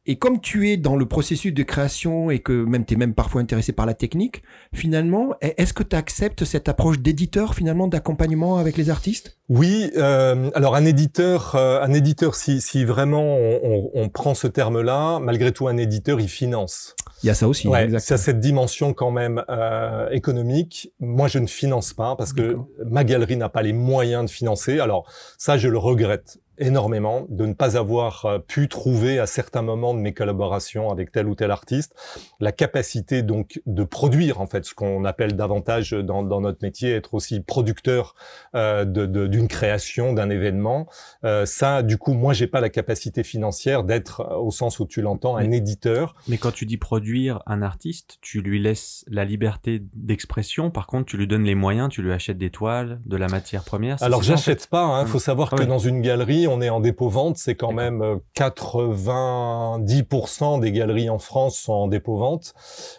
et 0.05 0.17
comme 0.17 0.41
tu 0.41 0.69
es 0.69 0.77
dans 0.77 0.97
le 0.97 1.07
processus 1.07 1.55
de 1.55 1.63
création 1.63 2.31
et 2.31 2.41
que 2.41 2.53
même 2.65 2.85
tu 2.85 2.95
es 2.95 2.97
même 2.97 3.15
parfois 3.15 3.41
intéressé 3.41 3.73
par 3.73 3.87
la 3.87 3.95
technique, 3.95 4.43
finalement, 4.75 5.35
est-ce 5.41 5.73
que 5.73 5.85
tu 5.85 5.95
acceptes 5.95 6.45
cette 6.45 6.69
approche 6.69 6.99
d'éditeur 6.99 7.55
finalement 7.55 7.87
d'accompagnement 7.87 8.59
avec 8.59 8.77
les 8.77 8.91
artistes? 8.91 9.39
Oui, 9.49 9.91
euh, 9.97 10.51
alors 10.55 10.75
un 10.75 10.85
éditeur, 10.85 11.55
euh, 11.55 11.81
un 11.83 11.93
éditeur, 11.93 12.35
si, 12.35 12.61
si 12.61 12.85
vraiment 12.85 13.37
on, 13.37 13.61
on, 13.63 13.91
on 13.95 14.09
prend 14.09 14.35
ce 14.35 14.47
terme-là, 14.49 15.21
malgré 15.21 15.53
tout 15.53 15.69
un 15.69 15.77
éditeur, 15.77 16.21
il 16.21 16.29
finance. 16.29 16.97
Il 17.23 17.29
y 17.29 17.31
a 17.31 17.35
ça 17.35 17.47
aussi. 17.47 17.69
Ouais, 17.69 17.89
ça 18.01 18.19
cette 18.19 18.41
dimension 18.41 18.95
quand 18.95 19.13
même 19.13 19.45
euh, 19.49 20.09
économique. 20.11 20.93
Moi, 20.99 21.29
je 21.29 21.39
ne 21.39 21.47
finance 21.47 21.93
pas 21.93 22.17
parce 22.17 22.33
que 22.33 22.57
ma 22.85 23.05
galerie 23.05 23.37
n'a 23.37 23.49
pas 23.49 23.63
les 23.63 23.73
moyens 23.73 24.25
de 24.25 24.31
financer. 24.31 24.81
Alors 24.81 25.09
ça, 25.39 25.57
je 25.57 25.69
le 25.69 25.79
regrette 25.79 26.39
énormément 26.59 27.27
de 27.29 27.47
ne 27.47 27.55
pas 27.55 27.77
avoir 27.77 28.27
euh, 28.27 28.39
pu 28.39 28.69
trouver 28.69 29.19
à 29.19 29.27
certains 29.27 29.63
moments 29.63 29.95
de 29.95 30.01
mes 30.01 30.13
collaborations 30.13 30.91
avec 30.91 31.13
tel 31.13 31.27
ou 31.27 31.35
tel 31.35 31.51
artiste 31.51 31.95
la 32.41 32.53
capacité 32.53 33.23
donc 33.23 33.61
de 33.67 33.85
produire 33.85 34.41
en 34.41 34.47
fait 34.47 34.65
ce 34.65 34.75
qu'on 34.75 35.05
appelle 35.05 35.35
davantage 35.37 35.93
dans, 35.93 36.23
dans, 36.23 36.41
notre 36.41 36.59
métier 36.63 36.93
être 36.93 37.15
aussi 37.15 37.41
producteur 37.41 38.15
euh, 38.55 38.85
d'une 38.85 39.49
création 39.49 40.13
d'un 40.13 40.31
événement. 40.31 40.89
Euh, 41.25 41.47
ça 41.47 41.83
du 41.83 41.99
coup 41.99 42.15
moi 42.15 42.33
j'ai 42.33 42.47
pas 42.47 42.61
la 42.61 42.69
capacité 42.69 43.23
financière 43.23 43.85
d'être 43.85 44.21
euh, 44.21 44.37
au 44.37 44.51
sens 44.51 44.81
où 44.81 44.87
tu 44.87 45.03
l'entends 45.03 45.37
un 45.37 45.51
éditeur. 45.51 46.15
mais 46.29 46.39
quand 46.39 46.53
tu 46.53 46.67
dis 46.67 46.77
produire 46.77 47.43
un 47.47 47.63
artiste 47.63 48.19
tu 48.21 48.41
lui 48.41 48.61
laisses 48.61 49.05
la 49.09 49.25
liberté 49.25 49.83
d'expression. 49.95 50.71
Par 50.71 50.87
contre 50.87 51.07
tu 51.07 51.17
lui 51.17 51.27
donnes 51.27 51.45
les 51.45 51.55
moyens 51.55 51.89
tu 51.91 52.03
lui 52.03 52.13
achètes 52.13 52.39
des 52.39 52.51
toiles 52.51 53.01
de 53.07 53.17
la 53.17 53.29
matière 53.29 53.65
première 53.65 54.03
alors 54.03 54.23
j'achète 54.23 54.67
pas 54.67 54.83
il 54.83 55.03
hein, 55.03 55.07
faut 55.07 55.19
savoir 55.19 55.51
ah 55.53 55.57
que 55.57 55.63
dans 55.63 55.79
une 55.79 56.01
galerie 56.01 56.47
on 56.53 56.61
est 56.61 56.69
en 56.69 56.81
dépôt-vente, 56.81 57.39
c'est 57.39 57.55
quand 57.55 57.73
même 57.73 58.21
90% 58.37 60.57
euh, 60.57 60.61
des 60.61 60.73
galeries 60.73 61.11
en 61.11 61.19
France 61.19 61.57
sont 61.57 61.73
en 61.73 61.89
dépôt-vente. 61.89 62.55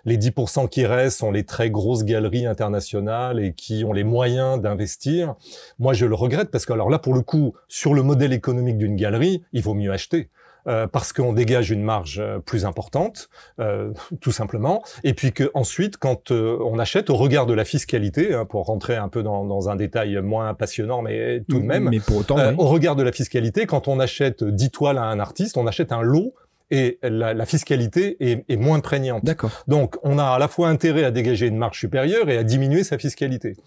Les 0.05 0.17
10% 0.17 0.67
qui 0.67 0.85
restent 0.85 1.19
sont 1.19 1.31
les 1.31 1.45
très 1.45 1.69
grosses 1.69 2.03
galeries 2.03 2.45
internationales 2.45 3.39
et 3.39 3.53
qui 3.53 3.85
ont 3.85 3.93
les 3.93 4.03
moyens 4.03 4.59
d'investir. 4.59 5.35
Moi, 5.79 5.93
je 5.93 6.05
le 6.05 6.15
regrette 6.15 6.51
parce 6.51 6.65
que 6.65 6.73
alors 6.73 6.89
là, 6.89 6.99
pour 6.99 7.13
le 7.13 7.21
coup, 7.21 7.53
sur 7.67 7.93
le 7.93 8.03
modèle 8.03 8.33
économique 8.33 8.77
d'une 8.77 8.95
galerie, 8.95 9.43
il 9.53 9.61
vaut 9.61 9.75
mieux 9.75 9.91
acheter. 9.91 10.29
Euh, 10.65 10.87
parce 10.87 11.11
qu'on 11.11 11.33
dégage 11.33 11.71
une 11.71 11.83
marge 11.83 12.19
euh, 12.19 12.39
plus 12.39 12.65
importante, 12.65 13.27
euh, 13.59 13.91
tout 14.21 14.31
simplement. 14.31 14.81
Et 15.03 15.13
puis 15.13 15.33
que 15.33 15.51
ensuite, 15.53 15.97
quand 15.97 16.31
euh, 16.31 16.57
on 16.63 16.79
achète, 16.79 17.09
au 17.09 17.15
regard 17.15 17.45
de 17.45 17.53
la 17.53 17.65
fiscalité, 17.65 18.33
hein, 18.33 18.45
pour 18.45 18.65
rentrer 18.65 18.95
un 18.95 19.09
peu 19.09 19.23
dans, 19.23 19.43
dans, 19.43 19.67
un 19.67 19.75
détail 19.75 20.21
moins 20.21 20.53
passionnant, 20.53 21.01
mais 21.01 21.43
tout 21.49 21.59
de 21.59 21.65
même, 21.65 21.89
mais 21.89 21.99
pour 21.99 22.15
autant, 22.15 22.37
au 22.57 22.67
regard 22.67 22.95
de 22.95 23.03
la 23.03 23.11
fiscalité, 23.11 23.65
quand 23.65 23.89
on 23.89 23.99
achète 23.99 24.41
10 24.41 24.69
toiles 24.71 24.97
à 24.97 25.03
un 25.03 25.19
artiste, 25.19 25.57
on 25.57 25.67
achète 25.67 25.91
un 25.91 26.01
lot 26.01 26.33
et 26.71 26.97
la, 27.01 27.33
la 27.33 27.45
fiscalité 27.45 28.15
est, 28.21 28.45
est, 28.47 28.55
moins 28.55 28.79
prégnante. 28.79 29.25
D'accord. 29.25 29.51
Donc, 29.67 29.97
on 30.01 30.17
a 30.17 30.23
à 30.23 30.39
la 30.39 30.47
fois 30.47 30.69
intérêt 30.69 31.03
à 31.03 31.11
dégager 31.11 31.47
une 31.47 31.57
marge 31.57 31.77
supérieure 31.77 32.29
et 32.29 32.37
à 32.37 32.43
diminuer 32.43 32.85
sa 32.85 32.97
fiscalité. 32.97 33.57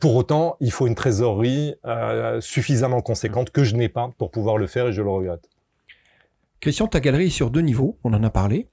pour 0.00 0.14
autant, 0.14 0.56
il 0.60 0.70
faut 0.70 0.86
une 0.86 0.94
trésorerie 0.94 1.74
euh, 1.84 2.40
suffisamment 2.40 3.00
conséquente 3.00 3.50
que 3.50 3.64
je 3.64 3.74
n'ai 3.74 3.88
pas 3.88 4.12
pour 4.18 4.30
pouvoir 4.30 4.56
le 4.56 4.68
faire 4.68 4.86
et 4.86 4.92
je 4.92 5.02
le 5.02 5.10
regrette. 5.10 5.48
Christian, 6.60 6.86
ta 6.86 7.00
galerie 7.00 7.26
est 7.26 7.30
sur 7.30 7.50
deux 7.50 7.60
niveaux, 7.60 7.98
on 8.04 8.12
en 8.12 8.22
a 8.22 8.30
parlé. 8.30 8.68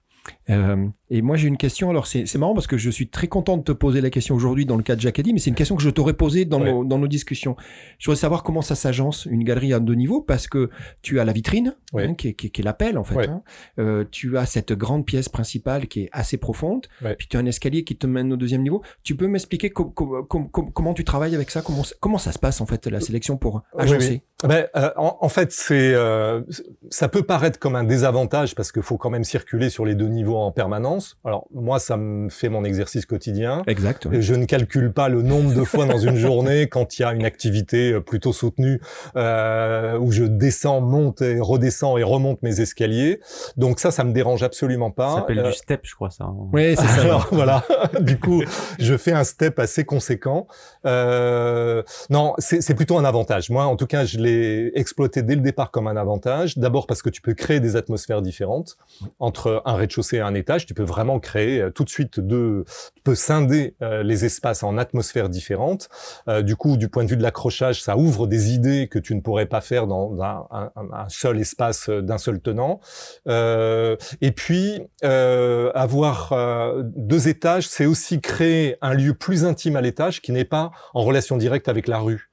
Euh, 0.50 0.88
et 1.10 1.22
moi 1.22 1.38
j'ai 1.38 1.48
une 1.48 1.58
question, 1.58 1.90
alors 1.90 2.08
c'est 2.08 2.34
marrant 2.36 2.54
parce 2.54 2.68
que 2.68 2.78
je 2.78 2.90
suis 2.90 3.08
très 3.08 3.28
content 3.28 3.58
de 3.58 3.64
te 3.64 3.72
poser 3.72 4.02
la 4.02 4.10
question 4.10 4.36
aujourd'hui 4.36 4.66
dans 4.66 4.78
le 4.78 4.84
cas 4.84 4.96
de 4.96 5.02
Jacques 5.02 5.22
mais 5.26 5.40
c'est 5.40 5.50
une 5.50 5.56
question 5.56 5.76
que 5.76 5.84
je 5.84 5.90
t'aurais 5.90 6.14
posée 6.14 6.46
dans, 6.46 6.60
nos, 6.60 6.84
dans 6.84 6.98
nos 6.98 7.08
discussions. 7.08 7.56
Je 8.00 8.06
voudrais 8.06 8.20
savoir 8.20 8.44
comment 8.44 8.62
ça 8.62 8.76
s'agence 8.76 9.26
une 9.26 9.44
galerie 9.44 9.74
à 9.74 9.80
deux 9.80 9.96
niveaux 9.96 10.22
parce 10.22 10.48
que 10.48 10.70
tu 11.02 11.20
as 11.20 11.26
la 11.26 11.34
vitrine 11.34 11.76
hein, 11.94 12.14
qui, 12.16 12.30
est, 12.30 12.34
qui, 12.34 12.52
qui 12.52 12.62
est 12.62 12.64
l'appel 12.64 12.98
en 12.98 13.04
fait. 13.04 13.28
Hein. 13.28 13.42
Euh, 13.80 14.04
tu 14.10 14.38
as 14.38 14.46
cette 14.46 14.74
grande 14.74 15.06
pièce 15.06 15.30
principale 15.30 15.88
qui 15.88 16.02
est 16.02 16.10
assez 16.12 16.38
profonde, 16.38 16.88
puis 17.18 17.28
tu 17.28 17.38
as 17.38 17.40
un 17.40 17.46
escalier 17.46 17.84
qui 17.84 17.96
te 17.96 18.08
mène 18.08 18.34
au 18.34 18.38
deuxième 18.38 18.62
niveau. 18.64 18.82
Tu 19.04 19.16
peux 19.16 19.28
m'expliquer 19.28 19.72
comment 19.72 20.94
tu 20.94 21.04
travailles 21.04 21.36
avec 21.36 21.52
ça? 21.52 21.62
Comment, 21.62 21.84
comment 22.00 22.18
ça 22.18 22.32
se 22.32 22.40
passe 22.40 22.62
en 22.62 22.66
fait 22.66 22.86
la 22.88 23.00
sélection 23.00 23.38
pour 23.38 23.64
agencer? 23.78 24.22
Ben, 24.44 24.68
euh, 24.76 24.92
en, 24.98 25.18
en, 25.22 25.30
fait, 25.30 25.52
c'est 25.52 25.94
euh, 25.94 26.42
ça 26.90 27.08
peut 27.08 27.24
paraître 27.24 27.58
comme 27.58 27.76
un 27.76 27.84
désavantage 27.86 28.54
parce 28.54 28.72
qu'il 28.72 28.82
faut 28.82 28.98
quand 28.98 29.10
même 29.10 29.24
circuler 29.24 29.70
sur 29.70 29.86
les 29.86 29.96
deux 29.96 30.08
niveaux 30.08 30.36
en 30.36 30.52
permanence. 30.52 30.95
Alors 31.24 31.48
moi, 31.54 31.80
ça 31.80 31.98
me 31.98 32.30
fait 32.30 32.50
mon 32.50 32.64
exercice 32.64 33.06
quotidien. 33.06 33.64
Exact. 33.68 34.08
Je 34.20 34.36
ne 34.36 34.46
calcule 34.46 34.94
pas 34.94 35.10
le 35.10 35.22
nombre 35.22 35.54
de 35.54 35.64
fois 35.64 35.86
dans 35.86 35.98
une 35.98 36.16
journée 36.16 36.68
quand 36.70 36.98
il 36.98 37.02
y 37.02 37.06
a 37.06 37.14
une 37.14 37.26
activité 37.26 37.94
euh, 37.94 38.02
plutôt 38.02 38.34
soutenue 38.34 38.82
euh, 39.16 39.98
où 39.98 40.12
je 40.12 40.24
descends, 40.24 40.82
monte 40.82 41.22
et 41.22 41.40
redescends 41.40 41.98
et 41.98 42.04
remonte 42.04 42.42
mes 42.44 42.62
escaliers. 42.62 43.20
Donc 43.58 43.80
ça, 43.80 43.92
ça 43.92 44.04
me 44.04 44.14
dérange 44.14 44.44
absolument 44.44 44.92
pas. 44.92 45.10
Ça 45.10 45.16
s'appelle 45.18 45.44
du 45.44 45.54
step, 45.54 45.82
je 45.84 45.96
crois 45.96 46.10
ça. 46.10 46.28
Oui, 46.54 46.76
c'est 46.76 46.88
ça. 46.88 47.02
Alors 47.02 47.28
voilà. 47.32 47.64
du 48.00 48.20
coup, 48.20 48.44
je 48.80 48.98
fais 48.98 49.12
un 49.12 49.24
step 49.24 49.60
assez 49.60 49.86
conséquent. 49.86 50.48
Euh, 50.86 51.84
non, 52.10 52.34
c'est 52.40 52.76
plutôt 52.76 52.98
un 52.98 53.06
avantage. 53.06 53.50
Moi, 53.50 53.66
en 53.66 53.76
tout 53.76 53.88
cas, 53.88 54.06
je 54.06 54.18
l'ai 54.18 54.72
exploité 54.76 55.22
dès 55.22 55.36
le 55.36 55.42
départ 55.42 55.72
comme 55.72 55.88
un 55.88 55.98
avantage. 55.98 56.58
D'abord 56.58 56.88
parce 56.88 57.02
que 57.02 57.10
tu 57.10 57.22
peux 57.22 57.34
créer 57.34 57.60
des 57.60 57.76
atmosphères 57.76 58.22
différentes 58.22 58.78
entre 59.20 59.62
un 59.66 59.76
rez-de-chaussée 59.76 60.18
et 60.18 60.22
un 60.22 60.34
étage. 60.34 60.66
Tu 60.66 60.74
peux 60.74 60.84
vraiment 60.86 61.20
créer 61.20 61.62
euh, 61.62 61.70
tout 61.70 61.84
de 61.84 61.90
suite 61.90 62.20
deux, 62.20 62.66
tu 62.96 63.02
peux 63.04 63.16
scinder 63.16 63.76
euh, 63.82 64.04
les 64.04 64.26
espaces 64.26 64.64
en 64.64 64.78
atmosphères 64.78 65.30
différentes. 65.30 65.90
Euh, 66.28 66.42
du 66.42 66.56
coup, 66.56 66.78
du 66.78 66.90
point 66.90 67.04
de 67.04 67.10
vue 67.10 67.18
de 67.18 67.24
l'accrochage, 67.24 67.82
ça 67.82 67.98
ouvre 67.98 68.28
des 68.28 68.54
idées 68.54 68.88
que 68.88 69.00
tu 69.00 69.16
ne 69.16 69.22
pourrais 69.22 69.46
pas 69.46 69.62
faire 69.62 69.88
dans 69.88 70.22
un, 70.22 70.48
un, 70.52 70.72
un 70.76 71.10
seul 71.10 71.40
espace 71.40 71.90
d'un 71.90 72.18
seul 72.18 72.40
tenant. 72.40 72.80
et 73.28 74.32
puis, 74.32 74.82
avoir 75.02 76.34
deux 76.84 77.28
étages, 77.28 77.68
c'est 77.68 77.86
aussi 77.86 78.22
créer 78.22 78.78
un 78.82 78.94
lieu 78.94 79.14
plus 79.14 79.46
intime 79.46 79.76
à 79.76 79.82
l'étage 79.82 80.22
qui 80.22 80.32
n'est 80.32 80.46
pas 80.46 80.72
en 80.94 81.04
relation 81.04 81.38
directe 81.38 81.68
avec 81.70 81.88
la 81.88 82.00
rue. 82.00 82.30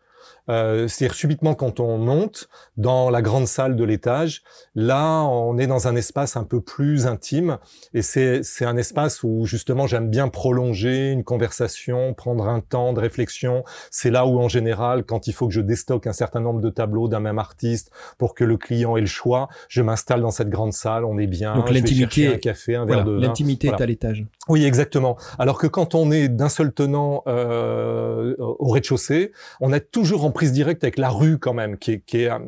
Euh, 0.49 0.89
C'est-à-dire 0.89 1.15
subitement 1.15 1.55
quand 1.55 1.79
on 1.79 1.99
monte 1.99 2.49
dans 2.77 3.11
la 3.11 3.23
grande 3.23 3.47
salle 3.47 3.77
de 3.77 3.85
l'étage, 3.85 4.43
là 4.75 5.23
on 5.23 5.57
est 5.59 5.67
dans 5.69 5.87
un 5.87 5.95
espace 5.95 6.37
un 6.37 6.45
peu 6.45 6.61
plus 6.61 7.07
intime 7.07 7.59
et 7.95 8.03
c'est 8.03 8.43
un 8.65 8.77
espace 8.77 9.23
où 9.23 9.47
justement 9.47 9.87
j'aime 9.87 10.09
bien 10.09 10.29
prolonger 10.29 11.11
une 11.11 11.23
conversation, 11.23 12.13
prendre 12.15 12.49
un 12.49 12.61
temps 12.61 12.93
de 12.93 13.01
réflexion. 13.01 13.63
C'est 13.91 14.11
là 14.11 14.27
où 14.27 14.41
en 14.41 14.49
général 14.49 15.05
quand 15.05 15.29
il 15.29 15.33
faut 15.33 15.47
que 15.47 15.55
je 15.55 15.61
déstocke 15.61 16.09
un 16.09 16.13
certain 16.13 16.41
nombre 16.41 16.61
de 16.61 16.71
tableaux 16.71 17.07
d'un 17.07 17.21
même 17.21 17.39
artiste 17.39 17.93
pour 18.19 18.35
que 18.35 18.43
le 18.43 18.57
client 18.57 18.97
ait 18.97 19.01
le 19.01 19.07
choix, 19.07 19.49
je 19.69 19.81
m'installe 19.81 20.23
dans 20.23 20.33
cette 20.33 20.51
grande 20.51 20.73
salle, 20.73 21.05
on 21.05 21.19
est 21.19 21.29
bien. 21.29 21.55
Donc 21.55 21.71
l'intimité, 21.71 22.27
un 22.27 22.39
café, 22.39 22.75
un 22.75 22.85
verre 22.85 23.05
de 23.05 23.13
vin. 23.13 23.21
L'intimité 23.21 23.69
est 23.69 23.81
à 23.81 23.87
l'étage. 23.87 24.27
Oui, 24.49 24.65
exactement. 24.65 25.17
Alors 25.39 25.59
que 25.59 25.69
quand 25.69 25.95
on 25.95 26.11
est 26.11 26.29
d'un 26.29 26.49
seul 26.49 26.73
tenant 26.73 27.23
euh, 27.29 28.35
au 28.39 28.71
rez-de-chaussée, 28.71 29.33
on 29.61 29.73
a 29.73 29.79
toujours 29.79 30.25
en 30.25 30.32
prise 30.33 30.53
directe 30.53 30.83
avec 30.85 30.99
la 30.99 31.11
rue 31.11 31.39
quand 31.39 31.55
même, 31.55 31.79
qui 31.79 31.93
est, 31.93 32.01
qui 32.01 32.23
est 32.23 32.29
un, 32.29 32.43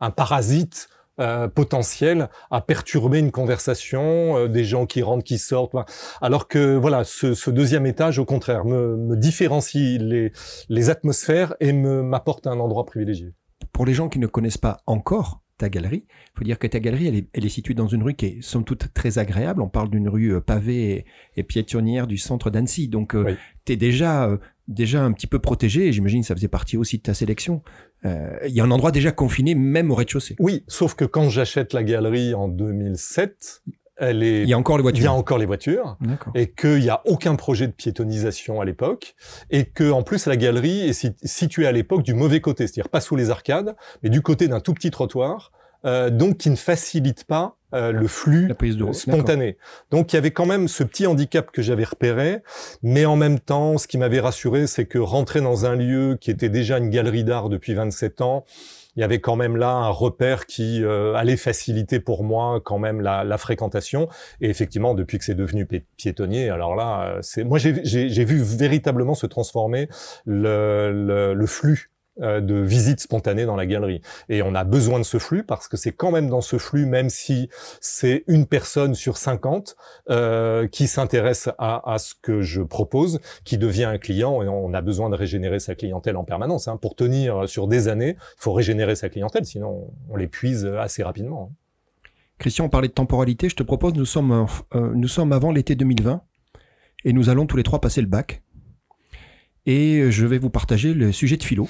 un 0.00 0.10
parasite 0.10 0.88
euh, 1.20 1.48
potentiel 1.48 2.28
à 2.52 2.60
perturber 2.60 3.18
une 3.18 3.32
conversation, 3.32 4.36
euh, 4.36 4.46
des 4.46 4.62
gens 4.62 4.86
qui 4.86 5.02
rentrent, 5.02 5.24
qui 5.24 5.38
sortent. 5.38 5.74
Alors 6.20 6.46
que 6.46 6.76
voilà, 6.76 7.02
ce, 7.02 7.34
ce 7.34 7.50
deuxième 7.50 7.86
étage, 7.86 8.20
au 8.20 8.24
contraire, 8.24 8.64
me, 8.64 8.96
me 8.96 9.16
différencie 9.16 9.98
les, 10.00 10.30
les 10.68 10.90
atmosphères 10.90 11.56
et 11.58 11.72
me 11.72 12.04
m'apporte 12.04 12.46
un 12.46 12.60
endroit 12.60 12.86
privilégié. 12.86 13.34
Pour 13.72 13.84
les 13.84 13.94
gens 13.94 14.08
qui 14.08 14.20
ne 14.20 14.28
connaissent 14.28 14.58
pas 14.58 14.80
encore 14.86 15.42
ta 15.58 15.68
galerie. 15.68 16.04
Il 16.08 16.38
faut 16.38 16.44
dire 16.44 16.58
que 16.58 16.68
ta 16.68 16.78
galerie, 16.78 17.08
elle 17.08 17.16
est, 17.16 17.28
elle 17.32 17.44
est, 17.44 17.48
située 17.48 17.74
dans 17.74 17.88
une 17.88 18.04
rue 18.04 18.14
qui 18.14 18.26
est 18.26 18.42
somme 18.42 18.64
toute 18.64 18.94
très 18.94 19.18
agréable. 19.18 19.60
On 19.60 19.68
parle 19.68 19.90
d'une 19.90 20.08
rue 20.08 20.34
euh, 20.34 20.40
pavée 20.40 20.90
et, 20.92 21.06
et, 21.36 21.42
piétonnière 21.42 22.06
du 22.06 22.16
centre 22.16 22.48
d'Annecy. 22.48 22.86
Donc, 22.86 23.16
euh, 23.16 23.24
oui. 23.26 23.36
tu 23.64 23.72
es 23.72 23.76
déjà, 23.76 24.30
déjà 24.68 25.02
un 25.02 25.12
petit 25.12 25.26
peu 25.26 25.38
protégé. 25.38 25.92
J'imagine 25.92 26.20
que 26.20 26.26
ça 26.26 26.34
faisait 26.34 26.48
partie 26.48 26.76
aussi 26.76 26.98
de 26.98 27.02
ta 27.02 27.14
sélection. 27.14 27.62
Il 28.04 28.10
euh, 28.10 28.48
y 28.48 28.60
a 28.60 28.64
un 28.64 28.70
endroit 28.70 28.92
déjà 28.92 29.10
confiné, 29.10 29.54
même 29.54 29.90
au 29.90 29.94
rez-de-chaussée. 29.94 30.36
Oui, 30.38 30.64
sauf 30.68 30.94
que 30.94 31.04
quand 31.04 31.28
j'achète 31.30 31.72
la 31.72 31.82
galerie 31.82 32.34
en 32.34 32.48
2007, 32.48 33.62
elle 33.96 34.22
est. 34.22 34.42
Il 34.42 34.48
y 34.48 34.52
a 34.52 34.58
encore 34.58 34.76
les 34.76 34.82
voitures. 34.82 35.02
Il 35.02 35.04
y 35.04 35.08
a 35.08 35.12
encore 35.12 35.38
les 35.38 35.46
voitures. 35.46 35.96
Et 36.34 36.50
qu'il 36.52 36.80
n'y 36.80 36.90
a 36.90 37.02
aucun 37.06 37.34
projet 37.34 37.66
de 37.66 37.72
piétonisation 37.72 38.60
à 38.60 38.64
l'époque. 38.64 39.16
Et 39.50 39.64
que, 39.64 39.90
en 39.90 40.02
plus, 40.02 40.26
la 40.26 40.36
galerie 40.36 40.88
est 40.88 41.12
située 41.24 41.66
à 41.66 41.72
l'époque 41.72 42.02
du 42.02 42.14
mauvais 42.14 42.40
côté. 42.40 42.66
C'est-à-dire 42.66 42.90
pas 42.90 43.00
sous 43.00 43.16
les 43.16 43.30
arcades, 43.30 43.74
mais 44.02 44.10
du 44.10 44.22
côté 44.22 44.46
d'un 44.46 44.60
tout 44.60 44.74
petit 44.74 44.90
trottoir 44.90 45.50
euh, 45.84 46.10
donc 46.10 46.38
qui 46.38 46.50
ne 46.50 46.56
facilite 46.56 47.24
pas 47.24 47.56
euh, 47.74 47.92
le 47.92 48.08
flux 48.08 48.48
de 48.48 48.92
spontané. 48.92 49.58
Donc 49.90 50.12
il 50.12 50.16
y 50.16 50.18
avait 50.18 50.30
quand 50.30 50.46
même 50.46 50.68
ce 50.68 50.82
petit 50.84 51.06
handicap 51.06 51.50
que 51.50 51.60
j'avais 51.60 51.84
repéré, 51.84 52.42
mais 52.82 53.04
en 53.04 53.16
même 53.16 53.38
temps, 53.40 53.76
ce 53.76 53.86
qui 53.86 53.98
m'avait 53.98 54.20
rassuré, 54.20 54.66
c'est 54.66 54.86
que 54.86 54.98
rentrer 54.98 55.40
dans 55.42 55.66
un 55.66 55.76
lieu 55.76 56.16
qui 56.18 56.30
était 56.30 56.48
déjà 56.48 56.78
une 56.78 56.88
galerie 56.88 57.24
d'art 57.24 57.50
depuis 57.50 57.74
27 57.74 58.22
ans, 58.22 58.44
il 58.96 59.00
y 59.00 59.04
avait 59.04 59.20
quand 59.20 59.36
même 59.36 59.56
là 59.56 59.70
un 59.70 59.90
repère 59.90 60.46
qui 60.46 60.82
euh, 60.82 61.14
allait 61.14 61.36
faciliter 61.36 62.00
pour 62.00 62.24
moi 62.24 62.60
quand 62.64 62.78
même 62.78 63.00
la, 63.00 63.22
la, 63.22 63.38
fréquentation. 63.38 64.08
Et 64.40 64.48
effectivement, 64.50 64.94
depuis 64.94 65.18
que 65.18 65.24
c'est 65.24 65.36
devenu 65.36 65.66
pi- 65.66 65.84
piétonnier, 65.96 66.48
alors 66.48 66.74
là, 66.74 67.02
euh, 67.02 67.18
c'est 67.22 67.44
moi 67.44 67.58
j'ai 67.58 68.24
vu 68.24 68.42
véritablement 68.42 69.14
se 69.14 69.26
transformer 69.26 69.88
le, 70.24 70.90
le, 70.90 71.34
le 71.34 71.46
flux 71.46 71.90
de 72.20 72.54
visites 72.56 73.00
spontanées 73.00 73.44
dans 73.44 73.56
la 73.56 73.66
galerie. 73.66 74.00
Et 74.28 74.42
on 74.42 74.54
a 74.54 74.64
besoin 74.64 74.98
de 74.98 75.04
ce 75.04 75.18
flux 75.18 75.44
parce 75.44 75.68
que 75.68 75.76
c'est 75.76 75.92
quand 75.92 76.10
même 76.10 76.28
dans 76.28 76.40
ce 76.40 76.58
flux, 76.58 76.86
même 76.86 77.10
si 77.10 77.48
c'est 77.80 78.24
une 78.26 78.46
personne 78.46 78.94
sur 78.94 79.16
50 79.16 79.76
euh, 80.10 80.68
qui 80.68 80.86
s'intéresse 80.86 81.48
à, 81.58 81.92
à 81.92 81.98
ce 81.98 82.14
que 82.20 82.40
je 82.40 82.62
propose, 82.62 83.20
qui 83.44 83.58
devient 83.58 83.84
un 83.84 83.98
client, 83.98 84.42
et 84.42 84.48
on 84.48 84.74
a 84.74 84.80
besoin 84.82 85.10
de 85.10 85.14
régénérer 85.16 85.58
sa 85.58 85.74
clientèle 85.74 86.16
en 86.16 86.24
permanence. 86.24 86.68
Hein. 86.68 86.76
Pour 86.76 86.94
tenir 86.94 87.48
sur 87.48 87.68
des 87.68 87.88
années, 87.88 88.16
il 88.18 88.42
faut 88.42 88.52
régénérer 88.52 88.96
sa 88.96 89.08
clientèle, 89.08 89.44
sinon 89.44 89.90
on 90.08 90.16
l'épuise 90.16 90.66
assez 90.66 91.02
rapidement. 91.02 91.50
hein. 91.50 91.54
Christian, 92.38 92.66
on 92.66 92.68
parlait 92.68 92.88
de 92.88 92.92
temporalité. 92.92 93.48
Je 93.48 93.56
te 93.56 93.62
propose, 93.62 93.94
nous 93.94 94.04
sommes, 94.04 94.46
euh, 94.74 94.92
nous 94.94 95.08
sommes 95.08 95.32
avant 95.32 95.50
l'été 95.50 95.74
2020 95.74 96.22
et 97.04 97.12
nous 97.12 97.30
allons 97.30 97.46
tous 97.46 97.56
les 97.56 97.64
trois 97.64 97.80
passer 97.80 98.00
le 98.00 98.06
bac. 98.06 98.42
Et 99.66 100.10
je 100.10 100.24
vais 100.24 100.38
vous 100.38 100.50
partager 100.50 100.94
le 100.94 101.12
sujet 101.12 101.36
de 101.36 101.42
philo. 101.42 101.68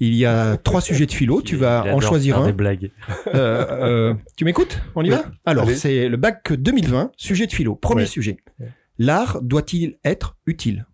Il 0.00 0.14
y 0.14 0.24
a 0.26 0.56
trois 0.56 0.80
sujets 0.80 1.06
de 1.06 1.12
philo. 1.12 1.42
Tu 1.42 1.56
vas 1.56 1.84
en 1.94 2.00
choisir 2.00 2.38
un. 2.38 2.46
Des 2.46 2.52
blagues. 2.52 2.90
Euh, 3.34 3.66
euh, 3.70 4.14
tu 4.36 4.44
m'écoutes? 4.44 4.80
On 4.94 5.04
y 5.04 5.10
va? 5.10 5.24
Alors, 5.46 5.68
c'est 5.70 6.08
le 6.08 6.16
bac 6.16 6.52
2020, 6.52 7.12
sujet 7.16 7.46
de 7.46 7.52
philo. 7.52 7.74
Premier 7.74 8.02
Ouais. 8.02 8.06
sujet. 8.06 8.36
L'art 8.98 9.40
doit-il 9.42 9.98
être 10.04 10.36
utile? 10.46 10.86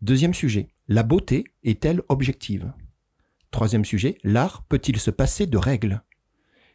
Deuxième 0.00 0.34
sujet. 0.34 0.68
La 0.88 1.02
beauté 1.02 1.44
est-elle 1.62 2.02
objective? 2.08 2.72
Troisième 3.50 3.84
sujet. 3.84 4.18
L'art 4.24 4.64
peut-il 4.68 4.98
se 4.98 5.10
passer 5.10 5.46
de 5.46 5.58
règles? 5.58 6.02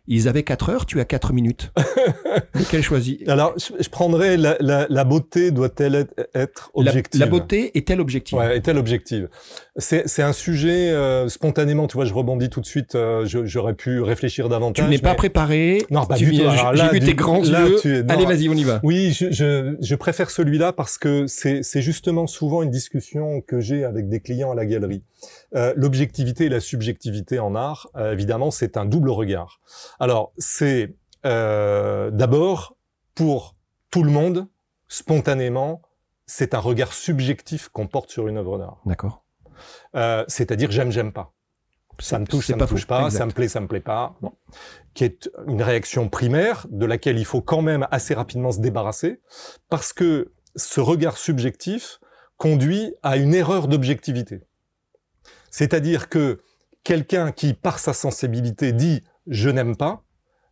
Ils 0.09 0.29
avaient 0.29 0.43
4 0.43 0.69
heures, 0.69 0.85
tu 0.85 1.01
as 1.01 1.05
4 1.05 1.33
minutes. 1.33 1.73
Lequel 2.53 2.81
choisis? 2.81 3.17
Alors, 3.27 3.53
je, 3.59 3.83
je 3.83 3.89
prendrais 3.89 4.37
la, 4.37 4.55
la, 4.61 4.85
la 4.89 5.03
beauté 5.03 5.51
doit-elle 5.51 5.95
être, 5.95 6.13
être 6.33 6.71
la, 6.77 6.91
objective? 6.91 7.19
la 7.19 7.27
beauté 7.27 7.77
est-elle 7.77 7.99
objective? 7.99 8.37
Ouais, 8.37 8.55
est-elle 8.55 8.77
objective? 8.77 9.27
C'est 9.79 10.07
c'est 10.07 10.23
un 10.23 10.33
sujet 10.33 10.89
euh, 10.89 11.29
spontanément, 11.29 11.85
tu 11.87 11.95
vois, 11.97 12.05
je 12.05 12.13
rebondis 12.13 12.49
tout 12.49 12.61
de 12.61 12.65
suite. 12.65 12.95
euh, 12.95 13.25
je- 13.27 13.45
J'aurais 13.45 13.75
pu 13.75 14.01
réfléchir 14.01 14.45
Tu 14.45 14.49
davantage. 14.49 14.89
n'es 14.89 14.97
pas 14.97 15.11
mais- 15.11 15.15
préparé. 15.15 15.85
Non, 15.91 16.05
pas 16.05 16.15
tu 16.15 16.25
du 16.25 16.31
tout. 16.31 16.37
J'ai 16.49 16.77
là, 16.77 16.89
vu 16.91 16.99
tes 16.99 17.13
grands 17.13 17.41
là, 17.43 17.67
yeux. 17.67 17.75
tu 17.79 17.95
es- 17.97 18.01
non. 18.03 18.09
Allez, 18.13 18.25
vas-y, 18.25 18.49
on 18.49 18.53
y 18.55 18.63
va. 18.63 18.79
Oui, 18.81 19.11
je, 19.11 19.31
je, 19.31 19.75
je 19.79 19.95
préfère 19.95 20.31
celui-là 20.31 20.73
parce 20.73 20.97
que 20.97 21.27
c'est 21.27 21.61
c'est 21.61 21.83
justement 21.83 22.25
souvent 22.25 22.63
une 22.63 22.71
discussion 22.71 23.41
que 23.41 23.59
j'ai 23.59 23.83
avec 23.85 24.09
des 24.09 24.19
clients 24.19 24.51
à 24.51 24.55
la 24.55 24.65
galerie. 24.65 25.03
Euh, 25.55 25.73
L'objectivité 25.77 26.45
et 26.45 26.49
la 26.49 26.59
subjectivité 26.59 27.37
en 27.39 27.53
art, 27.53 27.87
euh, 27.95 28.13
évidemment, 28.13 28.49
c'est 28.49 28.77
un 28.77 28.85
double 28.85 29.11
regard. 29.11 29.59
Alors, 29.99 30.33
c'est 30.39 30.95
euh, 31.25 32.09
d'abord 32.09 32.75
pour 33.13 33.55
tout 33.91 34.03
le 34.03 34.11
monde, 34.11 34.47
spontanément, 34.87 35.81
c'est 36.25 36.53
un 36.55 36.59
regard 36.59 36.93
subjectif 36.93 37.69
qu'on 37.69 37.85
porte 37.87 38.09
sur 38.09 38.27
une 38.27 38.37
œuvre 38.37 38.57
d'art. 38.57 38.81
D'accord. 38.85 39.23
Euh, 39.97 40.23
C'est-à-dire 40.27 40.71
j'aime, 40.71 40.91
j'aime 40.91 41.11
pas. 41.11 41.33
Ça 41.99 42.19
me 42.19 42.27
touche, 42.27 42.45
ça 42.47 42.53
me 42.53 42.59
pas 42.59 42.67
touche 42.67 42.85
pas, 42.85 43.05
Exact. 43.05 43.17
ça 43.17 43.25
me 43.25 43.31
plaît, 43.31 43.47
ça 43.47 43.59
me 43.59 43.67
plaît 43.67 43.79
pas. 43.79 44.15
Bon. 44.21 44.33
Qui 44.93 45.03
est 45.05 45.29
une 45.47 45.63
réaction 45.63 46.09
primaire 46.09 46.67
de 46.69 46.85
laquelle 46.85 47.17
il 47.17 47.25
faut 47.25 47.41
quand 47.41 47.63
même 47.63 47.87
assez 47.89 48.13
rapidement 48.13 48.51
se 48.51 48.59
débarrasser 48.59 49.19
parce 49.69 49.93
que 49.93 50.31
ce 50.55 50.79
regard 50.79 51.17
subjectif 51.17 51.99
conduit 52.37 52.93
à 53.01 53.17
une 53.17 53.33
erreur 53.33 53.67
d'objectivité. 53.67 54.43
C'est-à-dire 55.49 56.07
que 56.09 56.39
quelqu'un 56.83 57.31
qui, 57.31 57.53
par 57.55 57.79
sa 57.79 57.93
sensibilité, 57.93 58.73
dit 58.73 59.03
je 59.25 59.49
n'aime 59.49 59.75
pas, 59.75 60.03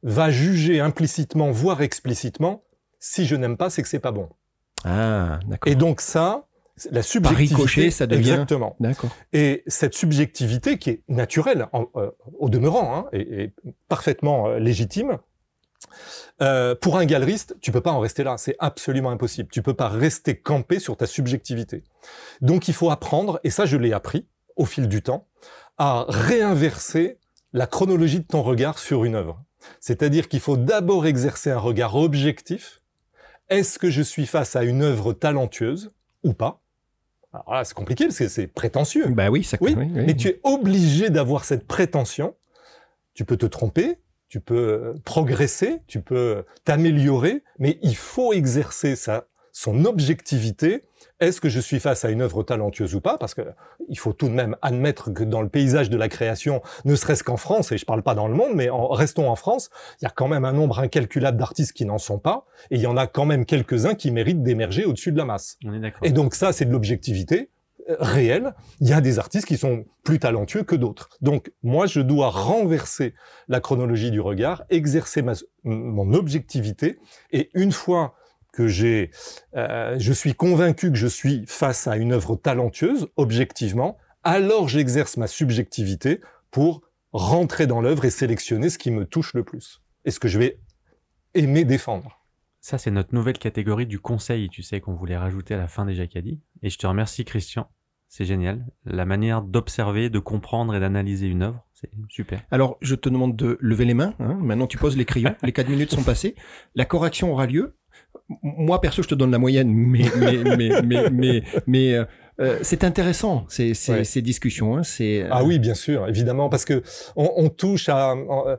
va 0.02 0.32
juger 0.32 0.80
implicitement, 0.80 1.52
voire 1.52 1.82
explicitement, 1.84 2.64
si 3.00 3.26
je 3.28 3.36
n'aime 3.36 3.56
pas, 3.56 3.70
c'est 3.70 3.84
que 3.84 3.88
c'est 3.88 4.00
pas 4.00 4.12
bon. 4.12 4.30
Ah, 4.84 5.40
d'accord. 5.48 5.72
Et 5.72 5.76
donc 5.76 6.02
ça, 6.02 6.48
la 6.92 7.02
subjectivité, 7.04 7.56
ricochet, 7.56 7.90
ça 7.92 8.06
devient- 8.08 8.30
exactement. 8.32 8.76
D'accord. 8.80 9.10
Et 9.34 9.64
cette 9.68 9.94
subjectivité 9.94 10.78
qui 10.78 10.90
est 10.90 11.04
naturelle, 11.08 11.68
en- 11.74 11.86
euh, 11.96 12.12
au 12.38 12.50
demeurant, 12.50 12.96
hein, 12.96 13.06
et, 13.14 13.44
et 13.44 13.54
parfaitement 13.88 14.48
euh, 14.48 14.60
légitime, 14.60 15.18
euh, 16.42 16.76
pour 16.76 16.98
un 16.98 17.06
galeriste, 17.06 17.56
tu 17.62 17.72
peux 17.72 17.82
pas 17.82 17.92
en 17.92 18.00
rester 18.00 18.24
là. 18.24 18.36
C'est 18.38 18.56
absolument 18.60 19.12
impossible. 19.12 19.50
Tu 19.52 19.62
peux 19.62 19.74
pas 19.74 19.88
rester 19.88 20.38
campé 20.38 20.80
sur 20.80 20.98
ta 20.98 21.06
subjectivité. 21.08 21.84
Donc 22.42 22.68
il 22.68 22.74
faut 22.74 22.90
apprendre, 22.92 23.40
et 23.44 23.50
ça 23.50 23.66
je 23.66 23.78
l'ai 23.78 23.94
appris 23.94 24.28
au 24.56 24.66
fil 24.66 24.88
du 24.90 25.02
temps, 25.02 25.28
à 25.78 26.06
réinverser 26.10 27.20
la 27.54 27.68
chronologie 27.68 28.20
de 28.20 28.26
ton 28.26 28.42
regard 28.42 28.80
sur 28.80 29.06
une 29.06 29.16
œuvre. 29.16 29.42
C'est-à-dire 29.80 30.28
qu'il 30.28 30.40
faut 30.42 30.58
d'abord 30.58 31.06
exercer 31.06 31.52
un 31.52 31.58
regard 31.60 31.96
objectif. 31.96 32.82
Est-ce 33.50 33.80
que 33.80 33.90
je 33.90 34.02
suis 34.02 34.26
face 34.26 34.56
à 34.56 34.64
une 34.64 34.82
œuvre 34.82 35.14
talentueuse 35.14 35.92
ou 36.24 36.34
pas? 36.34 36.62
Alors 37.48 37.66
c'est 37.66 37.74
compliqué 37.74 38.06
parce 38.06 38.18
que 38.18 38.28
c'est 38.28 38.48
prétentieux. 38.48 39.08
Bah 39.10 39.30
oui, 39.30 39.44
ça 39.44 39.58
Oui, 39.62 39.76
oui, 39.78 39.92
oui. 39.94 40.04
mais 40.06 40.16
tu 40.16 40.28
es 40.30 40.40
obligé 40.44 41.10
d'avoir 41.10 41.46
cette 41.46 41.68
prétention. 41.68 42.36
Tu 43.14 43.26
peux 43.26 43.38
te 43.38 43.46
tromper, 43.46 44.00
tu 44.28 44.40
peux 44.40 44.96
progresser, 45.06 45.80
tu 45.88 46.02
peux 46.02 46.44
t'améliorer, 46.64 47.44
mais 47.60 47.80
il 47.82 47.96
faut 47.96 48.34
exercer 48.34 48.96
sa, 48.96 49.28
son 49.56 49.86
objectivité. 49.86 50.84
Est-ce 51.22 51.40
que 51.40 51.48
je 51.48 51.62
suis 51.62 51.80
face 51.80 52.04
à 52.04 52.10
une 52.10 52.22
œuvre 52.22 52.44
talentueuse 52.44 52.94
ou 52.94 53.00
pas? 53.00 53.18
Parce 53.18 53.34
que 53.34 53.42
il 53.88 53.98
faut 53.98 54.12
tout 54.12 54.28
de 54.28 54.34
même 54.34 54.58
admettre 54.62 55.12
que 55.12 55.24
dans 55.24 55.42
le 55.42 55.48
paysage 55.48 55.90
de 55.90 55.96
la 55.96 56.10
création, 56.10 56.62
ne 56.84 56.94
serait-ce 56.94 57.24
qu'en 57.24 57.38
France, 57.38 57.72
et 57.72 57.78
je 57.78 57.86
parle 57.86 58.04
pas 58.04 58.16
dans 58.16 58.28
le 58.28 58.34
monde, 58.34 58.52
mais 58.54 58.70
en, 58.70 58.90
restons 58.90 59.30
en 59.30 59.38
France, 59.38 59.70
il 60.02 60.04
y 60.04 60.08
a 60.08 60.12
quand 60.12 60.28
même 60.28 60.44
un 60.44 60.52
nombre 60.52 60.80
incalculable 60.80 61.38
d'artistes 61.38 61.72
qui 61.72 61.86
n'en 61.86 62.00
sont 62.00 62.20
pas, 62.20 62.46
et 62.70 62.76
il 62.76 62.82
y 62.82 62.86
en 62.86 62.98
a 62.98 63.08
quand 63.08 63.24
même 63.24 63.46
quelques-uns 63.46 63.96
qui 63.96 64.12
méritent 64.12 64.44
d'émerger 64.44 64.84
au-dessus 64.84 65.14
de 65.14 65.18
la 65.18 65.24
masse. 65.24 65.58
On 65.64 65.74
est 65.74 65.80
d'accord. 65.80 66.06
Et 66.06 66.12
donc 66.12 66.36
ça, 66.36 66.52
c'est 66.52 66.66
de 66.66 66.72
l'objectivité 66.72 67.50
euh, 67.90 67.96
réelle. 68.02 68.56
Il 68.82 68.90
y 68.90 68.94
a 68.94 69.00
des 69.00 69.20
artistes 69.20 69.48
qui 69.48 69.56
sont 69.56 69.86
plus 70.04 70.20
talentueux 70.20 70.64
que 70.64 70.76
d'autres. 70.76 71.08
Donc 71.22 71.54
moi, 71.64 71.86
je 71.86 72.02
dois 72.02 72.30
renverser 72.30 73.14
la 73.48 73.62
chronologie 73.62 74.12
du 74.12 74.20
regard, 74.20 74.66
exercer 74.70 75.22
ma, 75.22 75.32
mon 75.64 76.14
objectivité, 76.14 77.00
et 77.32 77.52
une 77.54 77.72
fois 77.72 78.16
que 78.56 78.68
j'ai, 78.68 79.12
euh, 79.56 79.96
je 80.00 80.14
suis 80.14 80.34
convaincu 80.34 80.92
que 80.92 80.98
je 80.98 81.08
suis 81.08 81.44
face 81.48 81.88
à 81.88 81.98
une 81.98 82.14
œuvre 82.14 82.36
talentueuse, 82.36 83.08
objectivement, 83.18 83.98
alors 84.24 84.68
j'exerce 84.70 85.18
ma 85.18 85.28
subjectivité 85.28 86.22
pour 86.52 86.82
rentrer 87.12 87.68
dans 87.68 87.82
l'œuvre 87.82 88.06
et 88.06 88.10
sélectionner 88.10 88.70
ce 88.70 88.78
qui 88.78 88.92
me 88.92 89.06
touche 89.06 89.34
le 89.34 89.44
plus 89.44 89.82
et 90.06 90.12
ce 90.12 90.20
que 90.20 90.28
je 90.28 90.40
vais 90.40 90.60
aimer 91.34 91.66
défendre. 91.66 92.22
Ça, 92.62 92.78
c'est 92.80 92.92
notre 92.92 93.14
nouvelle 93.14 93.38
catégorie 93.38 93.86
du 93.86 94.00
conseil, 94.00 94.50
tu 94.50 94.64
sais, 94.64 94.80
qu'on 94.82 94.96
voulait 94.96 95.18
rajouter 95.18 95.54
à 95.54 95.58
la 95.58 95.68
fin 95.68 95.86
des 95.86 95.94
Jacadis. 95.94 96.42
Et 96.64 96.70
je 96.72 96.78
te 96.80 96.88
remercie, 96.88 97.24
Christian. 97.24 97.70
C'est 98.08 98.26
génial. 98.26 98.66
La 98.86 99.06
manière 99.06 99.42
d'observer, 99.42 100.10
de 100.10 100.20
comprendre 100.20 100.74
et 100.74 100.80
d'analyser 100.80 101.28
une 101.28 101.44
œuvre, 101.44 101.64
c'est 101.74 101.92
super. 102.10 102.42
Alors, 102.50 102.78
je 102.82 102.96
te 102.96 103.10
demande 103.10 103.36
de 103.36 103.58
lever 103.60 103.86
les 103.86 103.94
mains. 103.94 104.14
hein. 104.20 104.38
Maintenant, 104.42 104.68
tu 104.68 104.78
poses 104.78 104.98
les 104.98 105.06
crayons. 105.06 105.36
les 105.44 105.52
4 105.52 105.70
minutes 105.70 105.92
sont 105.92 106.04
passées. 106.04 106.36
La 106.76 106.86
correction 106.86 107.32
aura 107.32 107.46
lieu. 107.46 107.76
Moi, 108.42 108.82
perso, 108.82 109.04
je 109.04 109.08
te 109.08 109.16
donne 109.16 109.32
la 109.32 109.38
moyenne, 109.38 109.72
mais 109.72 110.06
mais 110.58 110.82
mais 110.84 111.10
mais 111.12 111.44
mais, 111.68 111.94
euh, 111.94 112.06
euh, 112.42 112.60
c'est 112.64 112.84
intéressant 112.84 113.46
ces, 113.50 113.74
ces, 113.74 113.92
Ouais. 113.92 114.04
ces 114.04 114.22
discussions. 114.22 114.76
Hein. 114.78 114.84
C'est 114.84 115.24
euh, 115.24 115.28
Ah 115.32 115.44
oui, 115.44 115.60
bien 115.60 115.76
sûr, 115.76 116.08
évidemment, 116.08 116.50
parce 116.50 116.66
que 116.66 116.82
on, 117.16 117.32
on 117.38 117.50
touche 117.50 117.88
à. 117.90 118.14
en- 118.16 118.48
euh, 118.48 118.56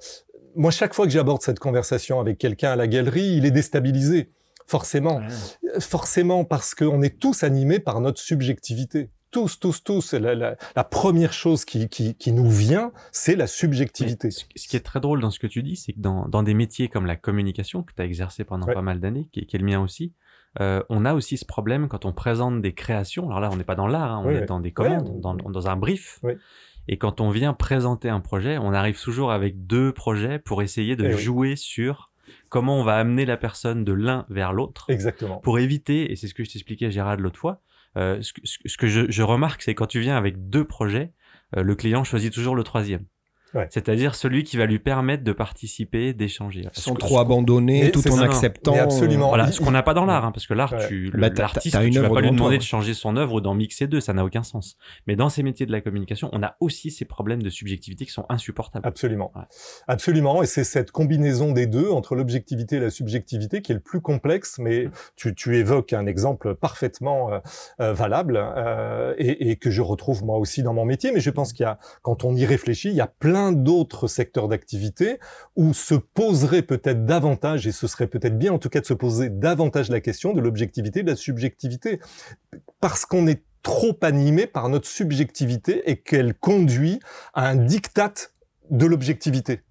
moi, 0.55 0.71
chaque 0.71 0.95
fois 0.95 1.05
que 1.07 1.13
j'aborde 1.13 1.43
cette 1.43 1.59
conversation 1.59 2.19
avec 2.21 2.39
quelqu'un 2.39 2.71
à 2.73 2.77
la 2.77 2.87
galerie, 2.87 3.37
il 3.37 3.45
est 3.45 3.51
déstabilisé, 3.51 4.31
forcément, 4.67 5.21
forcément, 5.81 6.45
parce 6.45 6.75
qu'on 6.75 7.03
est 7.03 7.19
tous 7.19 7.43
animés 7.43 7.79
par 7.79 8.01
notre 8.01 8.21
subjectivité. 8.21 9.11
Tous, 9.37 9.61
tous, 9.61 9.85
tous. 9.85 10.15
La, 10.15 10.35
la- 10.35 10.57
la 10.75 10.85
première 10.85 11.35
chose 11.35 11.67
qui, 11.67 11.89
qui, 11.91 12.15
qui 12.15 12.33
nous 12.33 12.49
vient, 12.51 12.91
c'est 13.13 13.37
la 13.37 13.47
subjectivité. 13.47 14.29
Mais 14.29 14.59
ce 14.59 14.67
qui 14.67 14.77
est 14.77 14.81
très 14.81 14.99
drôle 15.01 15.21
dans 15.21 15.31
ce 15.31 15.39
que 15.39 15.47
tu 15.47 15.63
dis, 15.63 15.77
c'est 15.77 15.93
que 15.93 16.01
dans, 16.01 16.27
dans 16.27 16.43
des 16.43 16.55
métiers 16.55 16.89
comme 16.89 17.05
la 17.05 17.17
communication, 17.17 17.83
que 17.83 17.93
tu 17.95 18.01
as 18.01 18.07
exercé 18.07 18.45
pendant 18.45 18.67
Ouais. 18.67 18.73
pas 18.75 18.81
mal 18.81 18.99
d'années, 18.99 19.29
qui, 19.33 19.41
est- 19.41 19.45
qui 19.45 19.57
est 19.57 19.59
le 19.59 19.67
mien 19.67 19.81
aussi, 19.83 20.15
euh, 20.61 20.83
on 20.89 21.05
a 21.05 21.13
aussi 21.13 21.37
ce 21.37 21.45
problème 21.45 21.87
quand 21.89 22.07
on 22.07 22.13
présente 22.15 22.63
des 22.63 22.73
créations. 22.73 23.27
Alors 23.27 23.41
là, 23.41 23.51
on 23.53 23.57
n'est 23.57 23.65
pas 23.65 23.75
dans 23.75 23.89
l'art, 23.89 24.11
hein, 24.13 24.23
on 24.25 24.29
Oui, 24.29 24.35
est 24.37 24.41
oui. 24.41 24.47
dans 24.47 24.61
des 24.61 24.73
commandes, 24.73 25.21
dans, 25.21 25.35
dans 25.35 25.69
un 25.69 25.77
brief. 25.77 26.19
Et 26.89 26.97
quand 26.97 27.21
on 27.21 27.29
vient 27.29 27.53
présenter 27.53 28.09
un 28.09 28.21
projet, 28.21 28.57
on 28.57 28.73
arrive 28.73 28.99
toujours 28.99 29.33
avec 29.33 29.67
deux 29.67 29.93
projets 29.93 30.39
pour 30.39 30.63
essayer 30.63 30.97
de 30.97 31.05
Eh 31.09 31.13
jouer 31.19 31.57
sur 31.57 32.11
comment 32.49 32.81
on 32.81 32.85
va 32.85 32.97
amener 32.97 33.27
la 33.27 33.37
personne 33.37 33.85
de 33.85 33.93
l'un 33.93 34.25
vers 34.31 34.55
l'autre 34.55 34.87
Exactement. 34.89 35.39
pour 35.41 35.59
éviter, 35.59 36.11
et 36.11 36.17
c'est 36.17 36.27
ce 36.29 36.33
que 36.35 36.43
je 36.43 36.51
t'expliquais 36.51 36.91
Gérard 36.91 37.19
l'autre 37.19 37.39
fois, 37.39 37.61
ce, 38.23 38.33
que- 38.33 38.41
ce 38.45 38.59
que- 38.59 38.69
ce 38.69 38.77
que 38.77 38.87
je, 38.87 39.11
je 39.11 39.23
remarque, 39.23 39.63
c'est 39.63 39.75
quand 39.75 39.87
tu 39.87 40.01
viens 40.01 40.17
avec 40.17 40.49
deux 40.51 40.65
projets, 40.65 41.13
euh, 41.57 41.63
le 41.63 41.75
client 41.75 42.05
choisit 42.05 42.33
toujours 42.33 42.55
le 42.57 42.65
troisième. 42.65 43.07
Ouais. 43.55 43.69
C'est-à-dire 43.71 44.15
celui 44.17 44.43
qui 44.45 44.57
va 44.57 44.67
lui 44.67 44.79
permettre 44.79 45.23
de 45.25 45.33
participer, 45.33 46.13
d'échanger. 46.13 46.63
Sans 46.73 46.95
que- 46.95 46.99
trop 47.01 47.19
abandonner, 47.21 47.85
Mais 47.85 47.91
tout 47.91 48.07
en 48.11 48.17
ça. 48.17 48.25
acceptant. 48.25 48.73
Mais 48.73 48.81
absolument. 48.81 49.29
Voilà, 49.29 49.47
Il- 49.47 49.53
ce 49.53 49.61
qu'on 49.61 49.71
n'a 49.71 49.83
pas 49.83 49.95
dans 49.95 50.05
l'art, 50.05 50.25
hein, 50.25 50.33
parce 50.33 50.47
que 50.47 50.53
l'art, 50.55 50.73
Ouais. 50.73 50.89
tu, 50.89 51.11
Bah, 51.15 51.29
l'artiste, 51.37 51.77
tu 51.91 52.01
vas 52.01 52.09
pas 52.11 52.21
lui 52.21 52.31
demander 52.33 52.57
toi. 52.57 52.59
de 52.59 52.63
changer 52.63 52.93
son 52.93 53.17
œuvre 53.17 53.35
ou 53.35 53.41
d'en 53.41 53.55
mixer 53.55 53.87
deux, 53.87 54.01
ça 54.01 54.13
n'a 54.13 54.25
aucun 54.25 54.43
sens. 54.43 54.77
Mais 55.07 55.15
dans 55.17 55.29
ces 55.29 55.43
métiers 55.43 55.65
de 55.65 55.73
la 55.73 55.81
communication, 55.81 56.29
on 56.33 56.43
a 56.43 56.57
aussi 56.61 56.91
ces 56.91 57.05
problèmes 57.05 57.43
de 57.43 57.49
subjectivité 57.51 58.05
qui 58.05 58.11
sont 58.13 58.27
insupportables. 58.29 58.87
Absolument. 58.87 59.31
Ouais. 59.37 59.43
Absolument. 59.87 60.43
Et 60.43 60.47
c'est 60.47 60.65
cette 60.65 60.91
combinaison 60.91 61.53
des 61.53 61.67
deux, 61.67 61.89
entre 61.91 62.15
l'objectivité 62.17 62.77
et 62.77 62.81
la 62.81 62.91
subjectivité, 62.91 63.63
qui 63.63 63.73
est 63.73 63.77
le 63.77 63.81
plus 63.81 64.01
complexe. 64.01 64.59
Mais 64.59 64.89
tu, 65.15 65.35
tu 65.35 65.57
évoques 65.57 65.93
un 65.93 66.07
exemple 66.07 66.55
parfaitement 66.57 67.33
euh, 67.33 67.39
euh, 67.81 67.93
valable 67.93 68.39
euh, 68.39 69.15
et, 69.19 69.51
et 69.51 69.57
que 69.57 69.71
je 69.71 69.83
retrouve 69.83 70.25
moi 70.25 70.39
aussi 70.39 70.63
dans 70.63 70.75
mon 70.75 70.85
métier. 70.85 71.13
Mais 71.13 71.21
je 71.21 71.31
pense 71.31 71.53
qu'il 71.53 71.63
y 71.65 71.67
a, 71.67 71.79
quand 72.03 72.25
on 72.25 72.35
y 72.35 72.45
réfléchit, 72.45 72.89
il 72.89 72.97
y 72.97 73.01
a 73.01 73.07
plein 73.07 73.36
d'autres 73.53 74.09
secteurs 74.09 74.49
d'activité 74.49 75.19
où 75.57 75.75
se 75.75 75.95
poserait 75.95 76.63
peut-être 76.63 77.05
davantage, 77.05 77.67
et 77.67 77.73
ce 77.73 77.87
serait 77.87 78.07
peut-être 78.07 78.39
bien 78.39 78.53
en 78.53 78.59
tout 78.59 78.69
cas 78.69 78.81
de 78.81 78.87
se 78.87 78.95
poser 78.95 79.31
davantage 79.31 79.91
la 79.91 80.01
question 80.01 80.33
de 80.33 80.41
l'objectivité 80.41 81.03
de 81.03 81.11
la 81.11 81.17
subjectivité. 81.17 82.01
Parce 82.81 83.05
qu'on 83.05 83.27
est 83.27 83.43
trop 83.63 83.99
animé 84.03 84.47
par 84.47 84.69
notre 84.69 84.87
subjectivité 84.87 85.91
et 85.91 85.97
qu'elle 85.97 86.35
conduit 86.35 87.01
à 87.35 87.49
un 87.49 87.57
diktat 87.57 88.15
de 88.71 88.87
l'objectivité. 88.87 89.63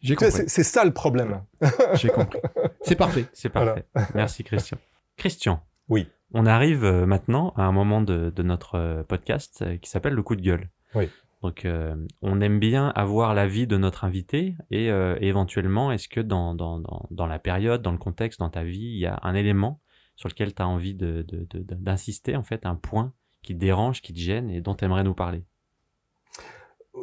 J'ai 0.00 0.14
compris. 0.14 0.32
C'est 0.32 0.48
c'est 0.48 0.62
ça 0.62 0.84
le 0.84 0.92
problème. 0.92 1.42
J'ai 1.94 2.08
compris. 2.08 2.40
C'est 2.82 2.94
parfait. 2.94 3.26
C'est 3.32 3.48
parfait. 3.48 3.84
Merci 4.14 4.44
Christian. 4.44 4.78
Christian. 5.16 5.60
Oui. 5.88 6.08
On 6.34 6.46
arrive 6.46 6.84
euh, 6.84 7.06
maintenant 7.06 7.52
à 7.56 7.62
un 7.62 7.72
moment 7.72 8.02
de, 8.02 8.30
de 8.30 8.42
notre 8.42 8.76
euh, 8.76 9.02
podcast 9.02 9.62
euh, 9.62 9.76
qui 9.78 9.88
s'appelle 9.88 10.12
le 10.12 10.22
coup 10.22 10.36
de 10.36 10.42
gueule. 10.42 10.68
Oui. 10.94 11.08
Donc, 11.42 11.64
euh, 11.64 11.94
on 12.20 12.40
aime 12.40 12.58
bien 12.58 12.88
avoir 12.88 13.32
l'avis 13.32 13.66
de 13.66 13.76
notre 13.76 14.04
invité 14.04 14.56
et, 14.70 14.90
euh, 14.90 15.16
éventuellement, 15.20 15.92
est-ce 15.92 16.08
que 16.08 16.20
dans, 16.20 16.54
dans, 16.54 16.80
dans, 17.10 17.26
la 17.26 17.38
période, 17.38 17.80
dans 17.80 17.92
le 17.92 17.98
contexte, 17.98 18.40
dans 18.40 18.50
ta 18.50 18.64
vie, 18.64 18.78
il 18.78 18.98
y 18.98 19.06
a 19.06 19.20
un 19.22 19.34
élément 19.34 19.80
sur 20.16 20.28
lequel 20.28 20.52
tu 20.52 20.62
as 20.62 20.68
envie 20.68 20.94
de, 20.94 21.24
de, 21.28 21.46
d'insister, 21.62 22.34
en 22.34 22.42
fait, 22.42 22.66
un 22.66 22.74
point 22.74 23.12
qui 23.42 23.54
te 23.54 23.60
dérange, 23.60 24.02
qui 24.02 24.12
te 24.12 24.18
gêne 24.18 24.50
et 24.50 24.60
dont 24.60 24.74
tu 24.74 24.84
aimerais 24.84 25.04
nous 25.04 25.14
parler? 25.14 25.44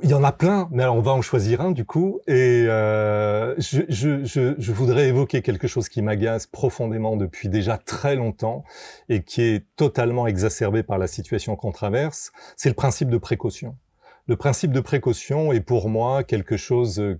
Il 0.03 0.09
y 0.09 0.13
en 0.13 0.25
a 0.25 0.33
plein, 0.33 0.67
mais 0.71 0.83
alors 0.83 0.97
on 0.97 1.01
va 1.01 1.13
en 1.13 1.21
choisir 1.21 1.61
un 1.61 1.71
du 1.71 1.85
coup. 1.85 2.19
Et 2.27 2.65
euh, 2.67 3.55
je 3.57 4.71
voudrais 4.73 5.07
évoquer 5.07 5.41
quelque 5.41 5.69
chose 5.69 5.87
qui 5.87 6.01
m'agace 6.01 6.47
profondément 6.47 7.15
depuis 7.15 7.47
déjà 7.47 7.77
très 7.77 8.17
longtemps 8.17 8.65
et 9.07 9.23
qui 9.23 9.41
est 9.41 9.65
totalement 9.77 10.27
exacerbé 10.27 10.83
par 10.83 10.97
la 10.97 11.07
situation 11.07 11.55
qu'on 11.55 11.71
traverse. 11.71 12.33
C'est 12.57 12.67
le 12.67 12.75
principe 12.75 13.09
de 13.09 13.17
précaution. 13.17 13.77
Le 14.27 14.35
principe 14.35 14.71
de 14.71 14.79
précaution 14.79 15.53
est 15.53 15.61
pour 15.61 15.89
moi 15.89 16.23
quelque 16.23 16.57
chose 16.57 16.99
euh, 16.99 17.19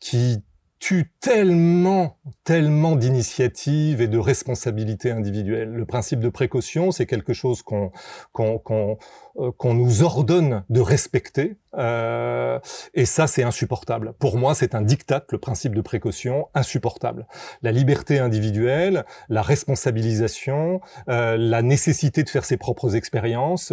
qui 0.00 0.42
tue 0.82 1.12
tellement, 1.20 2.18
tellement 2.42 2.96
d'initiatives 2.96 4.00
et 4.00 4.08
de 4.08 4.18
responsabilités 4.18 5.12
individuelles. 5.12 5.70
Le 5.70 5.86
principe 5.86 6.18
de 6.18 6.28
précaution, 6.28 6.90
c'est 6.90 7.06
quelque 7.06 7.32
chose 7.32 7.62
qu'on 7.62 7.92
qu'on 8.32 8.58
qu'on 8.58 8.98
qu'on 9.56 9.74
nous 9.74 10.02
ordonne 10.02 10.64
de 10.68 10.80
respecter, 10.80 11.56
euh, 11.76 12.58
et 12.94 13.04
ça, 13.04 13.26
c'est 13.26 13.42
insupportable. 13.42 14.12
Pour 14.18 14.36
moi, 14.36 14.54
c'est 14.54 14.74
un 14.74 14.82
diktat, 14.82 15.24
le 15.30 15.38
principe 15.38 15.74
de 15.74 15.80
précaution, 15.80 16.48
insupportable. 16.54 17.26
La 17.62 17.72
liberté 17.72 18.18
individuelle, 18.18 19.04
la 19.28 19.42
responsabilisation, 19.42 20.80
euh, 21.08 21.36
la 21.38 21.62
nécessité 21.62 22.22
de 22.22 22.28
faire 22.28 22.44
ses 22.44 22.56
propres 22.56 22.94
expériences, 22.94 23.72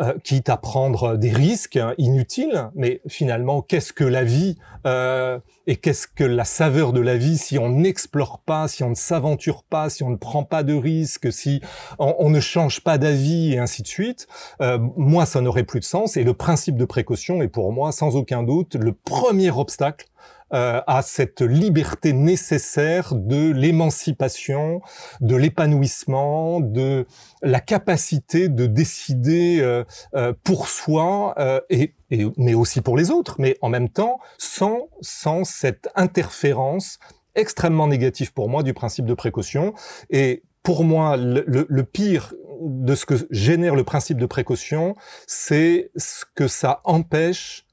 euh, 0.00 0.14
quitte 0.22 0.48
à 0.48 0.56
prendre 0.56 1.16
des 1.16 1.30
risques 1.30 1.78
inutiles, 1.98 2.70
mais 2.74 3.00
finalement, 3.08 3.62
qu'est-ce 3.62 3.92
que 3.92 4.04
la 4.04 4.24
vie 4.24 4.56
euh, 4.86 5.38
et 5.66 5.76
qu'est-ce 5.76 6.06
que 6.06 6.24
la 6.24 6.44
saveur 6.44 6.92
de 6.92 7.00
la 7.00 7.16
vie 7.16 7.36
si 7.36 7.58
on 7.58 7.68
n'explore 7.68 8.40
pas, 8.40 8.66
si 8.66 8.82
on 8.82 8.90
ne 8.90 8.94
s'aventure 8.94 9.62
pas, 9.62 9.90
si 9.90 10.02
on 10.02 10.10
ne 10.10 10.16
prend 10.16 10.42
pas 10.42 10.62
de 10.62 10.74
risques, 10.74 11.32
si 11.32 11.60
on, 11.98 12.14
on 12.18 12.30
ne 12.30 12.40
change 12.40 12.80
pas 12.80 12.96
d'avis 12.96 13.52
et 13.52 13.58
ainsi 13.58 13.82
de 13.82 13.86
suite, 13.86 14.26
euh, 14.62 14.78
moi, 15.00 15.24
ça 15.24 15.40
n'aurait 15.40 15.64
plus 15.64 15.80
de 15.80 15.84
sens. 15.84 16.18
Et 16.18 16.24
le 16.24 16.34
principe 16.34 16.76
de 16.76 16.84
précaution 16.84 17.40
est 17.40 17.48
pour 17.48 17.72
moi, 17.72 17.90
sans 17.90 18.16
aucun 18.16 18.42
doute, 18.42 18.74
le 18.74 18.92
premier 18.92 19.50
obstacle 19.50 20.06
euh, 20.52 20.82
à 20.86 21.00
cette 21.00 21.40
liberté 21.40 22.12
nécessaire 22.12 23.14
de 23.14 23.50
l'émancipation, 23.50 24.82
de 25.22 25.36
l'épanouissement, 25.36 26.60
de 26.60 27.06
la 27.40 27.60
capacité 27.60 28.50
de 28.50 28.66
décider 28.66 29.60
euh, 29.60 29.84
euh, 30.14 30.34
pour 30.44 30.68
soi 30.68 31.34
euh, 31.38 31.60
et, 31.70 31.94
et 32.10 32.26
mais 32.36 32.52
aussi 32.52 32.82
pour 32.82 32.98
les 32.98 33.10
autres, 33.10 33.36
mais 33.38 33.56
en 33.62 33.70
même 33.70 33.88
temps 33.88 34.18
sans 34.36 34.88
sans 35.00 35.44
cette 35.44 35.88
interférence 35.94 36.98
extrêmement 37.36 37.86
négative 37.86 38.34
pour 38.34 38.50
moi 38.50 38.62
du 38.62 38.74
principe 38.74 39.06
de 39.06 39.14
précaution 39.14 39.72
et 40.10 40.42
pour 40.62 40.84
moi, 40.84 41.16
le, 41.16 41.44
le- 41.46 41.66
le 41.68 41.84
pire 41.84 42.34
de 42.62 42.94
ce 42.94 43.06
que 43.06 43.14
génère 43.30 43.74
le 43.74 43.84
principe 43.84 44.18
de 44.18 44.26
précaution, 44.26 44.94
c'est 45.26 45.90
ce 45.96 46.24
que 46.34 46.46
ça 46.48 46.80
empêche 46.84 47.66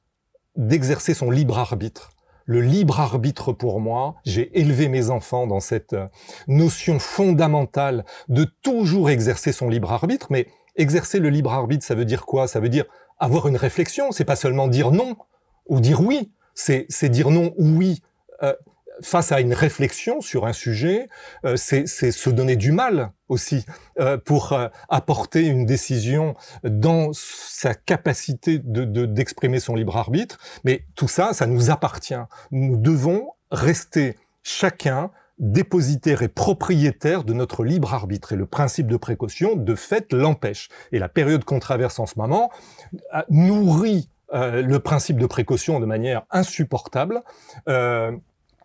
d'exercer 0.55 1.13
son 1.13 1.29
libre 1.29 1.57
arbitre. 1.59 2.11
Le 2.45 2.61
libre 2.61 2.99
arbitre 3.01 3.51
pour 3.51 3.81
moi, 3.81 4.15
j'ai 4.23 4.57
élevé 4.57 4.87
mes 4.87 5.09
enfants 5.09 5.47
dans 5.47 5.59
cette 5.59 5.91
euh, 5.93 6.07
notion 6.47 6.97
fondamentale 6.99 8.05
de 8.29 8.45
toujours 8.63 9.09
exercer 9.09 9.51
son 9.51 9.67
libre 9.67 9.91
arbitre, 9.91 10.27
mais 10.29 10.47
exercer 10.77 11.19
le 11.19 11.29
libre 11.29 11.51
arbitre, 11.51 11.85
ça 11.85 11.93
veut 11.95 12.05
dire 12.05 12.25
quoi? 12.25 12.47
Ça 12.47 12.61
veut 12.61 12.69
dire 12.69 12.85
avoir 13.19 13.47
une 13.49 13.57
réflexion, 13.57 14.11
c'est 14.13 14.23
pas 14.25 14.35
seulement 14.37 14.67
dire 14.69 14.91
non 14.91 15.17
ou 15.67 15.81
dire 15.81 15.99
oui, 16.01 16.31
c'est 16.55 16.85
c'est 16.87 17.09
dire 17.09 17.29
non 17.31 17.53
ou 17.57 17.77
oui 17.77 18.01
euh, 18.43 18.53
face 19.01 19.31
à 19.31 19.39
une 19.41 19.53
réflexion 19.53 20.21
sur 20.21 20.45
un 20.45 20.53
sujet, 20.53 21.09
euh, 21.45 21.55
c'est 21.55 21.85
se 21.87 22.29
donner 22.29 22.55
du 22.55 22.71
mal 22.71 23.11
aussi 23.29 23.65
euh, 23.99 24.17
pour 24.17 24.53
euh, 24.53 24.67
apporter 24.89 25.45
une 25.45 25.65
décision 25.65 26.35
dans 26.63 27.11
sa 27.13 27.73
capacité 27.73 28.59
de 28.59 28.83
de- 28.85 29.05
d'exprimer 29.05 29.59
son 29.59 29.75
libre 29.75 29.97
arbitre. 29.97 30.37
Mais 30.63 30.85
tout 30.95 31.07
ça, 31.07 31.33
ça 31.33 31.45
nous 31.45 31.69
appartient. 31.69 32.15
Nous 32.51 32.77
devons 32.77 33.31
rester 33.51 34.15
chacun 34.43 35.11
dépositaire 35.39 36.23
et 36.23 36.29
propriétaire 36.29 37.23
de 37.23 37.33
notre 37.33 37.63
libre 37.63 37.93
arbitre. 37.93 38.33
Et 38.33 38.35
le 38.35 38.47
principe 38.47 38.87
de 38.87 38.97
précaution, 38.97 39.55
de 39.55 39.75
fait, 39.75 40.11
l'empêche. 40.11 40.67
Et 40.91 40.97
la 40.99 41.09
période 41.09 41.43
qu'on 41.43 41.59
traverse 41.59 41.99
en 41.99 42.07
ce 42.07 42.17
moment 42.17 42.49
a 43.11 43.23
nourrit 43.29 44.09
euh, 44.33 44.63
le 44.63 44.79
principe 44.79 45.17
de 45.19 45.27
précaution 45.27 45.79
de 45.79 45.85
manière 45.85 46.23
insupportable. 46.31 47.21
Euh, 47.69 48.11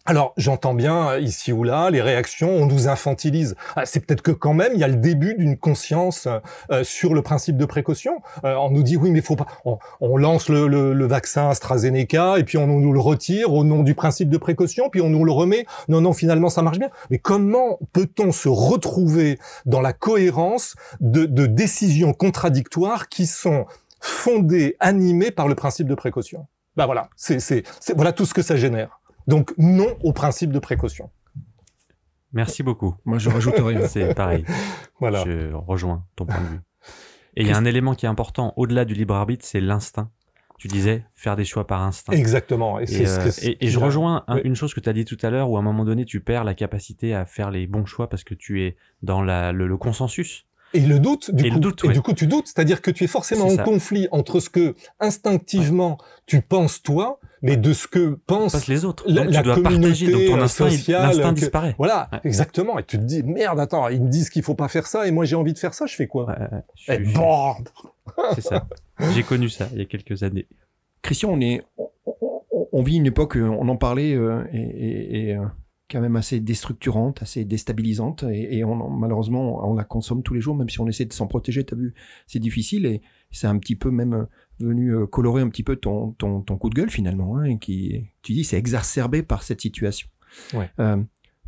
alors, 0.04 0.32
j'entends 0.36 0.74
bien 0.74 1.10
euh, 1.10 1.20
ici 1.20 1.52
ou 1.52 1.62
là 1.64 1.88
les 1.90 2.00
réactions, 2.02 2.50
on 2.50 2.66
nous 2.66 2.88
infantilise. 2.88 3.54
Ah, 3.76 3.86
c'est 3.86 4.00
peut-être 4.04 4.22
que 4.22 4.32
quand 4.32 4.52
même, 4.54 4.72
il 4.74 4.80
y 4.80 4.84
a 4.84 4.88
le 4.88 4.96
début 4.96 5.34
d'une 5.34 5.56
conscience 5.56 6.26
euh, 6.70 6.82
sur 6.84 7.14
le 7.14 7.22
principe 7.22 7.56
de 7.56 7.64
précaution. 7.64 8.20
Euh, 8.44 8.54
on 8.56 8.70
nous 8.70 8.82
dit 8.82 8.96
oui, 8.96 9.10
mais 9.10 9.20
faut 9.20 9.36
pas. 9.36 9.46
On, 9.64 9.78
on 10.00 10.16
lance 10.16 10.48
le, 10.48 10.66
le- 10.66 10.92
le 10.92 11.06
vaccin 11.06 11.48
AstraZeneca 11.50 12.38
et 12.38 12.44
puis 12.44 12.58
on 12.58 12.66
nous 12.66 12.92
le 12.92 13.00
retire 13.00 13.52
au 13.52 13.62
nom 13.64 13.82
du 13.82 13.94
principe 13.94 14.28
de 14.28 14.38
précaution, 14.38 14.88
puis 14.90 15.00
on 15.00 15.08
nous 15.08 15.24
le 15.24 15.32
remet. 15.32 15.66
Non, 15.88 16.00
non, 16.00 16.12
finalement, 16.12 16.48
ça 16.50 16.62
marche 16.62 16.78
bien. 16.78 16.88
Mais 17.10 17.18
comment 17.18 17.78
peut-on 17.92 18.32
se 18.32 18.48
retrouver 18.48 19.38
dans 19.66 19.80
la 19.80 19.92
cohérence 19.92 20.74
de, 21.00 21.26
de 21.26 21.46
décisions 21.46 22.12
contradictoires 22.12 23.08
qui 23.08 23.26
sont 23.26 23.66
fondées, 24.00 24.76
animées 24.80 25.30
par 25.30 25.48
le 25.48 25.54
principe 25.54 25.86
de 25.86 25.94
précaution? 25.94 26.46
Ben 26.74 26.86
voilà, 26.86 27.10
c'est- 27.16 27.62
voilà 27.94 28.12
tout 28.12 28.24
ce 28.24 28.32
que 28.32 28.40
ça 28.42 28.56
génère. 28.56 28.98
Donc 29.26 29.52
non 29.58 29.96
au 30.02 30.12
principe 30.12 30.50
de 30.52 30.58
précaution. 30.58 31.10
Merci 32.32 32.62
beaucoup. 32.62 32.94
Moi, 33.04 33.18
je 33.18 33.28
rajoute 33.28 33.58
rien. 33.58 33.86
C'est 33.88 34.14
pareil. 34.14 34.44
Voilà. 35.00 35.22
Je 35.24 35.52
rejoins 35.52 36.04
ton 36.16 36.24
point 36.26 36.40
de 36.40 36.46
vue. 36.46 36.60
Et 37.36 37.42
il 37.42 37.48
y 37.48 37.52
a 37.52 37.56
un 37.56 37.64
élément 37.64 37.94
qui 37.94 38.06
est 38.06 38.08
important, 38.08 38.52
au-delà 38.56 38.84
du 38.84 38.94
libre 38.94 39.14
arbitre, 39.14 39.44
c'est 39.44 39.60
l'instinct. 39.60 40.10
Tu 40.58 40.68
disais 40.68 41.04
faire 41.14 41.34
des 41.34 41.44
choix 41.44 41.66
par 41.66 41.82
instinct. 41.82 42.12
Exactement. 42.12 42.78
Et, 42.78 42.84
Et, 42.84 42.86
c'est 42.86 43.06
ce 43.06 43.20
euh, 43.20 43.24
que- 43.24 43.46
et- 43.46 43.64
et 43.66 43.68
je 43.68 43.78
rejoins 43.78 44.22
un- 44.28 44.36
Oui. 44.36 44.42
une 44.44 44.54
chose 44.54 44.74
que 44.74 44.80
tu 44.80 44.88
as 44.88 44.92
dit 44.92 45.04
tout 45.06 45.16
à 45.22 45.30
l'heure, 45.30 45.50
où 45.50 45.56
à 45.56 45.60
un 45.60 45.62
moment 45.62 45.84
donné, 45.84 46.04
tu 46.04 46.20
perds 46.20 46.44
la 46.44 46.54
capacité 46.54 47.14
à 47.14 47.24
faire 47.26 47.50
les 47.50 47.66
bons 47.66 47.84
choix 47.86 48.08
parce 48.08 48.22
que 48.22 48.34
tu 48.34 48.62
es 48.62 48.76
dans 49.02 49.22
la, 49.22 49.52
le, 49.52 49.66
le 49.66 49.76
consensus. 49.76 50.46
Et 50.74 50.80
le 50.80 50.98
doute, 50.98 51.30
du 51.34 51.44
Et 51.46 51.48
le 51.48 51.54
coup, 51.54 51.60
doute, 51.60 51.84
et 51.84 51.88
ouais. 51.88 51.92
du 51.94 52.00
coup, 52.02 52.12
tu 52.14 52.26
doutes, 52.26 52.46
c'est-à-dire 52.46 52.80
que 52.82 52.90
tu 52.90 53.04
es 53.04 53.06
forcément 53.06 53.46
en 53.46 53.56
ça. 53.56 53.62
conflit 53.62 54.08
entre 54.10 54.40
ce 54.40 54.48
que 54.50 54.74
instinctivement 55.00 55.98
tu 56.26 56.40
penses 56.40 56.82
toi, 56.82 57.18
mais 57.42 57.56
de 57.56 57.72
ce 57.72 57.86
que 57.88 58.18
pensent 58.26 58.66
les 58.68 58.84
autres. 58.84 59.04
la- 59.06 59.24
Donc 59.24 59.32
la 59.32 59.38
tu 59.40 59.44
dois 59.44 59.62
partager. 59.62 60.06
Donc 60.06 60.12
ton 60.14 60.18
communauté, 60.28 60.42
instinct, 60.42 60.64
euh, 60.66 60.70
sociale, 60.70 61.02
l'instinct 61.08 61.34
que- 61.34 61.40
disparaît. 61.40 61.74
Voilà, 61.78 62.08
Ouais. 62.12 62.20
exactement. 62.24 62.78
Et 62.78 62.84
tu 62.84 62.98
te 62.98 63.02
dis 63.04 63.22
merde, 63.22 63.60
attends, 63.60 63.88
ils 63.88 64.00
me 64.02 64.08
disent 64.08 64.30
qu'il 64.30 64.42
faut 64.42 64.54
pas 64.54 64.68
faire 64.68 64.86
ça, 64.86 65.06
et 65.06 65.10
moi 65.10 65.24
j'ai 65.24 65.36
envie 65.36 65.52
de 65.52 65.58
faire 65.58 65.74
ça, 65.74 65.86
je 65.86 65.94
fais 65.94 66.06
quoi? 66.06 66.34
Je 66.76 66.92
Eh, 66.92 67.04
je 67.04 67.14
bon, 67.14 67.54
C'est 68.34 68.40
ça. 68.42 68.66
J'ai 69.14 69.22
connu 69.22 69.48
ça 69.48 69.68
il 69.72 69.78
y 69.78 69.82
a 69.82 69.84
quelques 69.86 70.22
années. 70.22 70.46
Christian, 71.02 71.30
on 71.32 71.40
est, 71.40 71.62
on, 71.76 71.88
on- 72.52 72.68
on 72.72 72.82
vit 72.82 72.96
une 72.96 73.06
époque, 73.06 73.36
on 73.36 73.68
en 73.68 73.76
parlait, 73.76 74.14
euh, 74.14 74.44
et, 74.52 74.60
et- 74.60 75.28
et, 75.30 75.36
euh, 75.36 75.42
quand 75.92 76.00
même 76.00 76.16
assez 76.16 76.40
déstructurante, 76.40 77.22
assez 77.22 77.44
déstabilisante, 77.44 78.24
et, 78.24 78.56
et 78.58 78.64
on, 78.64 78.72
en- 78.72 78.90
malheureusement, 78.90 79.68
on 79.68 79.74
la 79.74 79.84
consomme 79.84 80.22
tous 80.22 80.34
les 80.34 80.40
jours, 80.40 80.56
même 80.56 80.70
si 80.70 80.80
on 80.80 80.88
essaie 80.88 81.04
de 81.04 81.12
s'en 81.12 81.26
protéger. 81.26 81.62
T'as 81.64 81.76
vu, 81.76 81.94
c'est 82.26 82.38
difficile, 82.40 82.86
et, 82.86 83.02
c'est 83.30 83.46
un 83.46 83.58
petit 83.58 83.76
peu 83.76 83.90
même 83.90 84.26
venu 84.60 85.06
colorer 85.06 85.42
un 85.42 85.48
petit 85.48 85.62
peu 85.62 85.76
ton, 85.76 86.12
ton, 86.12 86.42
ton 86.42 86.56
coup 86.58 86.68
de 86.70 86.74
gueule 86.74 86.90
finalement, 86.90 87.38
hein, 87.38 87.56
qui, 87.58 88.04
tu 88.22 88.32
dis, 88.32 88.44
c'est 88.44 88.58
exacerbé 88.58 89.22
par 89.22 89.42
cette 89.42 89.60
situation. 89.60 90.08
Ouais. 90.54 90.70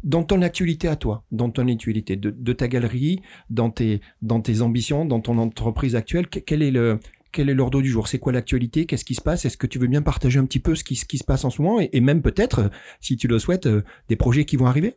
dans 0.03 0.23
ton 0.25 0.43
actualité 0.43 0.89
à 0.89 0.97
toi, 0.97 1.25
dans 1.33 1.51
ton 1.51 1.69
actualité 1.69 2.17
de, 2.17 2.31
de, 2.31 2.53
ta 2.53 2.69
galerie, 2.69 3.23
dans 3.49 3.71
tes, 3.71 4.01
dans 4.21 4.41
tes 4.43 4.61
ambitions, 4.61 5.07
dans 5.07 5.21
ton 5.21 5.39
entreprise 5.39 5.97
actuelle, 5.97 6.27
quel 6.29 6.63
est 6.63 6.71
le, 6.71 7.01
quel 7.35 7.51
est 7.51 7.55
l'ordre 7.55 7.83
du 7.83 7.91
jour? 7.91 8.09
C'est 8.09 8.19
quoi 8.19 8.33
l'actualité? 8.33 8.87
Qu'est-ce 8.87 9.05
qui 9.05 9.15
se 9.15 9.21
passe? 9.21 9.45
Est-ce 9.45 9.57
que 9.57 9.67
tu 9.67 9.79
veux 9.79 9.89
bien 9.89 10.01
partager 10.01 10.39
un 10.39 10.47
petit 10.47 10.61
peu 10.61 10.75
ce 10.75 10.85
qui, 10.85 10.97
se 10.97 11.25
passe 11.25 11.45
en 11.45 11.51
ce 11.51 11.61
moment? 11.61 11.81
Et, 11.81 12.01
même 12.01 12.23
peut-être, 12.23 12.71
si 13.01 13.17
tu 13.17 13.29
le 13.29 13.39
souhaites, 13.39 13.69
des 14.09 14.17
projets 14.17 14.45
qui 14.45 14.57
vont 14.57 14.67
arriver? 14.67 14.95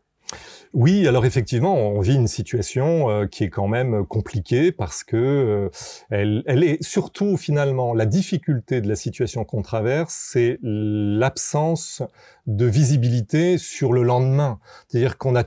Oui, 0.73 1.07
alors 1.07 1.25
effectivement, 1.25 1.75
on 1.75 1.99
vit 2.01 2.15
une 2.15 2.27
situation 2.27 3.09
euh, 3.09 3.25
qui 3.25 3.43
est 3.43 3.49
quand 3.49 3.67
même 3.67 4.05
compliquée 4.05 4.71
parce 4.71 5.03
que 5.03 5.15
euh, 5.17 5.69
elle, 6.09 6.43
elle, 6.45 6.63
est 6.63 6.81
surtout 6.83 7.37
finalement 7.37 7.93
la 7.93 8.05
difficulté 8.05 8.81
de 8.81 8.87
la 8.87 8.95
situation 8.95 9.45
qu'on 9.45 9.61
traverse, 9.61 10.13
c'est 10.31 10.59
l'absence 10.61 12.01
de 12.47 12.65
visibilité 12.65 13.57
sur 13.57 13.93
le 13.93 14.03
lendemain. 14.03 14.59
C'est-à-dire 14.87 15.17
qu'on 15.17 15.35
a 15.35 15.43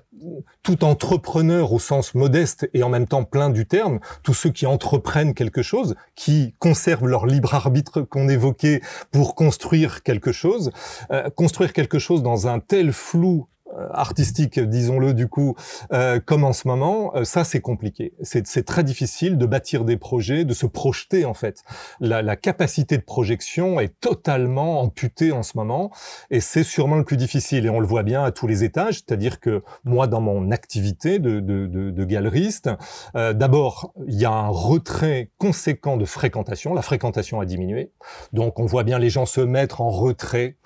tout 0.63 0.85
entrepreneur 0.85 1.73
au 1.73 1.79
sens 1.79 2.15
modeste 2.15 2.69
et 2.75 2.83
en 2.83 2.91
même 2.91 3.07
temps 3.07 3.25
plein 3.25 3.51
du 3.51 3.67
terme, 3.67 4.01
tous 4.23 4.35
ceux 4.35 4.51
qui 4.51 4.67
entreprennent 4.67 5.35
quelque 5.35 5.63
chose, 5.63 5.97
qui 6.15 6.55
conservent 6.59 7.09
leur 7.09 7.27
libre 7.27 7.55
arbitre 7.55 8.03
qu'on 8.03 8.29
évoquait 8.29 8.83
pour 9.11 9.35
construire 9.35 10.03
quelque 10.03 10.33
chose, 10.33 10.71
euh, 11.11 11.31
construire 11.31 11.73
quelque 11.73 11.99
chose 11.99 12.23
dans 12.23 12.47
un 12.49 12.61
tel 12.61 12.93
flou 12.93 13.47
euh, 13.59 13.60
artistique, 13.93 14.59
disons-le 14.59 15.15
du 15.15 15.29
coup, 15.29 15.55
euh, 15.93 16.21
comme 16.21 16.45
en 16.45 16.53
ce 16.53 16.67
moment, 16.67 17.13
euh, 17.15 17.25
ça 17.25 17.45
c'est 17.45 17.61
compliqué. 17.61 18.13
C'est 18.23 18.65
très 18.65 18.85
difficile 18.85 19.39
de 19.39 19.47
bâtir 19.47 19.85
des 19.85 19.97
projets, 19.97 20.45
de 20.45 20.55
se 20.55 20.67
projeter 20.67 21.25
en 21.25 21.35
fait. 21.35 21.63
La, 22.01 22.23
la 22.23 22.37
capacité 22.37 22.97
de 22.97 23.03
projection 23.03 23.81
est 23.81 23.99
totalement 24.01 24.81
amputée 24.81 25.33
en 25.33 25.43
ce 25.43 25.57
moment, 25.57 25.91
et 26.31 26.41
c'est 26.41 26.65
sûrement 26.65 26.97
le 26.97 27.05
plus 27.05 27.17
difficile. 27.17 27.67
Et 27.67 27.71
on 27.71 27.81
le 27.81 27.87
voit 27.87 28.03
bien 28.03 28.25
à 28.25 28.33
tous 28.33 28.47
les 28.47 28.65
étages, 28.65 28.95
c'est-à-dire 28.95 29.41
que 29.41 29.63
moi, 29.85 30.07
dans 30.07 30.21
mon 30.21 30.51
activité 30.51 31.19
de, 31.19 31.41
de, 31.41 31.67
de, 31.67 31.91
de 31.91 32.05
galeriste, 32.05 32.71
euh, 33.17 33.33
d'abord 33.33 33.93
il 34.07 34.19
y 34.19 34.25
a 34.25 34.33
un 34.33 34.49
retrait 34.49 35.31
conséquent 35.39 35.97
de 35.97 36.05
fréquentation. 36.05 36.75
La 36.75 36.83
fréquentation 36.83 37.41
a 37.41 37.47
diminué, 37.47 37.93
donc 38.33 38.59
on 38.59 38.67
voit 38.67 38.85
bien 38.85 38.99
les 38.99 39.11
gens 39.11 39.27
se 39.27 39.41
mettre 39.41 39.81
en 39.81 39.91
retrait, 39.91 40.57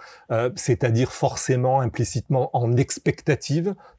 c'est-à-dire 0.56 1.12
forcément 1.12 1.80
implicitement 1.80 2.50
en 2.52 2.76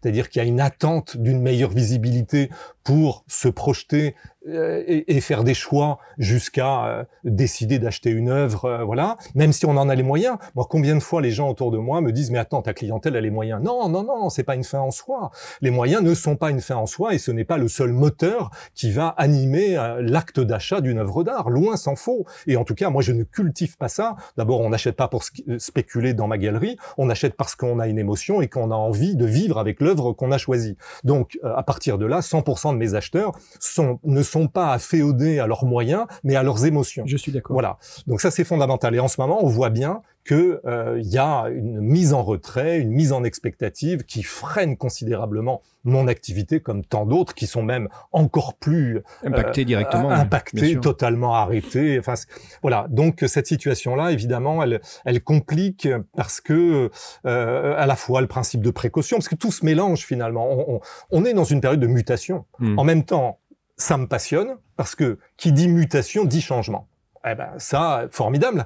c'est-à-dire 0.01 0.29
qu'il 0.29 0.41
y 0.41 0.45
a 0.45 0.47
une 0.47 0.61
attente 0.61 1.17
d'une 1.17 1.41
meilleure 1.41 1.71
visibilité 1.71 2.49
pour 2.83 3.23
se 3.27 3.47
projeter 3.47 4.15
euh, 4.47 4.83
et, 4.87 5.21
faire 5.21 5.43
des 5.43 5.55
choix 5.55 5.97
jusqu'à 6.19 6.85
euh, 6.85 7.03
décider 7.23 7.79
d'acheter 7.79 8.11
une 8.11 8.29
œuvre, 8.29 8.65
euh, 8.65 8.83
voilà. 8.83 9.17
Même 9.33 9.51
si 9.53 9.65
on 9.65 9.71
en 9.71 9.89
a 9.89 9.95
les 9.95 10.03
moyens. 10.03 10.37
Moi, 10.53 10.67
combien 10.69 10.95
de 10.95 10.99
fois 10.99 11.19
les 11.21 11.31
gens 11.31 11.49
autour 11.49 11.71
de 11.71 11.79
moi 11.79 11.99
me 12.01 12.11
disent 12.11 12.29
mais 12.29 12.37
attends, 12.37 12.61
ta 12.61 12.73
clientèle 12.73 13.15
a 13.15 13.21
les 13.21 13.31
moyens. 13.31 13.59
Non, 13.63 13.89
non, 13.89 14.03
non, 14.03 14.29
c'est 14.29 14.43
pas 14.43 14.53
une 14.53 14.63
fin 14.63 14.79
en 14.79 14.91
soi. 14.91 15.31
Les 15.61 15.71
moyens 15.71 16.03
ne 16.03 16.13
sont 16.13 16.35
pas 16.35 16.51
une 16.51 16.61
fin 16.61 16.75
en 16.75 16.85
soi 16.85 17.15
et 17.15 17.17
ce 17.17 17.31
n'est 17.31 17.43
pas 17.43 17.57
le 17.57 17.67
seul 17.67 17.91
moteur 17.91 18.51
qui 18.75 18.91
va 18.91 19.07
animer 19.07 19.75
l'acte 19.99 20.39
d'achat 20.39 20.79
d'une 20.79 20.99
œuvre 20.99 21.23
d'art. 21.23 21.49
Loin 21.49 21.75
s'en 21.75 21.95
faut. 21.95 22.25
Et 22.45 22.55
en 22.55 22.65
tout 22.65 22.75
cas, 22.75 22.89
moi, 22.91 23.01
je 23.01 23.13
ne 23.13 23.23
cultive 23.23 23.77
pas 23.77 23.89
ça. 23.89 24.15
D'abord, 24.37 24.61
on 24.61 24.69
n'achète 24.69 24.95
pas 24.95 25.07
pour 25.07 25.23
spéculer 25.57 26.13
dans 26.13 26.27
ma 26.27 26.37
galerie. 26.37 26.77
On 26.97 27.09
achète 27.09 27.35
parce 27.35 27.55
qu'on 27.55 27.79
a 27.79 27.87
une 27.87 27.97
émotion 27.97 28.41
et 28.41 28.47
qu'on 28.47 28.69
a 28.69 28.75
envie 28.75 29.15
de 29.15 29.25
vivre 29.25 29.57
avec 29.57 29.81
l'œuvre 29.81 30.13
qu'on 30.13 30.31
a 30.31 30.37
choisie. 30.37 30.77
Donc, 31.03 31.39
à 31.43 31.63
partir 31.63 31.97
de 31.97 32.05
là, 32.05 32.19
100% 32.19 32.73
de 32.73 32.77
mes 32.77 32.93
acheteurs 32.93 33.31
sont 33.59 33.99
ne 34.03 34.21
sont 34.21 34.34
pas 34.47 34.77
féoder 34.79 35.39
à 35.39 35.47
leurs 35.47 35.65
moyens, 35.65 36.05
mais 36.23 36.35
à 36.35 36.43
leurs 36.43 36.65
émotions. 36.65 37.03
Je 37.05 37.17
suis 37.17 37.31
d'accord. 37.31 37.53
Voilà. 37.53 37.77
Donc 38.07 38.21
ça, 38.21 38.31
c'est 38.31 38.43
fondamental. 38.43 38.93
Et 38.95 38.99
en 38.99 39.07
ce 39.07 39.19
moment, 39.19 39.43
on 39.43 39.47
voit 39.47 39.69
bien 39.69 40.01
que 40.25 40.59
euh, 40.65 40.99
il 40.99 41.07
y 41.07 41.19
a 41.19 41.45
une 41.49 41.79
mise 41.79 42.13
en 42.13 42.23
retrait, 42.23 42.79
une 42.79 42.89
mise 42.89 43.11
en 43.13 43.23
expectative 43.23 44.03
qui 44.03 44.23
freine 44.23 44.75
considérablement 44.75 45.61
mon 45.83 46.07
activité, 46.07 46.59
comme 46.59 46.83
tant 46.83 47.05
d'autres 47.05 47.35
qui 47.35 47.45
sont 47.45 47.61
même 47.61 47.89
encore 48.11 48.55
plus 48.55 48.97
euh, 48.97 49.01
impactés 49.23 49.65
directement, 49.65 50.09
impactés, 50.09 50.79
totalement 50.79 51.35
arrêtés. 51.35 51.99
Enfin, 51.99 52.15
voilà. 52.63 52.87
Donc 52.89 53.23
cette 53.27 53.45
situation-là, 53.45 54.11
évidemment, 54.11 54.63
elle, 54.63 54.81
elle 55.05 55.21
complique 55.21 55.87
parce 56.17 56.41
que 56.41 56.89
euh, 57.27 57.75
à 57.77 57.85
la 57.85 57.95
fois 57.95 58.21
le 58.21 58.27
principe 58.27 58.61
de 58.61 58.71
précaution, 58.71 59.17
parce 59.17 59.29
que 59.29 59.35
tout 59.35 59.51
se 59.51 59.63
mélange 59.63 60.05
finalement. 60.05 60.49
On, 60.49 60.75
on, 60.75 60.79
on 61.11 61.25
est 61.25 61.33
dans 61.33 61.43
une 61.43 61.61
période 61.61 61.79
de 61.79 61.87
mutation. 61.87 62.45
Hmm. 62.57 62.79
En 62.79 62.83
même 62.83 63.03
temps, 63.03 63.37
ça 63.77 63.97
me 63.97 64.07
passionne 64.07 64.57
parce 64.77 64.95
que 64.95 65.19
qui 65.37 65.51
dit 65.51 65.67
mutation 65.67 66.25
dit 66.25 66.41
changement. 66.41 66.87
Eh 67.27 67.33
ben 67.33 67.49
ça, 67.57 68.05
formidable. 68.11 68.65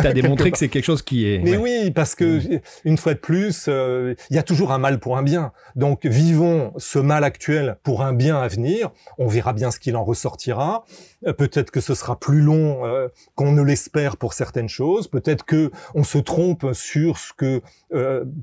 Tu 0.00 0.06
as 0.06 0.12
démontré 0.14 0.50
que 0.50 0.56
c'est 0.56 0.70
quelque 0.70 0.84
chose 0.84 1.02
qui 1.02 1.28
est. 1.28 1.40
Mais 1.40 1.58
oui, 1.58 1.90
parce 1.90 2.14
que 2.14 2.38
mm. 2.38 2.60
une 2.84 2.96
fois 2.96 3.12
de 3.12 3.18
plus, 3.18 3.66
euh, 3.68 4.14
il 4.30 4.36
y 4.36 4.38
a 4.38 4.42
toujours 4.42 4.72
un 4.72 4.78
mal 4.78 4.98
pour 4.98 5.18
un 5.18 5.22
bien. 5.22 5.52
Donc 5.76 6.06
vivons 6.06 6.72
ce 6.78 6.98
mal 6.98 7.22
actuel 7.22 7.76
pour 7.82 8.02
un 8.02 8.14
bien 8.14 8.40
à 8.40 8.48
venir. 8.48 8.90
On 9.18 9.26
verra 9.26 9.52
bien 9.52 9.70
ce 9.70 9.78
qu'il 9.78 9.94
en 9.94 10.04
ressortira. 10.04 10.84
Euh, 11.26 11.34
peut-être 11.34 11.70
que 11.70 11.82
ce 11.82 11.94
sera 11.94 12.18
plus 12.18 12.40
long 12.40 12.86
euh, 12.86 13.08
qu'on 13.34 13.52
ne 13.52 13.62
l'espère 13.62 14.16
pour 14.16 14.32
certaines 14.32 14.70
choses. 14.70 15.08
Peut-être 15.08 15.44
que 15.44 15.70
on 15.94 16.02
se 16.02 16.16
trompe 16.16 16.72
sur 16.72 17.18
ce 17.18 17.34
que 17.34 17.60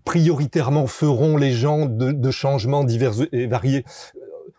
prioritairement 0.03 0.85
feront 0.85 1.37
les 1.37 1.51
gens 1.51 1.87
de, 1.87 2.11
de 2.11 2.31
changements 2.31 2.83
divers 2.83 3.13
et 3.31 3.47
variés. 3.47 3.83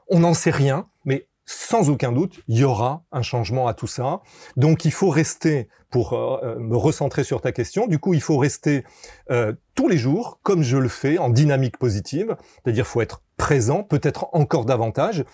On 0.08 0.20
n'en 0.20 0.34
sait 0.34 0.50
rien, 0.50 0.88
mais 1.04 1.26
sans 1.47 1.89
aucun 1.90 2.12
doute, 2.12 2.40
il 2.48 2.59
y 2.59 2.64
aura 2.64 3.05
un 3.12 3.23
changement 3.23 3.68
à 3.68 3.74
tout 3.74 3.86
ça. 3.86 4.20
Donc 4.56 4.85
il 4.85 4.93
faut 4.93 5.09
rester, 5.09 5.68
pour 5.90 6.12
euh, 6.12 6.40
euh, 6.43 6.59
me 6.59 6.77
recentrer 6.77 7.23
sur 7.23 7.40
ta 7.40 7.52
question, 7.52 7.86
du 7.86 7.98
coup 7.98 8.14
il 8.14 8.20
faut 8.20 8.36
rester 8.36 8.85
euh, 9.31 9.52
tous 9.74 9.89
les 9.89 9.97
jours, 9.97 10.40
comme 10.43 10.62
je 10.62 10.77
le 10.77 10.89
fais, 10.89 11.18
en 11.18 11.31
dynamique 11.31 11.78
positive, 11.78 12.36
c'est-à-dire 12.64 12.86
faut 12.86 13.01
être 13.01 13.23
présent, 13.36 13.85
peut-être 13.85 14.28
encore 14.32 14.64
davantage, 14.64 15.24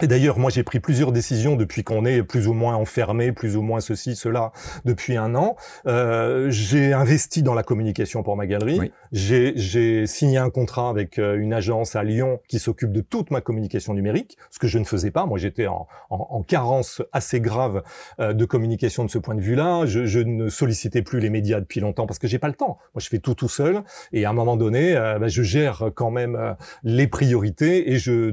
et 0.00 0.06
d'ailleurs, 0.06 0.38
moi, 0.38 0.48
j'ai 0.48 0.62
pris 0.62 0.78
plusieurs 0.78 1.10
décisions 1.10 1.56
depuis 1.56 1.82
qu'on 1.82 2.04
est 2.04 2.22
plus 2.22 2.46
ou 2.46 2.52
moins 2.52 2.76
enfermé, 2.76 3.32
plus 3.32 3.56
ou 3.56 3.62
moins 3.62 3.80
ceci, 3.80 4.14
cela, 4.14 4.52
depuis 4.84 5.16
un 5.16 5.34
an. 5.34 5.56
Euh, 5.88 6.46
j'ai 6.50 6.92
investi 6.92 7.42
dans 7.42 7.54
la 7.54 7.64
communication 7.64 8.22
pour 8.22 8.36
ma 8.36 8.46
galerie. 8.46 8.92
J'ai 9.10 10.06
signé 10.06 10.38
un 10.38 10.50
contrat 10.50 10.88
avec 10.88 11.18
euh, 11.18 11.36
une 11.36 11.52
agence 11.52 11.96
à 11.96 12.04
Lyon 12.04 12.38
qui 12.46 12.60
s'occupe 12.60 12.92
de 12.92 13.00
toute 13.00 13.32
ma 13.32 13.40
communication 13.40 13.92
numérique, 13.92 14.38
ce 14.50 14.60
que 14.60 14.68
je 14.68 14.78
ne 14.78 14.84
faisais 14.84 15.10
pas. 15.10 15.26
Moi, 15.26 15.36
j'étais 15.36 15.66
en, 15.66 15.88
en, 16.10 16.28
en, 16.30 16.42
carence 16.44 17.02
assez 17.12 17.40
grave 17.40 17.82
euh, 18.20 18.32
de 18.32 18.44
communication 18.44 19.04
de 19.04 19.10
ce 19.10 19.18
point 19.18 19.34
de 19.34 19.40
vue-là. 19.40 19.84
Je, 19.86 20.06
je, 20.06 20.20
ne 20.20 20.48
sollicitais 20.48 21.02
plus 21.02 21.18
les 21.18 21.30
médias 21.30 21.58
depuis 21.58 21.80
longtemps 21.80 22.06
parce 22.06 22.20
que 22.20 22.28
j'ai 22.28 22.38
pas 22.38 22.48
le 22.48 22.54
temps. 22.54 22.78
Moi, 22.94 23.00
je 23.00 23.08
fais 23.08 23.18
tout 23.18 23.34
tout 23.34 23.48
seul. 23.48 23.82
Et 24.12 24.24
à 24.24 24.30
un 24.30 24.32
moment 24.32 24.56
donné, 24.56 24.96
euh, 24.96 25.18
bah, 25.18 25.26
je 25.26 25.42
gère 25.42 25.90
quand 25.96 26.12
même 26.12 26.56
les 26.84 27.08
priorités 27.08 27.90
et 27.90 27.98
je 27.98 28.32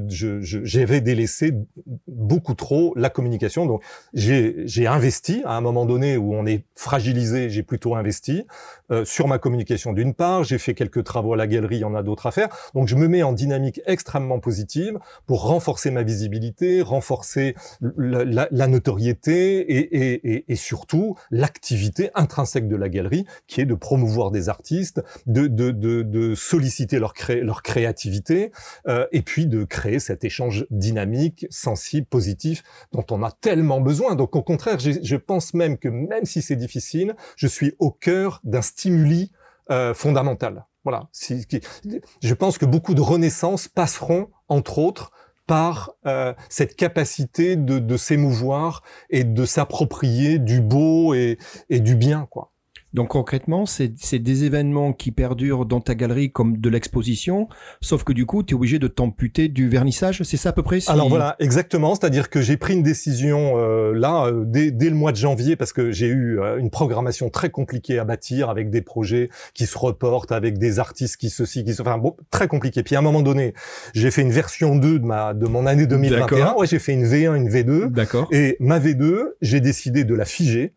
j'avais 0.62 1.00
délaissé 1.00 1.55
beaucoup 2.06 2.54
trop 2.54 2.92
la 2.96 3.10
communication. 3.10 3.66
Donc 3.66 3.82
j'ai 4.12 4.86
investi 4.86 5.42
à 5.44 5.56
un 5.56 5.60
moment 5.60 5.86
donné 5.86 6.16
où 6.16 6.34
on 6.34 6.46
est 6.46 6.64
fragilisé, 6.74 7.50
j'ai 7.50 7.62
plutôt 7.62 7.94
investi 7.94 8.44
euh, 8.90 9.04
sur 9.04 9.28
ma 9.28 9.38
communication 9.38 9.92
d'une 9.92 10.14
part. 10.14 10.44
J'ai 10.44 10.58
fait 10.58 10.74
quelques 10.74 11.04
travaux 11.04 11.34
à 11.34 11.36
la 11.36 11.46
galerie, 11.46 11.76
il 11.76 11.80
y 11.80 11.84
en 11.84 11.94
a 11.94 12.02
d'autres 12.02 12.26
à 12.26 12.30
faire. 12.30 12.48
Donc 12.74 12.88
je 12.88 12.96
me 12.96 13.08
mets 13.08 13.22
en 13.22 13.32
dynamique 13.32 13.80
extrêmement 13.86 14.40
positive 14.40 14.98
pour 15.26 15.46
renforcer 15.46 15.90
ma 15.90 16.02
visibilité, 16.02 16.82
renforcer 16.82 17.54
la, 17.96 18.48
la, 18.50 18.66
notoriété 18.66 19.60
et, 19.60 20.12
et, 20.12 20.44
et, 20.48 20.56
surtout 20.56 21.16
l'activité 21.30 22.10
intrinsèque 22.14 22.68
de 22.68 22.76
la 22.76 22.88
galerie 22.88 23.26
qui 23.46 23.60
est 23.60 23.64
de 23.66 23.74
promouvoir 23.74 24.30
des 24.30 24.48
artistes, 24.48 25.02
de, 25.26 25.46
de, 25.46 25.70
de, 25.70 26.02
de 26.02 26.34
solliciter 26.34 26.98
leur, 26.98 27.14
cré, 27.14 27.40
leur 27.40 27.62
créativité 27.62 28.50
euh, 28.88 29.06
et 29.12 29.22
puis 29.22 29.46
de 29.46 29.64
créer 29.64 29.98
cet 29.98 30.24
échange 30.24 30.66
dynamique 30.70 31.45
sensible, 31.50 32.06
positif, 32.06 32.62
dont 32.92 33.04
on 33.10 33.22
a 33.22 33.30
tellement 33.30 33.80
besoin. 33.80 34.14
Donc 34.14 34.36
au 34.36 34.42
contraire, 34.42 34.78
je 34.78 35.16
pense 35.16 35.54
même 35.54 35.78
que 35.78 35.88
même 35.88 36.24
si 36.24 36.42
c'est 36.42 36.56
difficile, 36.56 37.14
je 37.36 37.46
suis 37.46 37.74
au 37.78 37.90
cœur 37.90 38.40
d'un 38.44 38.62
stimuli 38.62 39.32
euh, 39.70 39.94
fondamental. 39.94 40.66
Voilà. 40.84 41.08
Je 42.22 42.34
pense 42.34 42.58
que 42.58 42.64
beaucoup 42.64 42.94
de 42.94 43.00
renaissances 43.00 43.66
passeront, 43.66 44.28
entre 44.48 44.78
autres, 44.78 45.10
par 45.46 45.92
euh, 46.06 46.32
cette 46.48 46.76
capacité 46.76 47.56
de, 47.56 47.96
s'émouvoir 47.96 48.82
et 49.10 49.24
de 49.24 49.44
s'approprier 49.44 50.38
du 50.38 50.60
beau 50.60 51.14
et, 51.14 51.38
et, 51.70 51.80
du 51.80 51.96
bien, 51.96 52.26
quoi. 52.30 52.52
Donc 52.96 53.08
concrètement, 53.08 53.66
c'est 53.66 54.18
des 54.18 54.44
événements 54.44 54.94
qui 54.94 55.12
perdurent 55.12 55.66
dans 55.66 55.82
ta 55.82 55.94
galerie 55.94 56.32
comme 56.32 56.56
de 56.56 56.70
l'exposition, 56.70 57.46
sauf 57.82 58.04
que 58.04 58.14
du 58.14 58.24
coup, 58.24 58.42
tu 58.42 58.54
es 58.54 58.56
obligé 58.56 58.78
de 58.78 58.88
t'amputer 58.88 59.48
du 59.48 59.68
vernissage, 59.68 60.22
c'est 60.22 60.38
ça 60.38 60.48
à 60.48 60.52
peu 60.52 60.62
près 60.62 60.78
Alors 60.88 61.10
voilà, 61.10 61.36
exactement, 61.38 61.94
c'est-à-dire 61.94 62.30
que 62.30 62.40
j'ai 62.40 62.56
pris 62.56 62.72
une 62.72 62.82
décision 62.82 63.58
euh, 63.58 63.92
là, 63.92 64.24
euh, 64.24 64.44
dès, 64.46 64.70
dès, 64.70 64.88
le 64.88 64.96
mois 64.96 65.12
de 65.12 65.18
janvier, 65.18 65.56
parce 65.56 65.74
que 65.74 65.92
j'ai 65.92 66.06
eu 66.06 66.40
euh, 66.40 66.56
une 66.56 66.70
programmation 66.70 67.28
très 67.28 67.50
compliquée 67.50 67.98
à 67.98 68.06
bâtir, 68.06 68.48
avec 68.48 68.70
des 68.70 68.80
projets 68.80 69.28
qui 69.52 69.66
se 69.66 69.76
reportent, 69.76 70.32
avec 70.32 70.56
des 70.56 70.78
artistes 70.78 71.18
qui 71.18 71.28
ceci, 71.28 71.64
qui 71.64 71.74
se... 71.74 71.82
Enfin 71.82 71.98
bon, 71.98 72.16
très 72.30 72.48
compliqué. 72.48 72.82
Puis 72.82 72.96
à 72.96 73.00
un 73.00 73.02
moment 73.02 73.20
donné, 73.20 73.52
j'ai 73.92 74.10
fait 74.10 74.22
une 74.22 74.32
version 74.32 74.74
2 74.74 75.00
de, 75.00 75.04
ma, 75.04 75.34
de 75.34 75.46
mon 75.46 75.66
année 75.66 75.86
2021, 75.86 76.54
ouais, 76.54 76.66
j'ai 76.66 76.78
fait 76.78 76.94
une 76.94 77.04
V1, 77.04 77.36
une 77.36 77.50
V2, 77.50 77.90
D'accord. 77.90 78.26
et 78.32 78.56
ma 78.58 78.78
V2, 78.78 79.32
j'ai 79.42 79.60
décidé 79.60 80.04
de 80.04 80.14
la 80.14 80.24
figer. 80.24 80.72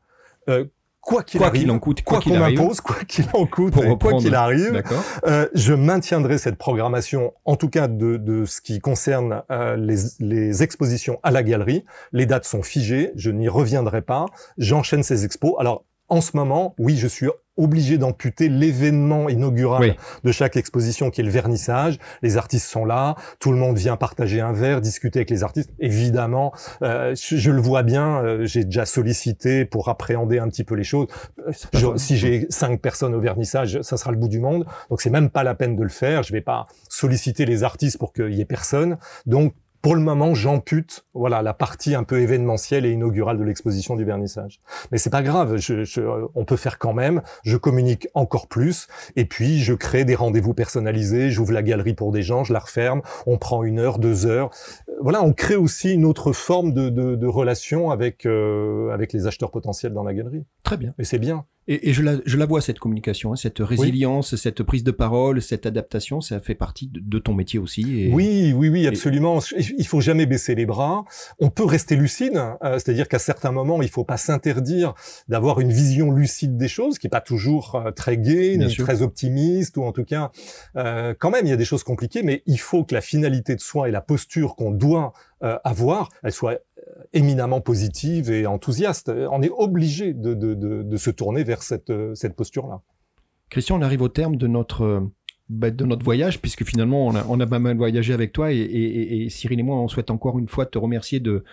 Euh, 0.49 0.65
quoi 1.09 1.23
qu'il 1.23 1.43
arrive, 1.43 1.71
en 1.71 1.79
coûte, 1.79 2.03
quoi, 2.03 2.19
qu'il 2.19 2.33
qu'on 2.33 2.43
impose, 2.43 2.81
quoi 2.81 2.97
qu'il 3.07 3.25
en 3.33 3.47
coûte, 3.47 3.75
et 3.77 3.97
quoi 3.97 4.13
qu'il 4.13 4.35
arrive, 4.35 4.83
euh, 5.25 5.47
je 5.55 5.73
maintiendrai 5.73 6.37
cette 6.37 6.55
programmation, 6.55 7.33
en 7.45 7.55
tout 7.55 7.69
cas 7.69 7.87
de, 7.87 8.17
de 8.17 8.45
ce 8.45 8.61
qui 8.61 8.79
concerne 8.79 9.41
euh, 9.49 9.75
les, 9.75 9.95
les 10.19 10.61
expositions 10.61 11.19
à 11.23 11.31
la 11.31 11.41
galerie. 11.41 11.83
Les 12.11 12.27
dates 12.27 12.45
sont 12.45 12.61
figées, 12.61 13.11
je 13.15 13.31
n'y 13.31 13.49
reviendrai 13.49 14.03
pas. 14.03 14.27
J'enchaîne 14.59 15.01
ces 15.01 15.25
expos. 15.25 15.55
Alors, 15.57 15.83
en 16.09 16.21
ce 16.21 16.37
moment, 16.37 16.75
oui, 16.77 16.95
je 16.97 17.07
suis 17.07 17.27
obligé 17.59 17.97
d'amputer 17.97 18.49
l'événement 18.49 19.29
inaugural 19.29 19.81
Oui. 19.81 19.93
de 20.23 20.31
chaque 20.31 20.55
exposition 20.57 21.09
qui 21.09 21.21
est 21.21 21.23
le 21.23 21.29
vernissage. 21.29 21.97
Les 22.21 22.37
artistes 22.37 22.67
sont 22.67 22.85
là, 22.85 23.15
tout 23.39 23.51
le 23.51 23.57
monde 23.57 23.77
vient 23.77 23.97
partager 23.97 24.41
un 24.41 24.53
verre, 24.53 24.81
discuter 24.81 25.19
avec 25.19 25.29
les 25.29 25.43
artistes. 25.43 25.69
Évidemment, 25.79 26.53
euh, 26.81 27.13
je, 27.15 27.35
je 27.37 27.51
le 27.51 27.61
vois 27.61 27.83
bien, 27.83 28.23
euh, 28.23 28.45
j'ai 28.45 28.63
déjà 28.63 28.85
sollicité 28.85 29.65
pour 29.65 29.89
appréhender 29.89 30.39
un 30.39 30.47
petit 30.47 30.63
peu 30.63 30.75
les 30.75 30.83
choses. 30.83 31.07
Euh, 31.47 31.51
je- 31.73 31.97
si 31.97 32.17
j'ai 32.17 32.47
cinq 32.49 32.81
personnes 32.81 33.13
au 33.13 33.19
vernissage, 33.19 33.81
ça 33.81 33.97
sera 33.97 34.11
le 34.11 34.17
bout 34.17 34.29
du 34.29 34.39
monde. 34.39 34.65
Donc 34.89 35.01
c'est 35.01 35.09
même 35.09 35.29
pas 35.29 35.43
la 35.43 35.55
peine 35.55 35.75
de 35.75 35.83
le 35.83 35.89
faire. 35.89 36.23
Je 36.23 36.31
vais 36.33 36.41
pas 36.41 36.67
solliciter 36.89 37.45
les 37.45 37.63
artistes 37.63 37.97
pour 37.97 38.13
qu'il 38.13 38.33
y 38.33 38.41
ait 38.41 38.45
personne. 38.45 38.97
Donc 39.25 39.53
pour 39.81 39.95
le 39.95 40.01
moment, 40.01 40.33
j'ampute 40.33 41.05
voilà 41.13 41.41
la 41.41 41.53
partie 41.53 41.95
un 41.95 42.03
peu 42.03 42.19
événementielle 42.19 42.85
et 42.85 42.91
inaugurale 42.91 43.37
de 43.37 43.43
l'exposition 43.43 43.95
du 43.95 44.03
vernissage. 44.03 44.59
Mais 44.91 44.97
c'est 44.97 45.09
pas 45.09 45.23
grave, 45.23 45.57
je, 45.57 45.83
je- 45.83 46.01
on 46.35 46.45
peut 46.45 46.55
faire 46.57 46.79
quand 46.79 46.93
même. 46.93 47.21
Je 47.43 47.55
communique 47.57 48.07
encore 48.13 48.47
plus 48.47 48.87
et 49.15 49.25
puis 49.25 49.59
je 49.59 49.73
crée 49.73 50.05
des 50.05 50.15
rendez-vous 50.15 50.53
personnalisés. 50.53 51.29
J'ouvre 51.29 51.53
la 51.53 51.63
galerie 51.63 51.93
pour 51.93 52.11
des 52.11 52.21
gens, 52.23 52.43
je 52.43 52.53
la 52.53 52.59
referme. 52.59 53.01
On 53.25 53.37
prend 53.37 53.63
une 53.63 53.79
heure, 53.79 53.99
deux 53.99 54.25
heures. 54.25 54.49
Voilà, 55.01 55.23
on 55.23 55.33
crée 55.33 55.55
aussi 55.55 55.93
une 55.93 56.05
autre 56.05 56.33
forme 56.33 56.73
de, 56.73 56.89
de, 56.89 57.15
de 57.15 57.27
relation 57.27 57.89
avec 57.91 58.25
euh, 58.25 58.89
avec 58.91 59.13
les 59.13 59.27
acheteurs 59.27 59.51
potentiels 59.51 59.93
dans 59.93 60.03
la 60.03 60.13
galerie. 60.13 60.45
Très 60.63 60.77
bien. 60.77 60.93
Et 60.99 61.03
c'est 61.05 61.19
bien. 61.19 61.45
Et, 61.71 61.89
et 61.89 61.93
je, 61.93 62.01
la, 62.01 62.15
je 62.25 62.35
la 62.35 62.47
vois 62.47 62.61
cette 62.61 62.79
communication, 62.79 63.31
hein, 63.31 63.35
cette 63.35 63.59
résilience, 63.59 64.35
cette 64.35 64.63
prise 64.63 64.83
de 64.83 64.89
parole, 64.89 65.39
cette 65.39 65.67
adaptation, 65.67 66.19
ça 66.19 66.39
fait 66.39 66.55
partie 66.55 66.87
de, 66.87 66.99
de 66.99 67.19
ton 67.19 67.35
métier 67.35 67.59
aussi. 67.59 68.05
Et... 68.05 68.11
Oui, 68.11 68.53
oui, 68.55 68.69
oui, 68.69 68.87
absolument. 68.87 69.39
Il 69.77 69.85
faut 69.85 70.01
jamais 70.01 70.25
baisser 70.25 70.55
les 70.55 70.65
bras. 70.65 71.05
On 71.37 71.51
peut 71.51 71.65
rester 71.65 71.95
lucide, 71.95 72.41
euh, 72.63 72.79
c'est-à-dire 72.79 73.07
qu'à 73.07 73.19
certains 73.19 73.51
moments, 73.51 73.83
il 73.83 73.89
faut 73.89 74.03
pas 74.03 74.17
s'interdire 74.17 74.95
d'avoir 75.27 75.59
une 75.59 75.71
vision 75.71 76.11
lucide 76.11 76.57
des 76.57 76.67
choses, 76.67 76.97
qui 76.97 77.05
est 77.05 77.11
pas 77.11 77.21
toujours 77.21 77.75
euh, 77.75 77.91
très 77.91 78.17
gaie, 78.17 78.57
ni 78.57 78.67
sûr. 78.71 78.83
très 78.83 79.03
optimiste, 79.03 79.77
ou 79.77 79.83
en 79.83 79.91
tout 79.91 80.05
cas, 80.05 80.31
euh, 80.75 81.13
quand 81.19 81.29
même, 81.29 81.45
il 81.45 81.49
y 81.49 81.53
a 81.53 81.57
des 81.57 81.65
choses 81.65 81.83
compliquées, 81.83 82.23
mais 82.23 82.41
il 82.47 82.59
faut 82.59 82.83
que 82.83 82.95
la 82.95 83.01
finalité 83.01 83.55
de 83.55 83.61
soi 83.61 83.89
et 83.89 83.91
la 83.91 84.01
posture 84.01 84.55
qu'on 84.55 84.71
doit 84.71 85.13
avoir, 85.63 86.09
elle 86.21 86.33
soit 86.33 86.59
éminemment 87.13 87.61
positive 87.61 88.31
et 88.31 88.45
enthousiaste. 88.45 89.11
On 89.31 89.41
est 89.41 89.49
obligé 89.49 90.13
de, 90.13 90.33
de, 90.33 90.53
de, 90.53 90.97
se 90.97 91.09
tourner 91.09 91.43
vers 91.43 91.63
cette, 91.63 91.91
cette 92.13 92.35
posture-là. 92.35 92.81
Christian, 93.49 93.79
on 93.79 93.81
arrive 93.81 94.01
au 94.01 94.09
terme 94.09 94.35
de 94.35 94.47
notre, 94.47 95.07
bah, 95.49 95.71
de 95.71 95.83
notre 95.85 96.03
voyage, 96.03 96.39
puisque 96.39 96.63
finalement, 96.63 97.07
on 97.07 97.15
a, 97.15 97.25
on 97.27 97.39
a 97.39 97.47
pas 97.47 97.57
mal 97.59 97.77
voyagé 97.77 98.13
avec 98.13 98.31
toi, 98.31 98.51
et, 98.53 98.57
et- 98.57 99.29
Cyril 99.29 99.59
et 99.59 99.63
moi, 99.63 99.77
on 99.81 99.87
souhaite 99.87 100.11
encore 100.11 100.37
une 100.37 100.47
fois 100.47 100.65
te 100.67 100.77
remercier 100.77 101.19
de, 101.19 101.43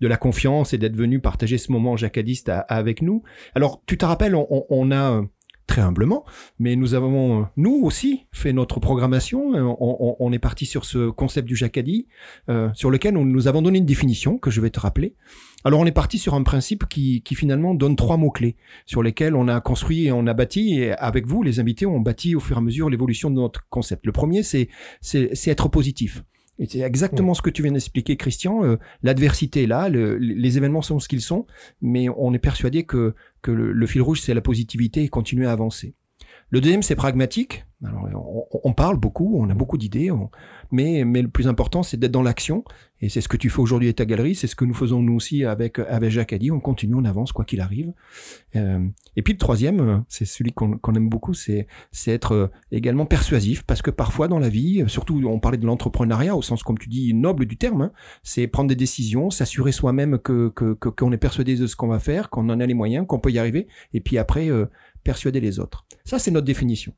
de 0.00 0.06
la 0.06 0.16
confiance 0.18 0.74
et 0.74 0.78
d'être 0.78 0.96
venu 0.96 1.20
partager 1.20 1.56
ce 1.56 1.72
moment 1.72 1.96
jacadiste 1.96 2.50
avec 2.68 3.00
nous. 3.00 3.22
Alors, 3.54 3.82
tu 3.86 3.96
te 3.96 4.04
rappelles, 4.04 4.34
on- 4.34 4.66
on 4.68 4.90
a... 4.92 5.22
Très 5.66 5.82
humblement, 5.82 6.24
mais 6.60 6.76
nous 6.76 6.94
avons, 6.94 7.40
euh, 7.40 7.44
nous 7.56 7.80
aussi, 7.82 8.26
fait 8.30 8.52
notre 8.52 8.78
programmation. 8.78 9.54
Euh, 9.56 9.62
On, 9.62 9.96
on- 9.98 10.16
on 10.20 10.32
est 10.32 10.38
parti 10.38 10.64
sur 10.64 10.84
ce 10.84 11.10
concept 11.10 11.48
du 11.48 11.56
jacadi, 11.56 12.06
euh, 12.48 12.68
sur 12.74 12.88
lequel 12.88 13.16
on, 13.16 13.24
nous 13.24 13.48
avons 13.48 13.62
donné 13.62 13.78
une 13.78 13.84
définition 13.84 14.38
que 14.38 14.50
je 14.52 14.60
vais 14.60 14.70
te 14.70 14.78
rappeler. 14.78 15.16
Alors, 15.64 15.80
on 15.80 15.86
est 15.86 15.90
parti 15.92 16.18
sur 16.18 16.34
un 16.34 16.44
principe 16.44 16.86
qui, 16.88 17.20
qui 17.22 17.34
finalement 17.34 17.74
donne 17.74 17.96
trois 17.96 18.16
mots-clés 18.16 18.54
sur 18.86 19.02
lesquels 19.02 19.34
on 19.34 19.48
a 19.48 19.60
construit 19.60 20.06
et 20.06 20.12
on 20.12 20.28
a 20.28 20.34
bâti, 20.34 20.78
et 20.78 20.92
avec 20.92 21.26
vous, 21.26 21.42
les 21.42 21.58
invités, 21.58 21.84
on 21.84 21.98
bâti 21.98 22.36
au 22.36 22.40
fur 22.40 22.56
et 22.56 22.60
à 22.60 22.62
mesure 22.62 22.88
l'évolution 22.88 23.28
de 23.30 23.34
notre 23.34 23.66
concept. 23.68 24.06
Le 24.06 24.12
premier, 24.12 24.44
c'est 24.44 24.68
c'est 25.00 25.30
c'est 25.34 25.50
être 25.50 25.68
positif. 25.68 26.22
Et 26.58 26.64
c'est 26.64 26.80
exactement 26.80 27.34
ce 27.34 27.42
que 27.42 27.50
tu 27.50 27.62
viens 27.62 27.72
d'expliquer, 27.72 28.16
Christian. 28.16 28.64
Euh, 28.64 28.76
L'adversité 29.02 29.64
est 29.64 29.66
là, 29.66 29.90
le- 29.90 30.16
les 30.16 30.56
événements 30.56 30.80
sont 30.80 30.98
ce 30.98 31.06
qu'ils 31.06 31.20
sont, 31.20 31.44
mais 31.82 32.08
on 32.16 32.32
est 32.32 32.38
persuadé 32.38 32.84
que, 32.84 33.14
que 33.46 33.52
le, 33.52 33.72
le 33.72 33.86
fil 33.86 34.02
rouge, 34.02 34.20
c'est 34.20 34.34
la 34.34 34.40
positivité 34.40 35.04
et 35.04 35.08
continuer 35.08 35.46
à 35.46 35.52
avancer. 35.52 35.94
Le 36.50 36.60
deuxième, 36.60 36.82
c'est 36.82 36.94
pragmatique. 36.96 37.64
Alors, 37.84 38.06
on, 38.52 38.60
on 38.64 38.72
parle 38.72 38.96
beaucoup, 38.98 39.36
on 39.38 39.50
a 39.50 39.54
beaucoup 39.54 39.76
d'idées, 39.76 40.10
on- 40.10 40.30
mais, 40.72 41.04
mais 41.04 41.20
le 41.20 41.28
plus 41.28 41.46
important, 41.46 41.82
c'est 41.82 41.98
d'être 41.98 42.12
dans 42.12 42.22
l'action. 42.22 42.64
Et 43.02 43.10
c'est 43.10 43.20
ce 43.20 43.28
que 43.28 43.36
tu 43.36 43.50
fais 43.50 43.60
aujourd'hui 43.60 43.88
avec 43.88 43.96
ta 43.96 44.06
galerie, 44.06 44.34
c'est 44.34 44.46
ce 44.46 44.56
que 44.56 44.64
nous 44.64 44.72
faisons 44.72 45.02
nous 45.02 45.14
aussi 45.14 45.44
avec, 45.44 45.78
avec 45.80 46.10
Jacques 46.10 46.32
Addy. 46.32 46.50
On 46.50 46.60
continue, 46.60 46.94
on 46.94 47.04
avance, 47.04 47.32
quoi 47.32 47.44
qu'il 47.44 47.60
arrive. 47.60 47.92
Euh, 48.54 48.78
et 49.16 49.22
puis 49.22 49.34
le 49.34 49.38
troisième, 49.38 49.80
euh, 49.80 49.98
c'est 50.08 50.24
celui 50.24 50.52
qu'on 50.52 50.78
qu'on 50.78 50.94
aime 50.94 51.10
beaucoup, 51.10 51.34
c'est 51.34 51.66
être 52.06 52.32
euh, 52.32 52.46
également 52.72 53.04
persuasif, 53.04 53.62
parce 53.64 53.82
que 53.82 53.90
parfois 53.90 54.26
dans 54.28 54.38
la 54.38 54.48
vie, 54.48 54.82
euh, 54.82 54.88
surtout 54.88 55.20
on 55.26 55.38
parlait 55.40 55.58
de 55.58 55.66
l'entrepreneuriat 55.66 56.34
au 56.34 56.40
sens 56.42 56.62
comme 56.62 56.78
tu 56.78 56.88
dis 56.88 57.12
noble 57.12 57.44
du 57.44 57.58
terme, 57.58 57.82
hein, 57.82 57.92
c'est 58.22 58.46
prendre 58.46 58.68
des 58.68 58.76
décisions, 58.76 59.28
s'assurer 59.28 59.72
soi-même 59.72 60.18
que 60.18 60.48
que 60.48 60.72
que- 60.74 60.88
qu'on 60.88 61.12
est 61.12 61.18
persuadé 61.18 61.56
de 61.56 61.66
ce 61.66 61.76
qu'on 61.76 61.88
va 61.88 61.98
faire, 61.98 62.30
qu'on 62.30 62.48
en 62.48 62.58
a 62.60 62.66
les 62.66 62.74
moyens, 62.74 63.06
qu'on 63.06 63.18
peut 63.18 63.30
y 63.30 63.38
arriver, 63.38 63.66
et 63.92 64.00
puis 64.00 64.16
après 64.16 64.48
persuader 65.04 65.40
les 65.40 65.60
autres. 65.60 65.85
Ça 66.06 66.18
c'est 66.18 66.30
notre 66.30 66.46
définition. 66.46 66.94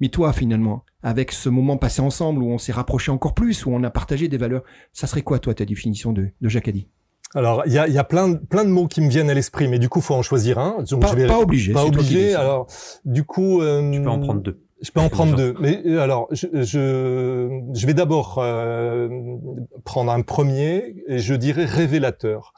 Mais 0.00 0.08
toi 0.08 0.32
finalement, 0.34 0.84
avec 1.02 1.32
ce 1.32 1.48
moment 1.48 1.76
passé 1.78 2.02
ensemble 2.02 2.42
où 2.42 2.50
on 2.50 2.58
s'est 2.58 2.72
rapproché 2.72 3.10
encore 3.10 3.32
plus, 3.34 3.64
où 3.64 3.70
on 3.70 3.82
a 3.84 3.90
partagé 3.90 4.28
des 4.28 4.36
valeurs, 4.36 4.62
ça 4.92 5.06
serait 5.06 5.22
quoi 5.22 5.38
toi 5.38 5.54
ta 5.54 5.64
définition 5.64 6.12
de 6.12 6.28
de 6.40 6.48
Jacques 6.48 6.68
Addy 6.68 6.88
Alors, 7.34 7.62
il 7.66 7.72
y 7.72 7.78
a, 7.78 7.86
il 7.88 7.94
y 7.94 7.98
a 7.98 8.04
plein, 8.04 8.28
de- 8.28 8.36
plein 8.38 8.64
de 8.64 8.70
mots 8.70 8.86
qui 8.88 9.00
me 9.00 9.08
viennent 9.08 9.30
à 9.30 9.34
l'esprit, 9.34 9.68
mais 9.68 9.78
du 9.78 9.88
coup, 9.88 10.00
faut 10.00 10.14
en 10.14 10.22
choisir 10.22 10.58
un. 10.58 10.82
Donc, 10.82 11.00
pas, 11.02 11.08
je 11.08 11.16
vais 11.16 11.26
pas 11.26 11.38
obligé. 11.38 11.72
pas 11.72 11.84
obligé. 11.84 12.34
Alors, 12.34 12.66
du 13.04 13.22
coup, 13.24 13.60
euh, 13.62 13.88
Tu 13.92 14.02
peux 14.02 14.08
en 14.10 14.18
prendre 14.20 14.40
deux. 14.42 14.60
Je 14.82 14.90
peux 14.90 15.00
en 15.00 15.10
prendre 15.10 15.36
deux. 15.36 15.54
Mais 15.60 15.82
euh, 15.86 16.00
alors, 16.00 16.26
je, 16.30 16.46
je, 16.62 17.60
je 17.74 17.86
vais 17.86 17.92
d'abord 17.94 18.38
euh, 18.38 19.08
prendre 19.84 20.10
un 20.10 20.22
premier 20.22 20.96
et 21.06 21.18
je 21.18 21.34
dirais 21.34 21.66
révélateur. 21.66 22.54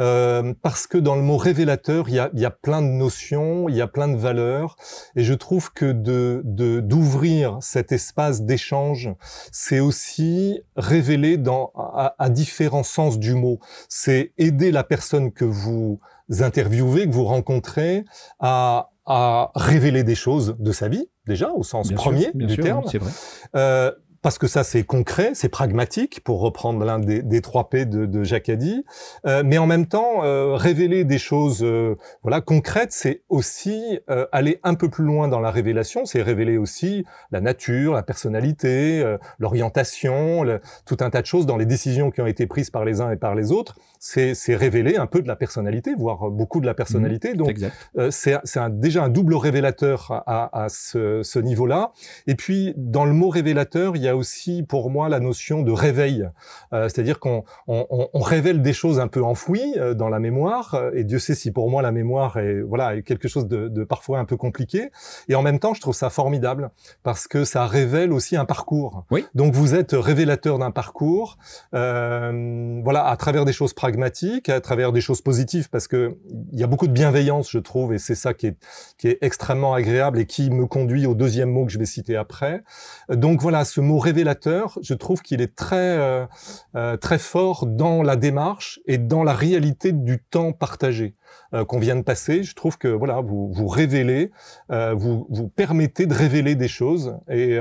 Euh, 0.00 0.54
parce 0.62 0.86
que 0.86 0.98
dans 0.98 1.16
le 1.16 1.22
mot 1.22 1.36
révélateur, 1.36 2.08
il 2.08 2.14
y 2.14 2.18
a, 2.18 2.30
y 2.34 2.44
a 2.44 2.50
plein 2.50 2.82
de 2.82 2.88
notions, 2.88 3.68
il 3.68 3.74
y 3.76 3.80
a 3.80 3.86
plein 3.88 4.08
de 4.08 4.16
valeurs, 4.16 4.76
et 5.16 5.24
je 5.24 5.34
trouve 5.34 5.72
que 5.72 5.90
de 5.90 6.42
de- 6.44 6.80
d'ouvrir 6.80 7.58
cet 7.62 7.92
espace 7.92 8.42
d'échange, 8.42 9.10
c'est 9.50 9.80
aussi 9.80 10.60
révéler 10.76 11.36
dans 11.38 11.72
à, 11.74 12.14
à 12.18 12.28
différents 12.28 12.82
sens 12.84 13.18
du 13.18 13.34
mot. 13.34 13.58
C'est 13.88 14.32
aider 14.38 14.70
la 14.70 14.84
personne 14.84 15.32
que 15.32 15.44
vous 15.46 15.98
interviewez, 16.40 17.06
que 17.06 17.12
vous 17.12 17.24
rencontrez, 17.24 18.04
à 18.38 18.90
à 19.08 19.52
révéler 19.54 20.02
des 20.02 20.16
choses 20.16 20.56
de 20.58 20.72
sa 20.72 20.88
vie 20.88 21.08
déjà 21.26 21.50
au 21.52 21.62
sens 21.62 21.88
Bien 21.88 21.96
sûr, 21.96 22.10
premier 22.10 22.30
bien 22.34 22.46
du 22.46 22.54
sûr, 22.54 22.64
terme. 22.64 22.84
c'est 22.90 22.98
vrai. 22.98 23.10
Euh, 23.56 23.92
parce 24.22 24.38
que 24.38 24.48
ça, 24.48 24.64
c'est 24.64 24.82
concret, 24.82 25.32
c'est 25.34 25.48
pragmatique, 25.48 26.24
pour 26.24 26.40
reprendre 26.40 26.84
l'un 26.84 26.98
des, 26.98 27.22
des 27.22 27.40
trois 27.42 27.68
P 27.70 27.84
de, 27.84 28.06
de 28.06 28.24
Jacques 28.24 28.48
Addy. 28.48 28.84
Euh, 29.24 29.42
mais 29.44 29.56
en 29.58 29.66
même 29.66 29.86
temps, 29.86 30.24
euh, 30.24 30.54
révéler 30.56 31.04
des 31.04 31.18
choses 31.18 31.62
euh, 31.62 31.94
voilà, 32.22 32.40
concrètes, 32.40 32.90
c'est 32.90 33.22
aussi 33.28 34.00
euh, 34.10 34.26
aller 34.32 34.58
un 34.64 34.74
peu 34.74 34.88
plus 34.88 35.04
loin 35.04 35.28
dans 35.28 35.38
la 35.38 35.52
révélation, 35.52 36.06
c'est 36.06 36.22
révéler 36.22 36.56
aussi 36.58 37.04
la 37.30 37.40
nature, 37.40 37.92
la 37.94 38.02
personnalité, 38.02 39.00
euh, 39.00 39.16
l'orientation, 39.38 40.42
le- 40.42 40.60
tout 40.86 40.96
un 41.00 41.10
tas 41.10 41.20
de 41.22 41.26
choses 41.26 41.46
dans 41.46 41.56
les 41.56 41.66
décisions 41.66 42.10
qui 42.10 42.20
ont 42.20 42.26
été 42.26 42.48
prises 42.48 42.70
par 42.70 42.84
les 42.84 43.00
uns 43.00 43.12
et 43.12 43.16
par 43.16 43.36
les 43.36 43.52
autres. 43.52 43.76
C'est 43.98 44.34
révéler 44.54 44.96
un 44.96 45.06
peu 45.06 45.22
de 45.22 45.28
la 45.28 45.36
personnalité, 45.36 45.94
voire 45.96 46.30
beaucoup 46.30 46.60
de 46.60 46.66
la 46.66 46.74
personnalité. 46.74 47.34
Donc, 47.34 47.50
exact. 47.50 47.74
euh, 47.98 48.10
c'est 48.10 48.34
un- 48.58 48.70
déjà 48.70 49.04
un 49.04 49.08
double 49.08 49.34
révélateur 49.34 50.22
à, 50.26 50.64
à 50.64 50.68
ce, 50.68 51.22
ce 51.22 51.38
niveau-là. 51.38 51.92
Et 52.26 52.34
puis, 52.34 52.74
dans 52.76 53.04
le 53.04 53.12
mot 53.12 53.28
révélateur, 53.28 53.96
il 53.96 54.02
y 54.02 54.08
a 54.08 54.16
aussi 54.16 54.62
pour 54.62 54.90
moi 54.90 55.08
la 55.08 55.20
notion 55.20 55.62
de 55.62 55.72
réveil, 55.72 56.28
euh, 56.72 56.88
c'est-à-dire 56.88 57.18
qu'on 57.20 57.44
on, 57.66 58.08
on, 58.12 58.20
révèle 58.20 58.62
des 58.62 58.72
choses 58.72 58.98
un 59.00 59.08
peu 59.08 59.22
enfouies 59.22 59.74
euh, 59.76 59.94
dans 59.94 60.08
la 60.08 60.18
mémoire, 60.18 60.80
et 60.94 61.04
Dieu 61.04 61.18
sait 61.18 61.34
si 61.34 61.50
pour 61.50 61.70
moi 61.70 61.82
la 61.82 61.92
mémoire 61.92 62.36
est 62.38 62.60
voilà 62.60 63.00
quelque 63.02 63.28
chose 63.28 63.46
de, 63.48 63.68
de, 63.68 63.84
parfois 63.84 64.18
un 64.18 64.24
peu 64.24 64.36
compliqué, 64.36 64.90
et 65.28 65.34
en 65.34 65.42
même 65.42 65.58
temps 65.58 65.74
je 65.74 65.80
trouve 65.80 65.94
ça 65.94 66.10
formidable 66.10 66.70
parce 67.02 67.28
que 67.28 67.44
ça 67.44 67.66
révèle 67.66 68.12
aussi 68.12 68.36
un 68.36 68.44
parcours. 68.44 69.04
Oui. 69.10 69.24
Donc 69.34 69.54
vous 69.54 69.74
êtes 69.74 69.92
révélateur 69.92 70.58
d'un 70.58 70.70
parcours, 70.70 71.38
euh, 71.74 72.80
voilà 72.84 73.06
à 73.06 73.16
travers 73.16 73.44
des 73.44 73.52
choses 73.52 73.74
pragmatiques, 73.86 74.48
à 74.48 74.60
travers 74.60 74.90
des 74.90 75.00
choses 75.00 75.20
positives, 75.20 75.70
parce 75.70 75.86
que 75.86 76.16
il 76.52 76.58
y 76.58 76.64
a 76.64 76.66
beaucoup 76.66 76.88
de 76.88 76.92
bienveillance 76.92 77.48
je 77.48 77.60
trouve, 77.60 77.94
et 77.94 77.98
c'est 77.98 78.16
ça 78.16 78.34
qui 78.34 78.48
est 78.48 78.56
qui 78.98 79.06
est 79.06 79.18
extrêmement 79.20 79.74
agréable 79.74 80.18
et 80.18 80.26
qui 80.26 80.50
me 80.50 80.66
conduit 80.66 81.06
au 81.06 81.14
deuxième 81.14 81.50
mot 81.50 81.64
que 81.64 81.70
je 81.70 81.78
vais 81.78 81.86
citer 81.86 82.16
après. 82.16 82.64
Donc 83.08 83.40
voilà, 83.40 83.64
ce 83.64 83.80
mot 83.80 84.00
révélateur, 84.00 84.76
je 84.82 84.94
trouve 84.94 85.22
qu'il 85.22 85.40
est 85.40 85.54
très 85.54 85.76
euh, 85.98 86.26
euh, 86.74 86.96
très 86.96 87.20
fort 87.20 87.64
dans 87.66 88.02
la 88.02 88.16
démarche 88.16 88.80
et 88.86 88.98
dans 88.98 89.22
la 89.22 89.34
réalité 89.34 89.92
du 89.92 90.18
temps 90.18 90.50
partagé 90.50 91.14
euh, 91.54 91.64
qu'on 91.64 91.78
vient 91.78 91.96
de 91.96 92.02
passer. 92.02 92.42
Je 92.42 92.54
trouve 92.54 92.78
que 92.78 92.88
voilà, 92.88 93.20
vous 93.20 93.52
vous 93.52 93.68
révélez, 93.68 94.30
vous 94.68 95.26
vous 95.30 95.48
permettez 95.48 96.06
de 96.06 96.14
révéler 96.14 96.54
des 96.54 96.68
choses 96.68 97.16
et 97.28 97.58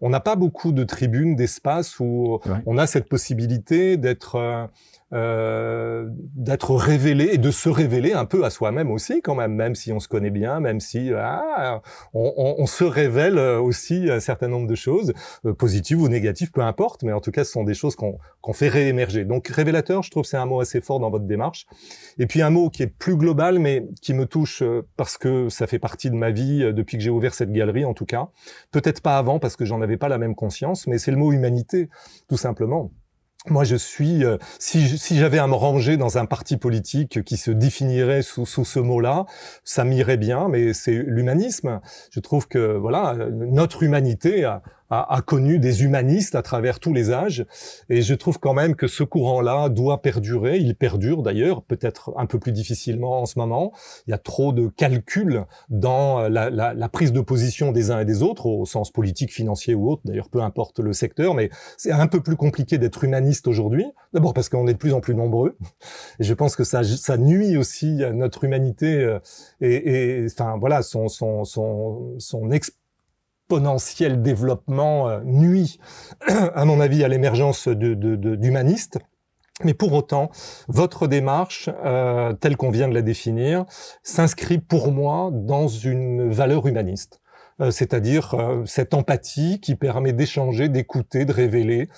on 0.00 0.08
n'a 0.08 0.20
pas 0.20 0.36
beaucoup 0.36 0.72
de 0.72 0.84
tribunes, 0.84 1.36
d'espaces 1.36 2.00
où 2.00 2.40
on 2.66 2.78
a 2.78 2.86
cette 2.86 3.08
possibilité 3.08 3.96
d'être 3.96 4.68
euh, 5.14 6.08
d'être 6.08 6.74
révélé 6.74 7.28
et 7.32 7.36
de 7.36 7.50
se 7.50 7.68
révéler 7.68 8.14
un 8.14 8.24
peu 8.24 8.46
à 8.46 8.50
soi-même 8.50 8.90
aussi 8.90 9.20
quand 9.20 9.34
même, 9.34 9.52
même 9.52 9.74
si 9.74 9.92
on 9.92 10.00
se 10.00 10.08
connaît 10.08 10.30
bien, 10.30 10.58
même 10.58 10.80
si 10.80 11.10
ah, 11.14 11.82
on, 12.14 12.32
on, 12.34 12.54
on, 12.62 12.64
se 12.64 12.82
révèle 12.84 13.38
aussi 13.38 14.10
un 14.10 14.20
certain 14.20 14.48
nombre 14.48 14.66
de 14.66 14.74
choses, 14.74 15.12
euh, 15.44 15.52
positives 15.52 16.00
ou 16.00 16.08
négatives, 16.08 16.50
peu 16.50 16.62
importe, 16.62 17.02
mais 17.02 17.12
en 17.12 17.20
tout 17.20 17.30
cas 17.30 17.44
ce 17.44 17.52
sont 17.52 17.62
des 17.62 17.74
choses 17.74 17.94
qu'on 17.94 18.16
qu'on 18.40 18.54
fait 18.54 18.70
réémerger. 18.70 19.26
Donc 19.26 19.48
révélateur, 19.48 20.02
je 20.02 20.10
trouve 20.10 20.24
c'est 20.24 20.38
un 20.38 20.46
mot 20.46 20.60
assez 20.60 20.80
fort 20.80 20.98
dans 20.98 21.10
votre 21.10 21.26
démarche. 21.26 21.66
Et 22.18 22.26
puis 22.26 22.40
un 22.40 22.48
mot 22.48 22.70
qui 22.72 22.82
est 22.82 22.88
plus 22.88 23.16
global, 23.16 23.58
mais 23.58 23.86
qui 24.00 24.14
me 24.14 24.26
touche 24.26 24.62
euh, 24.62 24.82
parce 24.96 25.18
que 25.18 25.48
ça 25.48 25.66
fait 25.66 25.78
partie 25.78 26.10
de 26.10 26.16
ma 26.16 26.30
vie 26.30 26.62
euh, 26.62 26.72
depuis 26.72 26.96
que 26.96 27.04
j'ai 27.04 27.10
ouvert 27.10 27.34
cette 27.34 27.52
galerie 27.52 27.84
en 27.84 27.94
tout 27.94 28.06
cas. 28.06 28.28
Peut-être 28.70 29.00
pas 29.00 29.18
avant 29.18 29.38
parce 29.38 29.56
que 29.56 29.64
j'en 29.64 29.80
avais 29.82 29.96
pas 29.96 30.08
la 30.08 30.18
même 30.18 30.34
conscience, 30.34 30.86
mais 30.86 30.98
c'est 30.98 31.10
le 31.10 31.16
mot 31.16 31.32
humanité, 31.32 31.88
tout 32.28 32.36
simplement. 32.36 32.90
Moi, 33.48 33.64
je 33.64 33.74
suis, 33.74 34.24
euh, 34.24 34.38
si, 34.60 35.16
j'avais 35.16 35.38
à 35.38 35.48
me 35.48 35.54
ranger 35.54 35.96
dans 35.96 36.16
un 36.16 36.26
parti 36.26 36.56
politique 36.56 37.24
qui 37.24 37.36
se 37.36 37.50
définirait 37.50 38.22
sous, 38.22 38.46
sous 38.46 38.64
ce 38.64 38.78
mot-là, 38.78 39.26
ça 39.64 39.82
m'irait 39.82 40.16
bien, 40.16 40.48
mais 40.48 40.72
c'est 40.72 40.94
l'humanisme. 40.94 41.80
Je 42.12 42.20
trouve 42.20 42.46
que, 42.46 42.76
voilà, 42.76 43.16
notre 43.30 43.82
humanité 43.82 44.44
a, 44.92 45.22
connu 45.22 45.58
des 45.58 45.84
humanistes 45.84 46.34
à 46.34 46.42
travers 46.42 46.78
tous 46.78 46.92
les 46.92 47.10
âges. 47.10 47.46
Et 47.88 48.02
je 48.02 48.14
trouve 48.14 48.38
quand 48.38 48.52
même 48.52 48.74
que 48.74 48.86
ce 48.86 49.02
courant-là 49.02 49.68
doit 49.68 50.02
perdurer. 50.02 50.58
Il 50.58 50.74
perdure 50.76 51.22
d'ailleurs, 51.22 51.62
peut-être 51.62 52.12
un 52.16 52.26
peu 52.26 52.38
plus 52.38 52.52
difficilement 52.52 53.22
en 53.22 53.26
ce 53.26 53.38
moment. 53.38 53.72
Il 54.06 54.10
y 54.10 54.14
a 54.14 54.18
trop 54.18 54.52
de 54.52 54.68
calculs 54.68 55.44
dans 55.70 56.28
la, 56.28 56.50
la, 56.50 56.74
la 56.74 56.88
prise 56.88 57.12
de 57.12 57.20
position 57.20 57.72
des 57.72 57.90
uns 57.90 58.00
et 58.00 58.04
des 58.04 58.22
autres, 58.22 58.46
au 58.46 58.66
sens 58.66 58.90
politique, 58.90 59.32
financier 59.32 59.74
ou 59.74 59.90
autre. 59.90 60.02
D'ailleurs, 60.04 60.28
peu 60.28 60.42
importe 60.42 60.80
le 60.80 60.92
secteur, 60.92 61.34
mais 61.34 61.50
c'est 61.78 61.92
un 61.92 62.06
peu 62.06 62.20
plus 62.20 62.36
compliqué 62.36 62.78
d'être 62.78 63.04
humaniste 63.04 63.48
aujourd'hui. 63.48 63.86
D'abord 64.12 64.34
parce 64.34 64.48
qu'on 64.48 64.66
est 64.66 64.74
de 64.74 64.78
plus 64.78 64.92
en 64.92 65.00
plus 65.00 65.14
nombreux. 65.14 65.56
Et 66.20 66.24
je 66.24 66.34
pense 66.34 66.56
que 66.56 66.64
ça, 66.64 66.84
ça 66.84 67.16
nuit 67.16 67.56
aussi 67.56 68.04
à 68.04 68.12
notre 68.12 68.44
humanité 68.44 68.96
euh, 68.96 69.18
et, 69.60 70.20
et 70.20 70.26
enfin 70.26 70.56
voilà 70.58 70.82
son 70.82 71.08
son 71.08 71.44
son 71.44 72.16
son 72.18 72.50
exponentiel 73.52 74.22
développement 74.22 75.10
euh, 75.10 75.20
nuit, 75.24 75.78
à 76.26 76.64
mon 76.64 76.80
avis, 76.80 77.04
à 77.04 77.08
l'émergence 77.08 77.68
d'humanistes. 77.68 78.98
Mais 79.62 79.74
pour 79.74 79.92
autant, 79.92 80.30
votre 80.68 81.06
démarche, 81.06 81.68
euh, 81.84 82.32
telle 82.32 82.56
qu'on 82.56 82.70
vient 82.70 82.88
de 82.88 82.94
la 82.94 83.02
définir, 83.02 83.66
s'inscrit 84.02 84.56
pour 84.58 84.90
moi 84.90 85.28
dans 85.30 85.68
une 85.68 86.30
valeur 86.30 86.66
humaniste. 86.66 87.20
Euh, 87.60 87.70
c'est-à-dire 87.70 88.34
cette 88.64 88.94
empathie 88.94 89.60
qui 89.60 89.74
permet 89.74 90.14
d'échanger, 90.14 90.70
d'écouter, 90.70 91.26
de 91.26 91.32
révéler. 91.34 91.90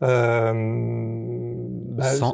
Bah, 0.00 0.54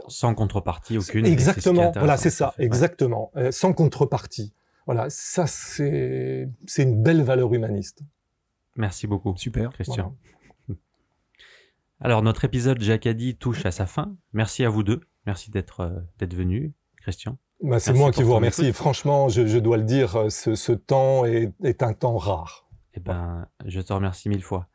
sans, 0.06 0.34
contrepartie 0.34 0.98
aucune. 0.98 1.26
Exactement, 1.26 1.90
voilà, 1.96 2.16
c'est 2.16 2.30
ça, 2.30 2.54
exactement. 2.58 3.32
sans 3.50 3.72
contrepartie. 3.72 4.54
Voilà, 4.86 5.06
ça 5.08 5.46
c'est 5.48 6.48
une 6.78 7.02
belle 7.02 7.24
valeur 7.24 7.52
humaniste. 7.52 8.04
Merci 8.78 9.06
beaucoup. 9.06 9.34
Super. 9.36 9.70
Christian. 9.70 10.16
Alors, 12.00 12.22
notre 12.22 12.44
épisode 12.44 12.80
Jacadi 12.80 13.36
touche 13.36 13.66
à 13.66 13.70
sa 13.70 13.86
fin. 13.86 14.16
Merci 14.32 14.64
à 14.64 14.70
vous 14.70 14.82
deux. 14.82 15.00
Merci 15.26 15.50
d'être 15.50 15.80
euh, 15.80 16.00
d'être 16.18 16.34
venu, 16.34 16.72
Christian. 16.96 17.36
Bah, 17.62 17.80
c'est 17.80 17.92
moi 17.92 18.12
qui 18.12 18.22
vous 18.22 18.34
remercie. 18.34 18.72
Franchement, 18.72 19.28
je, 19.28 19.46
je, 19.46 19.58
dois 19.58 19.76
le 19.76 19.82
dire, 19.82 20.16
euh, 20.16 20.30
ce, 20.30 20.54
ce 20.54 20.72
temps 20.72 21.24
est, 21.24 21.52
est, 21.64 21.82
un 21.82 21.92
temps 21.92 22.16
rare. 22.16 22.68
Eh 22.94 23.00
ben, 23.00 23.46
je 23.66 23.80
te 23.80 23.92
remercie 23.92 24.28
mille 24.28 24.44
fois. 24.44 24.68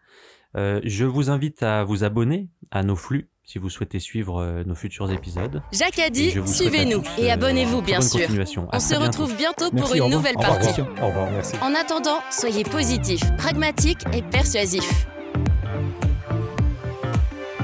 Euh, 0.55 0.81
je 0.83 1.05
vous 1.05 1.29
invite 1.29 1.63
à 1.63 1.83
vous 1.83 2.03
abonner 2.03 2.49
à 2.71 2.83
nos 2.83 2.95
flux 2.95 3.29
si 3.43 3.59
vous 3.59 3.69
souhaitez 3.69 3.99
suivre 3.99 4.41
euh, 4.41 4.63
nos 4.65 4.75
futurs 4.75 5.11
épisodes. 5.11 5.61
Jacques 5.71 5.99
a 5.99 6.09
dit, 6.09 6.33
suivez-nous 6.45 7.03
et 7.17 7.29
abonnez-vous 7.29 7.81
bien 7.81 8.01
sûr. 8.01 8.27
On 8.71 8.79
se 8.79 8.95
retrouve 8.95 9.35
bientôt 9.35 9.69
pour 9.71 9.93
une 9.93 10.09
nouvelle 10.09 10.35
partie. 10.35 10.81
Au 11.01 11.07
revoir, 11.07 11.29
merci. 11.31 11.55
En 11.61 11.75
attendant, 11.75 12.19
soyez 12.31 12.63
positifs, 12.63 13.23
pragmatiques 13.37 14.05
et 14.13 14.21
persuasifs. 14.21 15.07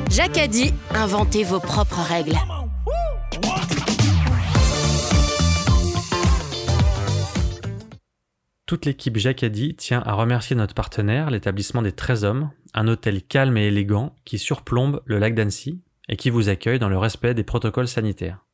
Jacques 0.09 0.37
a 0.37 0.47
dit, 0.47 0.73
inventez 0.93 1.43
vos 1.43 1.59
propres 1.59 2.01
règles. 2.01 2.35
Toute 8.65 8.85
l'équipe 8.85 9.17
Jacadi 9.17 9.73
tient 9.73 10.03
à 10.05 10.13
remercier 10.13 10.55
notre 10.55 10.75
partenaire, 10.75 11.31
l'établissement 11.31 11.81
des 11.81 11.91
13 11.91 12.23
hommes, 12.23 12.51
un 12.73 12.87
hôtel 12.87 13.23
calme 13.23 13.57
et 13.57 13.67
élégant 13.67 14.15
qui 14.25 14.37
surplombe 14.37 15.01
le 15.05 15.19
lac 15.19 15.35
d'Annecy 15.35 15.81
et 16.07 16.17
qui 16.17 16.29
vous 16.29 16.49
accueille 16.49 16.79
dans 16.79 16.89
le 16.89 16.97
respect 16.97 17.33
des 17.33 17.43
protocoles 17.43 17.87
sanitaires. 17.87 18.45